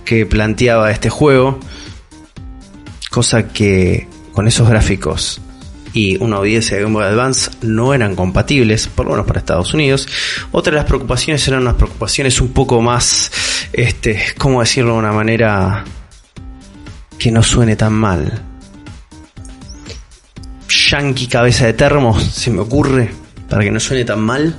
que 0.04 0.24
planteaba 0.24 0.92
este 0.92 1.10
juego, 1.10 1.58
cosa 3.10 3.48
que 3.48 4.06
con 4.30 4.46
esos 4.46 4.68
gráficos 4.68 5.40
y 5.92 6.16
una 6.22 6.36
audiencia 6.36 6.76
de 6.76 6.84
Game 6.84 6.94
Boy 6.94 7.06
Advance 7.06 7.50
no 7.62 7.92
eran 7.92 8.14
compatibles, 8.14 8.86
por 8.86 9.06
lo 9.06 9.12
menos 9.12 9.26
para 9.26 9.40
Estados 9.40 9.74
Unidos. 9.74 10.06
Otra 10.52 10.70
de 10.70 10.76
las 10.76 10.86
preocupaciones 10.86 11.46
eran 11.48 11.62
unas 11.62 11.74
preocupaciones 11.74 12.40
un 12.40 12.52
poco 12.52 12.80
más, 12.80 13.32
este, 13.72 14.22
¿cómo 14.38 14.60
decirlo 14.60 14.92
de 14.92 14.98
una 15.00 15.12
manera 15.12 15.84
que 17.22 17.30
no 17.30 17.42
suene 17.44 17.76
tan 17.76 17.92
mal? 17.92 18.42
Yankee 20.68 21.28
cabeza 21.28 21.66
de 21.66 21.72
termo, 21.74 22.18
se 22.18 22.50
me 22.50 22.60
ocurre, 22.60 23.10
para 23.48 23.62
que 23.62 23.70
no 23.70 23.78
suene 23.78 24.04
tan 24.04 24.20
mal. 24.20 24.56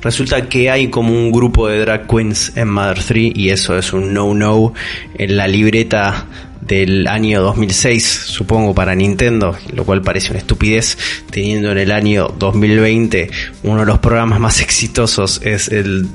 Resulta 0.00 0.48
que 0.48 0.70
hay 0.70 0.90
como 0.90 1.12
un 1.12 1.32
grupo 1.32 1.66
de 1.66 1.80
drag 1.80 2.06
queens 2.06 2.52
en 2.54 2.68
Mother 2.68 3.02
3 3.02 3.32
y 3.34 3.50
eso 3.50 3.76
es 3.76 3.92
un 3.92 4.14
no-no 4.14 4.74
en 5.18 5.36
la 5.36 5.48
libreta 5.48 6.26
del 6.60 7.08
año 7.08 7.42
2006, 7.42 8.04
supongo, 8.26 8.74
para 8.74 8.94
Nintendo, 8.94 9.56
lo 9.72 9.84
cual 9.84 10.00
parece 10.00 10.30
una 10.30 10.38
estupidez, 10.38 10.96
teniendo 11.30 11.72
en 11.72 11.78
el 11.78 11.90
año 11.90 12.28
2020 12.38 13.28
uno 13.64 13.80
de 13.80 13.86
los 13.86 13.98
programas 13.98 14.38
más 14.38 14.60
exitosos 14.60 15.40
es 15.42 15.66
el, 15.66 16.06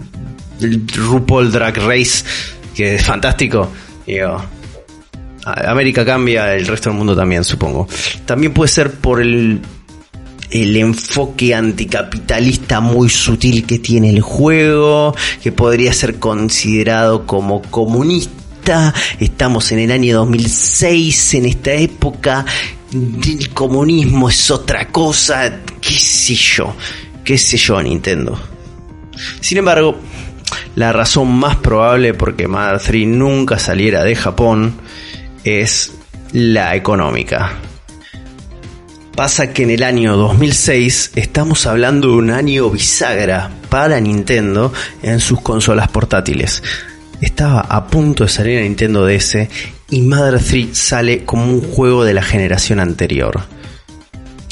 el 0.62 0.88
RuPaul 0.88 1.52
Drag 1.52 1.76
Race, 1.76 2.24
que 2.74 2.96
es 2.96 3.06
fantástico. 3.06 3.70
Digo, 4.08 4.42
América 5.46 6.06
cambia, 6.06 6.54
el 6.54 6.68
resto 6.68 6.90
del 6.90 6.98
mundo 6.98 7.16
también, 7.16 7.44
supongo. 7.44 7.88
También 8.26 8.54
puede 8.54 8.70
ser 8.70 8.92
por 8.92 9.22
el 9.22 9.62
el 10.52 10.76
enfoque 10.78 11.54
anticapitalista 11.54 12.80
muy 12.80 13.08
sutil 13.08 13.68
que 13.68 13.78
tiene 13.78 14.10
el 14.10 14.22
juego, 14.22 15.16
que 15.44 15.52
podría 15.52 15.94
ser 15.94 16.18
considerado 16.18 17.28
como 17.28 17.62
comunista 17.62 18.94
estamos 19.20 19.72
en 19.72 19.80
el 19.80 19.92
año 19.92 20.16
2006, 20.18 21.34
en 21.36 21.46
esta 21.46 21.74
época, 21.74 22.46
el 22.92 23.50
comunismo 23.50 24.30
es 24.30 24.52
otra 24.52 24.88
cosa, 24.90 25.62
qué 25.82 25.94
sé 25.94 26.36
yo, 26.36 26.76
qué 27.24 27.38
sé 27.38 27.58
yo 27.58 27.82
Nintendo. 27.82 28.40
Sin 29.40 29.58
embargo, 29.58 29.98
la 30.76 30.94
razón 30.94 31.32
más 31.36 31.56
probable 31.58 32.14
por 32.14 32.36
que 32.36 32.48
Mother 32.48 32.80
3 32.80 33.08
nunca 33.08 33.58
saliera 33.58 34.04
de 34.04 34.16
Japón 34.16 34.76
es 35.44 35.92
la 36.32 36.76
económica. 36.76 37.54
Pasa 39.16 39.52
que 39.52 39.64
en 39.64 39.72
el 39.72 39.84
año 39.84 40.16
2006 40.16 41.12
estamos 41.16 41.68
hablando 41.68 42.10
de 42.10 42.14
un 42.16 42.32
año 42.32 42.70
bisagra 42.70 43.50
para 43.70 44.00
Nintendo 44.00 44.72
en 45.04 45.20
sus 45.20 45.42
consolas 45.42 45.90
portátiles 45.90 46.64
estaba 47.22 47.62
a 47.62 47.88
punto 47.88 48.24
de 48.24 48.30
salir 48.30 48.60
a 48.60 48.62
Nintendo 48.62 49.06
DS 49.06 49.48
y 49.90 50.02
Mother 50.02 50.42
3 50.42 50.78
sale 50.78 51.26
como 51.26 51.46
un 51.46 51.62
juego 51.62 52.04
de 52.04 52.14
la 52.14 52.22
generación 52.22 52.80
anterior. 52.80 53.42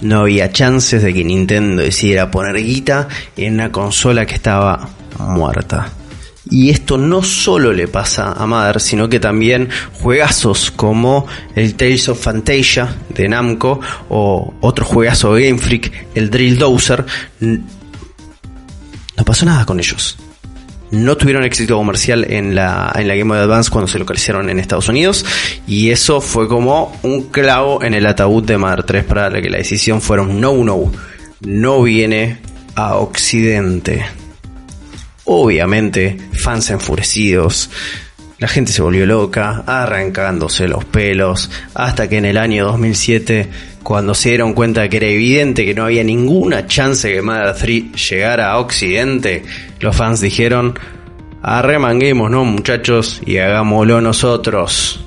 No 0.01 0.21
había 0.21 0.51
chances 0.51 1.01
de 1.01 1.13
que 1.13 1.23
Nintendo 1.23 1.81
decidiera 1.81 2.29
poner 2.29 2.57
guita 2.57 3.07
en 3.35 3.55
una 3.55 3.71
consola 3.71 4.25
que 4.25 4.35
estaba 4.35 4.89
muerta. 5.17 5.91
Y 6.49 6.69
esto 6.69 6.97
no 6.97 7.23
solo 7.23 7.73
le 7.73 7.87
pasa 7.87 8.31
a 8.31 8.45
Mother, 8.45 8.79
sino 8.79 9.09
que 9.09 9.19
también 9.19 9.69
juegazos 10.01 10.71
como 10.71 11.27
el 11.55 11.75
Tales 11.75 12.09
of 12.09 12.21
Fantasia 12.21 12.95
de 13.09 13.27
Namco 13.27 13.79
o 14.09 14.53
otro 14.61 14.85
juegazo 14.85 15.33
de 15.33 15.47
Game 15.47 15.59
Freak, 15.59 16.07
el 16.15 16.29
Drill 16.29 16.57
Dozer. 16.57 17.05
No 17.39 17.63
pasó 19.25 19.45
nada 19.45 19.65
con 19.65 19.79
ellos 19.79 20.17
no 20.91 21.17
tuvieron 21.17 21.43
éxito 21.43 21.75
comercial 21.75 22.25
en 22.29 22.55
la, 22.55 22.91
en 22.95 23.07
la 23.07 23.15
Game 23.15 23.29
Boy 23.29 23.39
Advance 23.39 23.69
cuando 23.69 23.87
se 23.87 23.99
localizaron 23.99 24.49
en 24.49 24.59
Estados 24.59 24.87
Unidos 24.87 25.25
y 25.67 25.89
eso 25.89 26.21
fue 26.21 26.47
como 26.47 26.97
un 27.03 27.23
clavo 27.23 27.83
en 27.83 27.93
el 27.93 28.05
ataúd 28.05 28.43
de 28.43 28.57
Mother 28.57 28.83
3 28.83 29.03
para 29.03 29.41
que 29.41 29.49
la 29.49 29.57
decisión 29.57 30.01
fuera 30.01 30.23
un 30.23 30.39
no 30.39 30.53
no, 30.63 30.91
no 31.41 31.83
viene 31.83 32.39
a 32.75 32.95
Occidente. 32.95 34.05
Obviamente, 35.29 36.17
fans 36.31 36.69
enfurecidos, 36.69 37.69
la 38.39 38.47
gente 38.47 38.71
se 38.71 38.81
volvió 38.81 39.05
loca, 39.05 39.63
arrancándose 39.67 40.69
los 40.69 40.85
pelos, 40.85 41.51
hasta 41.73 42.07
que 42.07 42.17
en 42.17 42.23
el 42.23 42.37
año 42.37 42.65
2007, 42.65 43.49
cuando 43.83 44.13
se 44.13 44.29
dieron 44.29 44.53
cuenta 44.53 44.87
que 44.87 44.95
era 44.95 45.07
evidente 45.07 45.65
que 45.65 45.73
no 45.73 45.83
había 45.83 46.05
ninguna 46.05 46.65
chance 46.65 47.11
que 47.11 47.21
Mother 47.21 47.55
3 47.55 48.09
llegara 48.09 48.51
a 48.51 48.59
Occidente, 48.59 49.43
los 49.81 49.93
fans 49.97 50.21
dijeron, 50.21 50.79
arremanguemos, 51.41 52.31
¿no 52.31 52.45
muchachos? 52.45 53.21
Y 53.25 53.37
hagámoslo 53.37 53.99
nosotros. 53.99 55.06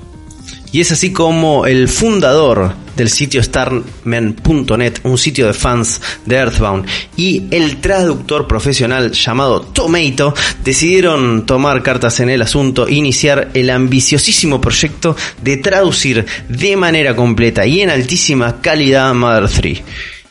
Y 0.71 0.79
es 0.79 0.91
así 0.91 1.11
como 1.11 1.65
el 1.65 1.89
fundador 1.89 2.73
del 2.95 3.09
sitio 3.09 3.43
starman.net, 3.43 4.99
un 5.03 5.17
sitio 5.17 5.47
de 5.47 5.53
fans 5.53 6.01
de 6.25 6.35
Earthbound, 6.35 6.85
y 7.17 7.43
el 7.51 7.77
traductor 7.81 8.47
profesional 8.47 9.11
llamado 9.11 9.61
Tomato 9.61 10.33
decidieron 10.63 11.45
tomar 11.45 11.83
cartas 11.83 12.19
en 12.19 12.29
el 12.29 12.41
asunto 12.41 12.87
e 12.87 12.93
iniciar 12.93 13.49
el 13.53 13.69
ambiciosísimo 13.69 14.61
proyecto 14.61 15.15
de 15.41 15.57
traducir 15.57 16.25
de 16.47 16.77
manera 16.77 17.15
completa 17.15 17.65
y 17.65 17.81
en 17.81 17.89
altísima 17.89 18.61
calidad 18.61 19.13
Mother 19.13 19.49
3. 19.49 19.81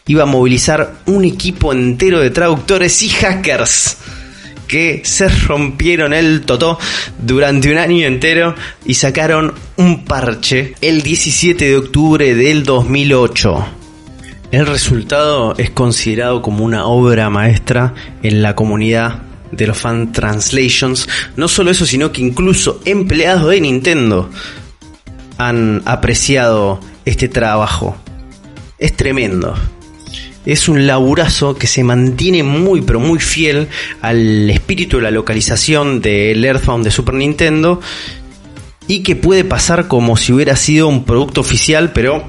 Iba 0.07 0.23
a 0.23 0.27
movilizar 0.27 0.95
un 1.07 1.25
equipo 1.25 1.73
entero 1.73 2.21
de 2.21 2.31
traductores 2.31 3.03
y 3.03 3.11
hackers 3.11 3.97
que 4.71 5.03
se 5.05 5.29
rompieron 5.29 6.13
el 6.13 6.43
totó 6.43 6.79
durante 7.19 7.73
un 7.73 7.79
año 7.79 8.07
entero 8.07 8.55
y 8.87 8.95
sacaron 8.95 9.53
un 9.77 10.05
parche 10.05 10.75
el 10.81 11.03
17 11.03 11.65
de 11.65 11.77
octubre 11.77 12.37
del 12.37 12.63
2008. 12.63 13.67
El 14.53 14.67
resultado 14.67 15.57
es 15.59 15.71
considerado 15.71 16.41
como 16.41 16.65
una 16.65 16.87
obra 16.87 17.29
maestra 17.31 17.95
en 18.23 18.43
la 18.43 18.55
comunidad 18.55 19.23
de 19.51 19.67
los 19.67 19.77
fan 19.77 20.13
translations. 20.13 21.09
No 21.35 21.49
solo 21.49 21.73
eso, 21.73 21.85
sino 21.85 22.13
que 22.13 22.21
incluso 22.21 22.81
empleados 22.85 23.51
de 23.51 23.61
Nintendo 23.61 24.31
han 25.37 25.83
apreciado 25.85 26.79
este 27.05 27.29
trabajo. 27.29 27.97
Es 28.79 28.97
tremendo 28.97 29.57
es 30.47 30.69
un 30.69 30.87
laburazo 30.87 31.57
que 31.57 31.67
se 31.67 31.85
mantiene 31.85 32.43
muy 32.43 32.81
pero 32.81 33.01
muy 33.01 33.19
fiel 33.19 33.69
al 34.01 34.49
espíritu 34.51 34.97
de 34.97 35.05
la 35.05 35.11
localización 35.11 36.01
del 36.01 36.45
Earthbound 36.45 36.85
de 36.85 36.91
Super 36.91 37.15
Nintendo 37.15 37.81
y 38.87 39.03
que 39.03 39.17
puede 39.17 39.45
pasar 39.45 39.87
como 39.87 40.17
si 40.17 40.33
hubiera 40.33 40.57
sido 40.57 40.89
un 40.89 41.05
producto 41.05 41.41
oficial, 41.43 41.93
pero 41.93 42.25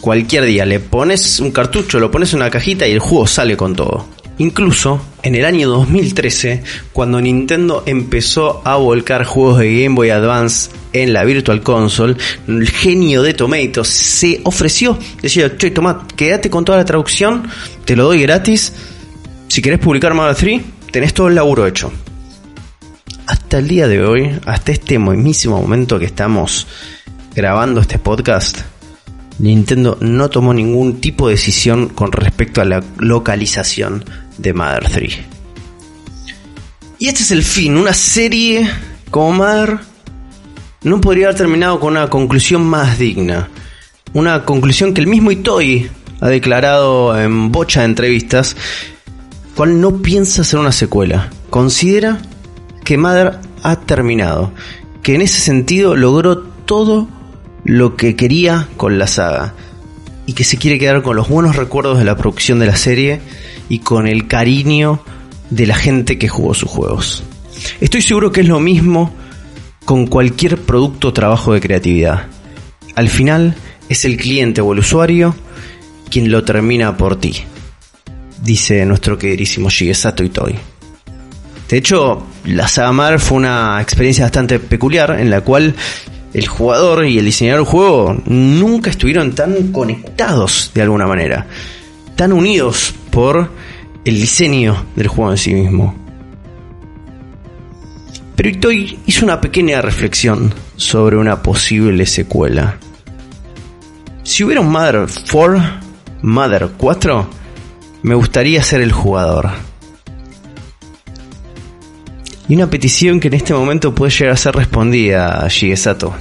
cualquier 0.00 0.44
día 0.44 0.64
le 0.64 0.80
pones 0.80 1.40
un 1.40 1.50
cartucho, 1.50 1.98
lo 2.00 2.10
pones 2.10 2.32
en 2.32 2.38
una 2.38 2.50
cajita 2.50 2.86
y 2.86 2.92
el 2.92 3.00
juego 3.00 3.26
sale 3.26 3.56
con 3.56 3.76
todo. 3.76 4.06
Incluso 4.38 5.00
en 5.22 5.34
el 5.34 5.44
año 5.44 5.68
2013, 5.68 6.62
cuando 6.92 7.20
Nintendo 7.20 7.82
empezó 7.86 8.62
a 8.64 8.76
volcar 8.76 9.24
juegos 9.24 9.58
de 9.58 9.82
Game 9.82 9.96
Boy 9.96 10.10
Advance 10.10 10.70
en 10.92 11.12
la 11.12 11.24
Virtual 11.24 11.60
Console, 11.60 12.16
el 12.46 12.68
genio 12.68 13.22
de 13.22 13.34
Tomatoes 13.34 13.88
se 13.88 14.40
ofreció, 14.44 14.96
decía, 15.20 15.56
che, 15.56 15.72
toma, 15.72 16.06
quédate 16.14 16.50
con 16.50 16.64
toda 16.64 16.78
la 16.78 16.84
traducción, 16.84 17.48
te 17.84 17.96
lo 17.96 18.04
doy 18.04 18.22
gratis, 18.22 18.72
si 19.48 19.60
querés 19.60 19.80
publicar 19.80 20.14
Mother 20.14 20.36
3, 20.36 20.62
tenés 20.92 21.12
todo 21.12 21.26
el 21.26 21.34
laburo 21.34 21.66
hecho. 21.66 21.90
Hasta 23.26 23.58
el 23.58 23.66
día 23.66 23.88
de 23.88 24.04
hoy, 24.04 24.38
hasta 24.46 24.70
este 24.70 25.00
mismísimo 25.00 25.60
momento 25.60 25.98
que 25.98 26.04
estamos 26.04 26.66
grabando 27.34 27.80
este 27.80 27.98
podcast, 27.98 28.58
Nintendo 29.38 29.96
no 30.00 30.28
tomó 30.30 30.52
ningún 30.52 31.00
tipo 31.00 31.28
de 31.28 31.34
decisión 31.34 31.88
con 31.88 32.12
respecto 32.12 32.60
a 32.60 32.64
la 32.64 32.82
localización 32.98 34.04
de 34.36 34.52
Mother 34.52 34.88
3. 34.90 35.18
Y 36.98 37.06
este 37.06 37.22
es 37.22 37.30
el 37.30 37.44
fin, 37.44 37.76
una 37.76 37.92
serie 37.92 38.68
como 39.10 39.32
Mother 39.32 39.78
no 40.82 41.00
podría 41.00 41.26
haber 41.26 41.38
terminado 41.38 41.78
con 41.80 41.92
una 41.92 42.08
conclusión 42.08 42.64
más 42.64 42.98
digna. 42.98 43.48
Una 44.12 44.44
conclusión 44.44 44.94
que 44.94 45.00
el 45.00 45.06
mismo 45.06 45.30
Itoi 45.30 45.88
ha 46.20 46.28
declarado 46.28 47.18
en 47.20 47.52
bocha 47.52 47.80
de 47.80 47.86
entrevistas, 47.86 48.56
cual 49.54 49.80
no 49.80 49.98
piensa 49.98 50.42
hacer 50.42 50.58
una 50.58 50.72
secuela. 50.72 51.30
Considera 51.50 52.18
que 52.84 52.96
Mother 52.96 53.38
ha 53.62 53.76
terminado, 53.76 54.52
que 55.02 55.14
en 55.14 55.22
ese 55.22 55.40
sentido 55.40 55.94
logró 55.94 56.38
todo 56.38 57.08
lo 57.68 57.96
que 57.96 58.16
quería 58.16 58.66
con 58.78 58.98
la 58.98 59.06
saga 59.06 59.52
y 60.24 60.32
que 60.32 60.42
se 60.42 60.56
quiere 60.56 60.78
quedar 60.78 61.02
con 61.02 61.16
los 61.16 61.28
buenos 61.28 61.54
recuerdos 61.54 61.98
de 61.98 62.06
la 62.06 62.16
producción 62.16 62.58
de 62.58 62.66
la 62.66 62.76
serie 62.76 63.20
y 63.68 63.80
con 63.80 64.08
el 64.08 64.26
cariño 64.26 65.02
de 65.50 65.66
la 65.66 65.74
gente 65.74 66.16
que 66.16 66.28
jugó 66.28 66.54
sus 66.54 66.70
juegos. 66.70 67.24
Estoy 67.78 68.00
seguro 68.00 68.32
que 68.32 68.40
es 68.40 68.48
lo 68.48 68.58
mismo 68.58 69.12
con 69.84 70.06
cualquier 70.06 70.56
producto 70.56 71.08
o 71.08 71.12
trabajo 71.12 71.52
de 71.52 71.60
creatividad. 71.60 72.28
Al 72.94 73.10
final 73.10 73.54
es 73.90 74.06
el 74.06 74.16
cliente 74.16 74.62
o 74.62 74.72
el 74.72 74.78
usuario 74.78 75.36
quien 76.10 76.32
lo 76.32 76.44
termina 76.44 76.96
por 76.96 77.16
ti, 77.16 77.36
dice 78.42 78.86
nuestro 78.86 79.18
queridísimo 79.18 79.68
Shigesato 79.68 80.24
Itoi. 80.24 80.54
De 81.68 81.76
hecho, 81.76 82.26
la 82.46 82.66
saga 82.66 82.92
Mar 82.92 83.20
fue 83.20 83.36
una 83.36 83.78
experiencia 83.82 84.24
bastante 84.24 84.58
peculiar 84.58 85.20
en 85.20 85.28
la 85.28 85.42
cual 85.42 85.74
el 86.32 86.46
jugador 86.46 87.06
y 87.06 87.18
el 87.18 87.24
diseñador 87.24 87.60
del 87.60 87.70
juego 87.70 88.22
nunca 88.26 88.90
estuvieron 88.90 89.34
tan 89.34 89.72
conectados 89.72 90.70
de 90.74 90.82
alguna 90.82 91.06
manera, 91.06 91.46
tan 92.16 92.32
unidos 92.32 92.94
por 93.10 93.50
el 94.04 94.14
diseño 94.20 94.86
del 94.96 95.08
juego 95.08 95.30
en 95.30 95.38
sí 95.38 95.54
mismo. 95.54 95.94
Pero 98.36 98.48
Itoy 98.50 99.00
hizo 99.06 99.24
una 99.24 99.40
pequeña 99.40 99.80
reflexión 99.80 100.54
sobre 100.76 101.16
una 101.16 101.42
posible 101.42 102.06
secuela. 102.06 102.78
Si 104.22 104.44
hubiera 104.44 104.60
un 104.60 104.70
Mother 104.70 105.06
4, 105.30 105.62
Mother 106.22 106.68
4, 106.76 107.30
me 108.02 108.14
gustaría 108.14 108.62
ser 108.62 108.80
el 108.80 108.92
jugador. 108.92 109.50
Y 112.48 112.54
una 112.54 112.70
petición 112.70 113.20
que 113.20 113.28
en 113.28 113.34
este 113.34 113.52
momento 113.52 113.94
puede 113.94 114.10
llegar 114.10 114.32
a 114.32 114.36
ser 114.36 114.54
respondida 114.54 115.46
Shigesato. 115.48 116.14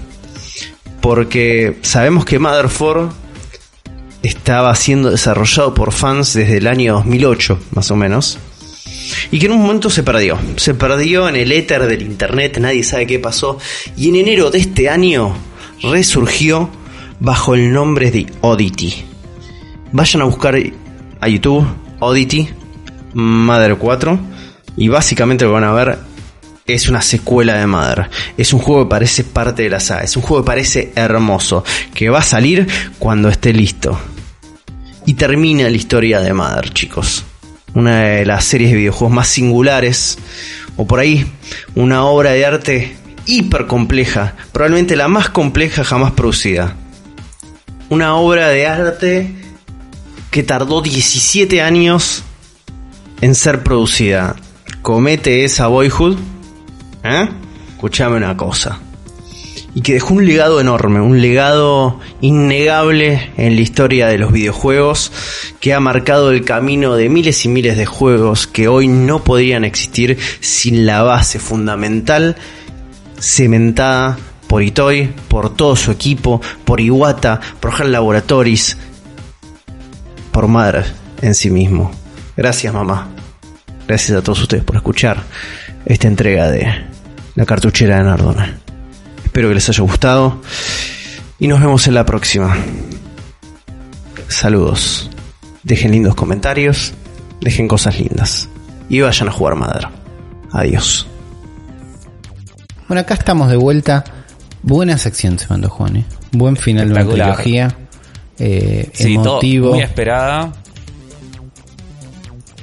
Porque 1.01 1.77
sabemos 1.83 2.25
que 2.25 2.37
Mother 2.37 2.67
4 2.75 3.13
estaba 4.23 4.75
siendo 4.75 5.09
desarrollado 5.09 5.73
por 5.73 5.93
fans 5.93 6.33
desde 6.33 6.57
el 6.57 6.67
año 6.67 6.95
2008, 6.95 7.59
más 7.71 7.91
o 7.91 7.95
menos. 7.95 8.37
Y 9.31 9.39
que 9.39 9.45
en 9.45 9.53
un 9.53 9.61
momento 9.61 9.89
se 9.89 10.03
perdió. 10.03 10.37
Se 10.57 10.73
perdió 10.73 11.29
en 11.29 11.37
el 11.37 11.51
éter 11.53 11.87
del 11.87 12.01
internet, 12.01 12.57
nadie 12.59 12.83
sabe 12.83 13.07
qué 13.07 13.19
pasó. 13.19 13.57
Y 13.95 14.09
en 14.09 14.17
enero 14.17 14.51
de 14.51 14.59
este 14.59 14.89
año 14.89 15.33
resurgió 15.81 16.69
bajo 17.21 17.55
el 17.55 17.71
nombre 17.71 18.11
de 18.11 18.27
Oddity. 18.41 19.05
Vayan 19.93 20.21
a 20.23 20.25
buscar 20.25 20.57
a 21.21 21.27
YouTube 21.29 21.65
Oddity 21.99 22.49
Mother 23.13 23.77
4 23.77 24.19
y 24.75 24.89
básicamente 24.89 25.45
lo 25.45 25.53
van 25.53 25.63
a 25.63 25.73
ver 25.73 26.06
es 26.67 26.89
una 26.89 27.01
secuela 27.01 27.55
de 27.55 27.65
Mother. 27.65 28.09
Es 28.37 28.53
un 28.53 28.59
juego 28.59 28.83
que 28.83 28.89
parece 28.89 29.23
parte 29.23 29.63
de 29.63 29.69
la 29.69 29.79
saga. 29.79 30.03
Es 30.03 30.15
un 30.17 30.23
juego 30.23 30.43
que 30.43 30.47
parece 30.47 30.91
hermoso. 30.95 31.63
Que 31.93 32.09
va 32.09 32.19
a 32.19 32.23
salir 32.23 32.67
cuando 32.99 33.29
esté 33.29 33.53
listo. 33.53 33.99
Y 35.05 35.13
termina 35.13 35.69
la 35.69 35.75
historia 35.75 36.19
de 36.19 36.33
Mother, 36.33 36.69
chicos. 36.71 37.23
Una 37.73 38.01
de 38.01 38.25
las 38.25 38.43
series 38.43 38.71
de 38.71 38.77
videojuegos 38.77 39.15
más 39.15 39.27
singulares. 39.29 40.17
O 40.75 40.85
por 40.85 40.99
ahí, 40.99 41.25
una 41.75 42.05
obra 42.05 42.31
de 42.31 42.45
arte 42.45 42.97
hiper 43.25 43.65
compleja. 43.67 44.35
Probablemente 44.51 44.95
la 44.95 45.07
más 45.07 45.29
compleja 45.29 45.83
jamás 45.83 46.11
producida. 46.11 46.75
Una 47.89 48.15
obra 48.15 48.49
de 48.49 48.67
arte 48.67 49.35
que 50.31 50.43
tardó 50.43 50.81
17 50.81 51.61
años 51.61 52.23
en 53.21 53.33
ser 53.35 53.63
producida. 53.63 54.35
Comete 54.81 55.45
esa 55.45 55.67
Boyhood 55.67 56.17
¿Eh? 57.03 57.27
Escuchame 57.69 58.17
una 58.17 58.35
cosa. 58.35 58.79
Y 59.75 59.81
que 59.81 59.93
dejó 59.93 60.15
un 60.15 60.25
legado 60.25 60.59
enorme, 60.59 60.99
un 60.99 61.21
legado 61.21 61.99
innegable 62.21 63.31
en 63.37 63.55
la 63.55 63.61
historia 63.61 64.07
de 64.07 64.17
los 64.17 64.31
videojuegos, 64.31 65.11
que 65.59 65.73
ha 65.73 65.79
marcado 65.79 66.31
el 66.31 66.43
camino 66.43 66.95
de 66.95 67.09
miles 67.09 67.45
y 67.45 67.49
miles 67.49 67.77
de 67.77 67.85
juegos 67.85 68.47
que 68.47 68.67
hoy 68.67 68.87
no 68.87 69.23
podrían 69.23 69.65
existir 69.65 70.17
sin 70.39 70.85
la 70.85 71.03
base 71.03 71.37
fundamental 71.37 72.35
cementada 73.19 74.17
por 74.47 74.63
Itoi, 74.63 75.13
por 75.27 75.55
todo 75.55 75.75
su 75.75 75.91
equipo, 75.91 76.41
por 76.65 76.79
Iwata, 76.79 77.39
por 77.59 77.73
HAL 77.73 77.91
Laboratories, 77.91 78.77
por 80.31 80.47
Madre 80.47 80.85
en 81.21 81.35
sí 81.35 81.49
mismo. 81.49 81.91
Gracias 82.35 82.73
mamá. 82.73 83.09
Gracias 83.87 84.17
a 84.17 84.21
todos 84.21 84.41
ustedes 84.41 84.63
por 84.63 84.75
escuchar 84.75 85.23
esta 85.89 86.07
entrega 86.07 86.49
de 86.51 86.67
La 87.35 87.45
cartuchera 87.45 87.97
de 87.97 88.03
Nardona. 88.03 88.57
Espero 89.23 89.49
que 89.49 89.55
les 89.55 89.69
haya 89.69 89.81
gustado 89.83 90.41
y 91.39 91.47
nos 91.47 91.59
vemos 91.59 91.87
en 91.87 91.93
la 91.93 92.05
próxima. 92.05 92.55
Saludos. 94.27 95.09
Dejen 95.63 95.91
lindos 95.91 96.15
comentarios, 96.15 96.93
dejen 97.41 97.67
cosas 97.67 97.99
lindas 97.99 98.47
y 98.89 99.01
vayan 99.01 99.27
a 99.29 99.31
jugar 99.31 99.55
madera. 99.55 99.91
Adiós. 100.51 101.07
Bueno, 102.87 103.01
acá 103.01 103.15
estamos 103.15 103.49
de 103.49 103.57
vuelta. 103.57 104.03
Buena 104.63 104.97
sección 104.97 105.37
se 105.37 105.47
mandó 105.49 105.69
Juan, 105.69 105.97
¿eh? 105.97 106.05
Buen 106.31 106.55
final 106.55 106.87
de 106.87 106.91
una 106.93 107.01
Espectacular. 107.01 107.35
trilogía. 107.43 107.77
Eh, 108.39 108.89
Sí, 108.93 109.15
todo 109.15 109.31
emotivo. 109.33 109.69
muy 109.71 109.81
esperada. 109.81 110.53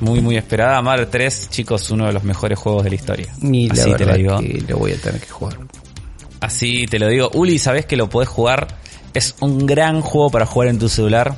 Muy, 0.05 0.21
muy 0.21 0.37
esperada. 0.37 0.81
Mar 0.83 1.07
3, 1.11 1.49
chicos, 1.51 1.91
uno 1.91 2.07
de 2.07 2.13
los 2.13 2.25
mejores 2.25 2.59
juegos 2.59 2.85
de 2.85 2.91
la 2.91 2.97
historia. 2.97 3.27
Y 3.43 3.69
la 3.69 3.75
Así 3.83 3.93
te 3.95 4.05
lo 4.07 4.15
digo. 4.15 4.39
que 4.39 4.65
lo 4.69 4.77
voy 4.79 4.93
a 4.93 4.97
tener 4.97 5.21
que 5.21 5.29
jugar. 5.31 5.57
Así 6.41 6.87
te 6.87 6.99
lo 6.99 7.09
digo. 7.09 7.31
Uli, 7.35 7.59
¿sabés 7.59 7.87
que 7.87 7.97
lo 7.97 8.09
podés 8.11 8.29
jugar? 8.29 8.67
Es 9.15 9.35
un 9.41 9.65
gran 9.67 10.01
juego 10.03 10.31
para 10.31 10.45
jugar 10.45 10.69
en 10.69 10.79
tu 10.79 10.89
celular 10.89 11.37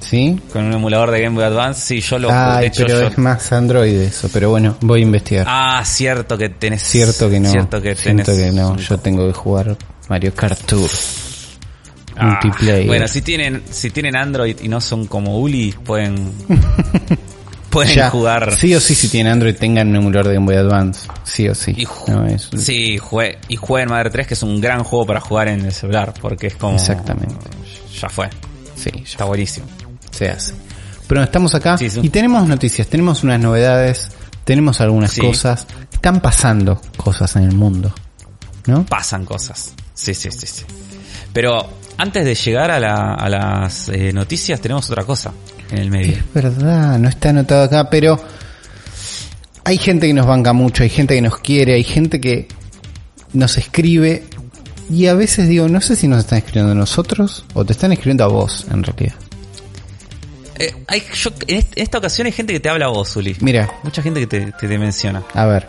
¿Sí? 0.00 0.40
con 0.52 0.64
un 0.64 0.74
emulador 0.74 1.10
de 1.10 1.22
Game 1.22 1.34
Boy 1.34 1.44
Advance. 1.44 1.80
Sí, 1.80 2.00
yo 2.00 2.18
lo 2.18 2.28
Ay, 2.30 2.66
hecho, 2.66 2.84
pero 2.86 3.00
yo- 3.00 3.06
es 3.08 3.18
más 3.18 3.50
Android 3.50 3.94
eso. 3.94 4.28
Pero 4.32 4.50
bueno, 4.50 4.76
voy 4.82 5.00
a 5.00 5.02
investigar. 5.02 5.46
Ah, 5.48 5.82
cierto 5.84 6.38
que 6.38 6.50
tenés. 6.50 6.82
Cierto 6.82 7.28
que 7.28 7.40
no. 7.40 7.50
Cierto 7.50 7.82
que 7.82 7.94
tenés. 7.96 8.28
que 8.28 8.52
no. 8.52 8.76
Yo 8.76 8.98
tengo 8.98 9.26
que 9.26 9.32
jugar 9.32 9.76
Mario 10.08 10.32
Kart 10.34 10.60
Tour. 10.66 10.88
Ah, 12.16 12.40
multiplayer. 12.42 12.86
Bueno, 12.86 13.08
si 13.08 13.22
tienen, 13.22 13.62
si 13.70 13.90
tienen 13.90 14.16
Android 14.16 14.56
y 14.60 14.68
no 14.68 14.80
son 14.80 15.06
como 15.06 15.38
Uli, 15.38 15.72
pueden. 15.84 16.32
pueden 17.70 17.94
Ya, 17.94 18.10
jugar. 18.10 18.54
Sí 18.56 18.74
o 18.74 18.80
sí, 18.80 18.94
si 18.94 19.08
tienen 19.08 19.32
Android, 19.34 19.54
tengan 19.56 19.88
un 19.88 19.96
emulador 19.96 20.28
de 20.28 20.34
Game 20.34 20.46
Boy 20.46 20.56
Advance. 20.56 21.08
Sí 21.24 21.48
o 21.48 21.54
sí. 21.54 21.74
Y, 21.76 21.86
No, 22.10 22.26
es- 22.26 22.48
sí, 22.58 22.98
jue- 22.98 23.36
y 23.48 23.56
jueguen 23.56 23.90
Madre 23.90 24.10
3, 24.10 24.26
que 24.26 24.34
es 24.34 24.42
un 24.42 24.60
gran 24.60 24.84
juego 24.84 25.06
para 25.06 25.20
jugar 25.20 25.48
en 25.48 25.64
el 25.64 25.72
celular, 25.72 26.14
porque 26.20 26.48
es 26.48 26.56
como... 26.56 26.74
Exactamente. 26.74 27.34
Ya 28.00 28.08
fue, 28.08 28.28
sí, 28.76 28.90
ya 28.94 29.02
está 29.02 29.24
buenísimo. 29.24 29.66
se 30.10 30.28
hace. 30.30 30.54
Pero 31.06 31.22
estamos 31.22 31.54
acá 31.54 31.78
Sí, 31.78 31.88
sí. 31.90 32.00
y 32.02 32.08
tenemos 32.10 32.46
noticias, 32.46 32.86
tenemos 32.88 33.22
unas 33.24 33.40
novedades, 33.40 34.10
tenemos 34.44 34.80
algunas 34.80 35.12
Sí. 35.12 35.20
cosas. 35.20 35.66
Están 35.92 36.20
pasando 36.20 36.80
cosas 36.96 37.34
en 37.36 37.44
el 37.44 37.54
mundo. 37.54 37.92
¿No? 38.66 38.84
Pasan 38.84 39.24
cosas. 39.24 39.72
Sí, 39.94 40.12
sí, 40.14 40.30
sí, 40.30 40.46
sí. 40.46 40.64
Pero 41.32 41.68
antes 41.96 42.24
de 42.24 42.34
llegar 42.34 42.70
a, 42.70 42.78
la- 42.78 43.14
a 43.14 43.28
las 43.28 43.88
eh, 43.88 44.12
noticias, 44.12 44.60
tenemos 44.60 44.90
otra 44.90 45.04
cosa 45.04 45.32
en 45.70 45.78
el 45.78 45.90
medio. 45.90 46.12
Es 46.16 46.32
verdad, 46.34 46.98
no 46.98 47.08
está 47.08 47.30
anotado 47.30 47.62
acá, 47.64 47.88
pero 47.90 48.20
hay 49.64 49.78
gente 49.78 50.06
que 50.06 50.14
nos 50.14 50.26
banca 50.26 50.52
mucho, 50.52 50.82
hay 50.82 50.88
gente 50.88 51.14
que 51.14 51.22
nos 51.22 51.38
quiere, 51.38 51.74
hay 51.74 51.84
gente 51.84 52.20
que 52.20 52.48
nos 53.32 53.58
escribe 53.58 54.24
Y 54.90 55.06
a 55.06 55.12
veces 55.14 55.48
digo, 55.48 55.68
no 55.68 55.82
sé 55.82 55.96
si 55.96 56.08
nos 56.08 56.20
están 56.20 56.38
escribiendo 56.38 56.72
a 56.72 56.74
nosotros 56.74 57.44
o 57.52 57.62
te 57.64 57.72
están 57.72 57.92
escribiendo 57.92 58.24
a 58.24 58.28
vos, 58.28 58.66
en 58.70 58.82
realidad. 58.82 59.14
Eh, 60.58 60.74
hay, 60.88 61.02
yo- 61.14 61.30
en 61.46 61.56
est- 61.58 61.76
en 61.76 61.82
esta 61.82 61.98
ocasión 61.98 62.26
hay 62.26 62.32
gente 62.32 62.52
que 62.54 62.60
te 62.60 62.70
habla 62.70 62.86
a 62.86 62.88
vos, 62.88 63.14
Uli. 63.16 63.36
Mira, 63.40 63.70
Mucha 63.82 64.00
gente 64.02 64.20
que 64.20 64.26
te, 64.26 64.50
te- 64.52 64.66
te 64.66 64.78
menciona. 64.78 65.22
a 65.34 65.44
ver. 65.44 65.66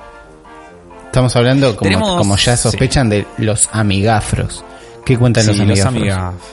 Estamos 1.08 1.36
hablando, 1.36 1.76
como, 1.76 1.90
Tenemos- 1.90 2.18
como 2.18 2.38
ya 2.38 2.56
sospechan, 2.56 3.10
de 3.10 3.26
los 3.40 3.68
amigafros. 3.74 4.64
¿Qué 5.06 5.18
cuentan 5.18 5.46
los 5.48 5.56
Sí, 5.58 5.66
los 5.66 5.80
amigafros? 5.82 5.96
amigafros. 6.02 6.44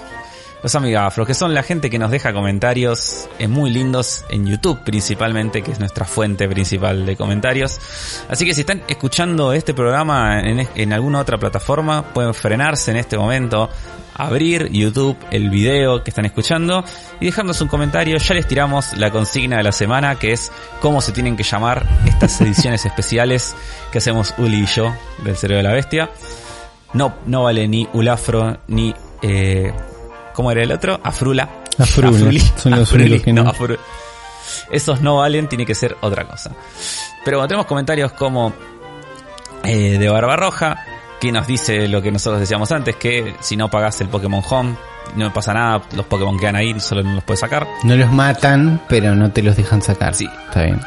Los 0.66 0.74
amigafros, 0.74 1.28
que 1.28 1.34
son 1.34 1.55
la 1.55 1.62
gente 1.62 1.88
que 1.88 1.97
nos 1.97 2.10
deja 2.10 2.32
comentarios 2.32 3.28
eh, 3.38 3.47
muy 3.47 3.70
lindos 3.70 4.24
en 4.28 4.48
YouTube 4.48 4.80
principalmente, 4.82 5.62
que 5.62 5.70
es 5.70 5.78
nuestra 5.78 6.05
fuente 6.05 6.48
principal 6.48 7.06
de 7.06 7.14
comentarios. 7.14 7.78
Así 8.28 8.44
que 8.44 8.52
si 8.52 8.62
están 8.62 8.82
escuchando 8.88 9.52
este 9.52 9.74
programa 9.74 10.40
en, 10.40 10.66
en 10.74 10.93
alguna 10.93 11.20
otra 11.20 11.38
plataforma, 11.38 12.12
pueden 12.12 12.34
frenarse 12.34 12.90
en 12.90 12.97
este 12.97 13.16
momento, 13.16 13.70
abrir 14.14 14.68
YouTube, 14.72 15.16
el 15.30 15.51
video 15.51 16.02
que 16.02 16.10
están 16.10 16.24
escuchando 16.24 16.82
y 17.20 17.26
dejarnos 17.26 17.60
un 17.60 17.68
comentario. 17.68 18.18
Ya 18.18 18.34
les 18.34 18.48
tiramos 18.48 18.97
la 18.97 19.12
consigna 19.12 19.59
de 19.59 19.62
la 19.62 19.70
semana, 19.70 20.18
que 20.18 20.32
es 20.32 20.51
cómo 20.80 21.01
se 21.01 21.12
tienen 21.12 21.36
que 21.36 21.44
llamar 21.44 21.86
estas 22.09 22.40
ediciones 22.40 22.84
especiales 22.84 23.55
que 23.93 23.98
hacemos 23.98 24.34
Uli 24.36 24.64
y 24.64 24.66
yo 24.66 24.93
del 25.22 25.36
Cerebro 25.36 25.59
de 25.59 25.68
la 25.68 25.74
Bestia. 25.76 26.10
No, 26.93 27.14
no 27.24 27.44
vale 27.44 27.68
ni 27.68 27.88
Ulafro 27.93 28.59
ni 28.66 28.93
eh, 29.22 29.72
¿cómo 30.36 30.50
era 30.50 30.62
el 30.62 30.70
otro? 30.70 31.00
Afrula. 31.02 31.48
Afrula, 31.78 32.10
Afruli. 32.10 32.40
son 32.56 32.72
los 32.72 32.82
Afruli, 32.82 33.20
que 33.20 33.32
no. 33.32 33.50
Esos 34.70 35.00
no 35.00 35.16
valen, 35.16 35.48
tiene 35.48 35.64
que 35.64 35.74
ser 35.74 35.96
otra 36.02 36.28
cosa. 36.28 36.50
Pero 37.24 37.38
bueno, 37.38 37.48
tenemos 37.48 37.66
comentarios 37.66 38.12
como 38.12 38.52
eh, 39.64 39.96
de 39.98 40.08
Barbarroja, 40.10 40.84
que 41.18 41.32
nos 41.32 41.46
dice 41.46 41.88
lo 41.88 42.02
que 42.02 42.12
nosotros 42.12 42.38
decíamos 42.38 42.70
antes, 42.70 42.96
que 42.96 43.34
si 43.40 43.56
no 43.56 43.70
pagas 43.70 43.98
el 44.02 44.08
Pokémon 44.08 44.42
Home, 44.48 44.76
no 45.16 45.24
me 45.24 45.30
pasa 45.30 45.54
nada, 45.54 45.82
los 45.94 46.04
Pokémon 46.04 46.38
quedan 46.38 46.56
ahí, 46.56 46.78
solo 46.80 47.02
no 47.02 47.14
los 47.14 47.24
puedes 47.24 47.40
sacar. 47.40 47.66
No 47.84 47.96
los 47.96 48.12
matan, 48.12 48.82
pero 48.88 49.14
no 49.14 49.32
te 49.32 49.42
los 49.42 49.56
dejan 49.56 49.80
sacar. 49.80 50.14
Sí. 50.14 50.28
Está 50.48 50.64
bien. 50.64 50.80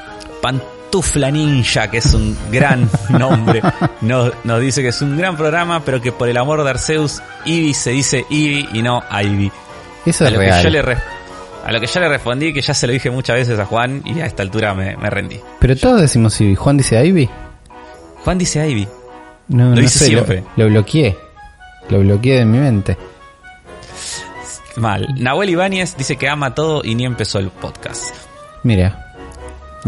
Pantufla 0.89 1.29
Ninja, 1.29 1.91
que 1.91 1.99
es 1.99 2.15
un 2.15 2.35
gran 2.51 2.89
nombre, 3.09 3.61
nos, 4.01 4.33
nos 4.43 4.59
dice 4.59 4.81
que 4.81 4.87
es 4.87 4.99
un 5.03 5.15
gran 5.15 5.37
programa, 5.37 5.85
pero 5.85 6.01
que 6.01 6.11
por 6.11 6.27
el 6.27 6.35
amor 6.35 6.63
de 6.63 6.69
Arceus, 6.71 7.21
Eevee 7.45 7.75
se 7.75 7.91
dice 7.91 8.25
Eevee 8.31 8.67
y 8.73 8.81
no 8.81 9.03
Ivy. 9.11 9.51
Eso 10.07 10.25
A 10.25 10.27
es 10.29 10.33
lo, 10.33 10.39
que 10.39 10.45
real. 10.47 10.63
yo 10.63 10.69
le 10.71 10.79
a 10.79 11.71
lo 11.71 11.79
que 11.79 11.85
yo 11.85 11.99
le 11.99 12.09
respondí, 12.09 12.51
que 12.53 12.61
ya 12.61 12.73
se 12.73 12.87
lo 12.87 12.93
dije 12.93 13.11
muchas 13.11 13.35
veces 13.35 13.59
a 13.59 13.65
Juan, 13.65 14.01
y 14.03 14.19
a 14.19 14.25
esta 14.25 14.41
altura 14.41 14.73
me, 14.73 14.97
me 14.97 15.11
rendí. 15.11 15.39
Pero 15.59 15.75
todos 15.75 16.01
decimos 16.01 16.41
Ivy. 16.41 16.55
Juan 16.55 16.77
dice 16.77 17.05
Ivy. 17.05 17.29
Juan 18.25 18.37
dice 18.39 18.67
Ivy. 18.67 18.87
No, 19.49 19.65
Lo 19.65 19.75
no 19.75 19.81
dice 19.81 19.99
sé, 19.99 20.05
lo, 20.05 20.25
siempre. 20.25 20.43
lo 20.55 20.65
bloqueé. 20.69 21.15
Lo 21.89 21.99
bloqueé 21.99 22.39
de 22.39 22.45
mi 22.45 22.57
mente. 22.57 22.97
Mal. 24.75 25.07
Nahuel 25.19 25.51
Ibáñez 25.51 25.95
dice 25.97 26.15
que 26.15 26.27
ama 26.27 26.55
todo 26.55 26.81
y 26.83 26.95
ni 26.95 27.05
empezó 27.05 27.37
el 27.37 27.49
podcast. 27.51 28.15
Mira. 28.63 29.05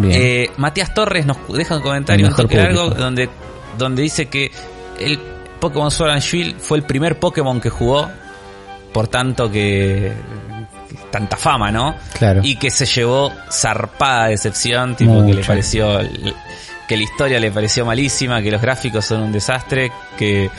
Eh, 0.04 0.50
Matías 0.58 0.94
Torres 0.94 1.26
nos 1.26 1.38
deja 1.50 1.78
un 1.78 1.82
comentario 1.82 2.28
un 2.28 2.36
toque 2.36 2.58
largo 2.58 2.90
donde, 2.92 3.30
donde 3.78 4.02
dice 4.04 4.28
que 4.28 4.52
el 5.00 5.20
Pokémon 5.60 5.92
Sword 5.92 6.12
and 6.12 6.22
Shield 6.22 6.60
fue 6.60 6.78
el 6.78 6.84
primer 6.84 7.20
Pokémon 7.20 7.60
que 7.60 7.70
jugó, 7.70 8.10
por 8.94 9.08
tanto 9.08 9.52
que, 9.52 10.14
tanta 11.12 11.38
fama, 11.38 11.72
¿no? 11.72 11.96
Claro. 12.18 12.42
Y 12.44 12.56
que 12.56 12.72
se 12.72 12.86
llevó 12.86 13.32
zarpada 13.52 14.28
decepción, 14.28 14.96
tipo 14.96 15.26
que 15.26 15.34
le 15.34 15.44
pareció 15.44 16.00
que 16.88 16.98
la 16.98 17.04
historia 17.04 17.40
le 17.40 17.52
pareció 17.52 17.86
malísima, 17.86 18.42
que 18.42 18.52
los 18.52 18.62
gráficos 18.62 19.06
son 19.06 19.22
un 19.22 19.32
desastre, 19.32 19.92
que 20.18 20.50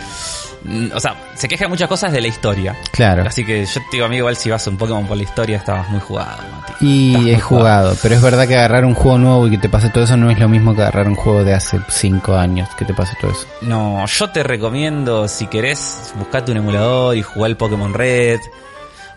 o 0.95 1.01
sea, 1.01 1.15
se 1.35 1.49
queja 1.49 1.65
de 1.65 1.69
muchas 1.69 1.89
cosas 1.89 2.13
de 2.13 2.21
la 2.21 2.29
historia. 2.29 2.77
Claro. 2.93 3.25
Así 3.27 3.45
que 3.45 3.65
yo 3.65 3.81
te 3.91 3.97
digo, 3.97 4.07
amigo, 4.07 4.19
igual 4.21 4.37
si 4.37 4.51
vas 4.51 4.67
a 4.67 4.71
un 4.71 4.77
Pokémon 4.77 5.07
por 5.07 5.17
la 5.17 5.23
historia, 5.25 5.57
estabas 5.57 5.89
muy 5.91 6.01
jugado, 6.01 6.39
Mati. 6.53 6.73
Y 6.81 7.17
muy 7.17 7.31
he 7.33 7.41
jugado, 7.41 7.97
pero 8.03 8.15
es 8.15 8.23
verdad 8.23 8.47
que 8.47 8.57
agarrar 8.57 8.85
un 8.85 8.95
juego 8.95 9.19
nuevo 9.19 9.47
y 9.47 9.51
que 9.51 9.59
te 9.59 9.69
pase 9.69 9.89
todo 9.91 10.05
eso 10.05 10.17
no 10.17 10.31
es 10.31 10.39
lo 10.39 10.49
mismo 10.49 10.75
que 10.75 10.83
agarrar 10.83 11.09
un 11.09 11.15
juego 11.17 11.45
de 11.45 11.55
hace 11.55 11.81
5 11.89 12.35
años 12.37 12.69
que 12.77 12.85
te 12.85 12.95
pase 12.95 13.15
todo 13.21 13.31
eso. 13.33 13.47
No, 13.63 14.05
yo 14.07 14.31
te 14.31 14.43
recomiendo, 14.43 15.29
si 15.29 15.47
querés, 15.47 16.13
buscate 16.17 16.51
un 16.53 16.59
emulador 16.59 17.17
y 17.17 17.23
jugar 17.23 17.51
el 17.51 17.57
Pokémon 17.57 17.93
Red. 17.95 18.41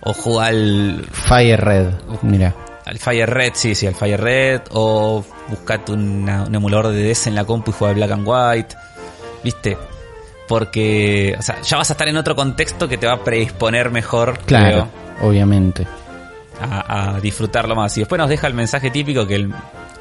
O 0.07 0.13
jugar 0.13 0.49
al, 0.49 1.07
Fire 1.11 1.59
Red, 1.59 1.87
mira. 2.21 2.53
al 2.85 2.99
Fire 2.99 3.27
Red, 3.27 3.53
sí, 3.55 3.73
sí, 3.73 3.87
al 3.87 3.95
Fire 3.95 4.21
Red. 4.21 4.61
O 4.71 5.23
buscate 5.47 5.91
una- 5.93 6.43
un 6.43 6.53
emulador 6.53 6.89
de 6.89 7.01
DS 7.11 7.25
en 7.27 7.33
la 7.35 7.43
compu 7.43 7.71
y 7.71 7.73
jugar 7.73 7.89
al 7.91 7.95
Black 7.95 8.11
and 8.11 8.23
White. 8.27 8.75
¿Viste? 9.43 9.77
Porque, 10.47 11.35
o 11.39 11.41
sea, 11.41 11.61
ya 11.61 11.77
vas 11.77 11.89
a 11.89 11.93
estar 11.93 12.07
en 12.07 12.17
otro 12.17 12.35
contexto 12.35 12.87
que 12.87 12.97
te 12.97 13.07
va 13.07 13.13
a 13.13 13.23
predisponer 13.23 13.89
mejor, 13.89 14.37
Claro, 14.45 14.87
creo, 15.17 15.27
obviamente. 15.29 15.87
a, 16.61 17.15
a 17.15 17.19
disfrutarlo 17.19 17.75
más. 17.75 17.97
Y 17.97 18.01
después 18.01 18.19
nos 18.19 18.29
deja 18.29 18.47
el 18.47 18.53
mensaje 18.53 18.91
típico 18.91 19.25
que 19.25 19.35
el, 19.35 19.53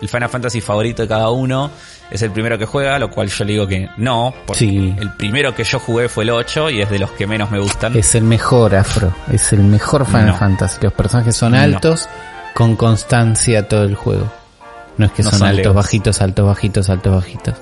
el 0.03 0.09
Final 0.09 0.29
Fantasy 0.29 0.61
favorito 0.61 1.01
de 1.03 1.09
cada 1.09 1.31
uno 1.31 1.71
es 2.11 2.21
el 2.21 2.31
primero 2.31 2.59
que 2.59 2.67
juega, 2.67 2.99
lo 2.99 3.11
cual 3.11 3.29
yo 3.29 3.45
le 3.45 3.53
digo 3.53 3.67
que 3.67 3.89
no, 3.97 4.35
porque 4.47 4.59
Sí. 4.59 4.95
el 5.01 5.13
primero 5.15 5.55
que 5.55 5.65
yo 5.65 5.79
jugué 5.81 6.09
fue 6.11 6.25
el 6.25 6.31
8 6.31 6.69
y 6.71 6.83
es 6.83 6.91
de 6.91 6.99
los 6.99 7.11
que 7.13 7.27
menos 7.27 7.51
me 7.51 7.59
gustan. 7.59 7.97
Es 7.97 8.15
el 8.15 8.25
mejor 8.25 8.75
afro, 8.77 9.13
es 9.33 9.51
el 9.55 9.61
mejor 9.61 10.05
Final 10.07 10.27
No. 10.27 10.37
Fantasy. 10.37 10.79
Los 10.83 10.93
personajes 10.93 11.35
son 11.35 11.53
No. 11.53 11.59
altos 11.61 12.07
con 12.55 12.77
constancia 12.77 13.67
todo 13.67 13.85
el 13.85 13.95
juego. 13.97 14.31
No 14.99 15.07
es 15.07 15.13
que 15.13 15.23
No 15.23 15.31
son, 15.31 15.39
son 15.41 15.49
altos, 15.49 15.59
legos. 15.65 15.75
bajitos, 15.75 16.21
altos, 16.21 16.47
bajitos, 16.47 16.91
altos, 16.91 17.15
bajitos. 17.15 17.55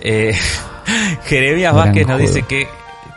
Eh, 0.00 0.34
Jeremías 1.24 1.74
Vázquez 1.74 2.06
nos 2.06 2.16
juego. 2.16 2.32
dice 2.32 2.42
que 2.46 2.68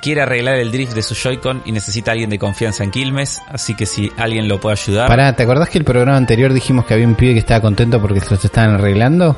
quiere 0.01 0.21
arreglar 0.21 0.55
el 0.55 0.71
drift 0.71 0.93
de 0.93 1.01
su 1.01 1.13
Joy-Con 1.15 1.61
y 1.65 1.71
necesita 1.71 2.11
a 2.11 2.13
alguien 2.13 2.29
de 2.29 2.39
confianza 2.39 2.83
en 2.83 2.91
Quilmes, 2.91 3.41
así 3.49 3.75
que 3.75 3.85
si 3.85 4.11
alguien 4.17 4.47
lo 4.47 4.59
puede 4.59 4.73
ayudar. 4.81 5.07
Pará, 5.07 5.33
¿te 5.35 5.43
acordás 5.43 5.69
que 5.69 5.77
el 5.77 5.83
programa 5.83 6.17
anterior 6.17 6.53
dijimos 6.53 6.85
que 6.85 6.93
había 6.93 7.07
un 7.07 7.15
pibe 7.15 7.33
que 7.33 7.39
estaba 7.39 7.61
contento 7.61 8.01
porque 8.01 8.19
se 8.21 8.29
los 8.31 8.43
estaban 8.45 8.75
arreglando? 8.75 9.35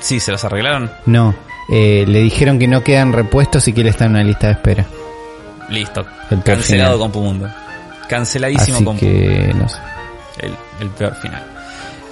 Sí, 0.00 0.20
se 0.20 0.30
los 0.30 0.44
arreglaron. 0.44 0.90
No, 1.06 1.34
eh, 1.70 2.04
le 2.06 2.20
dijeron 2.20 2.58
que 2.58 2.68
no 2.68 2.84
quedan 2.84 3.12
repuestos 3.12 3.66
y 3.68 3.72
que 3.72 3.80
él 3.80 3.88
está 3.88 4.04
en 4.04 4.10
una 4.12 4.24
lista 4.24 4.48
de 4.48 4.52
espera. 4.54 4.86
Listo. 5.70 6.06
El 6.30 6.42
Cancelado 6.42 6.94
final. 6.94 6.98
Compumundo. 6.98 7.48
Canceladísimo 8.08 8.76
Así 8.76 8.84
Compumundo. 8.84 9.18
que, 9.18 9.54
no 9.54 9.68
sé. 9.68 9.78
el, 10.40 10.54
el 10.80 10.88
peor 10.90 11.14
final. 11.16 11.42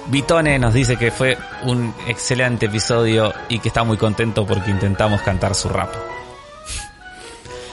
Vitone 0.09 0.57
nos 0.59 0.73
dice 0.73 0.95
que 0.97 1.11
fue 1.11 1.37
un 1.63 1.93
excelente 2.07 2.67
episodio 2.67 3.33
y 3.49 3.59
que 3.59 3.67
está 3.67 3.83
muy 3.83 3.97
contento 3.97 4.45
porque 4.45 4.71
intentamos 4.71 5.21
cantar 5.21 5.53
su 5.53 5.67
rap. 5.69 5.93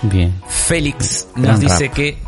Bien. 0.03 0.41
Félix 0.49 1.29
Gran 1.35 1.53
nos 1.53 1.61
dice 1.61 1.85
rap. 1.87 1.95
que, 1.95 2.19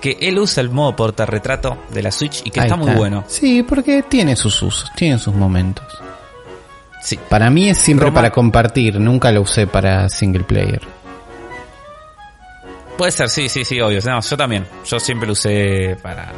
que 0.00 0.18
él 0.20 0.38
usa 0.38 0.60
el 0.62 0.70
modo 0.70 0.96
portarretrato 0.96 1.76
de 1.90 2.02
la 2.02 2.10
Switch 2.10 2.42
y 2.44 2.50
que 2.50 2.60
está 2.60 2.76
muy 2.76 2.92
bueno. 2.92 3.24
Sí, 3.28 3.62
porque 3.62 4.02
tiene 4.02 4.34
sus 4.34 4.60
usos, 4.62 4.90
tiene 4.96 5.18
sus 5.18 5.34
momentos. 5.34 5.86
Sí. 7.02 7.18
Para 7.28 7.50
mí 7.50 7.68
es 7.68 7.76
siempre 7.78 8.06
Roma- 8.06 8.14
para 8.14 8.30
compartir, 8.30 8.98
nunca 8.98 9.30
lo 9.30 9.42
usé 9.42 9.66
para 9.66 10.08
single 10.08 10.44
player. 10.44 10.80
Puede 12.96 13.12
ser, 13.12 13.28
sí, 13.28 13.48
sí, 13.48 13.64
sí, 13.64 13.80
obvio. 13.80 14.00
No, 14.06 14.20
yo 14.20 14.36
también. 14.36 14.66
Yo 14.86 14.98
siempre 14.98 15.26
lo 15.26 15.32
usé 15.32 15.96
para, 16.02 16.32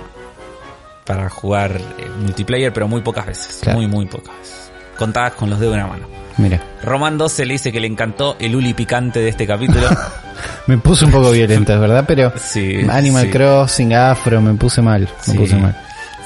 para 1.06 1.30
jugar 1.30 1.80
eh, 1.98 2.10
multiplayer, 2.20 2.72
pero 2.72 2.88
muy 2.88 3.00
pocas 3.00 3.26
veces. 3.26 3.60
Claro. 3.62 3.78
Muy, 3.78 3.86
muy 3.86 4.06
pocas 4.06 4.36
veces. 4.38 4.70
Contadas 4.98 5.32
con 5.34 5.48
los 5.50 5.58
dedos 5.60 5.74
de 5.74 5.80
una 5.80 5.88
mano. 5.88 6.06
Mira, 6.38 6.62
Román 6.82 7.16
12 7.16 7.46
le 7.46 7.54
dice 7.54 7.72
que 7.72 7.80
le 7.80 7.86
encantó 7.86 8.36
el 8.38 8.54
uli 8.56 8.74
picante 8.74 9.20
de 9.20 9.28
este 9.30 9.46
capítulo. 9.46 9.88
me 10.66 10.76
puse 10.78 11.06
un 11.06 11.10
poco 11.12 11.30
violento, 11.30 11.72
es 11.72 11.80
verdad, 11.80 12.04
pero 12.06 12.32
Sí, 12.36 12.84
Animal 12.90 13.24
sí. 13.26 13.30
Crossing, 13.30 13.94
Afro, 13.94 14.40
me 14.42 14.52
puse 14.54 14.82
mal, 14.82 15.02
me 15.02 15.32
Sí. 15.32 15.38
puse 15.38 15.56
mal. 15.56 15.74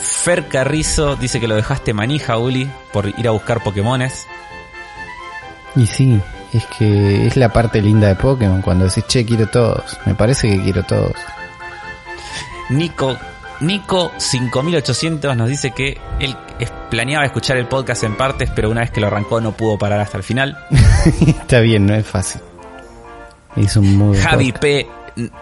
Fer 0.01 0.49
Carrizo 0.49 1.15
dice 1.15 1.39
que 1.41 1.47
lo 1.47 1.55
dejaste 1.55 1.93
manija, 1.93 2.39
Uli, 2.39 2.69
por 2.93 3.07
ir 3.07 3.29
a 3.29 3.33
buscar 3.33 3.63
Pokémones. 3.63 4.27
Y 5.77 5.87
sí, 5.87 6.21
es 6.53 6.65
que 6.79 7.27
es 7.27 7.37
la 7.37 7.51
parte 7.51 7.81
linda 7.83 8.09
de 8.09 8.17
Pokémon 8.17 8.63
cuando 8.63 8.87
decís, 8.87 9.05
che, 9.07 9.25
quiero 9.25 9.47
todos. 9.49 9.99
Me 10.07 10.15
parece 10.15 10.49
que 10.51 10.61
quiero 10.63 10.83
todos. 10.85 11.13
Nico, 12.71 13.17
Nico 13.61 14.11
5800 14.17 15.37
nos 15.37 15.49
dice 15.49 15.73
que 15.73 15.99
él 16.19 16.35
planeaba 16.91 17.25
escuchar 17.27 17.57
el 17.59 17.67
podcast 17.67 18.05
en 18.05 18.17
partes, 18.17 18.51
pero 18.55 18.71
una 18.71 18.81
vez 18.81 18.91
que 18.91 19.01
lo 19.01 19.07
arrancó 19.09 19.41
no 19.41 19.53
pudo 19.53 19.79
parar 19.79 20.01
hasta 20.01 20.17
el 20.17 20.23
final. 20.23 20.59
Está 21.27 21.61
bien, 21.61 21.87
no 21.87 21.95
es 21.95 22.07
fácil. 22.07 22.41
Es 23.57 23.77
un 23.77 23.97
muy 23.97 24.17
Javi 24.19 24.53
podcast. 24.53 24.63
P 24.63 24.87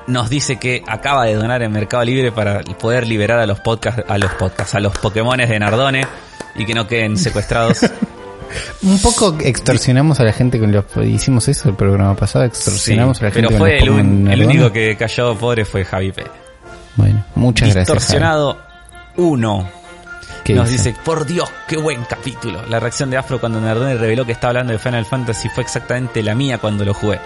nos 0.07 0.31
dice 0.31 0.57
que 0.59 0.82
acaba 0.86 1.27
de 1.27 1.35
donar 1.35 1.62
en 1.62 1.70
Mercado 1.70 2.03
Libre 2.05 2.32
para 2.32 2.61
poder 2.62 3.07
liberar 3.07 3.39
a 3.39 3.47
los 3.47 3.61
podcasts, 3.61 4.03
a 4.09 4.19
los 4.19 4.32
podcasts, 4.32 4.74
a 4.74 4.81
los 4.81 4.97
Pokémones 4.99 5.49
de 5.49 5.59
Nardone 5.59 6.07
y 6.57 6.65
que 6.65 6.74
no 6.74 6.86
queden 6.89 7.16
secuestrados. 7.16 7.81
Un 8.82 8.99
poco 9.01 9.36
extorsionamos 9.40 10.19
a 10.20 10.24
la 10.24 10.32
gente 10.32 10.59
con 10.59 10.73
los... 10.73 10.85
Hicimos 11.05 11.47
eso 11.49 11.69
el 11.69 11.74
programa 11.77 12.16
pasado, 12.16 12.47
extorsionamos 12.47 13.19
Sí, 13.19 13.24
a 13.24 13.28
la 13.28 13.35
gente 13.35 13.49
pero 13.49 13.59
fue 13.59 13.78
el, 13.78 13.90
un- 13.90 14.27
el 14.28 14.43
único 14.43 14.73
que 14.73 14.97
cayó 14.97 15.36
pobre 15.36 15.66
fue 15.66 15.85
Javi 15.85 16.12
P. 16.12 16.24
Muchas 17.39 17.74
gracias. 17.74 17.89
Javi. 17.89 17.98
Distorsionado 17.98 18.59
1 19.16 19.78
¿Qué 20.44 20.55
nos 20.55 20.70
dice? 20.70 20.90
dice, 20.90 21.01
por 21.05 21.27
Dios, 21.27 21.48
qué 21.66 21.77
buen 21.77 22.05
capítulo. 22.05 22.65
La 22.66 22.81
reacción 22.81 23.10
de 23.10 23.16
Afro 23.16 23.39
cuando 23.39 23.60
Nardone 23.60 23.94
reveló 23.97 24.24
que 24.24 24.32
estaba 24.32 24.51
hablando 24.51 24.73
de 24.73 24.78
Final 24.78 25.05
Fantasy 25.05 25.48
fue 25.51 25.62
exactamente 25.62 26.23
la 26.23 26.35
mía 26.35 26.59
cuando 26.59 26.85
lo 26.85 26.94
jugué. 26.94 27.20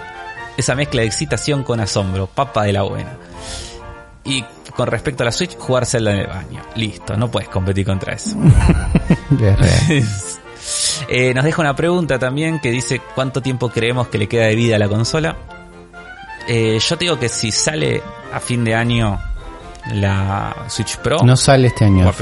esa 0.57 0.75
mezcla 0.75 1.01
de 1.03 1.07
excitación 1.07 1.63
con 1.63 1.81
asombro, 1.81 2.27
papa 2.27 2.65
de 2.65 2.73
la 2.73 2.83
buena. 2.83 3.17
Y 4.25 4.45
con 4.77 4.87
respecto 4.89 5.23
a 5.23 5.27
la 5.27 5.33
Switch, 5.33 5.57
jugar 5.57 5.87
Zelda 5.87 6.13
en 6.13 6.19
el 6.19 6.27
baño. 6.27 6.63
Listo, 6.75 7.17
no 7.17 7.31
puedes 7.31 7.49
competir 7.49 7.87
contra 7.87 8.15
eso. 8.15 8.37
Eh, 11.09 11.35
nos 11.35 11.45
deja 11.45 11.61
una 11.61 11.75
pregunta 11.75 12.21
también 12.21 12.61
que 12.61 12.71
dice 12.71 13.01
cuánto 13.17 13.43
tiempo 13.43 13.69
creemos 13.69 14.07
que 14.07 14.17
le 14.17 14.29
queda 14.29 14.47
de 14.47 14.55
vida 14.55 14.77
a 14.77 14.79
la 14.79 14.89
consola. 14.89 15.37
Eh, 16.47 16.79
yo 16.79 16.97
te 16.97 17.05
digo 17.05 17.19
que 17.19 17.29
si 17.29 17.51
sale 17.51 18.01
a 18.33 18.39
fin 18.39 18.63
de 18.63 18.77
año 18.77 19.19
la 19.93 20.55
Switch 20.69 20.97
Pro, 20.99 21.19
No 21.25 21.37
sale 21.37 21.69
este 21.69 21.85
año. 21.85 22.09
a 22.09 22.13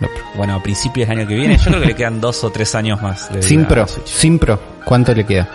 No, 0.00 0.08
bueno, 0.34 0.56
a 0.56 0.62
principios 0.62 1.08
del 1.08 1.18
año 1.18 1.28
que 1.28 1.34
viene, 1.34 1.56
yo 1.58 1.64
creo 1.64 1.80
que 1.80 1.86
le 1.86 1.94
quedan 1.96 2.20
dos 2.20 2.42
o 2.44 2.50
tres 2.50 2.74
años 2.74 3.00
más. 3.02 3.28
Sin 3.40 3.64
Pro, 3.66 3.86
sin 4.04 4.38
Pro. 4.38 4.58
¿Cuánto 4.84 5.14
le 5.14 5.24
queda? 5.24 5.48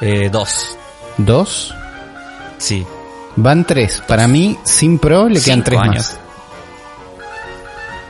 Eh, 0.00 0.28
dos, 0.30 0.76
¿Dos? 1.16 1.74
sí. 2.58 2.86
Van 3.36 3.64
tres. 3.64 4.02
Para 4.06 4.28
mí, 4.28 4.56
sin 4.62 4.98
Pro 4.98 5.28
le 5.28 5.40
quedan 5.40 5.58
Cinco 5.58 5.64
tres 5.64 5.80
años. 5.80 5.94
más. 5.96 6.20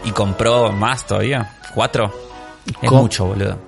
¿Y 0.04 0.10
compró 0.10 0.70
más 0.72 1.06
todavía? 1.06 1.50
¿Cuatro? 1.74 2.12
Es 2.82 2.90
mucho, 2.90 3.24
boludo. 3.26 3.58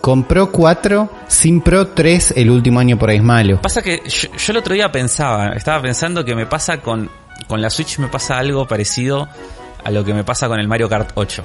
Compró 0.00 0.50
cuatro, 0.52 1.10
sin 1.26 1.60
Pro 1.60 1.88
tres 1.88 2.32
el 2.36 2.50
último 2.50 2.80
año 2.80 2.98
por 2.98 3.10
ahí 3.10 3.16
es 3.16 3.22
malo. 3.22 3.60
Pasa 3.60 3.82
que 3.82 4.02
yo, 4.08 4.28
yo 4.36 4.52
el 4.52 4.56
otro 4.58 4.74
día 4.74 4.90
pensaba, 4.92 5.50
estaba 5.50 5.82
pensando 5.82 6.24
que 6.24 6.34
me 6.34 6.46
pasa 6.46 6.80
con, 6.80 7.10
con 7.46 7.60
la 7.60 7.68
Switch, 7.70 7.98
me 7.98 8.08
pasa 8.08 8.38
algo 8.38 8.66
parecido 8.66 9.28
a 9.84 9.90
lo 9.90 10.04
que 10.04 10.14
me 10.14 10.24
pasa 10.24 10.48
con 10.48 10.60
el 10.60 10.68
Mario 10.68 10.88
Kart 10.88 11.10
8. 11.14 11.42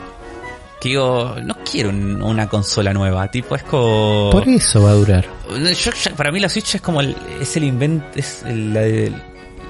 Que 0.80 0.90
digo, 0.90 1.36
no 1.44 1.56
quiero 1.70 1.90
un- 1.90 2.22
una 2.22 2.48
consola 2.50 2.94
nueva, 2.94 3.30
tipo, 3.32 3.56
es 3.56 3.64
como... 3.64 4.30
Por 4.32 4.48
eso 4.50 4.84
va 4.84 4.92
a 4.92 4.94
durar. 4.94 5.26
Yo- 5.50 6.16
para 6.16 6.32
mí 6.32 6.40
la 6.40 6.50
Switch 6.50 6.76
es 6.76 6.82
como 6.82 7.00
el, 7.02 7.16
es 7.42 7.56
el 7.58 7.64
invento, 7.64 8.06
es 8.16 8.44
el- 8.46 8.74
la, 8.74 9.18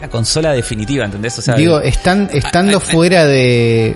la 0.01 0.09
consola 0.09 0.51
definitiva, 0.53 1.05
¿entendés? 1.05 1.37
O 1.39 1.41
sea, 1.41 1.55
Digo, 1.55 1.79
están, 1.79 2.29
estando 2.33 2.79
fuera 2.79 3.25
de, 3.25 3.95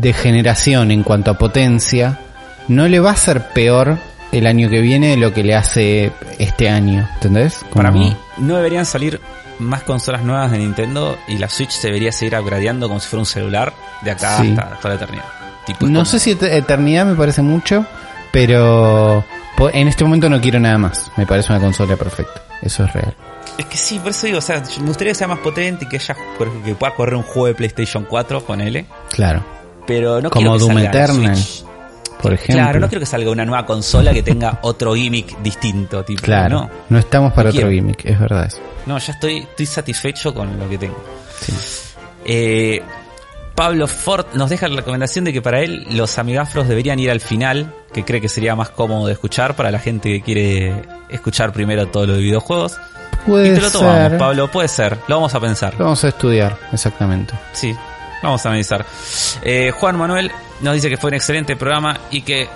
de 0.00 0.12
generación 0.12 0.90
en 0.90 1.02
cuanto 1.04 1.30
a 1.30 1.38
potencia, 1.38 2.18
no 2.70 2.88
le 2.88 3.00
va 3.00 3.10
a 3.10 3.16
ser 3.16 3.48
peor 3.52 3.98
el 4.32 4.46
año 4.46 4.70
que 4.70 4.80
viene 4.80 5.08
de 5.08 5.16
lo 5.16 5.34
que 5.34 5.42
le 5.42 5.54
hace 5.56 6.12
este 6.38 6.68
año, 6.70 7.08
¿entendés? 7.14 7.60
para 7.74 7.90
Como- 7.90 8.04
mí 8.04 8.16
no 8.38 8.56
deberían 8.56 8.86
salir 8.86 9.20
más 9.58 9.82
consolas 9.82 10.22
nuevas 10.22 10.50
de 10.52 10.58
Nintendo 10.58 11.18
y 11.28 11.36
la 11.36 11.48
Switch 11.48 11.70
se 11.72 11.88
debería 11.88 12.12
seguir 12.12 12.38
upgradeando 12.38 12.88
como 12.88 13.00
si 13.00 13.08
fuera 13.08 13.20
un 13.20 13.26
celular 13.26 13.72
de 14.02 14.10
acá 14.12 14.38
Sí. 14.40 14.50
hasta 14.56 14.76
toda 14.78 14.88
la 14.90 14.94
eternidad. 14.94 15.24
Tipo, 15.66 15.86
No 15.86 15.92
como- 16.00 16.04
sé 16.06 16.18
si 16.18 16.30
et- 16.30 16.42
eternidad 16.44 17.04
me 17.04 17.14
parece 17.16 17.42
mucho, 17.42 17.84
pero 18.32 19.24
en 19.72 19.88
este 19.88 20.04
momento 20.04 20.30
no 20.30 20.40
quiero 20.40 20.58
nada 20.60 20.78
más. 20.78 21.10
Me 21.16 21.26
parece 21.26 21.52
una 21.52 21.60
consola 21.60 21.96
perfecta. 21.96 22.40
Eso 22.62 22.84
es 22.84 22.92
real. 22.94 23.14
Es 23.58 23.66
que 23.66 23.76
sí, 23.76 23.98
por 23.98 24.10
eso 24.12 24.26
digo, 24.26 24.38
o 24.38 24.42
sea, 24.42 24.62
me 24.80 24.86
gustaría 24.86 25.10
que 25.12 25.18
sea 25.18 25.26
más 25.28 25.40
potente 25.40 25.84
y 25.84 25.88
que 25.88 25.96
ella 25.96 26.16
que 26.64 26.74
pueda 26.74 26.94
correr 26.94 27.16
un 27.16 27.22
juego 27.22 27.46
de 27.48 27.54
PlayStation 27.54 28.06
4 28.08 28.44
con 28.44 28.60
L, 28.60 28.86
Claro. 29.10 29.44
pero 29.86 30.20
no 30.22 30.30
Como 30.30 30.42
quiero 30.42 30.52
que 30.54 30.58
Doom 30.60 30.72
salga 30.74 30.82
la 30.92 30.98
Eternal, 31.04 31.36
Switch. 31.36 31.64
Por 32.20 32.32
ejemplo. 32.34 32.54
Claro, 32.56 32.80
no 32.80 32.88
quiero 32.88 33.00
que 33.00 33.06
salga 33.06 33.30
una 33.30 33.44
nueva 33.44 33.66
consola 33.66 34.12
que 34.12 34.22
tenga 34.22 34.58
otro 34.62 34.94
gimmick 34.94 35.38
distinto, 35.42 36.04
tipo, 36.04 36.22
Claro. 36.22 36.60
no. 36.62 36.70
No 36.88 36.98
estamos 36.98 37.32
para 37.32 37.44
No 37.44 37.50
otro 37.50 37.68
quiero. 37.68 37.70
gimmick, 37.70 38.04
es 38.04 38.18
verdad 38.20 38.46
eso. 38.46 38.58
No, 38.86 38.98
ya 38.98 39.12
estoy, 39.12 39.38
estoy 39.38 39.66
satisfecho 39.66 40.32
con 40.34 40.58
lo 40.58 40.68
que 40.68 40.78
tengo. 40.78 41.02
Sí. 41.40 41.52
Eh, 42.24 42.82
Pablo 43.54 43.86
Ford 43.86 44.26
nos 44.34 44.48
deja 44.48 44.68
la 44.68 44.76
recomendación 44.76 45.24
de 45.24 45.32
que 45.32 45.42
para 45.42 45.60
él 45.60 45.86
los 45.90 46.18
amigafros 46.18 46.66
deberían 46.66 46.98
ir 46.98 47.10
al 47.10 47.20
final, 47.20 47.74
que 47.92 48.04
cree 48.04 48.20
que 48.20 48.28
sería 48.28 48.56
más 48.56 48.70
cómodo 48.70 49.06
de 49.06 49.12
escuchar 49.12 49.54
para 49.54 49.70
la 49.70 49.78
gente 49.78 50.08
que 50.08 50.22
quiere 50.22 50.82
escuchar 51.10 51.52
primero 51.52 51.86
todo 51.88 52.06
lo 52.06 52.14
de 52.14 52.20
videojuegos. 52.20 52.78
Puede 53.26 53.48
y 53.50 53.54
te 53.54 53.60
lo 53.60 53.70
tomamos, 53.70 54.08
ser. 54.10 54.18
Pablo, 54.18 54.50
puede 54.50 54.68
ser, 54.68 54.96
lo 55.08 55.16
vamos 55.16 55.34
a 55.34 55.40
pensar. 55.40 55.74
Lo 55.78 55.84
vamos 55.84 56.02
a 56.04 56.08
estudiar, 56.08 56.56
exactamente. 56.72 57.34
Sí, 57.52 57.74
vamos 58.22 58.44
a 58.44 58.48
analizar. 58.48 58.84
Eh, 59.42 59.72
Juan 59.74 59.96
Manuel 59.96 60.30
nos 60.60 60.74
dice 60.74 60.88
que 60.88 60.96
fue 60.96 61.08
un 61.08 61.14
excelente 61.14 61.56
programa 61.56 61.98
y 62.10 62.22
que 62.22 62.48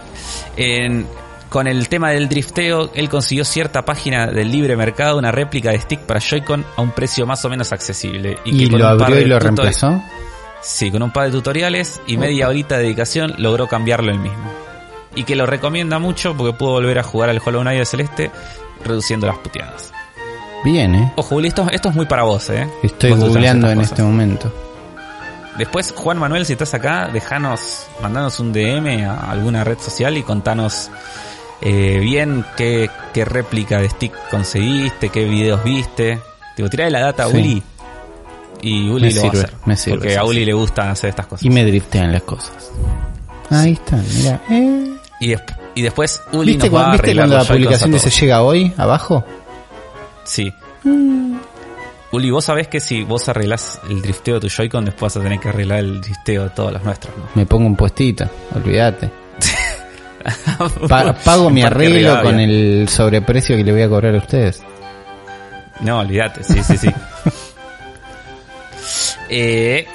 en- 0.57 1.07
con 1.49 1.69
el 1.69 1.89
tema 1.89 2.11
del 2.11 2.29
drifteo, 2.29 2.91
él 2.95 3.09
consiguió 3.09 3.45
cierta 3.45 3.85
página 3.85 4.27
del 4.27 4.51
libre 4.51 4.77
mercado, 4.77 5.19
una 5.19 5.31
réplica 5.31 5.71
de 5.71 5.81
stick 5.81 6.01
para 6.01 6.19
Joy-Con 6.19 6.65
a 6.77 6.83
un 6.83 6.91
precio 6.91 7.27
más 7.27 7.45
o 7.45 7.49
menos 7.49 7.71
accesible. 7.73 8.39
¿Y, 8.45 8.65
que 8.65 8.71
con 8.71 8.81
lo 8.81 8.89
abrió 8.89 9.17
y 9.17 9.21
de 9.21 9.27
lo 9.27 9.39
reemplazó? 9.39 10.03
Sí, 10.61 10.91
con 10.91 11.03
un 11.03 11.13
par 11.13 11.27
de 11.27 11.31
tutoriales 11.31 12.01
y 12.09 12.17
media 12.17 12.49
horita 12.49 12.77
de 12.77 12.85
dedicación 12.85 13.35
logró 13.39 13.69
cambiarlo 13.69 14.11
él 14.11 14.19
mismo. 14.19 14.51
Y 15.15 15.23
que 15.23 15.37
lo 15.37 15.47
recomienda 15.47 16.01
mucho 16.01 16.35
porque 16.37 16.57
pudo 16.57 16.73
volver 16.73 16.99
a 16.99 17.05
jugar 17.05 17.31
al 17.31 17.41
Hollow 17.45 17.61
Knight 17.61 17.79
de 17.79 17.87
Celeste 17.87 18.31
reduciendo 18.85 19.29
las 19.29 19.39
puteadas. 19.39 19.93
Bien, 20.65 20.93
¿eh? 20.95 21.13
Ojo, 21.15 21.29
Juli, 21.37 21.49
esto, 21.49 21.69
esto 21.71 21.91
es 21.91 21.95
muy 21.95 22.07
para 22.07 22.25
vos, 22.25 22.51
¿eh? 22.51 22.67
Estoy 22.83 23.11
Vos 23.13 23.21
googleando 23.21 23.69
en 23.71 23.77
cosas. 23.77 23.93
este 23.93 24.03
momento. 24.03 24.53
Después, 25.59 25.93
Juan 25.97 26.19
Manuel, 26.19 26.45
si 26.47 26.53
estás 26.55 26.75
acá, 26.75 27.09
dejanos, 27.13 27.87
mandanos 28.03 28.41
un 28.41 28.53
DM 28.53 29.05
a 29.07 29.31
alguna 29.31 29.63
red 29.65 29.79
social 29.79 30.17
y 30.17 30.23
contanos 30.23 30.91
eh, 31.61 31.99
bien 32.01 32.45
qué, 32.57 32.91
qué 33.13 33.25
réplica 33.25 33.79
de 33.79 33.89
stick 33.89 34.13
conseguiste, 34.31 35.11
qué 35.11 35.25
videos 35.25 35.63
viste. 35.63 36.21
Tipo, 36.57 36.69
tirale 36.69 36.91
la 36.91 37.01
data 37.01 37.25
a 37.25 37.29
Sí. 37.29 37.37
Uli 37.37 37.63
y 38.63 38.89
Uli 38.91 39.07
Me 39.09 39.13
lo 39.15 39.21
va 39.23 39.29
a 39.29 39.31
hacer. 39.33 39.53
me 39.67 39.77
sirve, 39.77 39.97
porque 39.99 40.11
sí, 40.13 40.17
a 40.17 40.25
Uli 40.25 40.39
sí. 40.41 40.45
le 40.47 40.53
gustan 40.55 40.89
hacer 40.89 41.11
estas 41.11 41.27
cosas. 41.27 41.45
Y 41.45 41.51
me 41.51 41.65
driftean 41.65 42.13
las 42.13 42.23
cosas. 42.23 42.71
Ahí 43.51 43.73
está, 43.73 43.97
mira. 44.17 44.41
Eh. 44.51 44.97
Y, 45.21 45.29
des- 45.29 45.43
y 45.77 45.83
después 45.83 46.21
Uli 46.33 46.53
¿Viste, 46.55 46.69
nos 46.71 46.79
va 46.81 46.85
cu- 46.85 46.89
a 46.89 46.93
¿viste 46.93 47.15
cuando 47.15 47.37
la 47.37 47.45
publicación 47.45 47.93
dice 47.93 48.11
llega 48.11 48.43
hoy 48.43 48.73
abajo? 48.77 49.25
Sí. 50.25 50.53
Uli, 52.15 52.31
vos 52.31 52.45
sabés 52.45 52.69
que 52.69 52.81
si 52.81 53.03
vos 53.03 53.29
arreglás 53.29 53.81
el 53.89 54.01
drifteo 54.03 54.35
de 54.37 54.41
tu 54.43 54.49
Joy-Con, 54.49 54.85
después 54.85 55.13
vas 55.15 55.21
a 55.21 55.25
tener 55.25 55.41
que 55.41 55.49
arreglar 55.49 55.81
el 55.81 56.01
drifteo 56.01 56.45
de 56.45 56.51
todos 56.51 56.73
los 56.73 56.83
nuestros, 56.83 57.17
¿no? 57.17 57.25
Me 57.35 57.47
pongo 57.47 57.67
un 57.67 57.77
puestito, 57.77 58.29
olvídate. 58.55 59.11
Pa- 60.89 61.13
pago 61.13 61.51
mi 61.51 61.63
arreglo 61.63 62.23
con 62.23 62.41
el 62.41 62.89
sobreprecio 62.89 63.57
que 63.57 63.65
le 63.65 63.73
voy 63.73 63.83
a 63.83 63.89
cobrar 63.89 64.15
a 64.15 64.19
ustedes. 64.19 64.63
No, 65.81 65.99
olvídate, 65.99 66.43
sí, 66.45 66.63
sí, 66.63 66.77
sí. 66.79 66.89
Eh, 69.31 69.87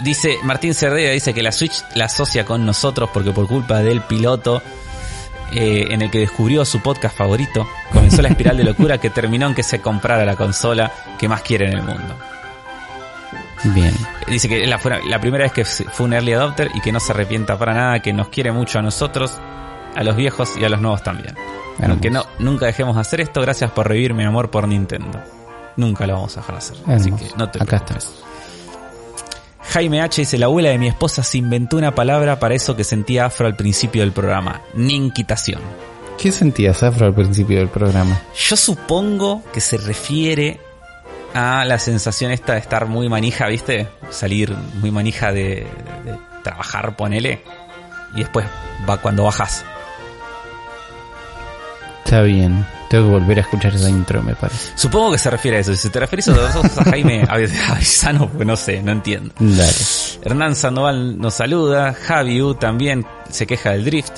dice 0.00 0.36
Martín 0.42 0.74
Cerdera, 0.74 1.12
dice 1.12 1.32
que 1.32 1.42
la 1.42 1.50
Switch 1.50 1.82
la 1.94 2.04
asocia 2.04 2.44
con 2.44 2.66
nosotros 2.66 3.08
porque 3.12 3.30
por 3.32 3.48
culpa 3.48 3.78
del 3.80 4.02
piloto 4.02 4.62
eh, 5.52 5.86
en 5.90 6.02
el 6.02 6.10
que 6.10 6.18
descubrió 6.20 6.64
su 6.64 6.80
podcast 6.80 7.16
favorito, 7.16 7.66
comenzó 7.92 8.22
la 8.22 8.28
espiral 8.28 8.56
de 8.56 8.64
locura 8.64 8.98
que 8.98 9.10
terminó 9.10 9.46
en 9.46 9.54
que 9.54 9.62
se 9.62 9.80
comprara 9.80 10.24
la 10.24 10.36
consola 10.36 10.92
que 11.18 11.28
más 11.28 11.42
quiere 11.42 11.66
en 11.66 11.72
el 11.78 11.82
mundo. 11.82 12.16
Bien. 13.64 13.92
Dice 14.28 14.48
que 14.48 14.66
la, 14.66 14.78
fue 14.78 15.00
la 15.08 15.20
primera 15.20 15.44
vez 15.44 15.52
que 15.52 15.64
fue 15.64 16.06
un 16.06 16.12
early 16.12 16.32
adopter 16.34 16.70
y 16.74 16.80
que 16.80 16.92
no 16.92 17.00
se 17.00 17.12
arrepienta 17.12 17.58
para 17.58 17.74
nada, 17.74 18.00
que 18.00 18.12
nos 18.12 18.28
quiere 18.28 18.52
mucho 18.52 18.78
a 18.78 18.82
nosotros, 18.82 19.38
a 19.94 20.02
los 20.04 20.14
viejos 20.16 20.56
y 20.58 20.64
a 20.64 20.68
los 20.68 20.80
nuevos 20.80 21.02
también. 21.02 21.34
Hermoso. 21.78 21.92
Aunque 21.92 22.10
no, 22.10 22.24
nunca 22.38 22.66
dejemos 22.66 22.94
de 22.94 23.00
hacer 23.00 23.20
esto, 23.20 23.40
gracias 23.40 23.70
por 23.70 23.88
revivir 23.88 24.14
mi 24.14 24.24
amor 24.24 24.50
por 24.50 24.68
Nintendo. 24.68 25.20
Nunca 25.76 26.06
lo 26.06 26.14
vamos 26.14 26.36
a 26.36 26.40
dejar 26.40 26.54
de 26.54 26.58
hacer. 26.58 26.76
Así 26.86 27.12
que 27.12 27.26
no 27.36 27.50
te 27.50 27.62
Acá 27.62 27.78
preocupes. 27.78 28.04
estás. 28.04 28.25
Jaime 29.70 30.00
H 30.00 30.22
dice, 30.22 30.38
la 30.38 30.46
abuela 30.46 30.70
de 30.70 30.78
mi 30.78 30.88
esposa 30.88 31.22
se 31.22 31.38
inventó 31.38 31.76
una 31.76 31.94
palabra 31.94 32.38
para 32.38 32.54
eso 32.54 32.76
que 32.76 32.84
sentía 32.84 33.26
Afro 33.26 33.46
al 33.46 33.56
principio 33.56 34.02
del 34.02 34.12
programa, 34.12 34.62
ninquitación. 34.74 35.60
¿Qué 36.18 36.32
sentías, 36.32 36.82
Afro, 36.82 37.06
al 37.06 37.14
principio 37.14 37.58
del 37.58 37.68
programa? 37.68 38.20
Yo 38.34 38.56
supongo 38.56 39.42
que 39.52 39.60
se 39.60 39.76
refiere 39.76 40.60
a 41.34 41.64
la 41.64 41.78
sensación 41.78 42.30
esta 42.30 42.54
de 42.54 42.60
estar 42.60 42.86
muy 42.86 43.08
manija, 43.08 43.48
¿viste? 43.48 43.88
Salir 44.10 44.54
muy 44.80 44.90
manija 44.90 45.32
de, 45.32 45.66
de 46.04 46.18
trabajar, 46.42 46.96
ponele. 46.96 47.42
Y 48.14 48.20
después 48.20 48.46
va 48.88 48.96
cuando 49.02 49.24
bajas. 49.24 49.64
Está 52.06 52.22
bien. 52.22 52.64
Tengo 52.88 53.06
que 53.06 53.10
volver 53.18 53.38
a 53.38 53.40
escuchar 53.40 53.74
esa 53.74 53.90
intro, 53.90 54.22
me 54.22 54.36
parece. 54.36 54.70
Supongo 54.76 55.10
que 55.12 55.18
se 55.18 55.28
refiere 55.28 55.56
a 55.56 55.60
eso. 55.60 55.74
Si 55.74 55.90
te 55.90 55.98
refieres 55.98 56.28
a 56.28 56.84
Jaime, 56.84 57.24
avis- 57.28 57.52
avisanos, 57.68 58.28
porque 58.30 58.44
no 58.44 58.56
sé, 58.56 58.80
no 58.80 58.92
entiendo. 58.92 59.34
Dale. 59.40 59.72
Hernán 60.22 60.54
Sandoval 60.54 61.18
nos 61.18 61.34
saluda. 61.34 61.92
Javi 61.94 62.40
U 62.40 62.54
también 62.54 63.04
se 63.28 63.44
queja 63.46 63.72
del 63.72 63.84
drift. 63.84 64.12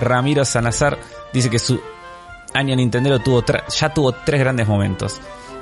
Ramiro 0.00 0.44
Sanazar 0.44 0.98
dice 1.32 1.48
que 1.48 1.58
su 1.58 1.80
año 2.52 2.76
Nintendo 2.76 3.18
tuvo 3.20 3.42
ya 3.70 3.88
tuvo 3.94 4.12
tres 4.12 4.38
grandes 4.40 4.68
momentos. 4.68 5.18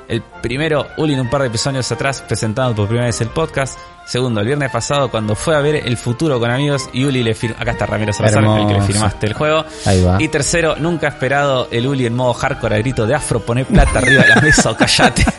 El 0.09 0.21
primero, 0.41 0.87
Uli 0.97 1.13
en 1.13 1.19
un 1.19 1.29
par 1.29 1.41
de 1.41 1.47
episodios 1.47 1.89
atrás 1.91 2.23
presentando 2.27 2.75
por 2.75 2.87
primera 2.87 3.05
vez 3.05 3.21
el 3.21 3.27
podcast. 3.29 3.77
Segundo, 4.07 4.41
el 4.41 4.47
viernes 4.47 4.71
pasado 4.71 5.11
cuando 5.11 5.35
fue 5.35 5.55
a 5.55 5.59
ver 5.59 5.75
El 5.75 5.95
Futuro 5.97 6.39
con 6.39 6.49
amigos 6.49 6.89
y 6.93 7.03
Uli 7.05 7.21
le 7.21 7.35
firmó... 7.35 7.55
Acá 7.59 7.71
está 7.73 7.85
Ramiro 7.85 8.11
Salazar, 8.11 8.43
el 8.43 8.65
que 8.67 8.73
le 8.73 8.81
firmaste 8.81 9.27
el 9.27 9.33
juego. 9.33 9.63
Ahí 9.85 10.03
va. 10.03 10.17
Y 10.19 10.27
tercero, 10.29 10.75
nunca 10.79 11.09
esperado 11.09 11.67
el 11.69 11.85
Uli 11.85 12.07
en 12.07 12.15
modo 12.15 12.33
hardcore 12.33 12.75
a 12.75 12.79
grito 12.79 13.05
de 13.05 13.13
afro, 13.13 13.39
poné 13.39 13.65
plata 13.65 13.99
arriba 13.99 14.23
de 14.23 14.29
la 14.29 14.41
mesa 14.41 14.71
o 14.71 14.75
callate. 14.75 15.23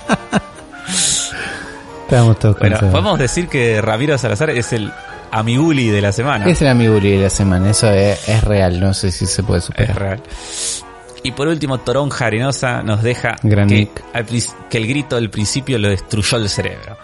Estábamos 2.04 2.38
todos 2.38 2.56
Bueno, 2.58 2.74
cansados. 2.76 2.92
podemos 2.92 3.18
decir 3.18 3.48
que 3.48 3.80
Ramiro 3.80 4.16
Salazar 4.18 4.50
es 4.50 4.72
el 4.72 4.92
amiguli 5.32 5.88
de 5.90 6.00
la 6.00 6.12
semana. 6.12 6.46
Es 6.46 6.60
el 6.62 6.68
amigo 6.68 6.94
de 7.00 7.16
la 7.22 7.30
semana, 7.30 7.70
eso 7.70 7.88
es, 7.90 8.28
es 8.28 8.44
real, 8.44 8.80
no 8.80 8.94
sé 8.94 9.10
si 9.12 9.26
se 9.26 9.42
puede 9.42 9.58
Es 9.60 9.64
superar. 9.66 9.98
real. 9.98 10.22
Y 11.22 11.32
por 11.32 11.48
último, 11.48 11.78
Toronja 11.78 12.26
Arenosa 12.26 12.82
nos 12.82 13.02
deja 13.02 13.36
que, 13.68 13.90
al 14.14 14.26
el 14.70 14.86
grito 14.86 15.16
del 15.16 15.28
principio 15.30 15.78
lo 15.78 15.88
destruyó 15.88 16.38
el 16.38 16.48
cerebro. 16.48 16.96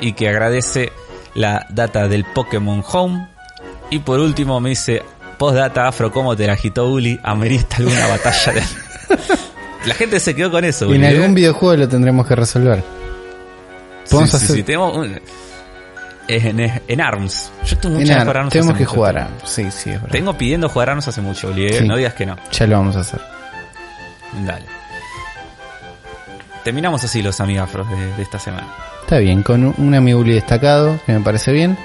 Y 0.00 0.12
que 0.14 0.28
agradece 0.28 0.92
la 1.34 1.66
data 1.70 2.08
del 2.08 2.24
Pokémon 2.24 2.82
Home. 2.92 3.28
Y 3.90 4.00
por 4.00 4.18
último 4.18 4.58
me 4.60 4.70
dice, 4.70 5.02
postdata 5.38 5.86
afro, 5.86 6.10
¿cómo 6.10 6.34
te 6.36 6.46
la 6.46 6.54
agitó 6.54 6.88
Uli? 6.88 7.18
¿Amerita 7.22 7.76
alguna 7.78 8.06
batalla 8.08 8.52
de... 8.52 8.62
La 9.86 9.94
gente 9.94 10.18
se 10.18 10.34
quedó 10.34 10.50
con 10.50 10.64
eso. 10.64 10.92
Y 10.92 10.96
en 10.96 11.04
¿eh? 11.04 11.08
algún 11.08 11.34
videojuego 11.34 11.76
lo 11.76 11.88
tendremos 11.88 12.26
que 12.26 12.34
resolver. 12.34 12.82
Podemos 14.10 14.30
Sí, 14.30 14.36
hacer- 14.36 14.56
sí, 14.56 14.62
tenemos 14.64 14.96
un- 14.96 15.20
en, 16.28 16.80
en 16.88 17.00
ARMS. 17.00 17.52
Yo 17.64 17.78
tengo 17.78 18.00
muchas 18.00 18.16
Ar- 18.18 18.36
ARMS 18.36 18.50
tenemos 18.52 18.74
que 18.76 18.82
mucho 18.84 18.94
jugar. 18.96 19.14
tiempo. 19.14 19.44
a- 19.44 19.46
Sí, 19.46 19.70
sí, 19.70 19.90
es 19.90 20.00
verdad. 20.02 20.10
Tengo 20.10 20.36
pidiendo 20.36 20.68
jugar 20.68 20.90
ARMS 20.90 21.06
hace 21.06 21.20
mucho, 21.20 21.48
Uli, 21.50 21.66
¿eh? 21.68 21.82
No 21.82 21.96
digas 21.96 22.14
que 22.14 22.26
no. 22.26 22.36
Ya 22.50 22.66
lo 22.66 22.76
vamos 22.78 22.96
a 22.96 23.00
hacer. 23.00 23.20
Dale. 24.44 24.64
Terminamos 26.64 27.04
así 27.04 27.22
los 27.22 27.40
amigafros 27.40 27.88
de, 27.90 28.16
de 28.16 28.22
esta 28.22 28.38
semana. 28.38 28.66
Está 29.02 29.18
bien, 29.18 29.42
con 29.42 29.72
un- 29.78 29.94
amiguli 29.94 30.34
destacado, 30.34 30.98
que 31.06 31.12
me 31.12 31.20
parece 31.20 31.52
bien. 31.52 31.78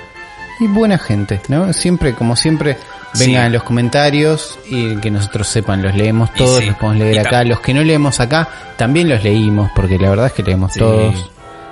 Y 0.59 0.67
buena 0.67 0.97
gente, 0.97 1.39
¿no? 1.49 1.71
Siempre, 1.73 2.13
como 2.13 2.35
siempre, 2.35 2.77
vengan 3.17 3.47
Sí. 3.47 3.53
los 3.53 3.63
comentarios 3.63 4.59
y 4.69 4.95
que 4.97 5.09
nosotros 5.11 5.47
sepan, 5.47 5.81
los 5.81 5.95
leemos 5.95 6.33
todos, 6.33 6.59
sí. 6.59 6.65
los 6.67 6.75
podemos 6.77 6.97
leer 6.99 7.25
acá. 7.27 7.43
Los 7.43 7.59
que 7.61 7.73
no 7.73 7.83
leemos 7.83 8.19
acá, 8.19 8.47
también 8.77 9.09
los 9.09 9.23
leímos, 9.23 9.71
porque 9.75 9.97
la 9.97 10.09
verdad 10.09 10.27
es 10.27 10.33
que 10.33 10.43
leemos 10.43 10.73
Sí. 10.73 10.79
todos 10.79 11.31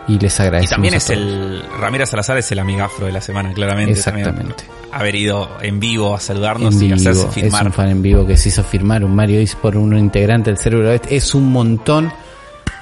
y 0.10 0.20
les 0.20 0.38
Y 0.40 0.42
agradecemos. 0.42 0.70
también 0.72 0.94
a 0.94 0.98
es 0.98 1.06
todos. 1.06 1.18
el. 1.20 1.64
Ramírez 1.80 2.10
Salazar 2.10 2.38
es 2.38 2.52
el 2.52 2.60
amigafro 2.60 3.06
de 3.06 3.12
la 3.14 3.22
semana, 3.22 3.54
claramente. 3.54 3.92
Exactamente. 3.94 4.66
También 4.66 4.90
haber 4.92 5.16
ido 5.16 5.58
en 5.62 5.80
vivo 5.80 6.16
a 6.16 6.20
saludarnos 6.20 6.74
en 6.76 6.82
y 6.82 6.84
vivo. 6.86 6.96
hacerse 6.96 7.28
Es 7.28 7.34
firmar. 7.36 7.68
un 7.68 7.74
fan 7.74 7.90
en 7.90 8.02
vivo 8.02 8.26
que 8.26 8.36
se 8.38 8.50
hizo 8.50 8.64
firmar 8.64 9.04
un 9.04 9.16
Mario 9.16 9.40
Is 9.40 9.56
por 9.56 9.78
un 9.78 9.96
integrante 9.98 10.50
del 10.50 10.58
cerebro. 10.58 10.90
Oeste. 10.90 11.16
Es 11.16 11.34
un 11.36 11.52
montón. 11.52 12.12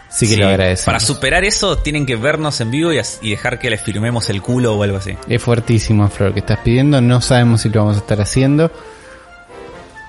Sí 0.10 0.26
que 0.26 0.36
Sí, 0.36 0.40
lo 0.40 0.48
agradecemos. 0.48 0.86
Para 0.86 1.00
superar 1.02 1.44
eso, 1.44 1.78
tienen 1.80 2.06
que 2.06 2.16
vernos 2.16 2.62
en 2.62 2.72
vivo 2.72 2.94
y, 2.94 3.00
y 3.22 3.30
dejar 3.32 3.60
que 3.60 3.70
les 3.70 3.82
firmemos 3.82 4.30
el 4.30 4.42
culo 4.42 4.74
o 4.76 4.84
algo 4.84 4.98
así. 4.98 5.16
Es 5.28 5.44
fuertísimo, 5.44 6.08
Flor, 6.08 6.34
que 6.34 6.40
estás 6.40 6.60
pidiendo. 6.60 7.02
No 7.02 7.20
sabemos 7.20 7.62
si 7.62 7.70
lo 7.70 7.82
vamos 7.82 7.98
a 7.98 8.00
estar 8.00 8.22
haciendo. 8.22 8.72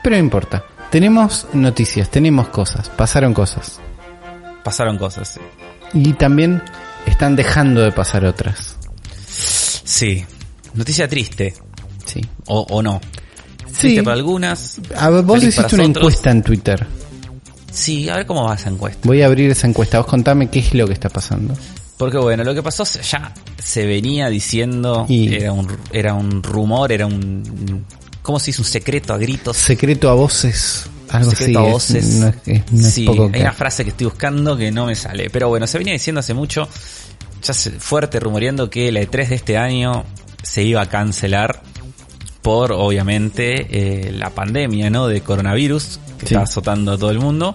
Pero 0.03 0.15
no 0.15 0.21
importa. 0.21 0.65
Tenemos 0.91 1.49
noticias, 1.53 2.09
tenemos 2.11 2.49
cosas. 2.49 2.89
Pasaron 2.91 3.35
cosas. 3.35 3.81
Pasaron 4.63 4.99
cosas. 4.99 5.29
sí. 5.35 5.41
Y 5.95 6.13
también 6.13 6.63
están 7.09 7.37
dejando 7.37 7.81
de 7.83 7.93
pasar 7.93 8.25
otras. 8.25 8.77
Sí. 9.85 10.25
Noticia 10.75 11.09
triste. 11.09 11.55
Sí. 12.07 12.21
O, 12.47 12.61
o 12.71 12.83
no. 12.83 13.01
Sí. 13.67 13.73
Triste 13.81 14.03
para 14.03 14.17
algunas. 14.17 14.81
A 14.97 15.11
ver, 15.11 15.25
vos 15.25 15.43
hiciste 15.43 15.75
una 15.75 15.85
otros. 15.85 15.97
encuesta 16.03 16.31
en 16.31 16.43
Twitter. 16.43 16.87
Sí, 17.71 18.09
a 18.09 18.17
ver 18.17 18.27
cómo 18.27 18.45
va 18.45 18.55
esa 18.55 18.71
encuesta. 18.71 19.01
Voy 19.05 19.23
a 19.23 19.27
abrir 19.27 19.51
esa 19.51 19.67
encuesta. 19.67 19.99
Vos 19.99 20.07
contame 20.07 20.49
qué 20.51 20.59
es 20.61 20.75
lo 20.75 20.87
que 20.87 20.95
está 20.95 21.09
pasando. 21.09 21.55
Porque 21.97 22.17
bueno, 22.19 22.45
lo 22.45 22.55
que 22.55 22.63
pasó 22.63 22.85
ya 22.85 23.33
se 23.63 23.85
venía 23.87 24.29
diciendo, 24.29 25.05
Y- 25.09 25.35
era 25.35 25.53
un 25.53 25.69
era 25.93 26.15
un 26.15 26.43
rumor, 26.43 26.93
era 26.93 27.07
un 27.07 27.85
¿cómo 28.29 28.39
se 28.39 28.47
dice? 28.47 28.61
un 28.61 28.67
secreto 28.69 29.15
a 29.15 29.17
gritos. 29.17 29.57
Secreto 29.57 30.11
a 30.11 30.15
voces. 30.15 30.85
Algo 31.09 31.31
secreto 31.31 31.61
así. 31.61 31.65
a 31.65 31.67
es- 31.69 31.73
voces. 31.73 32.05
no 32.17 32.29
es, 32.29 32.35
es- 32.45 32.73
no 32.73 32.87
es 32.87 32.95
sí, 32.95 33.05
poco 33.07 33.31
hay 33.33 33.41
una 33.41 33.53
frase 33.55 33.85
que 33.85 33.91
estoy 33.91 34.05
buscando 34.09 34.55
que 34.55 34.71
no 34.71 34.85
me 34.85 34.95
sale. 34.95 35.31
Pero 35.31 35.49
bueno, 35.49 35.67
se 35.67 35.79
venía 35.79 35.95
diciendo 35.95 36.21
hace 36.21 36.35
mucho, 36.35 36.69
ya 37.43 37.55
fuerte 37.55 38.21
rumoreando 38.21 38.69
que 38.69 38.93
la 38.93 39.01
E3 39.01 39.29
de 39.29 39.35
este 39.35 39.57
año 39.57 40.05
se 40.43 40.63
iba 40.63 40.83
a 40.83 40.87
cancelar 40.91 41.63
por, 42.43 42.73
obviamente, 42.73 44.09
eh, 44.09 44.13
la 44.13 44.29
pandemia, 44.29 44.91
¿no? 44.91 45.07
De 45.07 45.23
coronavirus 45.23 45.99
que 46.19 46.27
Sí. 46.27 46.35
está 46.35 46.43
azotando 46.43 46.93
a 46.93 46.99
todo 46.99 47.11
el 47.11 47.21
mundo. 47.21 47.55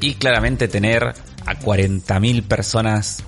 Y 0.00 0.14
claramente 0.14 0.66
tener 0.66 1.14
a 1.46 1.54
40.000 1.60 2.42
personas 2.42 3.22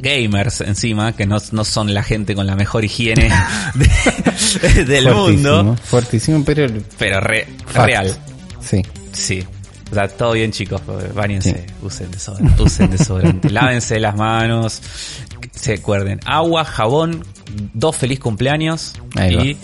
gamers 0.00 0.60
encima, 0.62 1.12
que 1.14 1.26
no, 1.26 1.38
no 1.52 1.64
son 1.64 1.92
la 1.94 2.02
gente 2.02 2.34
con 2.34 2.46
la 2.46 2.56
mejor 2.56 2.84
higiene 2.84 3.30
de- 3.74 4.84
del 4.84 5.04
fuertísimo, 5.04 5.26
mundo, 5.62 5.76
Fuertísimo, 5.82 6.44
pero 6.44 6.66
pero 6.98 7.20
re- 7.20 7.46
real. 7.74 8.16
Sí. 8.60 8.82
Sí. 9.12 9.44
O 9.90 9.94
sea, 9.94 10.06
todo 10.08 10.32
bien 10.32 10.52
chicos, 10.52 10.80
bañense, 11.14 11.66
Sí. 11.68 11.74
usen 11.82 12.10
desodorante, 12.12 12.62
usen 12.62 12.90
desodorante, 12.90 13.50
lávense 13.50 13.98
las 13.98 14.14
manos, 14.16 14.80
se 15.52 15.74
acuerden, 15.74 16.20
agua, 16.26 16.64
jabón, 16.64 17.24
dos 17.74 17.96
feliz 17.96 18.20
cumpleaños 18.20 18.92
Ahí 19.16 19.34
y 19.50 19.56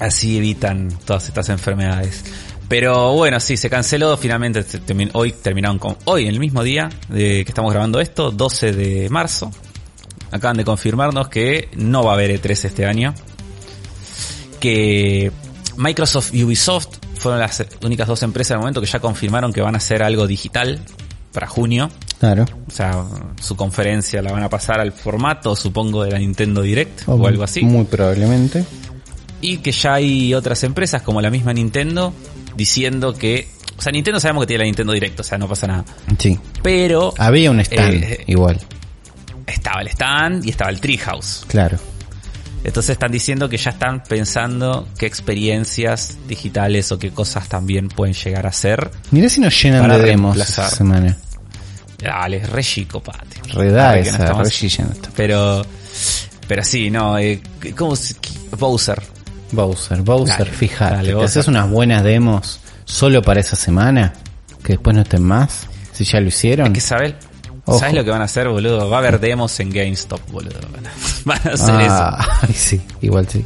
así 0.00 0.38
evitan 0.38 0.88
todas 1.04 1.28
estas 1.28 1.48
enfermedades. 1.50 2.24
Pero 2.70 3.14
bueno, 3.14 3.40
sí, 3.40 3.56
se 3.56 3.68
canceló 3.68 4.16
finalmente, 4.16 4.64
termin- 4.64 5.10
hoy 5.14 5.32
terminaron 5.32 5.80
con, 5.80 5.96
hoy, 6.04 6.28
el 6.28 6.38
mismo 6.38 6.62
día 6.62 6.88
de 7.08 7.44
que 7.44 7.50
estamos 7.50 7.72
grabando 7.72 7.98
esto, 7.98 8.30
12 8.30 8.70
de 8.70 9.10
marzo, 9.10 9.50
acaban 10.30 10.56
de 10.56 10.64
confirmarnos 10.64 11.28
que 11.28 11.68
no 11.74 12.04
va 12.04 12.12
a 12.12 12.14
haber 12.14 12.30
E3 12.40 12.64
este 12.66 12.86
año, 12.86 13.12
que 14.60 15.32
Microsoft 15.76 16.32
y 16.32 16.44
Ubisoft 16.44 16.88
fueron 17.16 17.40
las 17.40 17.64
únicas 17.82 18.06
dos 18.06 18.22
empresas 18.22 18.50
del 18.50 18.58
momento 18.60 18.80
que 18.80 18.86
ya 18.86 19.00
confirmaron 19.00 19.52
que 19.52 19.60
van 19.60 19.74
a 19.74 19.78
hacer 19.78 20.02
algo 20.04 20.28
digital 20.28 20.78
para 21.32 21.48
junio. 21.48 21.90
Claro. 22.20 22.44
O 22.68 22.70
sea, 22.70 23.04
su 23.42 23.56
conferencia 23.56 24.22
la 24.22 24.30
van 24.30 24.44
a 24.44 24.48
pasar 24.48 24.78
al 24.80 24.92
formato, 24.92 25.56
supongo, 25.56 26.04
de 26.04 26.12
la 26.12 26.18
Nintendo 26.18 26.62
Direct 26.62 27.02
o 27.08 27.26
algo 27.26 27.42
así. 27.42 27.62
Muy 27.62 27.84
probablemente. 27.84 28.64
Y 29.40 29.58
que 29.58 29.72
ya 29.72 29.94
hay 29.94 30.34
otras 30.34 30.62
empresas 30.64 31.02
como 31.02 31.20
la 31.20 31.30
misma 31.30 31.52
Nintendo 31.52 32.12
diciendo 32.56 33.14
que... 33.14 33.48
O 33.78 33.82
sea, 33.82 33.92
Nintendo 33.92 34.20
sabemos 34.20 34.42
que 34.42 34.48
tiene 34.48 34.58
la 34.60 34.64
Nintendo 34.66 34.92
Direct, 34.92 35.18
o 35.20 35.22
sea, 35.22 35.38
no 35.38 35.48
pasa 35.48 35.66
nada. 35.66 35.84
Sí. 36.18 36.38
Pero 36.62 37.14
Había 37.16 37.50
un 37.50 37.60
stand 37.60 38.04
Eh, 38.04 38.24
igual. 38.26 38.60
estaba 39.46 39.80
el 39.80 39.88
stand 39.88 40.44
y 40.44 40.50
estaba 40.50 40.70
el 40.70 40.80
Treehouse. 40.80 41.44
Claro. 41.48 41.78
Entonces 42.62 42.90
están 42.90 43.10
diciendo 43.10 43.48
que 43.48 43.56
ya 43.56 43.70
están 43.70 44.02
pensando 44.02 44.86
qué 44.98 45.06
experiencias 45.06 46.18
digitales 46.28 46.92
o 46.92 46.98
qué 46.98 47.10
cosas 47.10 47.48
también 47.48 47.88
pueden 47.88 48.12
llegar 48.14 48.46
a 48.46 48.52
ser. 48.52 48.90
Mirá 49.12 49.30
si 49.30 49.40
nos 49.40 49.62
llenan 49.62 49.88
de 49.88 49.98
demos 49.98 50.36
esta 50.36 50.68
semana. 50.68 51.16
Dale, 51.96 52.36
es 52.38 52.50
re 52.50 52.62
chico, 52.62 53.02
pate. 53.02 53.36
No 53.54 53.62
esa, 53.62 53.92
re. 54.34 54.50
Pero, 55.16 55.64
pero 56.46 56.62
sí, 56.62 56.90
no, 56.90 57.18
eh, 57.18 57.40
¿cómo 57.76 57.96
se- 57.96 58.14
Bowser. 58.58 59.00
Bowser, 59.52 60.02
Bowser, 60.02 60.38
Dale, 60.38 60.50
fíjate. 60.50 60.94
dale, 60.96 61.08
te 61.08 61.14
Bowser. 61.14 61.28
haces 61.28 61.48
unas 61.48 61.68
buenas 61.70 62.04
demos 62.04 62.60
solo 62.84 63.22
para 63.22 63.40
esa 63.40 63.56
semana, 63.56 64.12
que 64.62 64.74
después 64.74 64.94
no 64.96 65.02
estén 65.02 65.22
más, 65.22 65.66
si 65.92 66.04
ya 66.04 66.20
lo 66.20 66.28
hicieron. 66.28 66.72
Que 66.72 66.80
sabes, 66.80 67.14
Ojo. 67.64 67.78
¿sabes 67.78 67.94
lo 67.94 68.04
que 68.04 68.10
van 68.10 68.22
a 68.22 68.24
hacer, 68.24 68.48
boludo? 68.48 68.88
Va 68.88 68.96
a 68.96 69.00
haber 69.00 69.20
demos 69.20 69.58
en 69.60 69.70
GameStop, 69.70 70.20
boludo. 70.30 70.58
Van 71.24 71.38
a 71.44 71.50
hacer 71.50 71.74
Ah, 71.88 72.38
ay, 72.48 72.54
sí, 72.54 72.80
igual 73.02 73.28
sí. 73.28 73.44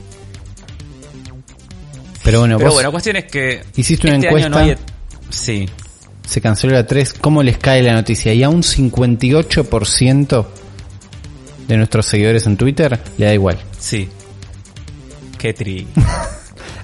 Pero 2.23 2.41
bueno, 2.41 2.55
eso. 2.55 2.59
Pero 2.59 2.71
vos 2.71 2.75
bueno, 2.77 2.91
cuestión 2.91 3.17
es 3.17 3.25
que 3.25 3.63
hiciste 3.77 4.07
una 4.07 4.17
este 4.17 4.29
encuesta. 4.29 4.47
año 4.47 4.57
no 4.57 4.73
hay- 4.73 4.79
Sí, 5.31 5.69
se 6.27 6.41
canceló 6.41 6.73
la 6.75 6.87
3, 6.87 7.13
¿cómo 7.15 7.43
les 7.43 7.59
cae 7.59 7.83
la 7.83 7.93
noticia? 7.93 8.33
Y 8.33 8.43
a 8.45 8.49
un 8.49 8.63
58% 8.63 10.47
de 11.69 11.77
nuestros 11.77 12.07
seguidores 12.07 12.47
en 12.47 12.57
Twitter 12.57 12.99
le 13.19 13.27
da 13.27 13.35
igual. 13.35 13.59
sí. 13.79 14.09
Qué 15.45 15.53
tri. 15.61 15.87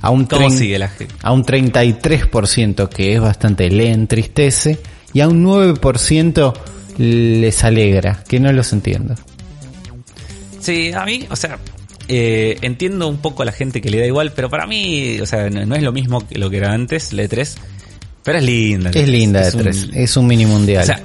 A 0.02 0.10
un, 0.10 0.26
¿Cómo 0.26 0.48
trein- 0.48 0.58
sigue 0.58 0.78
la 0.78 0.88
gente? 0.88 1.14
a 1.22 1.32
un 1.32 1.44
33% 1.46 2.90
que 2.90 3.14
es 3.14 3.20
bastante 3.20 3.70
le 3.70 3.90
entristece 3.90 4.78
y 5.14 5.20
a 5.20 5.28
un 5.28 5.42
9% 5.42 6.52
les 6.98 7.64
alegra, 7.64 8.22
que 8.28 8.38
no 8.38 8.52
los 8.52 8.70
entiendo. 8.74 9.14
Sí, 10.60 10.92
a 10.92 11.06
mí, 11.06 11.26
o 11.30 11.36
sea, 11.36 11.58
eh, 12.08 12.58
entiendo 12.60 13.08
un 13.08 13.16
poco 13.16 13.42
a 13.42 13.46
la 13.46 13.52
gente 13.52 13.80
que 13.80 13.88
le 13.88 13.98
da 13.98 14.04
igual, 14.06 14.32
pero 14.32 14.50
para 14.50 14.66
mí, 14.66 15.18
o 15.20 15.24
sea, 15.26 15.48
no, 15.48 15.64
no 15.64 15.74
es 15.74 15.82
lo 15.82 15.92
mismo 15.92 16.26
que 16.28 16.38
lo 16.38 16.50
que 16.50 16.58
era 16.58 16.72
antes, 16.74 17.14
la 17.14 17.22
E3, 17.24 17.54
pero 18.22 18.38
es 18.38 18.44
linda. 18.44 18.90
Es 18.90 18.96
E3, 18.96 19.06
linda 19.06 19.40
de 19.50 19.56
un- 19.56 19.62
3, 19.62 19.88
es 19.94 20.16
un 20.18 20.26
mini 20.26 20.44
mundial. 20.44 20.82
O 20.82 20.86
sea, 20.86 21.00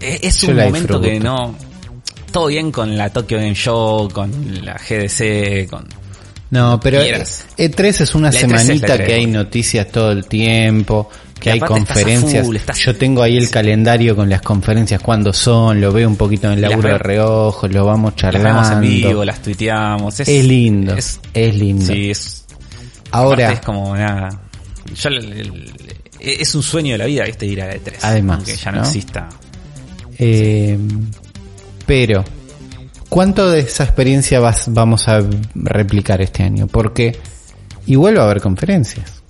es, 0.00 0.20
es 0.24 0.42
un 0.42 0.56
momento 0.56 0.78
disfruto. 0.78 1.00
que 1.02 1.20
no... 1.20 1.54
Todo 2.32 2.46
bien 2.46 2.70
con 2.72 2.96
la 2.96 3.10
Tokyo 3.10 3.36
Game 3.38 3.54
Show, 3.54 4.08
con 4.10 4.64
la 4.64 4.74
GDC, 4.74 5.68
con... 5.68 5.86
no, 6.50 6.80
pero 6.80 7.00
quieras. 7.00 7.46
E3 7.56 8.00
es 8.02 8.14
una 8.14 8.30
La 8.30 8.38
E3 8.40 8.44
es 8.44 8.50
la 8.50 8.58
semanita 8.58 8.96
E3, 8.96 9.06
que 9.06 9.14
hay 9.14 9.26
noticias 9.26 9.88
todo 9.90 10.10
el 10.12 10.26
tiempo, 10.26 11.08
que 11.38 11.50
hay 11.52 11.60
conferencias. 11.60 12.44
full, 12.46 12.56
Yo 12.76 12.96
tengo 12.96 13.22
ahí 13.22 13.36
el 13.36 13.48
calendario 13.50 14.14
con 14.16 14.28
las 14.28 14.42
conferencias 14.42 15.00
cuando 15.00 15.32
son, 15.32 15.80
lo 15.80 15.92
veo 15.92 16.08
un 16.08 16.16
poquito 16.16 16.48
en 16.48 16.54
el 16.54 16.60
las 16.62 16.70
laburo 16.70 16.88
de 16.90 16.98
reojo, 16.98 17.68
lo 17.68 17.84
vamos 17.86 18.12
Las 18.12 18.20
charlando. 18.20 18.48
vemos 18.48 18.70
en 18.72 18.80
vivo, 18.80 19.24
las 19.24 19.40
tuiteamos. 19.42 20.20
Es, 20.20 20.28
es 20.28 20.44
lindo, 20.44 20.96
Es, 20.96 21.20
es 21.32 21.54
lindo. 21.54 21.86
sí, 21.86 22.10
es... 22.10 22.44
Ahora, 23.12 23.52
es 23.52 23.60
como 23.60 23.96
nada... 23.96 24.28
El- 25.04 25.16
el- 25.32 25.74
es 26.20 26.54
un 26.54 26.62
sueño 26.62 26.92
de 26.92 26.98
la 26.98 27.06
vida, 27.06 27.24
este 27.24 27.46
ir 27.46 27.62
a 27.62 27.66
la 27.68 27.74
E3. 27.76 27.94
Además, 28.02 28.36
Aunque 28.38 28.54
ya 28.56 28.70
no, 28.72 28.78
¿no? 28.82 28.84
exista. 28.86 29.28
Eh, 30.18 30.78
pero, 31.86 32.22
¿cuánto 33.10 33.50
de 33.50 33.60
esa 33.60 33.84
experiencia 33.84 34.40
vas, 34.40 34.72
vamos 34.72 35.08
a 35.08 35.22
replicar 35.54 36.22
este 36.22 36.42
año? 36.42 36.66
Porque 36.66 37.18
igual 37.86 38.16
va 38.16 38.22
a 38.22 38.24
haber 38.24 38.40
conferencias. 38.40 39.22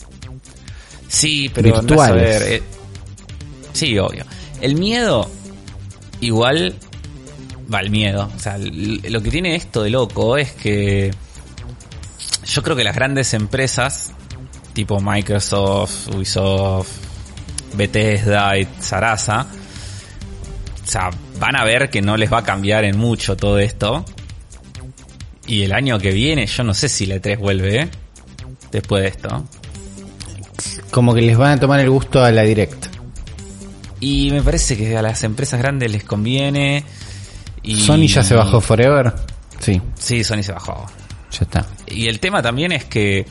Sí, 1.08 1.50
pero 1.52 1.80
Virtuales. 1.80 2.40
ver, 2.40 2.52
eh, 2.52 2.62
sí, 3.72 3.98
obvio. 3.98 4.24
El 4.60 4.76
miedo, 4.76 5.28
igual, 6.20 6.76
va, 7.72 7.80
el 7.80 7.90
miedo. 7.90 8.30
O 8.36 8.38
sea, 8.38 8.58
lo 8.58 9.20
que 9.20 9.30
tiene 9.30 9.56
esto 9.56 9.82
de 9.82 9.90
loco 9.90 10.36
es 10.36 10.52
que 10.52 11.10
yo 12.44 12.62
creo 12.62 12.76
que 12.76 12.84
las 12.84 12.94
grandes 12.94 13.34
empresas, 13.34 14.12
tipo 14.72 15.00
Microsoft, 15.00 16.14
Ubisoft, 16.14 16.90
Bethesda 17.74 18.56
y 18.56 18.68
Sarasa, 18.78 19.46
o 20.84 20.90
sea, 20.90 21.10
van 21.40 21.56
a 21.56 21.64
ver 21.64 21.90
que 21.90 22.02
no 22.02 22.16
les 22.16 22.32
va 22.32 22.38
a 22.38 22.44
cambiar 22.44 22.84
en 22.84 22.96
mucho 22.98 23.36
todo 23.36 23.58
esto. 23.58 24.04
Y 25.46 25.62
el 25.62 25.72
año 25.72 25.98
que 25.98 26.12
viene, 26.12 26.46
yo 26.46 26.62
no 26.62 26.74
sé 26.74 26.88
si 26.88 27.06
la 27.06 27.18
3 27.18 27.38
vuelve, 27.38 27.80
¿eh? 27.80 27.88
Después 28.70 29.02
de 29.02 29.08
esto. 29.08 29.44
Como 30.90 31.14
que 31.14 31.22
les 31.22 31.36
van 31.36 31.52
a 31.52 31.60
tomar 31.60 31.80
el 31.80 31.90
gusto 31.90 32.22
a 32.22 32.30
la 32.30 32.42
direct. 32.42 32.86
Y 33.98 34.30
me 34.30 34.42
parece 34.42 34.76
que 34.76 34.96
a 34.96 35.02
las 35.02 35.24
empresas 35.24 35.58
grandes 35.60 35.90
les 35.90 36.04
conviene. 36.04 36.84
Y... 37.62 37.80
Sony 37.80 38.06
ya 38.06 38.22
se 38.22 38.34
bajó 38.34 38.60
forever. 38.60 39.12
Sí, 39.58 39.80
Sí, 39.98 40.22
Sony 40.22 40.42
se 40.42 40.52
bajó. 40.52 40.86
ya 41.32 41.40
está. 41.42 41.66
Y 41.86 42.06
el 42.06 42.20
tema 42.20 42.42
también 42.42 42.72
es 42.72 42.84
que 42.84 43.26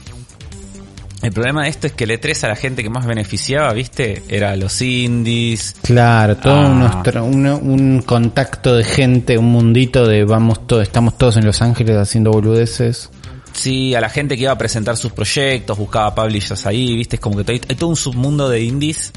el 1.21 1.31
problema 1.33 1.63
de 1.63 1.69
esto 1.69 1.87
es 1.87 1.93
que 1.93 2.05
el 2.05 2.11
E3 2.11 2.43
a 2.45 2.47
la 2.49 2.55
gente 2.55 2.81
que 2.83 2.89
más 2.89 3.05
beneficiaba, 3.05 3.73
¿viste? 3.73 4.23
Era 4.29 4.55
los 4.55 4.81
indies. 4.81 5.75
Claro, 5.83 6.37
todo 6.37 6.53
Ah. 6.55 7.03
tra- 7.03 7.23
uno- 7.23 7.57
un 7.57 8.01
contacto 8.03 8.75
de 8.75 8.83
gente, 8.83 9.37
un 9.37 9.45
mundito 9.51 10.07
de 10.07 10.23
vamos 10.23 10.65
todos, 10.67 10.83
estamos 10.83 11.17
todos 11.17 11.37
en 11.37 11.45
Los 11.45 11.61
Ángeles 11.61 11.97
haciendo 11.97 12.31
boludeces. 12.31 13.09
Sí, 13.51 13.95
a 13.95 13.99
la 14.01 14.09
gente 14.09 14.35
que 14.37 14.43
iba 14.43 14.51
a 14.53 14.57
presentar 14.57 14.95
sus 14.95 15.11
proyectos, 15.11 15.77
buscaba 15.77 16.15
publishers 16.15 16.65
ahí, 16.65 16.95
¿viste? 16.95 17.17
Es 17.17 17.19
como 17.21 17.43
que 17.43 17.51
hay, 17.51 17.61
hay 17.67 17.75
todo 17.75 17.89
un 17.89 17.95
submundo 17.97 18.47
de 18.47 18.61
indies 18.61 19.11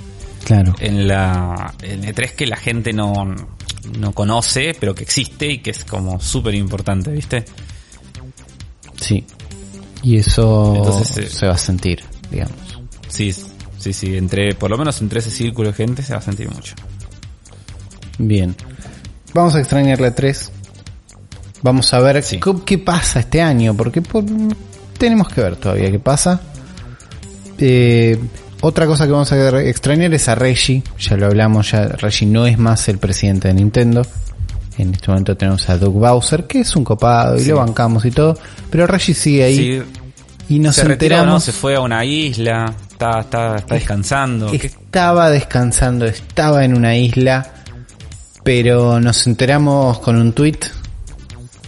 Claro. 0.45 0.75
en 0.81 1.07
la 1.07 1.75
en 1.83 2.03
E3 2.03 2.33
que 2.35 2.47
la 2.47 2.57
gente 2.57 2.93
no, 2.93 3.13
no 4.01 4.13
conoce, 4.13 4.75
pero 4.81 4.95
que 4.95 5.05
existe 5.05 5.47
y 5.53 5.59
que 5.59 5.71
es 5.71 5.85
como 5.85 6.19
súper 6.21 6.55
importante, 6.57 7.13
¿viste? 7.13 7.45
Sí. 9.01 9.25
Y 10.03 10.17
eso 10.19 10.75
Entonces, 10.77 11.17
eh, 11.19 11.31
se 11.31 11.47
va 11.47 11.55
a 11.55 11.59
sentir, 11.59 12.03
digamos. 12.31 12.57
Sí, 13.09 13.33
sí, 13.79 13.93
sí, 13.93 14.17
entre, 14.17 14.55
por 14.55 14.71
lo 14.71 14.77
menos 14.79 15.01
entre 15.01 15.21
ese 15.21 15.31
círculo 15.31 15.69
de 15.69 15.75
gente 15.75 16.03
se 16.03 16.13
va 16.13 16.19
a 16.19 16.23
sentir 16.23 16.51
mucho. 16.51 16.75
Bien. 18.19 18.55
Vamos 19.35 19.55
a 19.55 19.61
extrañar 19.61 20.01
la 20.01 20.15
3. 20.15 20.51
Vamos 21.63 21.93
a 21.95 22.01
ver 22.01 22.23
Sí. 22.23 22.41
qué, 22.41 22.53
qué 22.67 22.79
pasa 22.79 23.21
este 23.21 23.41
año, 23.41 23.75
porque 23.77 24.03
por- 24.03 24.25
tenemos 24.99 25.29
que 25.29 25.41
ver 25.41 25.57
todavía 25.57 25.91
qué 25.91 25.99
pasa. 26.01 26.41
Eh, 27.59 28.19
otra 28.61 28.87
cosa 28.87 29.07
que 29.07 29.13
vamos 29.13 29.31
a 29.33 29.61
extrañar 29.63 30.13
es 30.15 30.29
a 30.29 30.35
Reggie, 30.35 30.83
ya 30.99 31.17
lo 31.17 31.27
hablamos, 31.27 31.71
ya 31.71 31.87
Reggie 31.89 32.27
no 32.27 32.47
es 32.47 32.59
más 32.59 32.89
el 32.89 32.99
presidente 32.99 33.49
de 33.49 33.55
Nintendo. 33.55 34.03
En 34.79 34.95
este 34.95 35.09
momento 35.09 35.37
tenemos 35.37 35.69
a 35.69 35.77
Doug 35.77 35.93
Bowser, 35.95 36.47
que 36.47 36.61
es 36.61 36.75
un 36.77 36.85
copado 36.85 37.37
y 37.37 37.41
Sí. 37.41 37.51
lo 37.51 37.57
bancamos 37.57 38.05
y 38.07 38.11
todo, 38.11 38.37
pero 38.71 38.87
Reggie 38.87 39.15
sigue 39.15 39.45
ahí 39.45 39.57
Sí, 39.57 39.83
y 40.55 40.59
nos 40.59 40.77
se 40.77 40.85
retiró, 40.85 41.17
¿no? 41.17 41.21
enteramos 41.23 41.45
Se 41.45 41.53
fue 41.53 41.75
a 41.77 41.81
una 41.81 42.05
isla, 42.05 42.73
está, 42.91 43.21
está, 43.21 43.57
está 43.57 43.75
descansando. 43.75 44.51
¿Qué- 44.51 44.67
estaba 44.69 45.31
descansando, 45.31 46.07
estaba 46.07 46.65
en 46.65 46.75
una 46.77 46.97
isla, 46.97 47.47
pero 48.45 48.99
nos 48.99 49.27
enteramos 49.27 49.99
con 50.01 50.17
un 50.17 50.33
tweet 50.33 50.59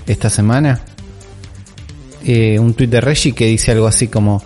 esta 0.07 0.29
semana. 0.31 0.81
Eh, 2.25 2.59
un 2.59 2.73
tweet 2.75 2.89
de 2.89 3.01
Reggie 3.03 3.33
que 3.33 3.47
dice 3.47 3.73
algo 3.73 3.87
así 3.87 4.09
como: 4.09 4.43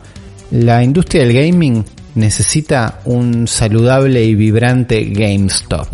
La 0.51 0.82
industria 0.82 1.24
del 1.24 1.32
gaming 1.32 1.85
necesita 2.16 3.01
un 3.05 3.47
saludable 3.47 4.24
y 4.24 4.35
vibrante 4.35 5.05
GameStop. 5.05 5.86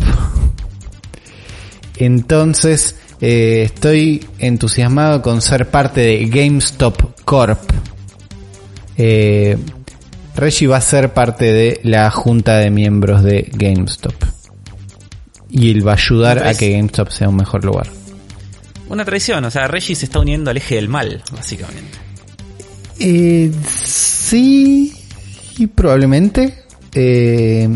Entonces, 1.97 2.95
eh, 3.21 3.63
estoy 3.65 4.25
entusiasmado 4.39 5.21
con 5.21 5.41
ser 5.41 5.69
parte 5.69 6.01
de 6.01 6.25
GameStop 6.25 7.21
Corp. 7.23 7.61
Eh, 8.97 9.57
Reggie 10.35 10.67
va 10.67 10.77
a 10.77 10.81
ser 10.81 11.13
parte 11.13 11.51
de 11.53 11.79
la 11.83 12.11
junta 12.11 12.57
de 12.57 12.69
miembros 12.69 13.23
de 13.23 13.49
GameStop. 13.53 14.15
Y 15.49 15.71
él 15.71 15.87
va 15.87 15.91
a 15.91 15.95
ayudar 15.95 16.45
a 16.45 16.53
que 16.53 16.71
GameStop 16.71 17.09
sea 17.09 17.29
un 17.29 17.37
mejor 17.37 17.63
lugar. 17.63 17.87
Una 18.89 19.05
traición, 19.05 19.43
o 19.45 19.51
sea, 19.51 19.67
Reggie 19.67 19.95
se 19.95 20.05
está 20.05 20.19
uniendo 20.19 20.51
al 20.51 20.57
eje 20.57 20.75
del 20.75 20.89
mal, 20.89 21.23
básicamente. 21.31 21.97
Eh, 22.99 23.51
sí, 23.73 24.93
y 25.57 25.67
probablemente. 25.67 26.63
Eh, 26.93 27.67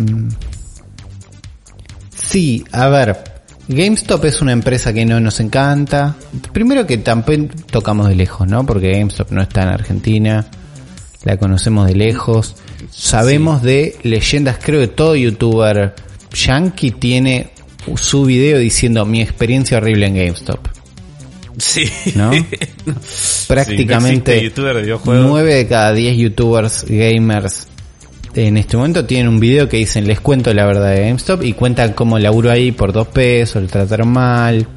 sí, 2.14 2.64
a 2.72 2.90
ver. 2.90 3.39
GameStop 3.70 4.26
es 4.26 4.42
una 4.42 4.52
empresa 4.52 4.92
que 4.92 5.06
no 5.06 5.20
nos 5.20 5.40
encanta. 5.40 6.16
Primero 6.52 6.88
que 6.88 6.98
tampoco 6.98 7.54
tocamos 7.70 8.10
de 8.10 8.16
lejos, 8.16 8.48
¿no? 8.48 8.66
Porque 8.66 8.92
GameStop 8.94 9.32
no 9.32 9.44
está 9.44 9.62
en 9.62 9.68
Argentina. 9.70 10.48
La 11.24 11.38
conocemos 11.38 11.88
de 11.88 11.94
lejos. 11.94 12.56
Sabemos 12.90 13.62
de 13.62 13.96
leyendas. 14.02 14.58
Creo 14.60 14.82
que 14.82 14.88
todo 14.88 15.16
youtuber 15.16 15.94
yankee 16.34 16.90
tiene 16.92 17.52
su 17.96 18.26
video 18.26 18.58
diciendo 18.58 19.06
mi 19.06 19.22
experiencia 19.22 19.78
horrible 19.78 20.08
en 20.08 20.16
GameStop. 20.16 20.68
Sí. 21.60 21.90
¿No? 22.16 22.32
Sí, 23.06 23.46
Prácticamente 23.48 24.52
no 24.56 24.74
videojuegos. 24.74 25.28
9 25.28 25.54
de 25.54 25.68
cada 25.68 25.94
10 25.94 26.18
youtubers 26.18 26.86
gamers 26.88 27.68
en 28.34 28.58
este 28.58 28.78
momento 28.78 29.06
tienen 29.06 29.28
un 29.28 29.40
video 29.40 29.68
que 29.68 29.78
dicen 29.78 30.08
les 30.08 30.20
cuento 30.20 30.54
la 30.54 30.66
verdad 30.66 30.90
de 30.92 31.08
GameStop 31.08 31.44
y 31.44 31.54
cuentan 31.54 31.94
cómo 31.94 32.20
laburo 32.20 32.52
ahí 32.52 32.72
por 32.72 32.94
dos 32.94 33.08
pesos, 33.08 33.62
le 33.62 33.68
trataron 33.68 34.10
mal, 34.10 34.68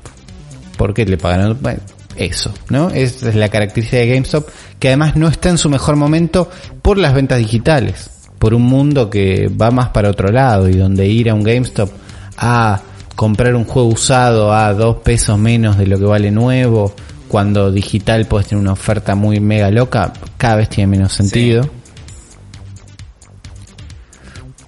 porque 0.77 1.05
le 1.05 1.17
pagaron 1.17 1.59
bueno, 1.61 1.81
eso, 2.17 2.53
¿no? 2.69 2.91
Esa 2.91 3.29
es 3.29 3.35
la 3.35 3.49
característica 3.49 3.99
de 3.99 4.09
GameStop 4.09 4.49
que 4.79 4.89
además 4.89 5.17
no 5.17 5.29
está 5.29 5.51
en 5.51 5.59
su 5.59 5.69
mejor 5.69 5.97
momento 5.97 6.51
por 6.81 6.99
las 6.99 7.15
ventas 7.15 7.39
digitales, 7.39 8.11
por 8.39 8.55
un 8.55 8.63
mundo 8.63 9.11
que 9.11 9.49
va 9.49 9.71
más 9.71 9.91
para 9.91 10.11
otro 10.11 10.31
lado 10.31 10.69
y 10.69 10.75
donde 10.75 11.07
ir 11.07 11.31
a 11.31 11.35
un 11.35 11.43
GameStop 11.43 11.91
a 12.39 12.81
comprar 13.15 13.55
un 13.55 13.65
juego 13.65 13.89
usado 13.89 14.53
a 14.53 14.73
dos 14.73 14.97
pesos 14.97 15.39
menos 15.39 15.79
de 15.79 15.87
lo 15.87 15.99
que 15.99 16.05
vale 16.05 16.31
nuevo, 16.31 16.95
cuando 17.29 17.71
digital 17.71 18.27
puedes 18.27 18.49
tener 18.49 18.63
una 18.63 18.73
oferta 18.73 19.15
muy 19.15 19.41
mega 19.41 19.71
loca, 19.71 20.13
cada 20.37 20.57
vez 20.57 20.69
tiene 20.69 20.89
menos 20.89 21.13
sentido. 21.13 21.69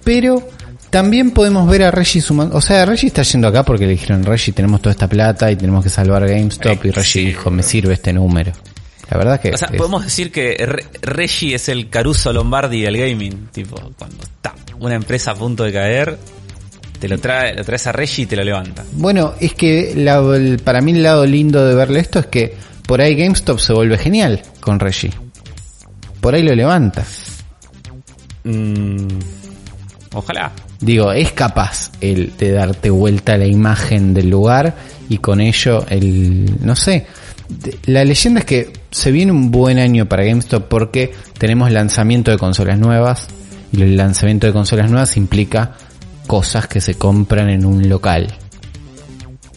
Pero 0.05 0.47
también 0.89 1.31
podemos 1.31 1.67
ver 1.69 1.83
a 1.83 1.91
Reggie 1.91 2.21
sumando, 2.21 2.55
o 2.55 2.61
sea, 2.61 2.85
Reggie 2.85 3.07
está 3.07 3.23
yendo 3.23 3.49
acá 3.49 3.63
porque 3.63 3.85
le 3.85 3.91
dijeron, 3.91 4.23
Reggie, 4.23 4.53
tenemos 4.53 4.81
toda 4.81 4.91
esta 4.91 5.09
plata 5.09 5.51
y 5.51 5.57
tenemos 5.57 5.83
que 5.83 5.89
salvar 5.89 6.23
a 6.23 6.27
GameStop 6.27 6.85
y 6.85 6.91
Reggie 6.91 7.03
sí. 7.21 7.25
dijo, 7.25 7.51
me 7.51 7.61
sirve 7.63 7.95
este 7.95 8.13
número. 8.13 8.53
La 9.11 9.17
verdad 9.17 9.39
que 9.41 9.49
O 9.51 9.57
sea, 9.57 9.67
es- 9.71 9.77
podemos 9.77 10.03
decir 10.05 10.31
que 10.31 10.55
Re- 10.65 10.85
Reggie 11.01 11.55
es 11.55 11.67
el 11.69 11.89
Caruso 11.89 12.31
Lombardi 12.31 12.81
del 12.81 12.97
gaming. 12.97 13.49
Tipo, 13.51 13.75
cuando 13.97 14.23
está 14.23 14.55
una 14.79 14.95
empresa 14.95 15.31
a 15.31 15.35
punto 15.35 15.63
de 15.63 15.73
caer, 15.73 16.17
te 16.99 17.07
lo 17.09 17.17
trae, 17.19 17.53
lo 17.55 17.63
traes 17.65 17.85
a 17.87 17.91
Reggie 17.91 18.23
y 18.23 18.25
te 18.27 18.35
lo 18.35 18.43
levanta. 18.43 18.83
Bueno, 18.93 19.33
es 19.39 19.53
que 19.53 19.93
la- 19.95 20.19
el- 20.35 20.59
para 20.63 20.81
mí 20.81 20.91
el 20.91 21.03
lado 21.03 21.25
lindo 21.25 21.65
de 21.67 21.75
verle 21.75 21.99
esto 21.99 22.19
es 22.19 22.27
que 22.27 22.55
por 22.87 23.01
ahí 23.01 23.15
GameStop 23.15 23.59
se 23.59 23.73
vuelve 23.73 23.97
genial 23.97 24.41
con 24.59 24.79
Reggie. 24.79 25.11
Por 26.21 26.33
ahí 26.35 26.41
lo 26.43 26.55
levanta. 26.55 27.03
Mm, 28.43 29.07
ojalá. 30.15 30.51
Digo, 30.79 31.11
es 31.11 31.31
capaz 31.31 31.91
el 32.01 32.35
de 32.37 32.51
darte 32.51 32.89
vuelta 32.89 33.33
a 33.33 33.37
la 33.37 33.45
imagen 33.45 34.13
del 34.13 34.29
lugar 34.29 34.75
y 35.09 35.19
con 35.19 35.41
ello 35.41 35.85
el, 35.89 36.65
no 36.65 36.75
sé, 36.75 37.05
la 37.85 38.03
leyenda 38.03 38.39
es 38.39 38.45
que 38.45 38.73
se 38.89 39.11
viene 39.11 39.31
un 39.31 39.51
buen 39.51 39.77
año 39.77 40.07
para 40.07 40.23
GameStop 40.23 40.67
porque 40.67 41.13
tenemos 41.37 41.71
lanzamiento 41.71 42.31
de 42.31 42.37
consolas 42.37 42.79
nuevas 42.79 43.27
y 43.71 43.81
el 43.81 43.97
lanzamiento 43.97 44.47
de 44.47 44.53
consolas 44.53 44.89
nuevas 44.89 45.15
implica 45.17 45.73
cosas 46.27 46.67
que 46.67 46.81
se 46.81 46.95
compran 46.95 47.49
en 47.49 47.65
un 47.65 47.87
local. 47.87 48.33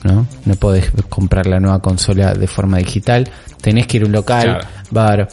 ¿No? 0.05 0.27
No 0.45 0.55
podés 0.55 0.93
comprar 1.09 1.47
la 1.47 1.59
nueva 1.59 1.81
consola 1.81 2.33
de 2.33 2.47
forma 2.47 2.79
digital, 2.79 3.29
tenés 3.61 3.87
que 3.87 3.97
ir 3.97 4.05
a 4.05 4.07
un 4.07 4.13
local, 4.13 4.59
Claro. 4.91 5.29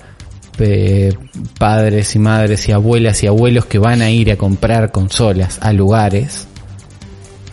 Eh, 0.60 1.14
padres 1.57 2.15
y 2.15 2.19
madres 2.19 2.68
y 2.69 2.72
abuelas 2.72 3.23
y 3.23 3.27
abuelos 3.27 3.65
que 3.65 3.80
van 3.80 4.02
a 4.02 4.10
ir 4.10 4.32
a 4.32 4.38
comprar 4.38 4.91
consolas 4.91 5.60
a 5.61 5.73
lugares 5.73 6.48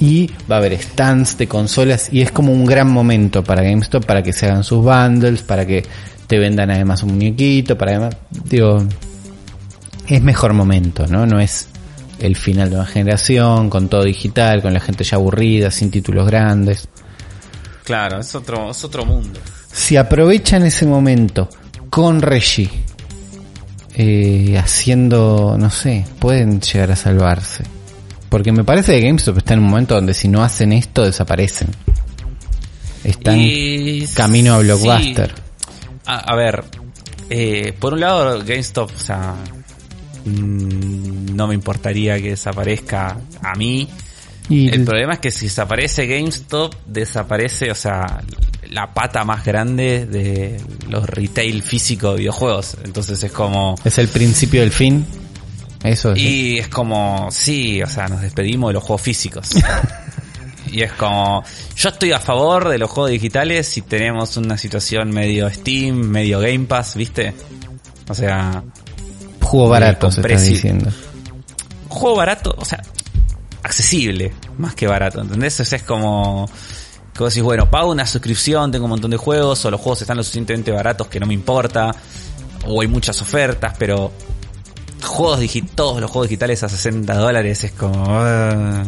y 0.02 0.28
va 0.50 0.56
a 0.56 0.58
haber 0.58 0.80
stands 0.80 1.38
de 1.38 1.46
consolas 1.46 2.08
y 2.12 2.22
es 2.22 2.32
como 2.32 2.52
un 2.52 2.64
gran 2.64 2.90
momento 2.90 3.44
para 3.44 3.62
GameStop 3.62 4.04
para 4.04 4.22
que 4.22 4.32
se 4.32 4.46
hagan 4.46 4.64
sus 4.64 4.82
bundles, 4.82 5.42
para 5.42 5.64
que 5.64 5.84
te 6.26 6.38
vendan 6.38 6.70
además 6.70 7.04
un 7.04 7.10
muñequito, 7.10 7.78
para 7.78 7.92
además, 7.92 8.16
digo, 8.44 8.82
es 10.08 10.22
mejor 10.22 10.54
momento, 10.54 11.06
¿no? 11.06 11.24
No 11.24 11.38
es 11.38 11.68
el 12.18 12.36
final 12.36 12.70
de 12.70 12.76
una 12.76 12.86
generación 12.86 13.70
con 13.70 13.88
todo 13.88 14.02
digital, 14.02 14.60
con 14.60 14.74
la 14.74 14.80
gente 14.80 15.04
ya 15.04 15.18
aburrida, 15.18 15.70
sin 15.70 15.90
títulos 15.90 16.26
grandes. 16.26 16.88
Claro, 17.84 18.20
es 18.20 18.34
otro, 18.34 18.70
es 18.70 18.82
otro 18.84 19.04
mundo. 19.04 19.38
Si 19.70 19.96
aprovechan 19.96 20.64
ese 20.64 20.84
momento 20.84 21.48
con 21.90 22.22
Reggie 22.22 22.70
eh, 23.94 24.56
haciendo, 24.58 25.56
no 25.58 25.70
sé, 25.70 26.04
pueden 26.18 26.60
llegar 26.60 26.90
a 26.92 26.96
salvarse. 26.96 27.64
Porque 28.28 28.52
me 28.52 28.64
parece 28.64 28.98
que 28.98 29.06
GameStop 29.06 29.38
está 29.38 29.54
en 29.54 29.60
un 29.60 29.66
momento 29.68 29.94
donde 29.94 30.14
si 30.14 30.28
no 30.28 30.42
hacen 30.42 30.72
esto 30.72 31.04
desaparecen. 31.04 31.68
Están 33.04 33.38
Y- 33.38 34.06
camino 34.14 34.54
a 34.54 34.60
sí. 34.60 34.64
Blockbuster. 34.64 35.34
A, 36.06 36.18
a 36.32 36.36
ver, 36.36 36.64
eh, 37.30 37.74
por 37.78 37.92
un 37.94 38.00
lado, 38.00 38.38
GameStop, 38.44 38.90
o 38.94 38.98
sea, 38.98 39.34
mm, 40.24 41.34
no 41.34 41.46
me 41.46 41.54
importaría 41.54 42.16
que 42.20 42.30
desaparezca 42.30 43.16
a 43.42 43.54
mí. 43.54 43.88
Y 44.48 44.68
El 44.68 44.84
problema 44.84 45.14
es 45.14 45.18
que 45.20 45.30
si 45.30 45.46
desaparece 45.46 46.06
GameStop, 46.06 46.74
desaparece, 46.86 47.70
o 47.70 47.74
sea, 47.74 48.22
la 48.70 48.92
pata 48.92 49.24
más 49.24 49.44
grande 49.44 50.06
de 50.06 50.60
los 50.88 51.08
retail 51.08 51.62
físicos 51.62 52.14
de 52.14 52.20
videojuegos. 52.20 52.76
Entonces 52.84 53.22
es 53.22 53.32
como... 53.32 53.76
es 53.84 53.98
el 53.98 54.08
principio 54.08 54.60
del 54.60 54.72
fin. 54.72 55.06
Eso 55.84 56.12
es. 56.12 56.18
Y 56.18 56.58
es 56.58 56.68
como, 56.68 57.28
sí, 57.30 57.82
o 57.82 57.86
sea, 57.86 58.08
nos 58.08 58.22
despedimos 58.22 58.70
de 58.70 58.74
los 58.74 58.82
juegos 58.82 59.02
físicos. 59.02 59.50
y 60.70 60.82
es 60.82 60.92
como, 60.92 61.44
yo 61.76 61.88
estoy 61.88 62.12
a 62.12 62.20
favor 62.20 62.68
de 62.68 62.78
los 62.78 62.90
juegos 62.90 63.10
digitales 63.10 63.66
si 63.66 63.82
tenemos 63.82 64.36
una 64.36 64.56
situación 64.56 65.10
medio 65.10 65.50
Steam, 65.50 65.96
medio 65.96 66.40
Game 66.40 66.66
Pass, 66.66 66.96
¿viste? 66.96 67.34
O 68.08 68.14
sea, 68.14 68.62
juego 69.40 69.68
barato, 69.68 70.10
se 70.10 70.20
está 70.20 70.40
diciendo. 70.40 70.90
juego 71.88 72.16
barato, 72.16 72.54
o 72.56 72.64
sea, 72.64 72.82
accesible, 73.62 74.32
más 74.58 74.74
que 74.74 74.86
barato, 74.86 75.20
¿entendés? 75.20 75.58
O 75.60 75.64
sea, 75.64 75.76
es 75.76 75.84
como, 75.84 76.48
como 77.16 77.28
decís, 77.28 77.42
bueno, 77.42 77.70
pago 77.70 77.90
una 77.90 78.06
suscripción, 78.06 78.70
tengo 78.72 78.84
un 78.86 78.90
montón 78.90 79.10
de 79.10 79.16
juegos, 79.16 79.64
o 79.64 79.70
los 79.70 79.80
juegos 79.80 80.02
están 80.02 80.16
lo 80.16 80.22
suficientemente 80.22 80.70
baratos 80.72 81.06
que 81.08 81.20
no 81.20 81.26
me 81.26 81.34
importa, 81.34 81.94
o 82.66 82.80
hay 82.82 82.88
muchas 82.88 83.20
ofertas, 83.22 83.74
pero 83.78 84.12
juegos 85.02 85.40
todos 85.74 86.00
los 86.00 86.10
juegos 86.10 86.28
digitales 86.28 86.62
a 86.62 86.68
60 86.68 87.14
dólares 87.16 87.64
es 87.64 87.72
como... 87.72 88.04
ah, 88.08 88.84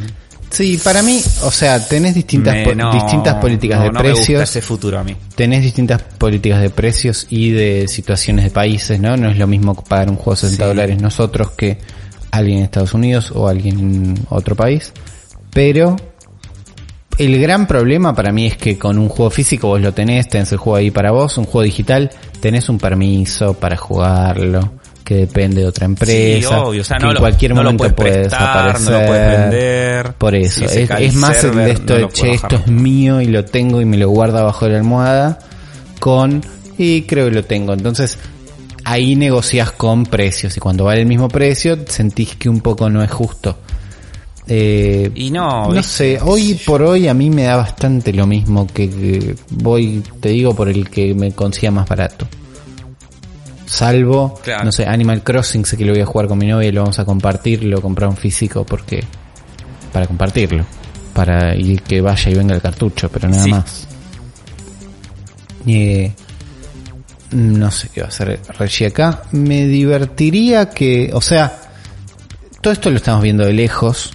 Sí, 0.51 0.79
para 0.85 1.03
mí, 1.03 1.21
o 1.43 1.51
sea, 1.51 1.85
tenés 1.85 2.15
distintas, 2.15 2.55
me- 2.55 2.65
po- 2.65 2.75
no, 2.77 2.93
distintas 2.93 3.35
políticas 3.41 3.79
no, 3.79 3.85
de 3.87 3.91
no 3.91 4.01
me 4.01 4.11
gusta 4.11 4.25
precios. 4.25 4.43
ese 4.43 4.63
futuro 4.63 5.01
a 5.01 5.03
mí. 5.03 5.17
tenés 5.35 5.63
distintas 5.63 6.01
políticas 6.01 6.61
de 6.61 6.71
precios 6.71 7.27
y 7.29 7.51
de 7.51 7.89
situaciones 7.89 8.45
de 8.45 8.51
países, 8.53 9.01
¿no? 9.01 9.17
No 9.17 9.31
es 9.31 9.37
lo 9.37 9.49
mismo 9.49 9.75
pagar 9.75 10.09
un 10.11 10.15
juego 10.15 10.33
de 10.33 10.37
60 10.43 10.63
Sí. 10.63 10.69
dólares 10.69 11.03
nosotros 11.03 11.51
que 11.57 11.79
alguien 12.37 12.59
en 12.59 12.65
Estados 12.65 12.95
Unidos 12.95 13.33
o 13.35 13.49
alguien 13.49 13.79
en 13.79 14.15
otro 14.31 14.55
país. 14.55 14.93
Pero 15.53 15.97
el 17.19 17.41
gran 17.41 17.67
problema 17.67 18.15
para 18.15 18.33
mí 18.33 18.47
es 18.47 18.57
que 18.57 18.77
con 18.79 18.99
un 18.99 19.09
juego 19.09 19.31
físico 19.31 19.69
vos 19.69 19.81
lo 19.81 19.93
tenés, 19.93 20.29
tenés 20.29 20.51
el 20.53 20.59
juego 20.59 20.77
ahí 20.77 20.91
para 20.91 21.13
vos, 21.13 21.39
un 21.39 21.45
juego 21.45 21.63
digital, 21.63 22.11
tenés 22.41 22.69
un 22.69 22.79
permiso 22.79 23.55
para 23.55 23.77
jugarlo, 23.77 24.73
que 25.05 25.15
depende 25.17 25.61
de 25.61 25.67
otra 25.69 25.85
empresa, 25.85 26.49
Sí, 26.49 26.55
obvio, 26.55 26.81
o 26.81 26.85
sea, 26.85 26.97
que 26.99 27.07
en 27.07 27.15
lo- 27.15 27.21
cualquier 27.21 27.55
no 27.55 27.63
lo 27.63 27.73
momento 27.73 27.95
puedes 27.95 27.95
puede 27.95 28.21
prestar, 28.29 28.41
desaparecer. 28.79 28.93
no 28.93 29.01
lo 29.01 29.07
puedes 29.07 29.41
vender. 29.41 30.13
Por 30.15 30.35
eso, 30.35 30.69
Si 30.69 30.79
es, 30.81 30.91
es 30.91 31.15
más 31.15 31.45
el 31.45 31.55
de 31.55 31.71
esto 31.71 31.95
de, 31.95 32.09
che, 32.09 32.31
esto 32.33 32.57
es 32.57 32.67
mío 32.67 33.21
y 33.21 33.27
lo 33.27 33.45
tengo 33.45 33.81
y 33.81 33.85
me 33.85 33.97
lo 33.97 34.09
guarda 34.11 34.43
bajo 34.43 34.67
la 34.67 34.79
almohada, 34.79 35.39
con, 36.01 36.43
y 36.79 37.03
creo 37.03 37.27
que 37.27 37.33
lo 37.33 37.45
tengo. 37.45 37.75
Entonces, 37.75 38.19
ahí 38.85 39.17
negocias 39.17 39.73
con 39.73 40.05
precios 40.07 40.57
y 40.57 40.61
cuando 40.61 40.85
vale 40.85 41.01
el 41.01 41.07
mismo 41.07 41.29
precio, 41.29 41.79
sentís 41.87 42.37
que 42.37 42.49
un 42.49 42.61
poco 42.61 42.89
no 42.91 43.03
es 43.03 43.11
justo. 43.11 43.59
Eh, 44.47 45.11
Y 45.15 45.31
no, 45.31 45.73
no 45.73 45.83
sé, 45.83 46.19
hoy 46.21 46.55
por 46.67 46.83
hoy 46.83 47.09
a 47.09 47.15
mí 47.15 47.31
me 47.31 47.45
da 47.45 47.57
bastante 47.57 48.13
lo 48.13 48.27
mismo 48.27 48.67
que, 48.67 48.91
que 48.91 49.35
voy, 49.51 50.03
te 50.21 50.29
digo, 50.29 50.55
por 50.55 50.69
el 50.69 50.91
que 50.91 51.15
me 51.15 51.33
consiga 51.33 51.71
más 51.71 51.89
barato. 51.89 52.27
Salvo, 53.67 54.39
Claro. 54.43 54.65
no 54.65 54.73
sé, 54.73 54.85
Animal 54.87 55.23
Crossing, 55.23 55.65
sé 55.65 55.77
que 55.79 55.85
lo 55.87 55.93
voy 55.93 56.03
a 56.03 56.07
jugar 56.07 56.29
con 56.29 56.37
mi 56.39 56.47
novia 56.47 56.69
y 56.69 56.73
lo 56.73 56.83
vamos 56.83 56.99
a 56.99 57.05
compartir, 57.07 57.65
lo 57.65 57.81
compramos 57.81 58.19
físico 58.19 58.65
porque, 58.67 59.03
para 59.93 60.07
compartirlo, 60.07 60.67
para 61.15 61.57
y 61.57 61.79
que 61.79 62.03
vaya 62.03 62.31
y 62.31 62.35
venga 62.35 62.55
el 62.55 62.61
cartucho, 62.61 63.09
pero 63.11 63.29
nada 63.31 63.45
Sí. 63.45 63.51
más. 63.51 63.89
Eh, 65.67 66.13
no 67.35 67.71
sé 67.71 67.89
qué 67.93 68.01
va 68.01 68.07
a 68.07 68.11
hacer 68.11 68.41
Reggie 68.59 68.87
acá. 68.87 69.23
Me 69.33 69.67
divertiría 69.67 70.71
que, 70.71 71.11
o 71.13 71.21
sea, 71.21 71.53
todo 72.61 72.73
esto 72.73 72.91
lo 72.91 72.97
estamos 72.97 73.23
viendo 73.23 73.45
de 73.45 73.53
lejos, 73.53 74.13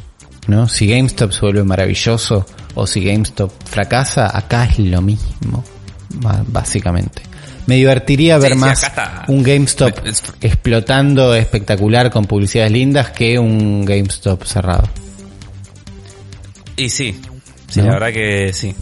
¿no? 0.48 0.68
Si 0.68 0.88
GameStop 0.88 1.32
se 1.32 1.42
vuelve 1.42 1.64
maravilloso 1.64 2.46
o 2.76 2.88
si 2.88 3.04
GameStop 3.04 3.52
fracasa, 3.66 4.36
acá 4.36 4.66
es 4.66 4.80
lo 4.80 5.02
mismo, 5.02 5.64
básicamente. 6.48 7.22
Me 7.68 7.76
divertiría 7.76 8.38
ver 8.40 8.54
sí, 8.54 8.58
más 8.58 8.82
está. 8.84 9.26
un 9.28 9.44
GameStop 9.44 10.06
Es- 10.08 10.24
explotando 10.42 11.36
espectacular 11.36 12.10
con 12.10 12.26
publicidades 12.26 12.72
lindas 12.72 13.12
que 13.12 13.38
un 13.38 13.86
GameStop 13.86 14.44
cerrado. 14.44 14.90
Y 16.76 16.90
sí, 16.90 17.20
sí, 17.68 17.80
¿No? 17.82 17.88
la 17.88 17.94
verdad 17.94 18.14
que 18.14 18.52
sí. 18.54 18.74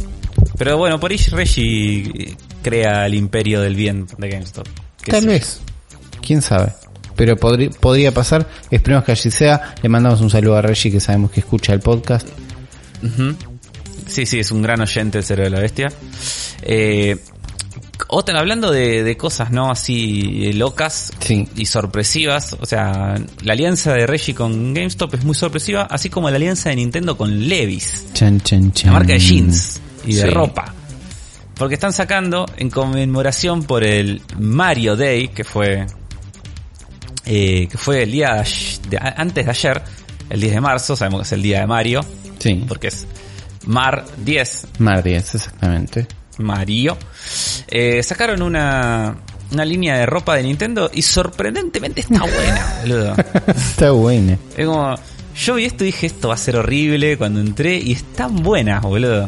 Pero 0.57 0.77
bueno, 0.77 0.99
por 0.99 1.11
ahí 1.11 1.17
Reggie 1.31 2.35
crea 2.69 3.05
el 3.05 3.13
imperio 3.15 3.61
del 3.61 3.75
bien 3.75 4.07
de 4.17 4.29
GameStop. 4.29 4.67
Tal 5.05 5.25
vez. 5.27 5.61
Quién 6.21 6.41
sabe. 6.41 6.73
Pero 7.15 7.37
podri- 7.37 7.73
podría 7.73 8.13
pasar. 8.13 8.47
Esperemos 8.69 9.03
que 9.05 9.13
así 9.13 9.31
sea. 9.31 9.73
Le 9.81 9.89
mandamos 9.89 10.21
un 10.21 10.29
saludo 10.29 10.57
a 10.57 10.61
Reggie 10.61 10.91
que 10.91 10.99
sabemos 10.99 11.31
que 11.31 11.39
escucha 11.39 11.73
el 11.73 11.79
podcast. 11.79 12.27
Sí, 14.07 14.25
sí, 14.25 14.39
es 14.39 14.51
un 14.51 14.61
gran 14.61 14.81
oyente 14.81 15.17
el 15.19 15.23
cerebro 15.23 15.49
de 15.51 15.55
la 15.57 15.61
bestia. 15.61 15.91
Eh, 16.61 17.17
otra, 18.09 18.39
hablando 18.39 18.71
de, 18.71 19.03
de 19.03 19.17
cosas 19.17 19.51
no 19.51 19.71
así 19.71 20.47
eh, 20.47 20.53
locas 20.53 21.11
Sí. 21.19 21.47
y 21.55 21.65
sorpresivas, 21.65 22.55
o 22.59 22.65
sea, 22.65 23.15
la 23.41 23.53
alianza 23.53 23.93
de 23.93 24.05
Reggie 24.07 24.33
con 24.35 24.73
GameStop 24.73 25.15
es 25.15 25.23
muy 25.25 25.35
sorpresiva, 25.35 25.83
así 25.89 26.09
como 26.09 26.29
la 26.29 26.35
alianza 26.37 26.69
de 26.69 26.75
Nintendo 26.77 27.17
con 27.17 27.47
Levi's. 27.49 28.05
Chan, 28.13 28.39
chan, 28.41 28.71
chan. 28.71 28.93
la 28.93 28.99
marca 28.99 29.13
de 29.13 29.19
jeans 29.19 29.81
y 30.05 30.13
de 30.15 30.21
Sí. 30.21 30.27
ropa. 30.29 30.73
Porque 31.57 31.73
están 31.75 31.93
sacando 31.93 32.45
en 32.57 32.69
conmemoración 32.69 33.63
por 33.63 33.83
el 33.83 34.21
Mario 34.37 34.95
Day, 34.95 35.29
que 35.29 35.43
fue 35.43 35.87
eh, 37.25 37.67
que 37.69 37.77
fue 37.77 38.03
el 38.03 38.11
día 38.11 38.43
de 38.89 38.97
antes 38.99 39.43
de 39.45 39.51
ayer, 39.51 39.81
el 40.29 40.39
10 40.39 40.53
de 40.53 40.61
marzo, 40.61 40.95
sabemos 40.95 41.21
que 41.21 41.25
es 41.25 41.31
el 41.33 41.41
día 41.41 41.59
de 41.61 41.67
Mario, 41.67 42.01
Sí. 42.39 42.63
porque 42.67 42.87
es 42.87 43.05
Mar 43.65 44.05
10, 44.23 44.67
Mar 44.79 45.03
10, 45.03 45.35
exactamente. 45.35 46.07
Mario. 46.37 46.97
Eh, 47.67 48.01
sacaron 48.03 48.41
una, 48.41 49.17
una 49.51 49.65
línea 49.65 49.97
de 49.97 50.05
ropa 50.05 50.35
de 50.35 50.43
Nintendo 50.43 50.89
y 50.93 51.01
sorprendentemente 51.01 52.01
está 52.01 52.19
buena, 52.19 52.75
boludo. 52.81 53.15
Está 53.47 53.91
buena. 53.91 54.37
Es 54.55 54.65
como, 54.65 54.95
yo 55.35 55.55
vi 55.55 55.65
esto 55.65 55.83
y 55.83 55.87
dije, 55.87 56.07
esto 56.07 56.29
va 56.29 56.35
a 56.35 56.37
ser 56.37 56.55
horrible 56.55 57.17
cuando 57.17 57.41
entré 57.41 57.75
y 57.77 57.91
están 57.93 58.35
buenas, 58.43 58.81
boludo. 58.83 59.25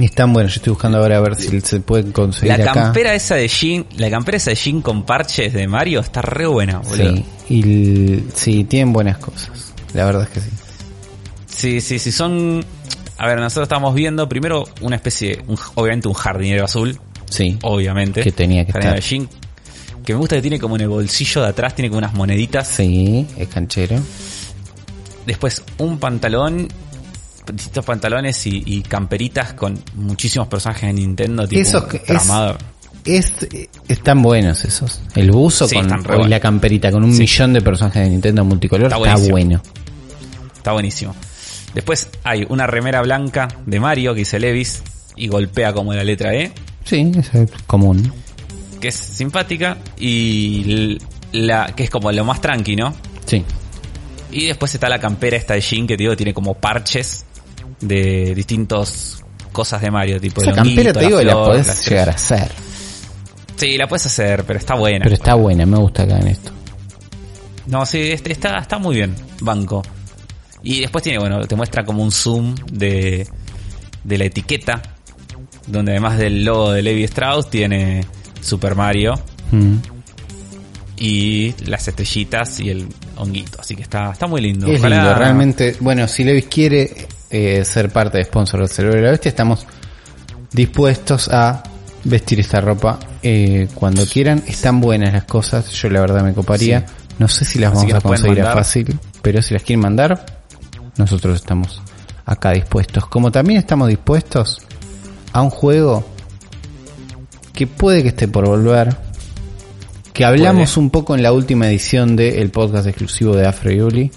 Y 0.00 0.04
están 0.04 0.32
buenos. 0.32 0.52
Yo 0.54 0.58
estoy 0.58 0.70
buscando 0.72 0.98
ahora 0.98 1.16
a 1.16 1.20
ver 1.20 1.34
si 1.34 1.60
se 1.60 1.80
pueden 1.80 2.12
conseguir 2.12 2.56
La 2.56 2.64
acá. 2.70 2.72
campera 2.84 3.14
esa 3.14 3.34
de 3.34 3.48
Jean, 3.48 3.84
la 3.96 4.08
campera 4.10 4.36
esa 4.36 4.50
de 4.50 4.56
Jean 4.56 4.80
con 4.80 5.04
parches 5.04 5.52
de 5.52 5.66
Mario 5.66 6.00
está 6.00 6.22
re 6.22 6.46
buena, 6.46 6.78
boludo. 6.78 7.16
Sí. 7.16 7.24
Y 7.48 7.62
el- 7.62 8.24
sí, 8.34 8.64
tienen 8.64 8.92
buenas 8.92 9.18
cosas. 9.18 9.72
La 9.94 10.04
verdad 10.04 10.22
es 10.22 10.28
que 10.28 10.40
sí. 10.40 10.50
Sí, 11.46 11.80
sí, 11.80 11.98
sí, 11.98 12.12
son... 12.12 12.64
A 13.16 13.26
ver, 13.26 13.40
nosotros 13.40 13.64
estamos 13.64 13.92
viendo 13.94 14.28
primero 14.28 14.64
una 14.82 14.94
especie, 14.94 15.42
un- 15.48 15.58
obviamente 15.74 16.06
un 16.06 16.14
jardinero 16.14 16.64
azul, 16.64 16.96
Sí. 17.28 17.58
obviamente. 17.62 18.22
Que 18.22 18.30
tenía 18.30 18.64
que 18.64 18.70
estar. 18.70 18.94
de 18.94 19.00
Jean, 19.00 19.28
que 20.04 20.12
me 20.12 20.20
gusta 20.20 20.36
que 20.36 20.42
tiene 20.42 20.60
como 20.60 20.76
en 20.76 20.82
el 20.82 20.88
bolsillo 20.88 21.42
de 21.42 21.48
atrás, 21.48 21.74
tiene 21.74 21.88
como 21.88 21.98
unas 21.98 22.14
moneditas. 22.14 22.68
Sí, 22.68 23.26
es 23.36 23.48
canchero. 23.48 23.96
Después 25.26 25.62
un 25.78 25.98
pantalón, 25.98 26.68
distintos 27.52 27.84
pantalones 27.84 28.46
y, 28.46 28.62
y 28.66 28.82
camperitas 28.82 29.52
con 29.54 29.78
muchísimos 29.94 30.48
personajes 30.48 30.82
de 30.88 30.92
Nintendo, 30.94 31.46
tipo 31.46 31.60
Esos 31.62 31.84
que- 31.84 32.02
es-. 32.06 32.28
Es, 33.04 33.32
están 33.88 34.20
buenos 34.20 34.64
esos. 34.66 35.00
El 35.14 35.30
buzo 35.30 35.66
Sí, 35.66 35.76
con 36.04 36.28
la 36.28 36.40
camperita 36.40 36.90
con 36.90 37.04
un 37.04 37.12
Sí. 37.14 37.20
millón 37.20 37.54
de 37.54 37.62
personajes 37.62 38.02
de 38.02 38.10
Nintendo 38.10 38.44
multicolor 38.44 38.92
Está 38.92 39.16
bueno. 39.30 39.62
Está 40.56 40.72
buenísimo. 40.72 41.14
Después 41.74 42.08
hay 42.24 42.44
una 42.50 42.66
remera 42.66 43.00
blanca 43.00 43.48
de 43.64 43.80
Mario 43.80 44.12
que 44.12 44.20
dice 44.20 44.38
Levis 44.38 44.82
y 45.16 45.28
golpea 45.28 45.72
como 45.72 45.94
la 45.94 46.04
letra 46.04 46.34
E, 46.34 46.52
Sí, 46.84 47.10
eso 47.16 47.38
es 47.42 47.50
común. 47.66 48.12
que 48.80 48.88
es 48.88 48.94
simpática 48.94 49.78
y 49.98 50.98
la 51.32 51.66
que 51.74 51.84
es 51.84 51.90
como 51.90 52.12
lo 52.12 52.24
más 52.24 52.40
tranqui, 52.42 52.76
¿no? 52.76 52.94
Sí. 53.24 53.42
Y 54.32 54.46
después 54.46 54.74
está 54.74 54.88
la 54.90 54.98
campera 54.98 55.36
esta 55.36 55.54
de 55.54 55.62
Jin 55.62 55.86
que 55.86 55.96
digo 55.96 56.14
tiene 56.16 56.34
como 56.34 56.54
parches 56.54 57.24
de 57.80 58.34
distintos 58.34 59.22
cosas 59.52 59.80
de 59.80 59.90
Mario, 59.90 60.20
tipo 60.20 60.40
Esa 60.40 60.50
el 60.50 60.56
campera 60.56 60.92
te 60.92 61.00
digo 61.06 61.22
la 61.22 61.32
flor, 61.32 61.46
podés 61.48 61.66
la 61.66 61.72
estrella. 61.72 61.90
llegar 61.90 62.08
a 62.10 62.16
hacer. 62.16 62.52
Sí, 63.56 63.76
la 63.76 63.88
puedes 63.88 64.06
hacer, 64.06 64.44
pero 64.44 64.58
está 64.58 64.74
buena. 64.74 65.02
Pero 65.02 65.14
está 65.14 65.34
buena, 65.34 65.66
me 65.66 65.78
gusta 65.78 66.04
acá 66.04 66.18
en 66.18 66.28
esto. 66.28 66.50
No, 67.66 67.84
sí, 67.84 67.98
este- 68.12 68.32
está, 68.32 68.56
está 68.58 68.78
muy 68.78 68.96
bien, 68.96 69.14
banco. 69.40 69.82
Y 70.62 70.80
después 70.80 71.02
tiene, 71.04 71.18
bueno, 71.18 71.40
te 71.46 71.56
muestra 71.56 71.84
como 71.84 72.02
un 72.02 72.10
zoom 72.12 72.54
de, 72.72 73.26
de 74.04 74.18
la 74.18 74.24
etiqueta, 74.24 74.80
donde 75.66 75.92
además 75.92 76.18
del 76.18 76.44
logo 76.44 76.72
de 76.72 76.82
Levi 76.82 77.04
Strauss 77.04 77.50
tiene 77.50 78.04
Super 78.40 78.74
Mario. 78.74 79.14
Mm. 79.50 79.76
y 81.00 81.54
las 81.66 81.86
estrellitas 81.88 82.58
y 82.60 82.70
el 82.70 82.86
honguito. 83.16 83.60
Así 83.60 83.76
que 83.76 83.82
está, 83.82 84.10
está 84.12 84.26
muy 84.26 84.40
lindo. 84.40 84.66
Es 84.66 84.80
Ojalá- 84.80 84.96
lindo, 84.96 85.14
realmente. 85.14 85.76
Bueno, 85.80 86.08
si 86.08 86.24
Levis 86.24 86.46
quiere 86.46 87.06
eh, 87.30 87.64
ser 87.64 87.90
parte 87.90 88.18
de 88.18 88.24
sponsor 88.24 88.60
del 88.60 88.68
Cerebro 88.68 88.96
de 88.96 89.02
la 89.04 89.10
Bestia, 89.10 89.28
estamos 89.30 89.66
dispuestos 90.52 91.28
a 91.28 91.62
vestir 92.04 92.40
esta 92.40 92.60
ropa 92.60 92.98
eh, 93.22 93.68
cuando 93.74 94.06
quieran. 94.06 94.42
Están 94.46 94.80
buenas 94.80 95.12
las 95.12 95.24
cosas, 95.24 95.70
yo 95.72 95.90
la 95.90 96.00
verdad 96.00 96.22
me 96.22 96.32
coparía. 96.34 96.86
No 97.18 97.28
sé 97.28 97.44
si 97.44 97.58
las 97.58 97.72
Así 97.72 97.86
vamos 97.86 97.94
a 97.94 98.00
conseguir 98.00 98.42
a 98.42 98.52
fácil, 98.52 98.98
pero 99.22 99.42
si 99.42 99.54
las 99.54 99.62
quieren 99.62 99.80
mandar, 99.80 100.24
nosotros 100.96 101.36
estamos 101.36 101.82
acá 102.24 102.52
dispuestos. 102.52 103.06
Como 103.06 103.30
también 103.32 103.58
estamos 103.58 103.88
dispuestos 103.88 104.60
a 105.32 105.42
un 105.42 105.50
juego 105.50 106.06
que 107.52 107.66
puede 107.66 108.02
que 108.02 108.08
esté 108.10 108.28
por 108.28 108.46
volver. 108.46 108.96
Que 110.12 110.24
hablamos 110.24 110.72
Puede. 110.72 110.84
un 110.84 110.90
poco 110.90 111.14
en 111.14 111.22
la 111.22 111.32
última 111.32 111.68
edición 111.68 112.16
del 112.16 112.50
podcast 112.50 112.86
exclusivo 112.86 113.36
de 113.36 113.46
Afro 113.46 113.72
y 113.72 113.80
Uli, 113.80 114.10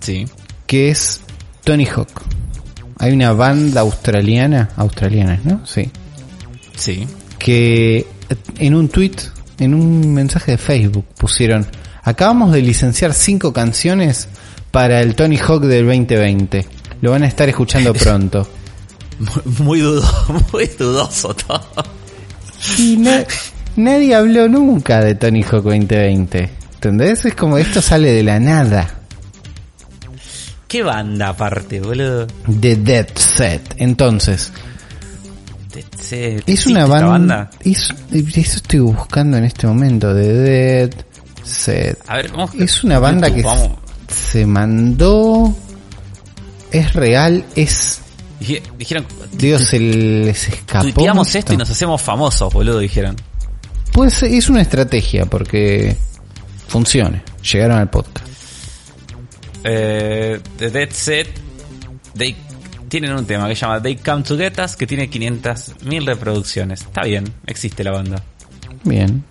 Sí. 0.00 0.26
que 0.66 0.90
es 0.90 1.20
Tony 1.64 1.86
Hawk. 1.86 2.08
Hay 2.98 3.12
una 3.12 3.32
banda 3.32 3.80
australiana, 3.80 4.70
australiana, 4.76 5.40
¿no? 5.44 5.66
Sí. 5.66 5.90
Sí. 6.76 7.06
Que 7.38 8.06
en 8.58 8.74
un 8.74 8.88
tweet, 8.88 9.12
en 9.58 9.74
un 9.74 10.12
mensaje 10.12 10.52
de 10.52 10.58
Facebook 10.58 11.06
pusieron, 11.16 11.66
acabamos 12.02 12.52
de 12.52 12.62
licenciar 12.62 13.14
cinco 13.14 13.52
canciones 13.52 14.28
para 14.70 15.00
el 15.00 15.14
Tony 15.14 15.38
Hawk 15.38 15.62
del 15.64 15.86
2020. 15.86 16.66
Lo 17.00 17.12
van 17.12 17.22
a 17.22 17.26
estar 17.26 17.48
escuchando 17.48 17.92
pronto. 17.94 18.48
Muy, 19.18 19.54
muy 19.66 19.80
dudo, 19.80 20.08
muy 20.52 20.66
dudoso 20.66 21.34
todo. 21.34 21.62
Y 22.78 22.96
na- 22.98 23.24
nadie 23.76 24.14
habló 24.14 24.48
nunca 24.48 25.00
de 25.00 25.14
Tony 25.14 25.42
Hawk 25.42 25.64
2020. 25.64 26.50
¿Entendés? 26.74 27.24
Es 27.26 27.34
como 27.34 27.58
esto 27.58 27.80
sale 27.82 28.10
de 28.12 28.22
la 28.22 28.38
nada. 28.40 28.99
¿Qué 30.70 30.84
banda 30.84 31.30
aparte, 31.30 31.80
boludo? 31.80 32.28
De 32.46 32.76
Dead 32.76 33.08
Set. 33.16 33.74
Entonces, 33.78 34.52
Te- 35.72 35.84
se- 36.00 36.36
Es 36.36 36.42
¿existe 36.46 36.70
una 36.70 36.86
banda. 36.86 37.08
banda? 37.08 37.50
Es, 37.64 37.92
eso 38.12 38.56
estoy 38.56 38.78
buscando 38.78 39.36
en 39.36 39.44
este 39.44 39.66
momento. 39.66 40.14
De 40.14 40.32
Dead 40.32 40.90
Set. 41.44 41.98
A 42.06 42.16
ver, 42.18 42.30
vamos. 42.30 42.54
Es 42.54 42.84
una 42.84 43.00
banda 43.00 43.26
YouTube, 43.28 43.42
que 43.42 43.46
vamos. 43.48 43.70
se 44.08 44.46
mandó. 44.46 45.52
Es 46.70 46.92
real, 46.92 47.44
es. 47.56 48.00
Dije- 48.38 48.62
Dijeron, 48.78 49.06
Dios, 49.32 49.62
se 49.64 49.78
les 49.80 50.48
escapó. 50.48 50.84
tuiteamos 50.84 51.34
esto 51.34 51.52
y 51.52 51.56
nos 51.56 51.68
hacemos 51.68 52.00
famosos, 52.00 52.52
boludo, 52.52 52.78
dijeron. 52.78 53.16
Pues 53.92 54.22
es 54.22 54.48
una 54.48 54.62
estrategia 54.62 55.26
porque 55.26 55.96
funciona. 56.68 57.22
Llegaron 57.42 57.78
al 57.78 57.90
podcast. 57.90 58.29
Eh, 59.64 60.40
The 60.56 60.70
Dead 60.70 60.90
Set, 60.90 61.28
they, 62.16 62.34
tienen 62.88 63.12
un 63.12 63.24
tema 63.26 63.46
que 63.48 63.54
se 63.54 63.62
llama 63.62 63.80
They 63.80 63.96
Come 63.96 64.22
to 64.22 64.36
Get 64.36 64.58
Us, 64.64 64.76
que 64.76 64.86
tiene 64.86 65.10
500.000 65.10 66.04
reproducciones. 66.04 66.82
Está 66.82 67.02
bien, 67.02 67.24
existe 67.46 67.84
la 67.84 67.92
banda. 67.92 68.22
Bien. 68.84 69.24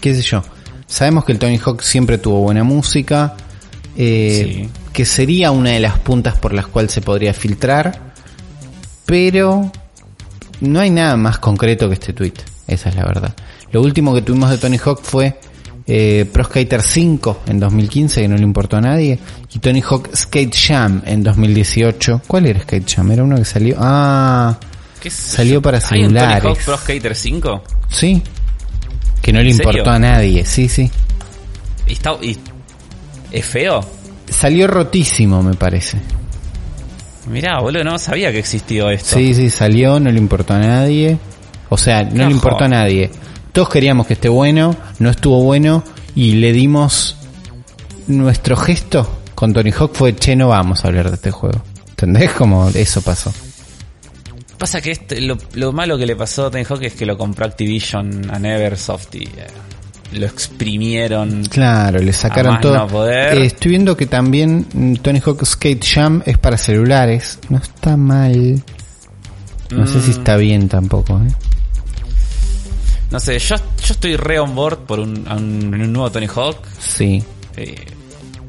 ¿Qué 0.00 0.14
sé 0.14 0.22
yo? 0.22 0.42
Sabemos 0.86 1.24
que 1.24 1.32
el 1.32 1.38
Tony 1.38 1.58
Hawk 1.58 1.82
siempre 1.82 2.18
tuvo 2.18 2.40
buena 2.40 2.64
música. 2.64 3.36
eh, 3.96 4.66
Sí. 4.66 4.70
Que 4.92 5.04
sería 5.04 5.50
una 5.52 5.70
de 5.70 5.80
las 5.80 5.98
puntas 5.98 6.36
por 6.38 6.52
las 6.52 6.66
cuales 6.66 6.90
se 6.92 7.00
podría 7.00 7.32
filtrar. 7.32 8.12
Pero 9.06 9.70
no 10.60 10.80
hay 10.80 10.90
nada 10.90 11.16
más 11.16 11.38
concreto 11.38 11.88
que 11.88 11.94
este 11.94 12.12
tweet. 12.12 12.34
Esa 12.66 12.88
es 12.88 12.96
la 12.96 13.04
verdad. 13.04 13.34
Lo 13.72 13.82
último 13.82 14.14
que 14.14 14.22
tuvimos 14.22 14.50
de 14.50 14.58
Tony 14.58 14.78
Hawk 14.84 15.00
fue 15.02 15.38
eh, 15.86 16.28
Pro 16.32 16.44
Skater 16.44 16.82
5 16.82 17.42
en 17.46 17.60
2015, 17.60 18.20
que 18.22 18.28
no 18.28 18.36
le 18.36 18.42
importó 18.42 18.76
a 18.76 18.80
nadie. 18.80 19.18
Y 19.52 19.58
Tony 19.58 19.80
Hawk 19.82 20.10
Skate 20.14 20.54
Jam 20.56 21.02
en 21.04 21.22
2018. 21.22 22.22
¿Cuál 22.26 22.46
era 22.46 22.60
Skate 22.60 22.88
Jam? 22.94 23.10
Era 23.12 23.24
uno 23.24 23.36
que 23.36 23.44
salió. 23.44 23.76
Ah, 23.78 24.58
¿Qué 25.00 25.10
Salió 25.10 25.62
para 25.62 25.78
¿Hay 25.90 26.02
un 26.04 26.08
Tony 26.08 26.18
celulares. 26.20 26.44
Hawk 26.44 26.58
Pro 26.64 26.76
Skater 26.76 27.16
5? 27.16 27.64
Sí. 27.88 28.22
Que 29.22 29.32
no 29.32 29.40
le 29.42 29.50
¿En 29.50 29.56
importó 29.56 29.90
a 29.90 29.98
nadie, 29.98 30.44
sí, 30.44 30.68
sí. 30.68 30.90
¿Y 31.86 31.92
está, 31.92 32.14
y- 32.22 32.38
¿Es 33.30 33.44
feo? 33.46 33.80
Salió 34.28 34.66
rotísimo, 34.66 35.42
me 35.42 35.54
parece. 35.54 35.98
Mirá, 37.30 37.60
boludo, 37.60 37.84
no 37.84 37.98
sabía 37.98 38.32
que 38.32 38.38
existió 38.38 38.90
esto. 38.90 39.16
Sí, 39.16 39.34
sí, 39.34 39.50
salió, 39.50 40.00
no 40.00 40.10
le 40.10 40.18
importó 40.18 40.54
a 40.54 40.58
nadie. 40.58 41.18
O 41.68 41.76
sea, 41.76 42.02
no 42.02 42.26
le 42.26 42.32
importó 42.32 42.64
a 42.64 42.68
nadie. 42.68 43.10
Todos 43.52 43.68
queríamos 43.68 44.06
que 44.06 44.14
esté 44.14 44.28
bueno, 44.28 44.76
no 44.98 45.10
estuvo 45.10 45.42
bueno 45.42 45.82
y 46.14 46.34
le 46.34 46.52
dimos 46.52 47.16
nuestro 48.06 48.56
gesto 48.56 49.18
con 49.34 49.52
Tony 49.52 49.70
Hawk 49.72 49.92
fue, 49.94 50.14
che, 50.16 50.36
no 50.36 50.48
vamos 50.48 50.84
a 50.84 50.88
hablar 50.88 51.08
de 51.08 51.14
este 51.16 51.30
juego. 51.30 51.60
¿Entendés? 51.90 52.30
Como 52.32 52.68
eso 52.68 53.00
pasó. 53.02 53.32
Pasa 54.58 54.80
que 54.82 54.90
este, 54.90 55.20
lo, 55.22 55.38
lo 55.54 55.72
malo 55.72 55.96
que 55.96 56.04
le 56.06 56.14
pasó 56.16 56.46
a 56.46 56.50
Tony 56.50 56.64
Hawk 56.68 56.82
es 56.82 56.92
que 56.94 57.06
lo 57.06 57.16
compró 57.16 57.46
Activision 57.46 58.30
a 58.30 58.38
Neversoft 58.38 59.14
y 59.14 59.24
eh, 59.24 59.46
lo 60.12 60.26
exprimieron. 60.26 61.44
Claro, 61.46 61.98
le 62.00 62.12
sacaron 62.12 62.52
más 62.54 62.60
todo. 62.60 62.76
no 62.76 62.86
poder. 62.86 63.38
Eh, 63.38 63.46
estoy 63.46 63.70
viendo 63.70 63.96
que 63.96 64.06
también 64.06 64.66
mm, 64.72 64.94
Tony 64.96 65.20
Hawk 65.24 65.44
Skate 65.44 65.84
Jam 65.86 66.22
es 66.26 66.36
para 66.36 66.58
celulares. 66.58 67.38
No 67.48 67.56
está 67.58 67.96
mal. 67.96 68.62
No 69.70 69.86
sé 69.86 69.98
Mm. 69.98 70.02
si 70.02 70.10
está 70.10 70.36
bien 70.36 70.68
tampoco. 70.68 71.18
¿eh? 71.20 71.32
No 73.10 73.18
sé, 73.18 73.38
yo, 73.38 73.56
yo 73.56 73.92
estoy 73.92 74.16
re 74.16 74.38
on 74.38 74.54
board 74.54 74.80
por 74.80 75.00
un, 75.00 75.26
un, 75.28 75.74
un 75.74 75.92
nuevo 75.92 76.10
Tony 76.12 76.26
Hawk. 76.26 76.58
Sí. 76.78 77.22
Eh, 77.56 77.86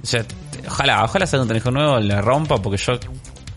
o 0.04 0.06
sea, 0.06 0.24
t- 0.24 0.36
ojalá, 0.68 1.04
ojalá 1.04 1.26
salga 1.26 1.44
un 1.44 1.48
Tony 1.48 1.60
Hawk 1.60 1.74
nuevo, 1.74 2.00
le 2.00 2.22
rompa, 2.22 2.58
porque 2.62 2.78
yo, 2.78 2.94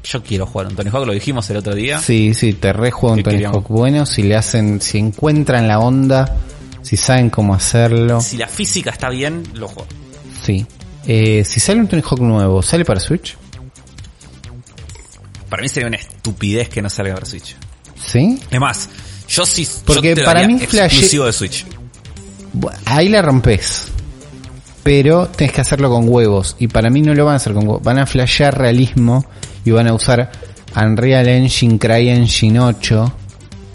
yo 0.02 0.22
quiero 0.22 0.46
jugar 0.46 0.68
un 0.68 0.76
Tony 0.76 0.88
Hawk, 0.90 1.06
lo 1.06 1.12
dijimos 1.12 1.48
el 1.50 1.58
otro 1.58 1.74
día. 1.74 1.98
Sí, 1.98 2.32
sí, 2.32 2.54
te 2.54 2.72
rejuega 2.72 3.16
un 3.16 3.22
Tony 3.22 3.34
queríamos. 3.34 3.58
Hawk 3.58 3.68
bueno. 3.68 4.06
Si 4.06 4.22
le 4.22 4.34
hacen, 4.36 4.80
si 4.80 4.96
encuentran 4.98 5.68
la 5.68 5.78
onda, 5.78 6.36
si 6.82 6.96
saben 6.96 7.28
cómo 7.28 7.54
hacerlo. 7.54 8.20
Si 8.22 8.38
la 8.38 8.48
física 8.48 8.90
está 8.90 9.10
bien, 9.10 9.42
lo 9.54 9.68
juego. 9.68 9.86
Sí. 10.42 10.66
Eh, 11.06 11.44
si 11.44 11.60
sale 11.60 11.80
un 11.80 11.88
Tony 11.88 12.02
Hawk 12.02 12.20
nuevo, 12.20 12.62
¿sale 12.62 12.84
para 12.86 12.98
Switch? 12.98 13.36
Para 15.50 15.62
mí 15.62 15.68
sería 15.68 15.86
una 15.88 15.98
estupidez 15.98 16.68
que 16.70 16.80
no 16.82 16.88
salga 16.88 17.14
para 17.14 17.26
Switch. 17.26 17.54
Sí. 18.02 18.40
Es 18.50 18.58
más, 18.60 18.88
yo 19.28 19.46
sí. 19.46 19.66
Porque 19.84 20.10
yo 20.10 20.14
te 20.16 20.24
para 20.24 20.40
daría 20.42 20.56
mí 20.56 20.62
Flash- 20.66 20.84
exclusivo 20.92 21.24
de 21.26 21.32
Switch. 21.32 21.66
Ahí 22.84 23.08
la 23.08 23.22
rompes. 23.22 23.88
Pero 24.82 25.26
tenés 25.28 25.52
que 25.52 25.60
hacerlo 25.62 25.88
con 25.90 26.08
huevos. 26.08 26.56
Y 26.58 26.68
para 26.68 26.90
mí 26.90 27.00
no 27.02 27.14
lo 27.14 27.24
van 27.24 27.34
a 27.34 27.36
hacer 27.36 27.54
con 27.54 27.66
huevos. 27.66 27.82
Van 27.82 27.98
a 27.98 28.06
flashear 28.06 28.56
realismo 28.56 29.24
y 29.64 29.70
van 29.70 29.88
a 29.88 29.94
usar 29.94 30.30
Unreal 30.76 31.26
Engine 31.26 31.78
CryEngine 31.78 32.60
8. 32.60 33.12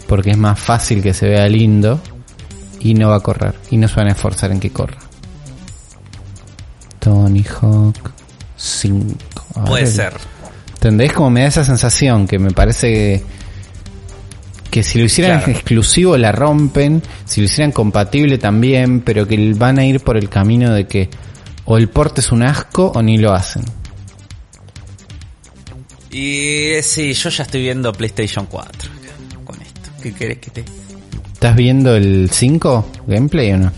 Porque 0.06 0.30
es 0.30 0.38
más 0.38 0.58
fácil 0.58 1.02
que 1.02 1.12
se 1.12 1.28
vea 1.28 1.48
lindo. 1.48 2.00
Y 2.78 2.94
no 2.94 3.08
va 3.10 3.16
a 3.16 3.20
correr. 3.20 3.54
Y 3.70 3.76
no 3.76 3.88
se 3.88 3.96
van 3.96 4.06
a 4.08 4.12
esforzar 4.12 4.52
en 4.52 4.60
que 4.60 4.70
corra. 4.70 4.98
Tony 6.98 7.44
Hawk 7.60 8.12
5. 8.56 9.14
A 9.56 9.64
Puede 9.64 9.86
ser. 9.86 10.12
¿Entendés? 10.74 11.12
Como 11.12 11.30
me 11.30 11.42
da 11.42 11.48
esa 11.48 11.64
sensación 11.64 12.26
que 12.26 12.38
me 12.38 12.50
parece 12.52 13.22
que, 14.70 14.82
si 14.82 14.98
lo 14.98 15.04
hicieran 15.04 15.38
Claro. 15.40 15.52
exclusivo 15.52 16.16
la 16.16 16.32
rompen, 16.32 17.02
si 17.24 17.40
lo 17.40 17.46
hicieran 17.46 17.72
compatible 17.72 18.38
también, 18.38 19.00
pero 19.00 19.26
que 19.26 19.52
van 19.54 19.78
a 19.78 19.84
ir 19.84 20.00
por 20.00 20.16
el 20.16 20.28
camino 20.28 20.72
de 20.72 20.86
que 20.86 21.08
o 21.64 21.76
el 21.76 21.88
porte 21.88 22.20
es 22.20 22.32
un 22.32 22.42
asco 22.42 22.92
o 22.94 23.02
ni 23.02 23.18
lo 23.18 23.32
hacen. 23.32 23.62
Y 26.10 26.72
eh, 26.72 26.82
sí, 26.82 27.12
yo 27.12 27.30
ya 27.30 27.44
estoy 27.44 27.62
viendo 27.62 27.92
PlayStation 27.92 28.46
4 28.46 28.90
con 29.44 29.60
esto. 29.62 29.90
¿Qué 30.02 30.12
querés 30.12 30.38
que 30.38 30.50
te.? 30.50 30.64
¿Estás 31.32 31.54
viendo 31.56 31.94
el 31.94 32.28
5 32.32 32.90
gameplay 33.06 33.52
o 33.52 33.58
no? 33.58 33.72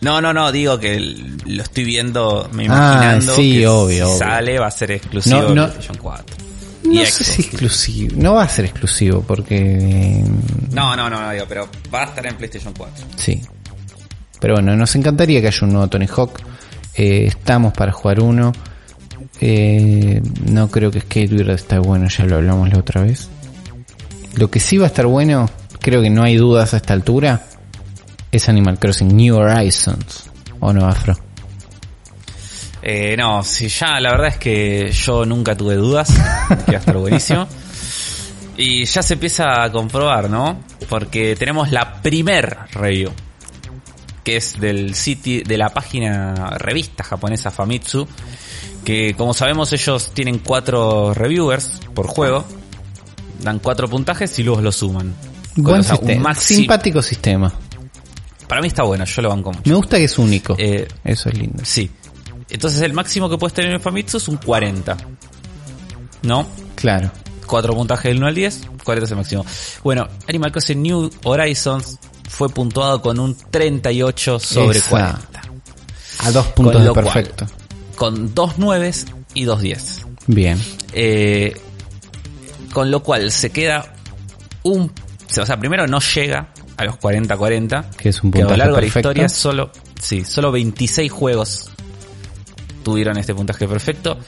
No, 0.00 0.20
no, 0.20 0.32
no, 0.32 0.52
digo 0.52 0.78
que 0.78 0.98
lo 1.00 1.62
estoy 1.62 1.84
viendo, 1.84 2.48
me 2.52 2.64
Ah, 2.64 2.66
imaginando 2.66 3.34
sí, 3.36 3.54
que 3.58 3.66
obvio, 3.66 3.96
si 4.06 4.12
obvio. 4.12 4.18
sale 4.18 4.58
va 4.58 4.66
a 4.68 4.70
ser 4.70 4.92
exclusivo 4.92 5.42
No, 5.42 5.54
no. 5.54 5.62
PlayStation 5.66 5.96
4. 6.00 6.36
No 6.84 7.04
sé 7.06 7.24
si 7.24 7.42
exclusivo. 7.42 8.14
No 8.16 8.34
va 8.34 8.42
a 8.44 8.48
ser 8.48 8.66
exclusivo 8.66 9.22
porque... 9.26 9.56
eh, 9.58 10.24
No, 10.72 10.94
no, 10.96 11.10
no, 11.10 11.20
no, 11.20 11.30
digo, 11.32 11.44
pero 11.48 11.68
va 11.92 12.02
a 12.02 12.04
estar 12.04 12.26
en 12.26 12.36
PlayStation 12.36 12.72
4. 12.76 13.06
Sí. 13.16 13.40
Pero 14.40 14.54
bueno, 14.54 14.76
nos 14.76 14.94
encantaría 14.94 15.40
que 15.40 15.48
haya 15.48 15.66
un 15.66 15.72
nuevo 15.72 15.88
Tony 15.88 16.06
Hawk. 16.06 16.40
Eh, 16.94 17.26
estamos 17.26 17.72
para 17.72 17.92
jugar 17.92 18.20
uno. 18.20 18.52
Eh, 19.40 20.20
no 20.46 20.68
creo 20.70 20.90
que 20.90 21.00
Skateboard 21.00 21.50
está 21.50 21.78
bueno, 21.80 22.08
ya 22.08 22.24
lo 22.24 22.36
hablamos 22.36 22.68
la 22.70 22.78
otra 22.78 23.02
vez. 23.02 23.28
Lo 24.34 24.50
que 24.50 24.60
sí 24.60 24.76
va 24.76 24.84
a 24.84 24.88
estar 24.88 25.06
bueno, 25.06 25.48
creo 25.80 26.02
que 26.02 26.10
no 26.10 26.22
hay 26.22 26.36
dudas 26.36 26.74
a 26.74 26.78
esta 26.78 26.92
altura, 26.94 27.46
es 28.30 28.48
Animal 28.48 28.78
Crossing 28.78 29.16
New 29.16 29.36
Horizons. 29.36 30.24
¿O 30.60 30.72
no, 30.72 30.86
Afro? 30.86 31.16
Eh, 32.90 33.16
no, 33.18 33.44
si 33.44 33.68
ya, 33.68 34.00
la 34.00 34.12
verdad 34.12 34.28
es 34.28 34.36
que 34.38 34.90
yo 34.92 35.26
nunca 35.26 35.54
tuve 35.54 35.74
dudas 35.74 36.08
que 36.64 36.70
iba 36.72 36.78
a 36.78 36.80
estar 36.80 36.96
buenísimo. 36.96 37.46
Y 38.56 38.86
ya 38.86 39.02
se 39.02 39.14
empieza 39.14 39.62
a 39.62 39.70
comprobar, 39.70 40.30
¿no? 40.30 40.60
Porque 40.88 41.36
tenemos 41.36 41.70
la 41.70 42.00
primer 42.00 42.56
review. 42.72 43.10
Que 44.24 44.36
es 44.38 44.58
del 44.58 44.94
sitio, 44.94 45.42
de 45.44 45.58
la 45.58 45.68
página 45.68 46.34
revista 46.58 47.04
japonesa 47.04 47.50
Famitsu. 47.50 48.08
Que 48.84 49.14
como 49.14 49.34
sabemos 49.34 49.70
ellos 49.74 50.12
tienen 50.14 50.38
cuatro 50.38 51.12
reviewers 51.12 51.80
por 51.94 52.06
juego. 52.06 52.44
Dan 53.42 53.58
cuatro 53.58 53.86
puntajes 53.86 54.36
y 54.38 54.44
luego 54.44 54.62
lo 54.62 54.72
suman. 54.72 55.14
Buen 55.56 55.80
O 55.80 55.82
sea, 55.82 55.92
un 55.94 55.98
sistema. 56.00 56.22
máximo- 56.30 56.58
Simpático 56.60 57.02
sistema. 57.02 57.52
Para 58.48 58.62
mí 58.62 58.68
está 58.68 58.82
bueno, 58.82 59.04
yo 59.04 59.20
lo 59.22 59.28
banco 59.28 59.52
mucho. 59.52 59.62
Me 59.68 59.74
gusta 59.74 59.98
que 59.98 60.04
es 60.04 60.18
único. 60.18 60.56
Eh, 60.58 60.88
Eso 61.04 61.28
es 61.28 61.38
lindo. 61.38 61.62
Sí. 61.66 61.90
Entonces 62.50 62.80
el 62.80 62.92
máximo 62.92 63.28
que 63.28 63.36
puedes 63.36 63.54
tener 63.54 63.72
en 63.72 63.80
Famitsu 63.80 64.16
es 64.18 64.28
un 64.28 64.36
40. 64.36 64.96
¿No? 66.22 66.46
Claro. 66.74 67.10
Cuatro 67.46 67.74
puntajes 67.74 68.04
del 68.04 68.18
1 68.18 68.26
al 68.26 68.34
10, 68.34 68.60
40 68.84 69.04
es 69.04 69.10
el 69.10 69.16
máximo. 69.16 69.46
Bueno, 69.82 70.06
Animal 70.28 70.52
Crossing 70.52 70.82
New 70.82 71.10
Horizons 71.24 71.98
fue 72.28 72.48
puntuado 72.48 73.00
con 73.00 73.18
un 73.18 73.36
38 73.50 74.38
sobre 74.38 74.78
Esa. 74.78 74.90
40. 74.90 75.42
A 76.20 76.32
dos 76.32 76.46
puntos 76.48 76.80
de 76.80 76.88
lo 76.88 76.92
cual, 76.94 77.04
perfecto. 77.06 77.46
Con 77.96 78.34
dos 78.34 78.54
9 78.58 78.92
y 79.34 79.44
dos 79.44 79.60
10. 79.60 80.06
Bien. 80.26 80.60
Eh, 80.92 81.56
con 82.72 82.90
lo 82.90 83.02
cual 83.02 83.30
se 83.30 83.50
queda 83.50 83.94
un... 84.62 84.92
O 85.40 85.46
sea, 85.46 85.58
primero 85.58 85.86
no 85.86 86.00
llega 86.00 86.52
a 86.76 86.84
los 86.84 86.96
40-40. 86.96 87.90
Que 87.96 88.08
es 88.10 88.22
un 88.22 88.30
que 88.30 88.38
a 88.38 88.42
lo 88.42 88.48
puntaje 88.48 88.58
largo 88.58 88.76
de 88.76 88.82
la 88.82 88.86
perfecto. 88.86 89.08
historia 89.10 89.28
solo, 89.28 89.70
sí, 90.00 90.24
solo 90.24 90.52
26 90.52 91.10
juegos 91.10 91.70
tuvieron 92.88 93.18
este 93.18 93.34
puntaje 93.34 93.68
perfecto, 93.68 94.18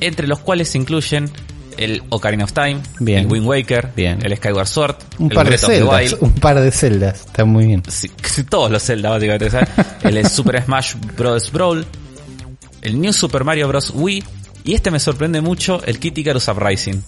entre 0.00 0.26
los 0.26 0.40
cuales 0.40 0.68
se 0.68 0.78
incluyen 0.78 1.30
el 1.76 2.02
Ocarina 2.10 2.44
of 2.44 2.52
Time, 2.52 2.80
Bien. 3.00 3.20
el 3.20 3.26
Wind 3.26 3.46
Waker, 3.46 3.90
Bien. 3.96 4.18
el 4.22 4.36
Skyward 4.36 4.66
Sword, 4.68 4.96
Un 5.18 5.30
el 5.30 5.34
par 5.34 5.44
de 5.46 5.50
Breath 5.56 5.64
celdas. 5.64 6.16
Un 6.20 6.32
par 6.34 6.60
de 6.60 6.70
celdas. 6.70 7.20
Está 7.26 7.44
muy 7.44 7.66
bien. 7.66 7.82
sí, 7.88 8.08
todos 8.48 8.70
los 8.70 8.82
Zelda 8.82 9.10
básicamente, 9.10 9.48
el 10.04 10.28
Super 10.28 10.62
Smash 10.62 10.94
Bros. 11.16 11.50
Brawl, 11.50 11.84
el 12.82 13.00
New 13.00 13.12
Super 13.12 13.42
Mario 13.44 13.66
Bros. 13.68 13.90
Wii, 13.94 14.22
y 14.64 14.74
este 14.74 14.90
me 14.90 15.00
sorprende 15.00 15.40
mucho, 15.40 15.82
el 15.84 15.98
Kid 15.98 16.16
Icarus 16.16 16.46
Uprising. 16.48 17.02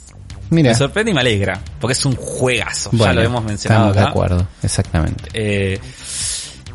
Mira. 0.51 0.70
Me 0.70 0.74
sorprende 0.77 1.10
y 1.10 1.14
me 1.14 1.20
alegra, 1.20 1.60
porque 1.81 1.93
es 1.93 2.05
un 2.06 2.14
juegazo, 2.16 2.90
ya 2.93 3.12
lo 3.12 3.20
hemos 3.23 3.44
mencionado 3.44 3.90
Estamos 3.90 3.94
de 3.97 4.01
acá. 4.01 4.10
acuerdo. 4.10 4.48
Exactamente. 4.62 5.24
Eh, 5.32 5.78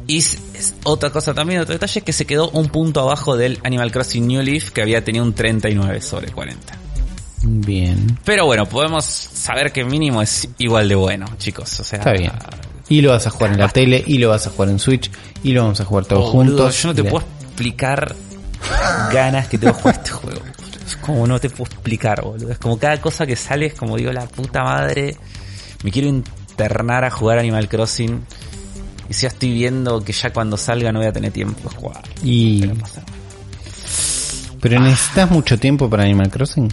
y 0.08 0.22
otra 0.84 1.10
cosa 1.10 1.34
también, 1.34 1.62
otro 1.62 1.74
detalle 1.74 2.00
es 2.00 2.06
que 2.06 2.14
se 2.14 2.26
quedó 2.26 2.50
un 2.52 2.70
punto 2.70 3.02
abajo 3.02 3.36
del 3.38 3.60
Animal 3.64 3.92
Crossing 3.92 4.28
New 4.28 4.42
Leaf 4.42 4.72
que 4.72 4.82
había 4.82 5.04
tenido 5.04 5.24
un 5.26 5.34
39 5.34 6.02
sobre 6.02 6.32
40. 6.32 6.78
Bien. 7.44 8.20
Pero 8.24 8.46
bueno, 8.46 8.66
podemos 8.68 9.04
saber 9.06 9.72
que 9.72 9.84
mínimo 9.84 10.22
es 10.22 10.48
igual 10.60 10.88
de 10.88 10.96
bueno, 10.96 11.26
chicos. 11.38 11.80
O 11.80 11.84
sea, 11.84 12.00
Está 12.00 12.14
bien. 12.14 12.32
Y 12.90 13.02
lo 13.02 13.12
vas 13.12 13.26
a 13.26 13.30
jugar 13.30 13.54
en 13.54 13.60
la 13.60 13.70
tele, 13.70 14.04
y 14.06 14.18
lo 14.18 14.30
vas 14.30 14.46
a 14.48 14.50
jugar 14.50 14.70
en 14.70 14.78
Switch, 14.80 15.10
y 15.44 15.54
lo 15.54 15.64
vamos 15.64 15.80
a 15.80 15.86
jugar 15.86 16.06
todos 16.06 16.26
oh, 16.30 16.32
boludo, 16.34 16.58
juntos. 16.58 16.82
yo 16.82 16.90
no 16.90 16.96
te 16.96 17.04
la- 17.04 17.10
puedo 17.10 17.26
explicar 17.42 18.16
ganas 19.12 19.48
que 19.48 19.58
tengo 19.58 19.74
jugar 19.74 19.96
este 19.96 20.12
juego. 20.12 20.42
Es 20.86 20.96
como 20.98 21.26
no 21.26 21.40
te 21.40 21.50
puedo 21.50 21.72
explicar, 21.72 22.22
boludo. 22.22 22.52
Es 22.52 22.58
como 22.58 22.78
cada 22.78 23.00
cosa 23.00 23.26
que 23.26 23.36
sale 23.36 23.68
es 23.68 23.74
como 23.74 23.96
digo, 23.98 24.12
la 24.12 24.26
puta 24.28 24.64
madre. 24.64 25.16
Me 25.84 25.92
quiero 25.92 26.10
internar 26.10 27.06
a 27.06 27.12
jugar 27.12 27.40
Animal 27.40 27.70
Crossing. 27.70 28.24
Y 29.12 29.14
si 29.14 29.24
ya 29.24 29.28
estoy 29.28 29.52
viendo 29.52 30.02
que 30.02 30.14
ya 30.14 30.32
cuando 30.32 30.56
salga 30.56 30.90
no 30.94 31.00
voy 31.00 31.10
a 31.10 31.12
tener 31.12 31.34
tiempo 31.34 31.70
de 31.70 31.76
jugar. 31.76 32.02
Y... 32.24 32.62
Pero. 32.62 32.76
¿Pero 34.62 34.80
necesitas 34.80 35.30
mucho 35.30 35.60
tiempo 35.60 35.90
para 35.90 36.04
Animal 36.04 36.30
Crossing? 36.30 36.72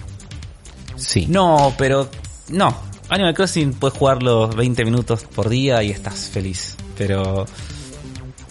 Sí. 0.94 1.26
No, 1.28 1.74
pero 1.76 2.08
no. 2.50 2.80
Animal 3.08 3.34
Crossing 3.34 3.72
puedes 3.72 3.98
jugarlo 3.98 4.46
20 4.50 4.84
minutos 4.84 5.24
por 5.24 5.48
día 5.48 5.82
y 5.82 5.90
estás 5.90 6.28
feliz. 6.28 6.76
Pero 6.96 7.44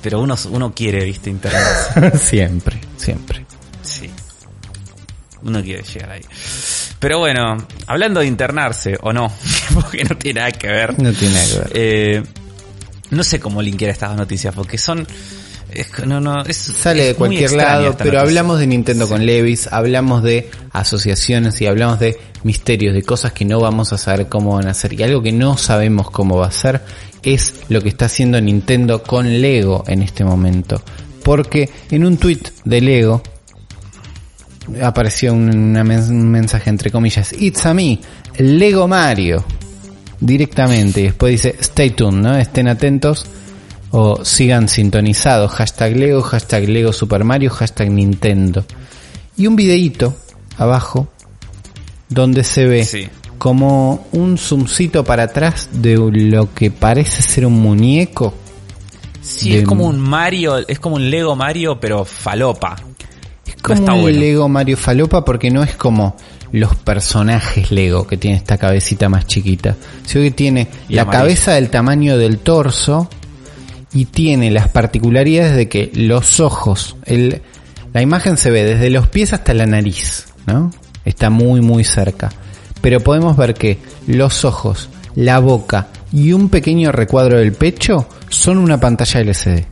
pero 0.02 0.20
uno 0.20 0.36
uno 0.52 0.74
quiere, 0.74 1.06
viste, 1.06 1.30
internarse. 1.30 2.18
siempre, 2.18 2.82
siempre. 2.98 3.46
Sí. 3.84 4.10
Uno 5.44 5.64
quiere 5.64 5.84
llegar 5.84 6.12
ahí. 6.12 6.26
Pero 7.00 7.20
bueno, 7.20 7.56
hablando 7.86 8.20
de 8.20 8.26
internarse 8.26 8.98
o 9.00 9.14
no, 9.14 9.32
porque 9.74 10.04
no 10.04 10.18
tiene 10.18 10.42
nada 10.42 10.52
que 10.52 10.68
ver. 10.68 11.02
No 11.02 11.14
tiene 11.14 11.36
nada 11.36 11.48
que 11.48 11.60
ver. 11.60 11.72
Eh, 11.74 12.24
no 13.12 13.24
sé 13.24 13.40
cómo 13.40 13.62
linkear 13.62 13.92
estas 13.92 14.10
dos 14.10 14.18
noticias 14.18 14.54
porque 14.54 14.78
son 14.78 15.08
es, 15.72 15.88
no, 16.06 16.22
no, 16.22 16.44
es, 16.44 16.56
Sale 16.56 17.02
es 17.02 17.08
de 17.10 17.16
cualquier 17.16 17.52
lado, 17.52 17.96
pero 17.98 18.06
noticia. 18.06 18.22
hablamos 18.22 18.60
de 18.60 18.68
Nintendo 18.68 19.08
con 19.08 19.26
Levis, 19.26 19.68
hablamos 19.68 20.24
de 20.24 20.50
asociaciones 20.72 21.60
y 21.62 21.68
hablamos 21.68 22.00
de 22.00 22.18
misterios, 22.44 22.94
de 22.94 23.04
cosas 23.04 23.34
que 23.34 23.44
no 23.44 23.60
vamos 23.60 23.92
a 23.92 23.98
saber 23.98 24.28
cómo 24.28 24.56
van 24.56 24.68
a 24.68 24.74
ser. 24.74 24.94
Y 24.94 25.04
algo 25.04 25.22
que 25.22 25.34
no 25.34 25.58
sabemos 25.58 26.10
cómo 26.10 26.38
va 26.38 26.48
a 26.48 26.52
ser 26.52 26.82
es 27.22 27.54
lo 27.68 27.82
que 27.82 27.90
está 27.90 28.06
haciendo 28.06 28.40
Nintendo 28.40 29.04
con 29.04 29.42
Lego 29.42 29.84
en 29.88 30.02
este 30.02 30.24
momento. 30.24 30.82
Porque 31.24 31.70
en 31.92 32.06
un 32.06 32.18
tweet 32.18 32.44
de 32.64 32.82
Lego 32.82 33.22
apareció 34.82 35.34
un, 35.34 35.50
una 35.50 35.82
un 35.82 36.30
mensaje 36.30 36.70
entre 36.70 36.92
comillas, 36.92 37.34
It's 37.34 37.66
a 37.66 37.74
me, 37.74 38.00
Lego 38.38 38.88
Mario. 38.88 39.44
Directamente. 40.20 41.02
Y 41.02 41.04
después 41.04 41.32
dice, 41.32 41.56
stay 41.60 41.92
tuned, 41.92 42.22
¿no? 42.22 42.38
Estén 42.38 42.68
atentos 42.68 43.26
o 43.92 44.24
sigan 44.26 44.68
sintonizados. 44.68 45.52
Hashtag 45.52 45.96
Lego, 45.96 46.22
hashtag 46.22 46.68
Lego 46.68 46.92
Super 46.94 47.24
Mario, 47.24 47.50
hashtag 47.52 47.92
Nintendo. 47.92 48.66
Y 49.38 49.48
un 49.48 49.56
videíto 49.56 50.16
abajo 50.58 51.08
donde 52.10 52.44
se 52.44 52.66
ve 52.66 52.84
Sí. 52.86 53.08
como 53.38 54.08
un 54.14 54.38
zoomcito 54.38 55.04
para 55.04 55.24
atrás 55.24 55.70
de 55.72 55.96
lo 55.98 56.54
que 56.54 56.72
parece 56.72 57.22
ser 57.22 57.46
un 57.46 57.54
muñeco. 57.62 58.34
Sí, 59.22 59.52
de- 59.52 59.60
es 59.60 59.66
como 59.66 59.86
un 59.86 60.00
Mario, 60.00 60.58
es 60.68 60.80
como 60.80 60.96
un 60.96 61.10
Lego 61.12 61.36
Mario 61.36 61.80
pero 61.80 62.06
falopa. 62.06 62.76
Es 63.46 63.56
como 63.62 63.80
un 63.96 64.02
bueno. 64.02 64.20
Lego 64.20 64.50
Mario 64.50 64.78
Falopa 64.78 65.24
porque 65.24 65.50
no 65.52 65.64
es 65.64 65.76
como 65.76 66.16
los 66.52 66.76
personajes 66.76 67.72
Lego 67.72 68.08
que 68.08 68.18
tiene 68.18 68.38
esta 68.38 68.58
cabecita 68.58 69.10
más 69.10 69.26
chiquita, 69.28 69.76
sino 70.06 70.24
que 70.24 70.32
tiene 70.32 70.68
Y 70.90 70.96
la 70.96 71.04
amarillo. 71.04 71.22
cabeza 71.22 71.54
del 71.54 71.70
tamaño 71.70 72.18
del 72.18 72.40
torso 72.40 73.10
y 73.94 74.06
tiene 74.06 74.52
las 74.52 74.70
particularidades 74.70 75.56
de 75.56 75.70
que 75.70 75.92
los 75.94 76.40
ojos, 76.40 76.96
el, 77.06 77.42
la 77.94 78.02
imagen 78.02 78.38
se 78.38 78.52
ve 78.52 78.64
desde 78.64 78.90
los 78.90 79.08
pies 79.08 79.34
hasta 79.34 79.54
la 79.54 79.66
nariz, 79.66 80.28
¿no? 80.46 80.72
Está 81.06 81.30
muy 81.30 81.62
muy 81.62 81.84
cerca. 81.84 82.30
Pero 82.82 83.00
podemos 83.00 83.36
ver 83.38 83.54
que 83.54 83.80
los 84.06 84.46
ojos, 84.46 84.90
la 85.16 85.40
boca 85.40 85.88
y 86.12 86.32
un 86.34 86.50
pequeño 86.50 86.92
recuadro 86.92 87.40
del 87.40 87.54
pecho 87.54 88.08
son 88.30 88.58
una 88.58 88.80
pantalla 88.80 89.22
LCD. 89.22 89.66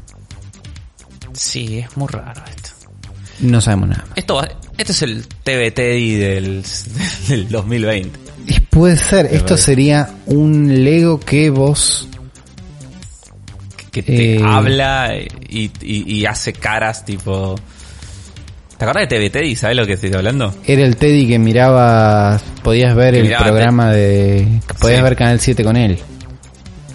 Sí, 1.33 1.79
es 1.79 1.95
muy 1.97 2.07
raro. 2.07 2.41
No 3.39 3.61
sabemos 3.61 3.89
nada. 3.89 4.03
más. 4.09 4.17
Esto 4.17 4.35
va- 4.35 4.49
este 4.77 4.91
es 4.91 5.01
el 5.01 5.25
TBT 5.27 5.77
del, 6.19 6.63
del 7.29 7.49
2020. 7.49 8.19
Y 8.47 8.59
puede 8.59 8.95
ser, 8.97 9.25
esto 9.27 9.39
parece. 9.49 9.63
sería 9.63 10.09
un 10.27 10.83
Lego 10.83 11.19
que 11.19 11.49
vos 11.49 12.07
Que 13.91 14.03
te 14.03 14.35
Eh. 14.35 14.41
habla 14.43 15.13
y, 15.49 15.71
y- 15.81 16.13
y 16.15 16.25
hace 16.25 16.51
caras 16.53 17.05
tipo... 17.05 17.55
¿Te 18.77 18.83
acuerdas 18.83 19.07
de 19.09 19.29
TBT 19.29 19.45
y 19.45 19.55
sabes 19.55 19.77
lo 19.77 19.85
que 19.85 19.93
estoy 19.93 20.13
hablando? 20.13 20.53
era 20.65 20.83
el 20.83 20.97
Teddy 20.97 21.27
que 21.29 21.39
miraba, 21.39 22.41
podías 22.61 22.93
ver 22.93 23.13
Que 23.13 23.21
el 23.21 23.35
programa 23.37 23.91
de, 23.93 24.59
podías 24.81 24.97
Sí. 24.99 25.03
ver 25.03 25.15
Canal 25.15 25.39
7 25.39 25.63
con 25.63 25.77
él. 25.77 25.97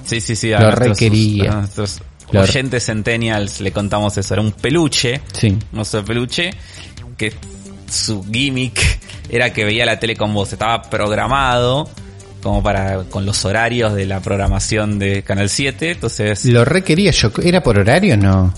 Sí, 0.05 0.21
sí, 0.21 0.37
sí. 0.37 0.51
Lo 0.51 0.61
nuestros- 0.61 0.89
requería. 0.89 1.53
a 1.53 1.55
nuestros 1.61 2.03
Lo- 2.33 2.43
oyentes 2.43 2.85
centennials 2.87 3.61
le 3.61 3.73
contamos 3.73 4.17
eso. 4.17 4.35
Era 4.35 4.43
un 4.43 4.53
peluche, 4.53 5.21
Sí. 5.33 5.57
un 5.73 5.79
oso 5.79 5.99
de 5.99 6.03
peluche, 6.05 6.51
que 7.17 7.33
su 7.91 8.25
gimmick 8.25 8.81
era 9.29 9.53
que 9.53 9.65
veía 9.65 9.85
la 9.87 9.99
tele 9.99 10.17
con 10.17 10.33
vos. 10.35 10.53
Estaba 10.53 10.83
programado 10.83 11.89
como 12.43 12.63
para 12.63 13.05
con 13.05 13.27
los 13.27 13.45
horarios 13.45 13.95
de 13.95 14.07
la 14.07 14.21
programación 14.21 14.99
de 14.99 15.23
Canal 15.23 15.49
7. 15.51 15.91
Entonces, 15.93 16.45
Lo 16.47 16.65
requería 16.65 17.11
yo, 17.11 17.31
¿era 17.43 17.63
por 17.63 17.79
horario 17.79 18.15
o 18.15 18.17
no? 18.17 18.55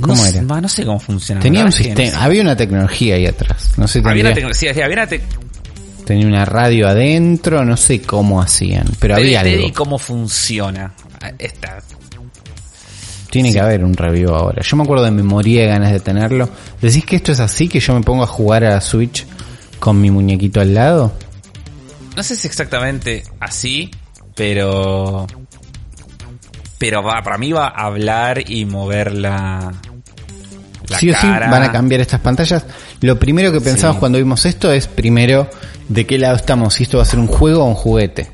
¿Cómo 0.00 0.14
no, 0.14 0.24
era? 0.26 0.40
no 0.42 0.68
sé 0.68 0.84
cómo 0.86 0.98
funcionaba. 1.00 1.42
Tenía 1.42 1.60
un 1.60 1.66
no 1.66 1.72
sistema, 1.72 2.10
sé. 2.10 2.16
había 2.16 2.40
una 2.42 2.56
tecnología 2.56 3.16
ahí 3.16 3.26
atrás. 3.26 3.72
No 3.76 3.86
sé, 3.88 3.98
Había 3.98 4.08
tendría- 4.10 4.24
una 4.26 4.34
tecnología, 4.34 4.72
sí, 4.74 4.80
había 4.80 4.94
una 5.02 5.08
tenía 6.06 6.26
una 6.26 6.44
radio 6.44 6.88
adentro, 6.88 7.64
no 7.64 7.76
sé 7.76 8.00
cómo 8.02 8.40
hacían, 8.40 8.86
pero 8.98 9.16
había 9.16 9.40
algo. 9.40 9.66
y 9.66 9.72
cómo 9.72 9.98
funciona. 9.98 10.94
Esta, 11.38 11.78
Tiene 13.32 13.50
que 13.50 13.60
haber 13.60 13.82
un 13.82 13.94
review 13.94 14.34
ahora. 14.34 14.60
Yo 14.62 14.76
me 14.76 14.82
acuerdo 14.82 15.04
de 15.06 15.10
memoria 15.10 15.64
y 15.64 15.66
ganas 15.66 15.90
de 15.90 16.00
tenerlo. 16.00 16.50
¿Decís 16.82 17.06
que 17.06 17.16
esto 17.16 17.32
es 17.32 17.40
así? 17.40 17.66
¿Que 17.66 17.80
yo 17.80 17.94
me 17.94 18.02
pongo 18.02 18.24
a 18.24 18.26
jugar 18.26 18.62
a 18.62 18.68
la 18.74 18.80
Switch 18.82 19.24
con 19.78 19.98
mi 19.98 20.10
muñequito 20.10 20.60
al 20.60 20.74
lado? 20.74 21.12
no 22.14 22.22
sé 22.22 22.36
si 22.36 22.46
exactamente 22.46 23.22
así, 23.40 23.90
pero 24.36 25.26
pero 26.76 27.02
va, 27.02 27.22
para 27.22 27.38
mí 27.38 27.52
va 27.52 27.68
a 27.68 27.86
hablar 27.86 28.50
y 28.50 28.66
mover 28.66 29.14
la, 29.14 29.72
la 30.88 30.98
sí 30.98 31.10
o 31.10 31.14
sí 31.18 31.26
van 31.26 31.62
a 31.62 31.72
cambiar 31.72 32.02
estas 32.02 32.20
pantallas. 32.20 32.66
Lo 33.00 33.18
primero 33.18 33.50
que 33.50 33.62
pensamos 33.62 33.96
Sí. 33.96 34.00
cuando 34.00 34.18
vimos 34.18 34.44
esto 34.44 34.70
es 34.70 34.88
primero 34.88 35.48
de 35.88 36.04
qué 36.04 36.18
lado 36.18 36.36
estamos, 36.36 36.74
si 36.74 36.82
esto 36.82 36.98
va 36.98 37.04
a 37.04 37.06
ser 37.06 37.18
un 37.18 37.28
juego 37.28 37.64
o 37.64 37.66
un 37.66 37.74
juguete. 37.76 38.28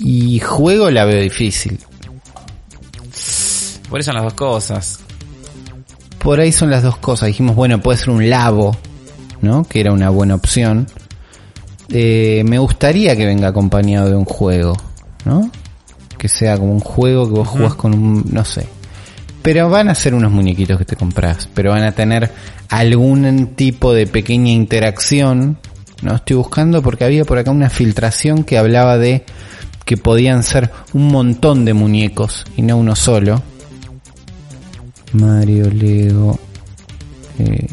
Y 0.00 0.40
juego 0.40 0.90
la 0.90 1.04
veo 1.04 1.20
difícil. 1.20 1.78
Por 3.94 4.00
eso 4.00 4.10
son 4.10 4.16
las 4.16 4.24
dos 4.24 4.34
cosas. 4.34 4.98
Por 6.18 6.40
ahí 6.40 6.50
son 6.50 6.68
las 6.68 6.82
dos 6.82 6.96
cosas. 6.96 7.28
Dijimos, 7.28 7.54
bueno, 7.54 7.80
puede 7.80 7.96
ser 7.96 8.10
un 8.10 8.28
labo, 8.28 8.76
¿no? 9.40 9.62
Que 9.62 9.78
era 9.78 9.92
una 9.92 10.10
buena 10.10 10.34
opción. 10.34 10.88
Eh, 11.90 12.42
me 12.44 12.58
gustaría 12.58 13.14
que 13.14 13.24
venga 13.24 13.46
acompañado 13.46 14.08
de 14.08 14.16
un 14.16 14.24
juego, 14.24 14.76
¿no? 15.24 15.48
Que 16.18 16.26
sea 16.26 16.58
como 16.58 16.72
un 16.72 16.80
juego 16.80 17.28
que 17.28 17.34
vos 17.34 17.46
jugás 17.46 17.76
con 17.76 17.94
un, 17.94 18.24
no 18.32 18.44
sé. 18.44 18.66
Pero 19.42 19.70
van 19.70 19.88
a 19.88 19.94
ser 19.94 20.12
unos 20.12 20.32
muñequitos 20.32 20.76
que 20.76 20.84
te 20.84 20.96
compras, 20.96 21.48
pero 21.54 21.70
van 21.70 21.84
a 21.84 21.92
tener 21.92 22.32
algún 22.70 23.54
tipo 23.54 23.94
de 23.94 24.08
pequeña 24.08 24.50
interacción. 24.50 25.56
No 26.02 26.16
estoy 26.16 26.34
buscando 26.34 26.82
porque 26.82 27.04
había 27.04 27.24
por 27.24 27.38
acá 27.38 27.52
una 27.52 27.70
filtración 27.70 28.42
que 28.42 28.58
hablaba 28.58 28.98
de 28.98 29.24
que 29.84 29.96
podían 29.96 30.42
ser 30.42 30.72
un 30.94 31.12
montón 31.12 31.64
de 31.64 31.74
muñecos 31.74 32.44
y 32.56 32.62
no 32.62 32.76
uno 32.76 32.96
solo. 32.96 33.40
Mario 35.14 35.70
Lego 35.70 36.38
eh. 37.38 37.66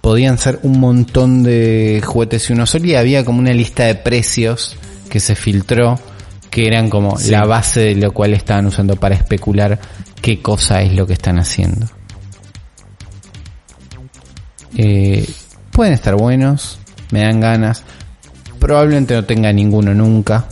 Podían 0.00 0.36
ser 0.36 0.60
un 0.64 0.80
montón 0.80 1.42
de 1.42 2.02
juguetes 2.04 2.50
y 2.50 2.52
uno 2.52 2.66
solo 2.66 2.84
y 2.86 2.94
había 2.94 3.24
como 3.24 3.38
una 3.38 3.54
lista 3.54 3.84
de 3.84 3.94
precios 3.94 4.76
que 5.08 5.18
se 5.18 5.34
filtró 5.34 5.98
que 6.50 6.66
eran 6.66 6.90
como 6.90 7.16
Sí. 7.18 7.30
la 7.30 7.46
base 7.46 7.80
de 7.80 7.94
lo 7.96 8.12
cual 8.12 8.34
estaban 8.34 8.66
usando 8.66 8.96
para 8.96 9.14
especular 9.14 9.80
qué 10.20 10.42
cosa 10.42 10.82
es 10.82 10.94
lo 10.94 11.06
que 11.06 11.14
están 11.14 11.38
haciendo. 11.38 11.86
Eh, 14.76 15.26
pueden 15.70 15.94
estar 15.94 16.16
buenos, 16.16 16.78
me 17.10 17.22
dan 17.22 17.40
ganas. 17.40 17.82
Probablemente 18.58 19.14
no 19.14 19.24
tenga 19.24 19.52
ninguno 19.52 19.94
nunca, 19.94 20.44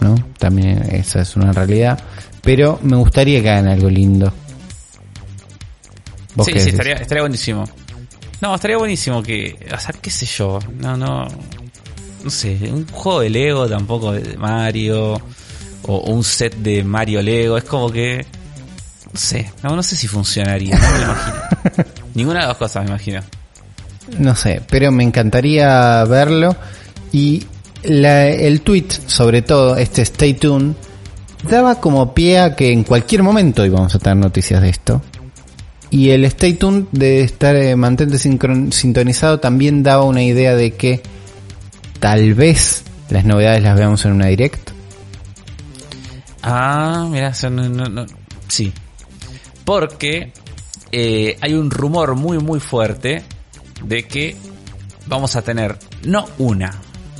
¿no? 0.00 0.14
También 0.38 0.82
esa 0.92 1.22
es 1.22 1.36
una 1.36 1.52
realidad. 1.52 1.98
Pero 2.42 2.78
me 2.82 2.96
gustaría 2.96 3.40
que 3.42 3.50
hagan 3.50 3.68
algo 3.68 3.88
lindo. 3.88 4.32
¿Vos 6.34 6.46
Sí, 6.46 6.58
sí, 6.58 6.70
estaría, 6.70 6.94
estaría 6.94 7.22
buenísimo. 7.22 7.64
No, 8.40 8.54
estaría 8.54 8.76
buenísimo 8.78 9.22
que, 9.22 9.56
o 9.72 9.78
sea, 9.78 9.92
qué 10.00 10.10
sé 10.10 10.26
yo, 10.26 10.58
no, 10.78 10.96
no, 10.96 11.28
no 12.24 12.30
sé, 12.30 12.58
un 12.72 12.86
juego 12.88 13.20
de 13.20 13.30
Lego 13.30 13.68
tampoco 13.68 14.12
de 14.12 14.36
Mario, 14.36 15.20
o 15.82 15.98
un 16.10 16.24
set 16.24 16.56
de 16.56 16.82
Mario 16.82 17.22
Lego, 17.22 17.56
es 17.56 17.64
como 17.64 17.90
que, 17.92 18.26
no 19.12 19.18
sé, 19.20 19.52
no, 19.62 19.76
no 19.76 19.82
sé 19.82 19.94
si 19.94 20.08
funcionaría, 20.08 20.76
no 20.76 20.90
me 20.90 20.98
lo 20.98 21.04
imagino. 21.04 21.84
Ninguna 22.14 22.40
de 22.40 22.46
las 22.48 22.56
cosas 22.56 22.82
me 22.84 22.90
imagino. 22.90 23.20
No 24.18 24.34
sé, 24.34 24.60
pero 24.68 24.90
me 24.90 25.04
encantaría 25.04 26.02
verlo. 26.04 26.56
Y 27.12 27.44
la- 27.84 28.26
el 28.28 28.62
tweet, 28.62 28.86
sobre 29.06 29.42
todo, 29.42 29.76
este 29.76 30.02
Stay 30.02 30.34
Tuned, 30.34 30.74
daba 31.48 31.80
como 31.80 32.14
pie 32.14 32.40
a 32.40 32.56
que 32.56 32.72
en 32.72 32.84
cualquier 32.84 33.22
momento 33.22 33.64
íbamos 33.64 33.94
a 33.94 33.98
tener 33.98 34.16
noticias 34.16 34.62
de 34.62 34.68
esto. 34.68 35.02
Y 35.90 36.10
el 36.10 36.24
Stay 36.24 36.54
Tuned 36.54 36.84
de 36.92 37.22
estar 37.22 37.54
eh, 37.54 37.76
mantente 37.76 38.18
sintonizado 38.18 39.40
también 39.40 39.82
daba 39.82 40.04
una 40.04 40.22
idea 40.22 40.54
de 40.56 40.72
que 40.74 41.02
tal 42.00 42.34
vez 42.34 42.84
las 43.10 43.24
novedades 43.24 43.62
las 43.62 43.76
veamos 43.76 44.04
en 44.06 44.12
una 44.12 44.26
direct. 44.26 44.70
Ah, 46.42 47.06
mira, 47.10 47.32
no, 47.50 47.68
no- 47.68 47.88
no- 47.88 48.06
sí. 48.48 48.72
Porque 49.64 50.32
eh, 50.90 51.36
hay 51.40 51.52
un 51.54 51.70
rumor 51.70 52.16
muy 52.16 52.38
muy 52.38 52.58
fuerte 52.58 53.22
de 53.84 54.04
que 54.04 54.36
vamos 55.06 55.36
a 55.36 55.42
tener 55.42 55.78
no 56.04 56.24
una, 56.38 56.72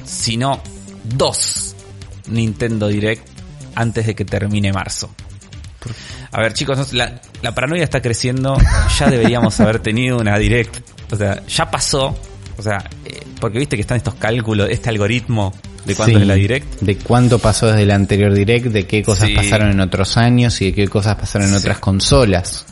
sino 0.04 0.60
dos 1.04 1.74
Nintendo 2.28 2.88
Direct 2.88 3.28
antes 3.74 4.06
de 4.06 4.14
que 4.14 4.24
termine 4.24 4.72
marzo. 4.72 5.14
A 6.30 6.40
ver 6.40 6.52
chicos, 6.52 6.92
la, 6.92 7.20
la 7.42 7.54
paranoia 7.54 7.82
está 7.84 8.00
creciendo, 8.00 8.56
ya 8.98 9.10
deberíamos 9.10 9.58
haber 9.60 9.80
tenido 9.80 10.18
una 10.18 10.38
Direct. 10.38 10.76
O 11.12 11.16
sea, 11.16 11.44
ya 11.46 11.70
pasó. 11.70 12.16
O 12.56 12.62
sea, 12.62 12.78
eh, 13.04 13.20
porque 13.40 13.58
viste 13.58 13.76
que 13.76 13.80
están 13.82 13.96
estos 13.96 14.14
cálculos, 14.14 14.68
este 14.70 14.88
algoritmo 14.90 15.52
de 15.84 15.94
cuándo 15.96 16.18
Sí, 16.18 16.22
es 16.22 16.28
la 16.28 16.34
Direct. 16.34 16.80
De 16.80 16.96
cuánto 16.98 17.38
pasó 17.38 17.66
desde 17.66 17.82
el 17.82 17.90
anterior 17.90 18.32
direct, 18.32 18.66
de 18.66 18.86
qué 18.86 19.02
cosas 19.02 19.28
Sí. 19.28 19.34
pasaron 19.34 19.70
en 19.70 19.80
otros 19.80 20.16
años 20.16 20.60
y 20.62 20.66
de 20.66 20.74
qué 20.74 20.86
cosas 20.88 21.16
pasaron 21.16 21.48
en 21.48 21.54
Sí. 21.54 21.60
otras 21.60 21.78
consolas 21.78 22.64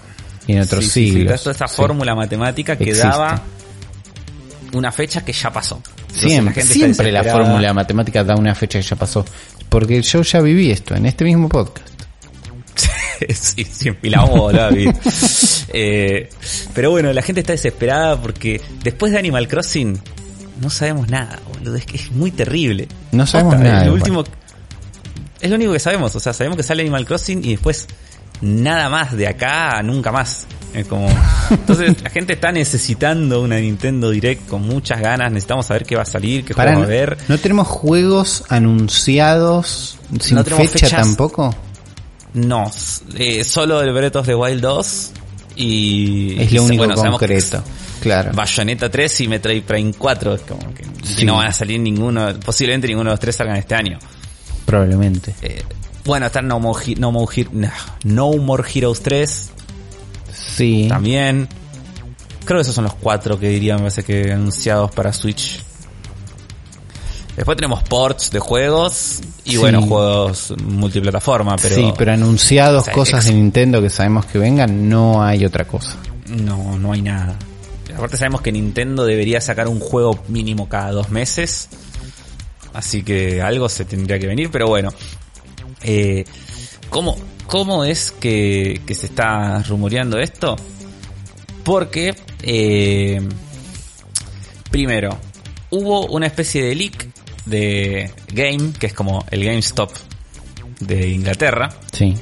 y 0.46 0.52
en 0.52 0.60
otros 0.60 0.86
siglos. 0.86 1.40
toda 1.42 1.52
esta 1.52 1.66
Sí. 1.66 1.76
fórmula 1.76 2.14
matemática 2.14 2.76
que 2.76 2.84
Existe. 2.84 3.08
daba 3.08 3.42
una 4.72 4.92
fecha 4.92 5.24
que 5.24 5.32
ya 5.32 5.50
pasó. 5.52 5.82
Entonces, 6.00 6.22
la 6.22 6.28
Siempre, 6.28 6.62
siempre 6.62 7.12
la 7.12 7.24
fórmula 7.24 7.72
matemática 7.74 8.22
da 8.22 8.36
una 8.36 8.54
fecha 8.54 8.78
que 8.78 8.86
ya 8.86 8.96
pasó. 8.96 9.24
Porque 9.70 10.02
yo 10.02 10.22
ya 10.22 10.40
viví 10.40 10.70
esto 10.70 10.94
en 10.94 11.06
este 11.06 11.24
mismo 11.24 11.48
podcast. 11.48 11.88
sí, 13.34 13.64
sí, 13.64 13.90
y 14.02 14.10
la 14.10 14.18
vamos 14.18 14.36
a 14.36 14.40
volver 14.40 14.60
a 14.60 14.70
vivir. 14.70 14.94
Eh, 15.72 16.28
pero 16.74 16.90
bueno, 16.90 17.12
la 17.12 17.22
gente 17.22 17.40
está 17.42 17.52
desesperada 17.52 18.20
porque 18.20 18.60
después 18.82 19.12
de 19.12 19.18
Animal 19.18 19.46
Crossing 19.46 20.00
no 20.60 20.68
sabemos 20.68 21.08
nada, 21.08 21.38
boludo. 21.48 21.76
Es 21.76 21.86
que 21.86 21.96
es 21.96 22.10
muy 22.10 22.30
terrible. 22.32 22.88
No 23.12 23.26
sabemos 23.26 23.58
nada, 23.58 23.82
Es 23.82 23.86
lo, 23.86 23.96
igual. 23.96 24.00
último, 24.00 24.24
es 25.40 25.48
lo 25.50 25.56
único 25.56 25.72
que 25.72 25.78
sabemos. 25.78 26.14
O 26.16 26.20
sea, 26.20 26.32
sabemos 26.32 26.56
que 26.56 26.62
sale 26.64 26.82
Animal 26.82 27.06
Crossing 27.06 27.44
y 27.44 27.50
después 27.52 27.86
nada 28.40 28.88
más 28.88 29.16
de 29.16 29.28
acá 29.28 29.78
a 29.78 29.82
nunca 29.82 30.12
más. 30.12 30.46
Es 30.72 30.86
como, 30.86 31.08
entonces 31.50 32.00
la 32.02 32.10
gente 32.10 32.34
está 32.34 32.52
necesitando 32.52 33.42
una 33.42 33.58
Nintendo 33.58 34.10
Direct 34.10 34.48
con 34.48 34.62
muchas 34.62 35.00
ganas. 35.00 35.32
Necesitamos 35.32 35.66
saber 35.66 35.84
qué 35.84 35.96
va 35.96 36.02
a 36.02 36.06
salir, 36.06 36.44
qué 36.44 36.54
Para, 36.54 36.72
juego 36.72 36.86
va 36.86 36.92
a 36.92 36.96
haber. 36.96 37.18
¿No 37.28 37.38
tenemos 37.38 37.66
juegos 37.66 38.44
anunciados 38.48 39.98
sin 40.20 40.36
No 40.36 40.44
fecha 40.44 40.68
fechas. 40.68 40.92
tampoco? 40.92 41.54
No, 42.34 42.70
eh, 43.16 43.42
solo 43.42 43.82
el 43.82 43.92
Breath 43.92 44.16
of 44.16 44.26
the 44.26 44.34
Wild 44.36 44.60
2 44.60 45.12
y... 45.56 46.40
Es 46.40 46.52
lo 46.52 46.62
único 46.62 46.86
bueno, 46.86 47.10
concreto. 47.10 47.62
Claro. 48.00 48.30
Bayonetta 48.32 48.88
3 48.88 49.20
y 49.22 49.28
Metroid 49.28 49.62
Prime 49.64 49.92
4 49.98 50.34
es 50.34 50.40
como 50.42 50.72
que, 50.72 50.84
que 51.16 51.24
no 51.24 51.36
van 51.36 51.48
a 51.48 51.52
salir 51.52 51.80
ninguno, 51.80 52.32
posiblemente 52.38 52.86
ninguno 52.86 53.10
de 53.10 53.14
los 53.14 53.20
tres 53.20 53.34
salgan 53.34 53.56
este 53.56 53.74
año. 53.74 53.98
Probablemente. 54.64 55.34
Eh, 55.42 55.62
bueno, 56.04 56.26
está 56.26 56.42
No 56.42 56.58
More, 56.60 56.84
He- 56.86 56.94
no, 56.96 57.12
More 57.12 57.42
no, 58.04 58.32
Heroes 58.74 59.00
3 59.02 59.50
Sí. 60.56 60.86
también. 60.88 61.48
Creo 62.44 62.58
que 62.58 62.62
esos 62.62 62.74
son 62.74 62.84
los 62.84 62.94
cuatro 62.94 63.38
que 63.38 63.48
diría, 63.48 63.74
me 63.74 63.80
parece 63.80 64.02
que 64.02 64.32
anunciados 64.32 64.90
para 64.92 65.12
Switch. 65.12 65.62
Después 67.36 67.56
tenemos 67.56 67.82
ports 67.84 68.30
de 68.30 68.38
juegos 68.40 69.20
y 69.44 69.52
Sí. 69.52 69.56
bueno, 69.58 69.82
juegos 69.82 70.52
multiplataforma, 70.64 71.56
pero... 71.56 71.74
sí, 71.74 71.92
pero 71.96 72.12
anunciados 72.12 72.82
o 72.82 72.84
sea, 72.84 72.92
cosas 72.94 73.24
de 73.26 73.32
Nintendo 73.34 73.80
que 73.80 73.88
sabemos 73.88 74.26
que 74.26 74.38
vengan, 74.38 74.88
no 74.88 75.22
hay 75.22 75.44
otra 75.44 75.66
cosa. 75.66 75.96
No, 76.26 76.78
no 76.78 76.92
hay 76.92 77.02
nada. 77.02 77.36
Aparte 77.96 78.16
sabemos 78.16 78.40
que 78.40 78.52
Nintendo 78.52 79.04
debería 79.04 79.40
sacar 79.40 79.68
un 79.68 79.80
juego 79.80 80.18
mínimo 80.28 80.68
cada 80.68 80.90
dos 80.92 81.10
meses. 81.10 81.68
Así 82.72 83.02
que 83.02 83.42
algo 83.42 83.68
se 83.68 83.84
tendría 83.84 84.18
que 84.18 84.26
venir, 84.26 84.48
pero 84.50 84.68
bueno. 84.68 84.90
Eh, 85.82 86.24
¿cómo, 86.88 87.16
¿Cómo 87.46 87.84
es 87.84 88.12
que, 88.12 88.80
que 88.86 88.94
se 88.94 89.06
está 89.06 89.62
rumoreando 89.62 90.18
esto? 90.18 90.56
Porque, 91.64 92.14
eh, 92.42 93.20
primero, 94.70 95.18
hubo 95.70 96.06
una 96.06 96.26
especie 96.26 96.64
de 96.64 96.74
leak 96.74 97.08
de 97.46 98.10
Game, 98.32 98.72
que 98.78 98.86
es 98.86 98.94
como 98.94 99.24
el 99.30 99.44
GameStop 99.44 99.90
de 100.80 101.08
Inglaterra 101.08 101.68
Sí. 101.92 102.14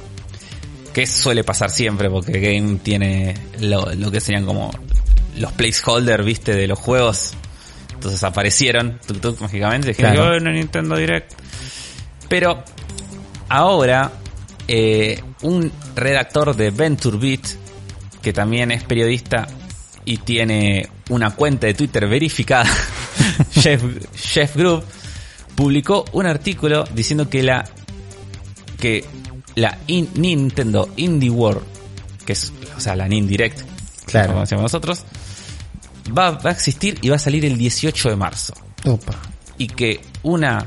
que 0.93 1.05
suele 1.07 1.43
pasar 1.43 1.69
siempre 1.69 2.09
porque 2.09 2.39
Game 2.39 2.79
tiene 2.83 3.35
lo, 3.59 3.93
lo 3.95 4.11
que 4.11 4.19
serían 4.19 4.45
como 4.45 4.71
los 5.37 5.51
placeholders, 5.53 6.25
viste, 6.25 6.53
de 6.55 6.67
los 6.67 6.79
juegos. 6.79 7.33
Entonces 7.93 8.23
aparecieron, 8.23 8.99
mágicamente, 9.39 9.89
dijeron, 9.89 10.13
Claro. 10.13 10.35
"Oh, 10.35 10.39
no, 10.39 10.51
Nintendo 10.51 10.95
Direct. 10.95 11.33
Pero 12.27 12.63
ahora 13.49 14.11
eh, 14.67 15.21
un 15.41 15.71
redactor 15.95 16.55
de 16.55 16.69
Venture 16.71 17.17
Beat, 17.17 17.41
que 18.21 18.33
también 18.33 18.71
es 18.71 18.83
periodista 18.83 19.47
y 20.05 20.17
tiene 20.17 20.87
una 21.09 21.31
cuenta 21.35 21.67
de 21.67 21.73
Twitter 21.73 22.07
verificada, 22.07 22.69
Chef, 23.51 23.81
Chef 24.15 24.55
Group, 24.55 24.83
publicó 25.55 26.05
un 26.13 26.25
artículo 26.25 26.83
diciendo 26.93 27.29
que 27.29 27.43
la 27.43 27.65
que 28.79 29.03
la 29.55 29.77
in- 29.87 30.09
Nintendo 30.15 30.89
Indie 30.95 31.29
World, 31.29 31.63
que 32.25 32.33
es, 32.33 32.53
o 32.77 32.79
sea, 32.79 32.95
la 32.95 33.07
Nin 33.07 33.27
Direct, 33.27 33.61
Claro. 34.05 34.29
como 34.29 34.41
decimos 34.41 34.63
nosotros, 34.63 35.03
va, 36.17 36.31
va 36.31 36.49
a 36.49 36.53
existir 36.53 36.97
y 37.01 37.09
va 37.09 37.17
a 37.17 37.19
salir 37.19 37.43
el 37.45 37.57
18 37.57 38.09
de 38.09 38.15
marzo. 38.15 38.53
Opa. 38.85 39.13
Y 39.57 39.67
que 39.67 39.99
una 40.23 40.65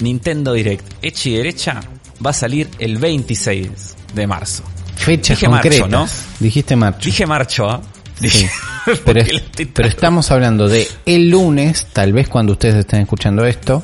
Nintendo 0.00 0.52
Direct 0.52 0.84
hecha 1.02 1.28
y 1.28 1.36
derecha 1.36 1.80
va 2.24 2.30
a 2.30 2.34
salir 2.34 2.68
el 2.78 2.98
26 2.98 3.68
de 4.14 4.26
marzo. 4.26 4.62
Fechas 4.96 5.38
Dije 5.38 5.46
concretas. 5.50 5.88
¿no? 5.90 6.08
Dijiste 6.40 6.76
marcho. 6.76 7.04
Dije 7.06 7.26
marcho, 7.26 7.68
¿ah? 7.70 7.80
Dije- 8.20 8.50
Pero, 9.04 9.20
es- 9.20 9.42
estamos 9.88 10.30
hablando 10.30 10.68
de 10.68 10.88
el 11.06 11.28
lunes, 11.30 11.86
tal 11.92 12.12
vez 12.12 12.28
cuando 12.28 12.52
ustedes 12.52 12.76
estén 12.76 13.00
escuchando 13.02 13.44
esto, 13.46 13.82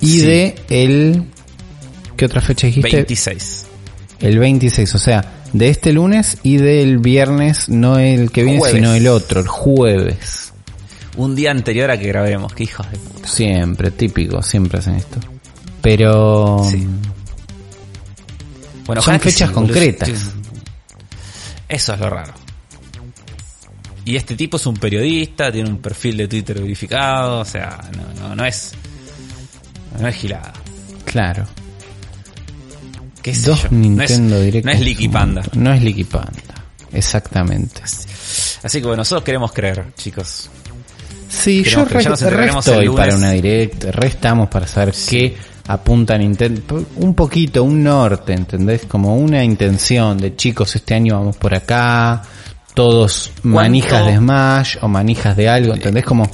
y 0.00 0.06
Sí. 0.06 0.20
de 0.20 0.54
el... 0.68 1.24
¿Qué 2.16 2.26
otra 2.26 2.40
fecha 2.40 2.66
dijiste? 2.66 2.94
26. 2.96 3.66
El 4.20 4.38
26, 4.38 4.94
o 4.94 4.98
sea, 4.98 5.24
de 5.52 5.68
este 5.70 5.92
lunes 5.92 6.38
y 6.44 6.58
del 6.58 6.98
viernes, 6.98 7.68
no 7.68 7.98
el 7.98 8.30
que 8.30 8.44
viene, 8.44 8.58
Jueves. 8.58 8.76
sino 8.76 8.94
el 8.94 9.08
otro, 9.08 9.40
el 9.40 9.48
jueves. 9.48 10.51
Un 11.16 11.34
día 11.34 11.50
anterior 11.50 11.90
a 11.90 11.98
que 11.98 12.06
grabemos. 12.08 12.52
Qué 12.54 12.64
hijos 12.64 12.90
de 12.90 12.98
puta. 12.98 13.28
Siempre, 13.28 13.90
típico, 13.90 14.42
siempre 14.42 14.78
hacen 14.78 14.96
esto. 14.96 15.18
Pero... 15.80 16.64
Sí. 16.70 16.86
Bueno, 18.86 19.02
Son 19.02 19.20
fechas 19.20 19.48
sí, 19.48 19.54
concretas. 19.54 20.10
Eso 21.68 21.94
es 21.94 22.00
lo 22.00 22.10
raro. 22.10 22.32
Y 24.04 24.16
este 24.16 24.34
tipo 24.34 24.56
es 24.56 24.66
un 24.66 24.76
periodista, 24.76 25.52
tiene 25.52 25.70
un 25.70 25.78
perfil 25.78 26.16
de 26.16 26.28
Twitter 26.28 26.60
verificado, 26.60 27.40
o 27.40 27.44
sea, 27.44 27.78
no, 27.96 28.28
no, 28.28 28.34
no 28.34 28.44
es. 28.44 28.72
No 30.00 30.08
es 30.08 30.16
gilada. 30.16 30.52
Claro. 31.04 31.46
¿Qué 33.22 33.34
sé 33.34 33.48
Dos 33.48 33.62
yo? 33.62 33.68
Nintendo 33.70 34.36
no 34.36 34.42
es. 34.42 34.64
No 34.64 34.70
es 34.72 34.80
Licky 34.80 35.08
Panda. 35.08 35.42
No 35.54 35.72
es 35.72 35.82
Licky 35.82 36.04
Panda. 36.04 36.32
Exactamente. 36.92 37.80
Así 37.82 38.80
que 38.80 38.86
bueno, 38.86 38.98
nosotros 38.98 39.24
queremos 39.24 39.52
creer, 39.52 39.94
chicos. 39.96 40.50
Sí, 41.32 41.64
yo 41.64 41.84
re, 41.84 42.02
ya 42.02 42.10
nos 42.10 42.20
re 42.20 42.26
enteraremos 42.28 42.66
el 42.66 42.72
estoy 42.72 42.86
lunes. 42.86 43.00
para 43.00 43.16
una 43.16 43.30
direct, 43.30 43.84
re 43.84 44.06
estamos 44.06 44.48
para 44.48 44.66
saber 44.66 44.94
qué 45.08 45.34
apunta 45.66 46.18
Nintendo. 46.18 46.84
Un 46.96 47.14
poquito, 47.14 47.64
un 47.64 47.82
norte, 47.82 48.34
¿entendés? 48.34 48.84
Como 48.86 49.16
una 49.16 49.42
intención 49.42 50.18
de 50.18 50.36
chicos, 50.36 50.76
este 50.76 50.94
año 50.94 51.18
vamos 51.18 51.36
por 51.36 51.54
acá, 51.54 52.22
todos 52.74 53.32
manijas 53.42 54.06
de 54.06 54.16
Smash 54.16 54.76
o 54.82 54.88
manijas 54.88 55.36
de 55.36 55.48
algo, 55.48 55.74
¿entendés? 55.74 56.04
Como, 56.04 56.30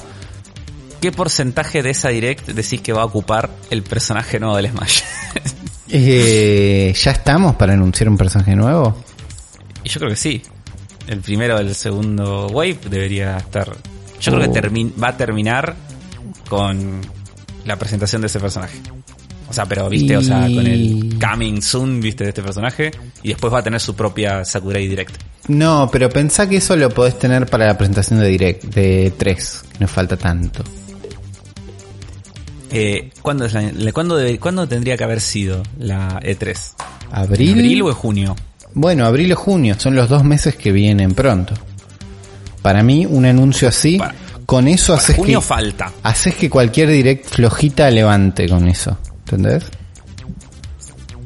¿Qué 1.01 1.13
porcentaje 1.13 1.81
de 1.81 1.91
esa 1.91 2.09
direct 2.09 2.49
decís 2.49 2.81
que 2.81 2.91
va 2.91 3.03
a 3.03 3.05
ocupar 3.05 3.49
el 3.69 3.83
personaje 3.83 4.37
nuevo 4.37 4.57
del 4.57 4.69
Smash? 4.69 5.01
eh, 5.89 6.93
¿ya 6.93 7.11
estamos 7.11 7.55
para 7.55 7.73
anunciar 7.73 8.09
un 8.09 8.17
personaje 8.17 8.55
nuevo? 8.55 9.01
y 9.83 9.89
yo 9.89 9.99
creo 9.99 10.11
que 10.11 10.17
sí. 10.17 10.41
El 11.07 11.21
primero 11.21 11.55
o 11.55 11.59
el 11.59 11.73
segundo 11.73 12.47
wave 12.47 12.79
debería 12.89 13.37
estar. 13.37 13.75
Yo 14.19 14.31
creo 14.33 14.49
Oh. 14.49 14.53
que 14.53 14.61
termi- 14.61 14.91
va 15.01 15.09
a 15.09 15.17
terminar 15.17 15.75
con 16.49 17.01
la 17.65 17.77
presentación 17.77 18.21
de 18.21 18.27
ese 18.27 18.39
personaje. 18.39 18.79
O 19.49 19.53
sea, 19.53 19.65
pero 19.65 19.89
viste, 19.89 20.15
o 20.15 20.21
sea, 20.21 20.41
con 20.41 20.67
el 20.67 21.17
coming 21.19 21.59
soon, 21.61 21.99
viste, 21.99 22.23
de 22.23 22.29
este 22.29 22.43
personaje. 22.43 22.91
Y 23.23 23.29
después 23.29 23.51
va 23.51 23.59
a 23.59 23.63
tener 23.63 23.79
su 23.79 23.95
propia 23.95 24.45
Sakurai 24.45 24.87
Direct. 24.87 25.15
No, 25.47 25.89
pero 25.91 26.09
pensá 26.09 26.47
que 26.47 26.57
eso 26.57 26.75
lo 26.75 26.91
podés 26.91 27.17
tener 27.17 27.47
para 27.47 27.65
la 27.65 27.75
presentación 27.77 28.19
de 28.19 28.27
direct, 28.27 28.63
de 28.65 29.11
3, 29.17 29.63
que 29.73 29.79
no 29.79 29.87
falta 29.87 30.15
tanto. 30.17 30.63
Eh, 32.71 33.09
¿cuándo, 33.23 33.45
es 33.45 33.53
la- 33.53 33.91
¿cuándo, 33.91 34.15
debe- 34.17 34.37
¿Cuándo 34.39 34.67
tendría 34.67 34.95
que 34.95 35.03
haber 35.03 35.21
sido 35.21 35.63
la 35.79 36.19
E3? 36.21 36.73
¿Abril? 37.11 37.53
¿Abril 37.53 37.81
o 37.81 37.93
junio? 37.95 38.35
Bueno, 38.75 39.05
abril 39.07 39.33
o 39.33 39.35
junio, 39.35 39.75
son 39.79 39.95
los 39.95 40.07
dos 40.09 40.23
meses 40.23 40.55
que 40.55 40.71
vienen 40.71 41.15
pronto. 41.15 41.55
Para 42.61 42.83
mí, 42.83 43.05
un 43.05 43.25
anuncio 43.25 43.67
así, 43.67 43.97
Para- 43.97 44.15
con 44.45 44.67
eso 44.67 44.93
haces 44.93 45.15
junio 45.15 45.39
que, 45.41 45.45
falta. 45.45 45.91
haces 46.03 46.35
que 46.35 46.49
cualquier 46.49 46.89
direct 46.89 47.27
flojita 47.27 47.89
levante 47.91 48.47
con 48.49 48.67
eso. 48.67 48.97
¿Entendés? 49.25 49.63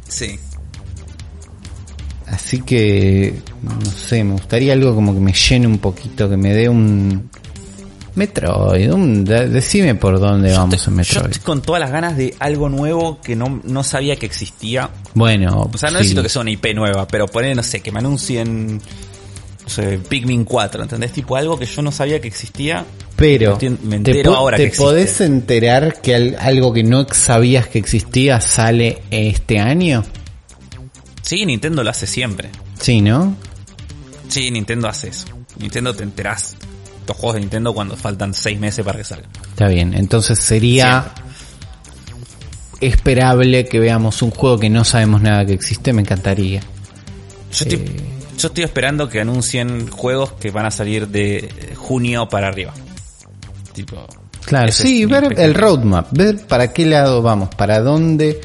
Sí. 0.07 0.37
Así 2.27 2.61
que, 2.61 3.35
no 3.61 3.91
sé, 3.91 4.23
me 4.23 4.33
gustaría 4.33 4.73
algo 4.73 4.95
como 4.95 5.13
que 5.13 5.19
me 5.19 5.33
llene 5.33 5.67
un 5.67 5.77
poquito, 5.77 6.29
que 6.29 6.37
me 6.37 6.53
dé 6.53 6.67
un 6.69 7.29
Metroid, 8.15 8.91
un, 8.93 9.25
de- 9.25 9.49
decime 9.49 9.95
por 9.95 10.19
dónde 10.19 10.51
vamos 10.55 10.75
en 10.87 10.91
Yo 10.93 10.97
Metroid. 10.97 11.25
estoy 11.31 11.41
con 11.43 11.61
todas 11.61 11.79
las 11.81 11.91
ganas 11.91 12.15
de 12.17 12.35
algo 12.39 12.69
nuevo 12.69 13.19
que 13.21 13.35
no, 13.35 13.59
no 13.63 13.83
sabía 13.83 14.15
que 14.15 14.25
existía. 14.25 14.89
Bueno, 15.15 15.69
O 15.73 15.77
sea, 15.77 15.89
no 15.89 15.97
sí. 15.97 16.03
necesito 16.03 16.23
que 16.23 16.29
sea 16.29 16.41
una 16.41 16.51
IP 16.51 16.73
nueva, 16.75 17.07
pero 17.07 17.27
poner, 17.27 17.55
no 17.55 17.63
sé, 17.63 17.81
que 17.81 17.91
me 17.91 17.99
anuncien, 17.99 18.79
no 19.63 19.69
sé, 19.69 19.97
Pikmin 19.99 20.43
4, 20.45 20.83
¿entendés? 20.83 21.11
Tipo 21.13 21.35
algo 21.35 21.57
que 21.57 21.65
yo 21.65 21.81
no 21.81 21.91
sabía 21.91 22.19
que 22.21 22.27
existía. 22.27 22.85
Pero 23.15 23.57
Me 23.83 23.99
te, 23.99 24.11
entero 24.11 24.31
po- 24.31 24.37
ahora 24.37 24.57
te 24.57 24.71
que 24.71 24.77
podés 24.77 25.21
enterar 25.21 26.01
que 26.01 26.15
al- 26.15 26.35
algo 26.39 26.73
que 26.73 26.83
no 26.83 27.05
sabías 27.11 27.67
que 27.67 27.79
existía 27.79 28.41
sale 28.41 29.01
este 29.11 29.59
año. 29.59 30.03
Sí, 31.21 31.45
Nintendo 31.45 31.83
lo 31.83 31.89
hace 31.89 32.05
siempre. 32.07 32.49
Sí, 32.79 33.01
¿no? 33.01 33.35
Sí, 34.27 34.51
Nintendo 34.51 34.87
hace 34.89 35.09
eso. 35.09 35.27
Nintendo 35.59 35.93
te 35.95 36.03
enterás 36.03 36.55
los 37.07 37.15
juegos 37.15 37.35
de 37.35 37.41
Nintendo 37.41 37.73
cuando 37.73 37.95
faltan 37.95 38.33
6 38.33 38.59
meses 38.59 38.83
para 38.83 38.97
que 38.97 39.03
salgan. 39.05 39.29
Está 39.51 39.67
bien, 39.67 39.93
entonces 39.93 40.39
sería 40.39 41.13
esperable 42.81 43.65
que 43.65 43.79
veamos 43.79 44.21
un 44.21 44.31
juego 44.31 44.59
que 44.59 44.69
no 44.69 44.83
sabemos 44.83 45.21
nada 45.21 45.45
que 45.45 45.53
existe, 45.53 45.93
me 45.93 46.01
encantaría. 46.01 46.59
Yo 46.61 47.65
estoy. 47.65 47.85
Yo 48.43 48.47
estoy 48.49 48.65
esperando 48.65 49.07
que 49.07 49.21
anuncien 49.21 49.87
juegos 49.89 50.33
que 50.33 50.51
van 50.51 50.65
a 50.65 50.71
salir 50.71 51.07
de 51.07 51.37
eh, 51.37 51.75
junio 51.75 52.27
para 52.27 52.49
arriba. 52.49 52.73
Tipo. 53.73 54.05
Claro, 54.45 54.69
sí, 54.73 55.05
ver 55.05 55.39
el 55.39 55.53
roadmap, 55.53 56.07
ver 56.11 56.45
para 56.45 56.73
qué 56.73 56.85
lado 56.85 57.21
vamos, 57.21 57.55
para 57.55 57.79
dónde, 57.79 58.41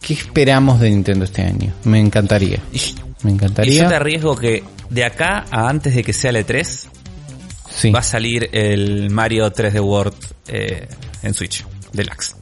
qué 0.00 0.14
esperamos 0.14 0.80
de 0.80 0.88
Nintendo 0.88 1.26
este 1.26 1.42
año. 1.42 1.74
Me 1.84 2.00
encantaría, 2.00 2.58
me 2.72 2.78
y 2.78 2.78
yo 2.78 2.94
te 3.22 3.28
encantaría. 3.28 3.88
arriesgo 3.90 4.34
que 4.34 4.64
de 4.88 5.04
acá 5.04 5.44
a 5.50 5.68
antes 5.68 5.94
de 5.94 6.02
que 6.02 6.14
sea 6.14 6.30
el 6.30 6.36
E3 6.46 6.86
Sí. 7.70 7.90
va 7.90 7.98
a 8.00 8.02
salir 8.02 8.48
el 8.52 9.10
Mario 9.10 9.52
3D 9.52 9.80
World 9.80 10.14
eh, 10.48 10.88
en 11.22 11.34
Switch, 11.34 11.64
Deluxe. 11.92 12.34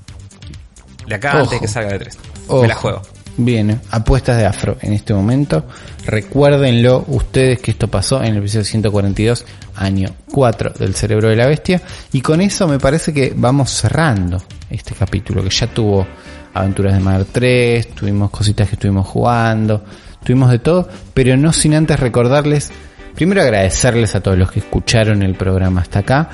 De 1.09 1.17
acá 1.17 1.31
Ojo. 1.31 1.39
antes 1.39 1.51
de 1.51 1.61
que 1.61 1.69
salga 1.69 1.91
el 1.97 2.01
E3. 2.03 2.17
Ojo. 2.47 2.63
Me 2.63 2.69
la 2.69 2.75
juego. 2.77 3.03
Bien, 3.39 3.83
apuestas 3.91 4.39
de 4.39 4.47
afro 4.47 4.79
en 4.81 4.95
este 4.95 5.13
momento. 5.13 5.67
Recuérdenlo 6.07 7.05
ustedes 7.09 7.61
que 7.61 7.73
esto 7.73 7.87
pasó 7.89 8.23
en 8.23 8.33
el 8.33 8.39
episodio 8.39 8.65
142, 8.65 9.45
año 9.75 10.09
4 10.33 10.71
del 10.79 10.95
cerebro 10.95 11.29
de 11.29 11.37
la 11.37 11.47
bestia. 11.47 11.83
Y 12.13 12.23
con 12.23 12.41
eso 12.41 12.67
me 12.67 12.79
parece 12.79 13.13
que 13.13 13.35
vamos 13.37 13.71
cerrando 13.71 14.43
este 14.71 14.95
capítulo, 14.95 15.43
que 15.43 15.51
ya 15.51 15.67
tuvo 15.67 16.07
aventuras 16.55 16.95
de 16.95 17.01
Mar 17.01 17.27
3, 17.31 17.89
tuvimos 17.89 18.31
cositas 18.31 18.69
que 18.69 18.77
estuvimos 18.77 19.07
jugando, 19.07 19.85
tuvimos 20.25 20.51
de 20.51 20.59
todo, 20.59 20.89
pero 21.13 21.37
no 21.37 21.53
sin 21.53 21.75
antes 21.75 22.01
recordarles, 22.01 22.73
primero 23.15 23.43
agradecerles 23.43 24.15
a 24.15 24.23
todos 24.23 24.39
los 24.39 24.51
que 24.51 24.61
escucharon 24.61 25.23
el 25.23 25.35
programa 25.35 25.83
hasta 25.83 25.99
acá, 25.99 26.31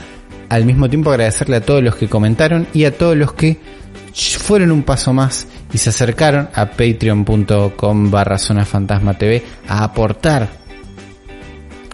al 0.49 0.65
mismo 0.65 0.89
tiempo 0.89 1.11
agradecerle 1.11 1.57
a 1.57 1.61
todos 1.63 1.83
los 1.83 1.97
que 1.97 2.09
comentaron 2.09 2.69
y 2.73 2.85
a 2.85 2.97
todos 2.97 3.17
los 3.17 3.33
que 3.33 3.59
fueron 4.13 4.73
un 4.73 4.83
paso 4.83 5.13
más 5.13 5.47
y 5.73 5.79
se 5.79 5.91
acercaron 5.91 6.49
a 6.55 6.67
patreon.com 6.67 8.11
barra 8.11 8.39
fantasma 8.39 9.15
TV 9.15 9.43
a 9.69 9.85
aportar 9.85 10.49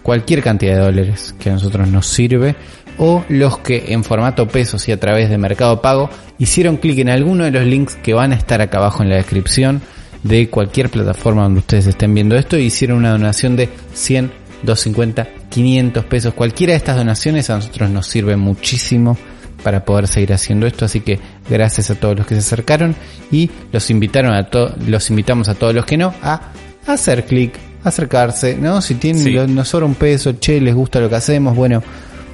cualquier 0.03 0.41
cantidad 0.41 0.75
de 0.75 0.81
dólares 0.81 1.35
que 1.39 1.49
a 1.49 1.53
nosotros 1.53 1.87
nos 1.87 2.07
sirve 2.07 2.55
o 2.97 3.23
los 3.29 3.59
que 3.59 3.93
en 3.93 4.03
formato 4.03 4.47
pesos 4.47 4.87
y 4.89 4.91
a 4.91 4.99
través 4.99 5.29
de 5.29 5.37
Mercado 5.37 5.81
Pago 5.81 6.09
hicieron 6.37 6.77
clic 6.77 6.99
en 6.99 7.09
alguno 7.09 7.45
de 7.45 7.51
los 7.51 7.63
links 7.63 7.95
que 7.95 8.13
van 8.13 8.33
a 8.33 8.35
estar 8.35 8.61
acá 8.61 8.79
abajo 8.79 9.03
en 9.03 9.09
la 9.09 9.15
descripción 9.15 9.81
de 10.23 10.49
cualquier 10.49 10.89
plataforma 10.89 11.43
donde 11.43 11.59
ustedes 11.59 11.87
estén 11.87 12.13
viendo 12.13 12.35
esto 12.35 12.57
y 12.57 12.63
hicieron 12.63 12.97
una 12.97 13.11
donación 13.11 13.55
de 13.55 13.69
100, 13.93 14.31
250, 14.63 15.27
500 15.49 16.05
pesos. 16.05 16.33
Cualquiera 16.33 16.73
de 16.73 16.77
estas 16.77 16.97
donaciones 16.97 17.49
a 17.49 17.55
nosotros 17.55 17.89
nos 17.89 18.07
sirve 18.07 18.35
muchísimo 18.35 19.17
para 19.63 19.85
poder 19.85 20.07
seguir 20.07 20.33
haciendo 20.33 20.67
esto, 20.67 20.85
así 20.85 21.01
que 21.01 21.19
gracias 21.49 21.89
a 21.89 21.95
todos 21.95 22.17
los 22.17 22.27
que 22.27 22.35
se 22.35 22.39
acercaron 22.41 22.95
y 23.31 23.49
los 23.71 23.89
invitaron 23.89 24.33
a 24.33 24.49
to- 24.49 24.75
los 24.87 25.09
invitamos 25.09 25.49
a 25.49 25.55
todos 25.55 25.73
los 25.73 25.85
que 25.85 25.97
no 25.97 26.13
a 26.21 26.41
hacer 26.87 27.25
clic, 27.25 27.53
acercarse, 27.83 28.55
¿no? 28.55 28.81
Si 28.81 28.95
tienen 28.95 29.23
Sí. 29.23 29.31
lo- 29.31 29.47
nos 29.47 29.67
sobra 29.69 29.85
un 29.85 29.95
peso, 29.95 30.33
che, 30.39 30.59
les 30.61 30.75
gusta 30.75 30.99
lo 30.99 31.09
que 31.09 31.15
hacemos, 31.15 31.55
bueno, 31.55 31.81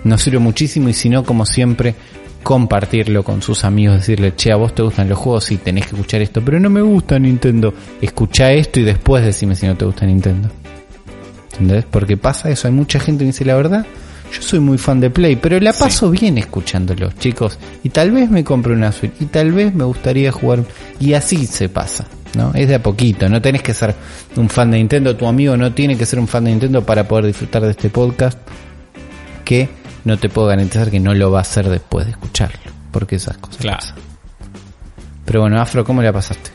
nos 0.04 0.22
sirve 0.22 0.40
muchísimo 0.40 0.90
y 0.90 0.94
si 0.94 1.10
no, 1.10 1.24
como 1.24 1.46
siempre, 1.46 1.96
compartirlo 2.44 3.24
con 3.24 3.42
sus 3.42 3.64
amigos, 3.64 3.98
decirle, 3.98 4.36
che, 4.36 4.52
a 4.52 4.56
vos 4.56 4.76
te 4.76 4.84
gustan 4.84 5.10
los 5.10 5.18
juegos, 5.18 5.46
sí, 5.46 5.58
tenés 5.58 5.86
que 5.88 5.96
escuchar 5.96 6.22
esto, 6.22 6.44
pero 6.46 6.60
no 6.60 6.70
me 6.70 6.82
gusta 6.82 7.18
Nintendo. 7.18 7.74
Escucha 8.02 8.52
esto 8.52 8.80
y 8.80 8.84
después 8.84 9.26
decime 9.26 9.56
si 9.56 9.66
no 9.66 9.76
te 9.76 9.86
gusta 9.86 10.06
Nintendo. 10.06 10.50
¿Entendés? 11.54 11.86
Porque 11.90 12.18
pasa 12.18 12.50
eso, 12.50 12.68
hay 12.68 12.74
mucha 12.74 13.00
gente 13.00 13.24
que 13.24 13.28
dice 13.28 13.46
la 13.46 13.56
verdad. 13.56 13.86
Yo 14.36 14.42
soy 14.42 14.60
muy 14.60 14.78
fan 14.78 15.00
de 15.00 15.10
Play, 15.10 15.38
pero 15.38 15.60
la 15.60 15.72
paso 15.72 16.10
bien 16.12 16.38
escuchándolos, 16.38 17.16
chicos. 17.18 17.58
Y 17.84 17.90
tal 17.90 18.12
vez 18.12 18.30
me 18.30 18.44
compre 18.44 18.74
una 18.74 18.92
Switch, 18.92 19.14
y 19.22 19.26
tal 19.26 19.52
vez 19.54 19.74
me 19.74 19.84
gustaría 19.86 20.32
jugar. 20.32 20.64
Y 21.00 21.14
así 21.14 21.46
se 21.48 21.70
pasa, 21.70 22.06
¿no? 22.36 22.52
Es 22.54 22.68
de 22.68 22.76
a 22.76 22.84
poquito, 22.84 23.30
no 23.30 23.42
tenés 23.42 23.62
que 23.62 23.74
ser 23.74 23.96
un 24.36 24.50
fan 24.50 24.72
de 24.72 24.78
Nintendo, 24.78 25.16
tu 25.16 25.26
amigo 25.28 25.56
no 25.56 25.72
tiene 25.74 25.98
que 25.98 26.06
ser 26.06 26.20
un 26.20 26.28
fan 26.28 26.44
de 26.44 26.52
Nintendo 26.52 26.86
para 26.86 27.08
poder 27.08 27.28
disfrutar 27.28 27.62
de 27.64 27.72
este 27.72 27.90
podcast. 27.90 28.38
Que 29.46 29.70
no 30.04 30.18
te 30.18 30.28
puedo 30.28 30.48
garantizar 30.48 30.90
que 30.92 31.00
no 31.00 31.14
lo 31.14 31.32
va 31.32 31.40
a 31.40 31.42
hacer 31.42 31.70
después 31.70 32.06
de 32.06 32.12
escucharlo, 32.12 32.60
porque 32.92 33.16
esas 33.18 33.38
cosas 33.38 33.58
Claro. 33.58 33.78
pasan. 33.80 33.96
Pero 35.24 35.42
bueno, 35.42 35.62
Afro, 35.62 35.84
¿cómo 35.86 36.02
la 36.02 36.12
pasaste? 36.12 36.52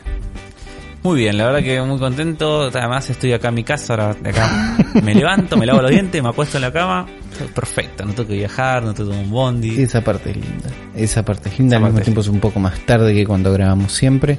Muy 1.03 1.19
bien, 1.19 1.37
la 1.37 1.45
verdad 1.45 1.63
que 1.63 1.81
muy 1.81 1.99
contento. 1.99 2.63
Además 2.63 3.09
estoy 3.09 3.33
acá 3.33 3.49
en 3.49 3.55
mi 3.55 3.63
casa, 3.63 3.93
ahora 3.93 4.13
de 4.13 4.29
acá 4.29 4.77
me 5.01 5.15
levanto, 5.15 5.57
me 5.57 5.65
lavo 5.65 5.81
los 5.81 5.91
dientes, 5.91 6.21
me 6.21 6.29
acuesto 6.29 6.57
en 6.57 6.61
la 6.61 6.71
cama 6.71 7.07
perfecto, 7.49 8.05
no 8.05 8.13
tengo 8.13 8.29
que 8.29 8.35
viajar, 8.35 8.83
no 8.83 8.93
tengo 8.93 9.11
un 9.11 9.29
bondi. 9.29 9.81
Esa 9.81 10.01
parte 10.01 10.31
es 10.31 10.37
linda. 10.37 10.69
Esa 10.95 11.23
parte 11.23 11.49
es 11.49 11.59
linda. 11.59 11.77
Esa 11.77 11.85
Al 11.85 11.91
mismo 11.91 12.03
tiempo 12.03 12.21
es 12.21 12.27
un 12.27 12.39
poco 12.39 12.59
más 12.59 12.79
tarde 12.85 13.13
que 13.13 13.25
cuando 13.25 13.51
grabamos 13.51 13.91
siempre. 13.91 14.37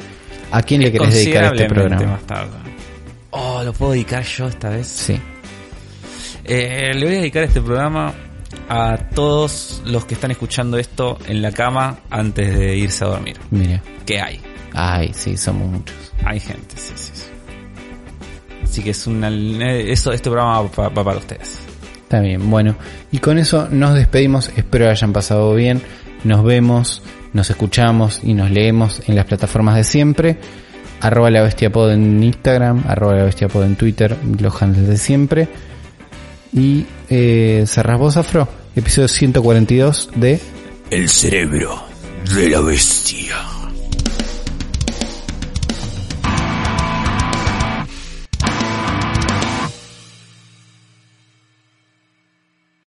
¿A 0.50 0.62
quién 0.62 0.82
le 0.82 0.92
querés 0.92 1.14
dedicar 1.14 1.54
este 1.54 1.66
programa? 1.66 2.06
más 2.06 2.26
tarde. 2.26 2.50
Oh, 3.30 3.62
¿lo 3.64 3.72
puedo 3.72 3.92
dedicar 3.92 4.22
yo 4.22 4.46
esta 4.46 4.68
vez? 4.68 4.86
Sí. 4.86 5.18
Eh, 6.44 6.92
le 6.94 7.06
voy 7.06 7.14
a 7.14 7.18
dedicar 7.18 7.44
este 7.44 7.60
programa 7.60 8.12
a 8.68 8.96
todos 9.14 9.82
los 9.86 10.04
que 10.04 10.14
están 10.14 10.30
escuchando 10.30 10.76
esto 10.76 11.18
en 11.26 11.40
la 11.40 11.52
cama 11.52 12.00
antes 12.10 12.56
de 12.56 12.76
irse 12.76 13.04
a 13.04 13.08
dormir. 13.08 13.36
Mira. 13.50 13.82
Que 14.04 14.20
hay. 14.20 14.40
Ay, 14.74 15.12
sí, 15.14 15.36
somos 15.36 15.68
muchos. 15.68 15.96
Hay 16.24 16.40
gente, 16.40 16.76
sí, 16.76 16.92
sí. 16.96 17.10
sí. 17.14 17.26
Así 18.62 18.82
que 18.82 18.90
es 18.90 19.06
una, 19.06 19.28
eh, 19.28 19.92
eso, 19.92 20.12
este 20.12 20.30
programa 20.30 20.62
va, 20.62 20.88
va 20.88 21.04
para 21.04 21.18
ustedes. 21.18 21.58
Está 22.12 22.20
bien, 22.20 22.50
bueno. 22.50 22.76
Y 23.10 23.18
con 23.18 23.38
eso 23.38 23.68
nos 23.70 23.94
despedimos. 23.94 24.50
Espero 24.56 24.88
hayan 24.88 25.12
pasado 25.12 25.54
bien. 25.54 25.82
Nos 26.24 26.44
vemos, 26.44 27.02
nos 27.32 27.50
escuchamos 27.50 28.20
y 28.22 28.34
nos 28.34 28.50
leemos 28.50 29.02
en 29.06 29.16
las 29.16 29.24
plataformas 29.24 29.76
de 29.76 29.84
siempre. 29.84 30.38
Arroba 31.00 31.30
la 31.30 31.42
bestia 31.42 31.70
pod 31.70 31.90
en 31.90 32.22
Instagram, 32.22 32.84
arroba 32.86 33.14
la 33.14 33.24
bestia 33.24 33.48
pod 33.48 33.64
en 33.64 33.76
Twitter, 33.76 34.16
los 34.40 34.62
handles 34.62 34.86
de 34.86 34.96
siempre. 34.96 35.48
Y 36.52 36.86
eh, 37.08 37.64
cerrás 37.66 37.98
vos, 37.98 38.16
Afro, 38.16 38.46
episodio 38.76 39.08
142 39.08 40.10
de 40.14 40.38
El 40.90 41.08
cerebro 41.08 41.82
de 42.36 42.50
la 42.50 42.60
bestia. 42.60 43.36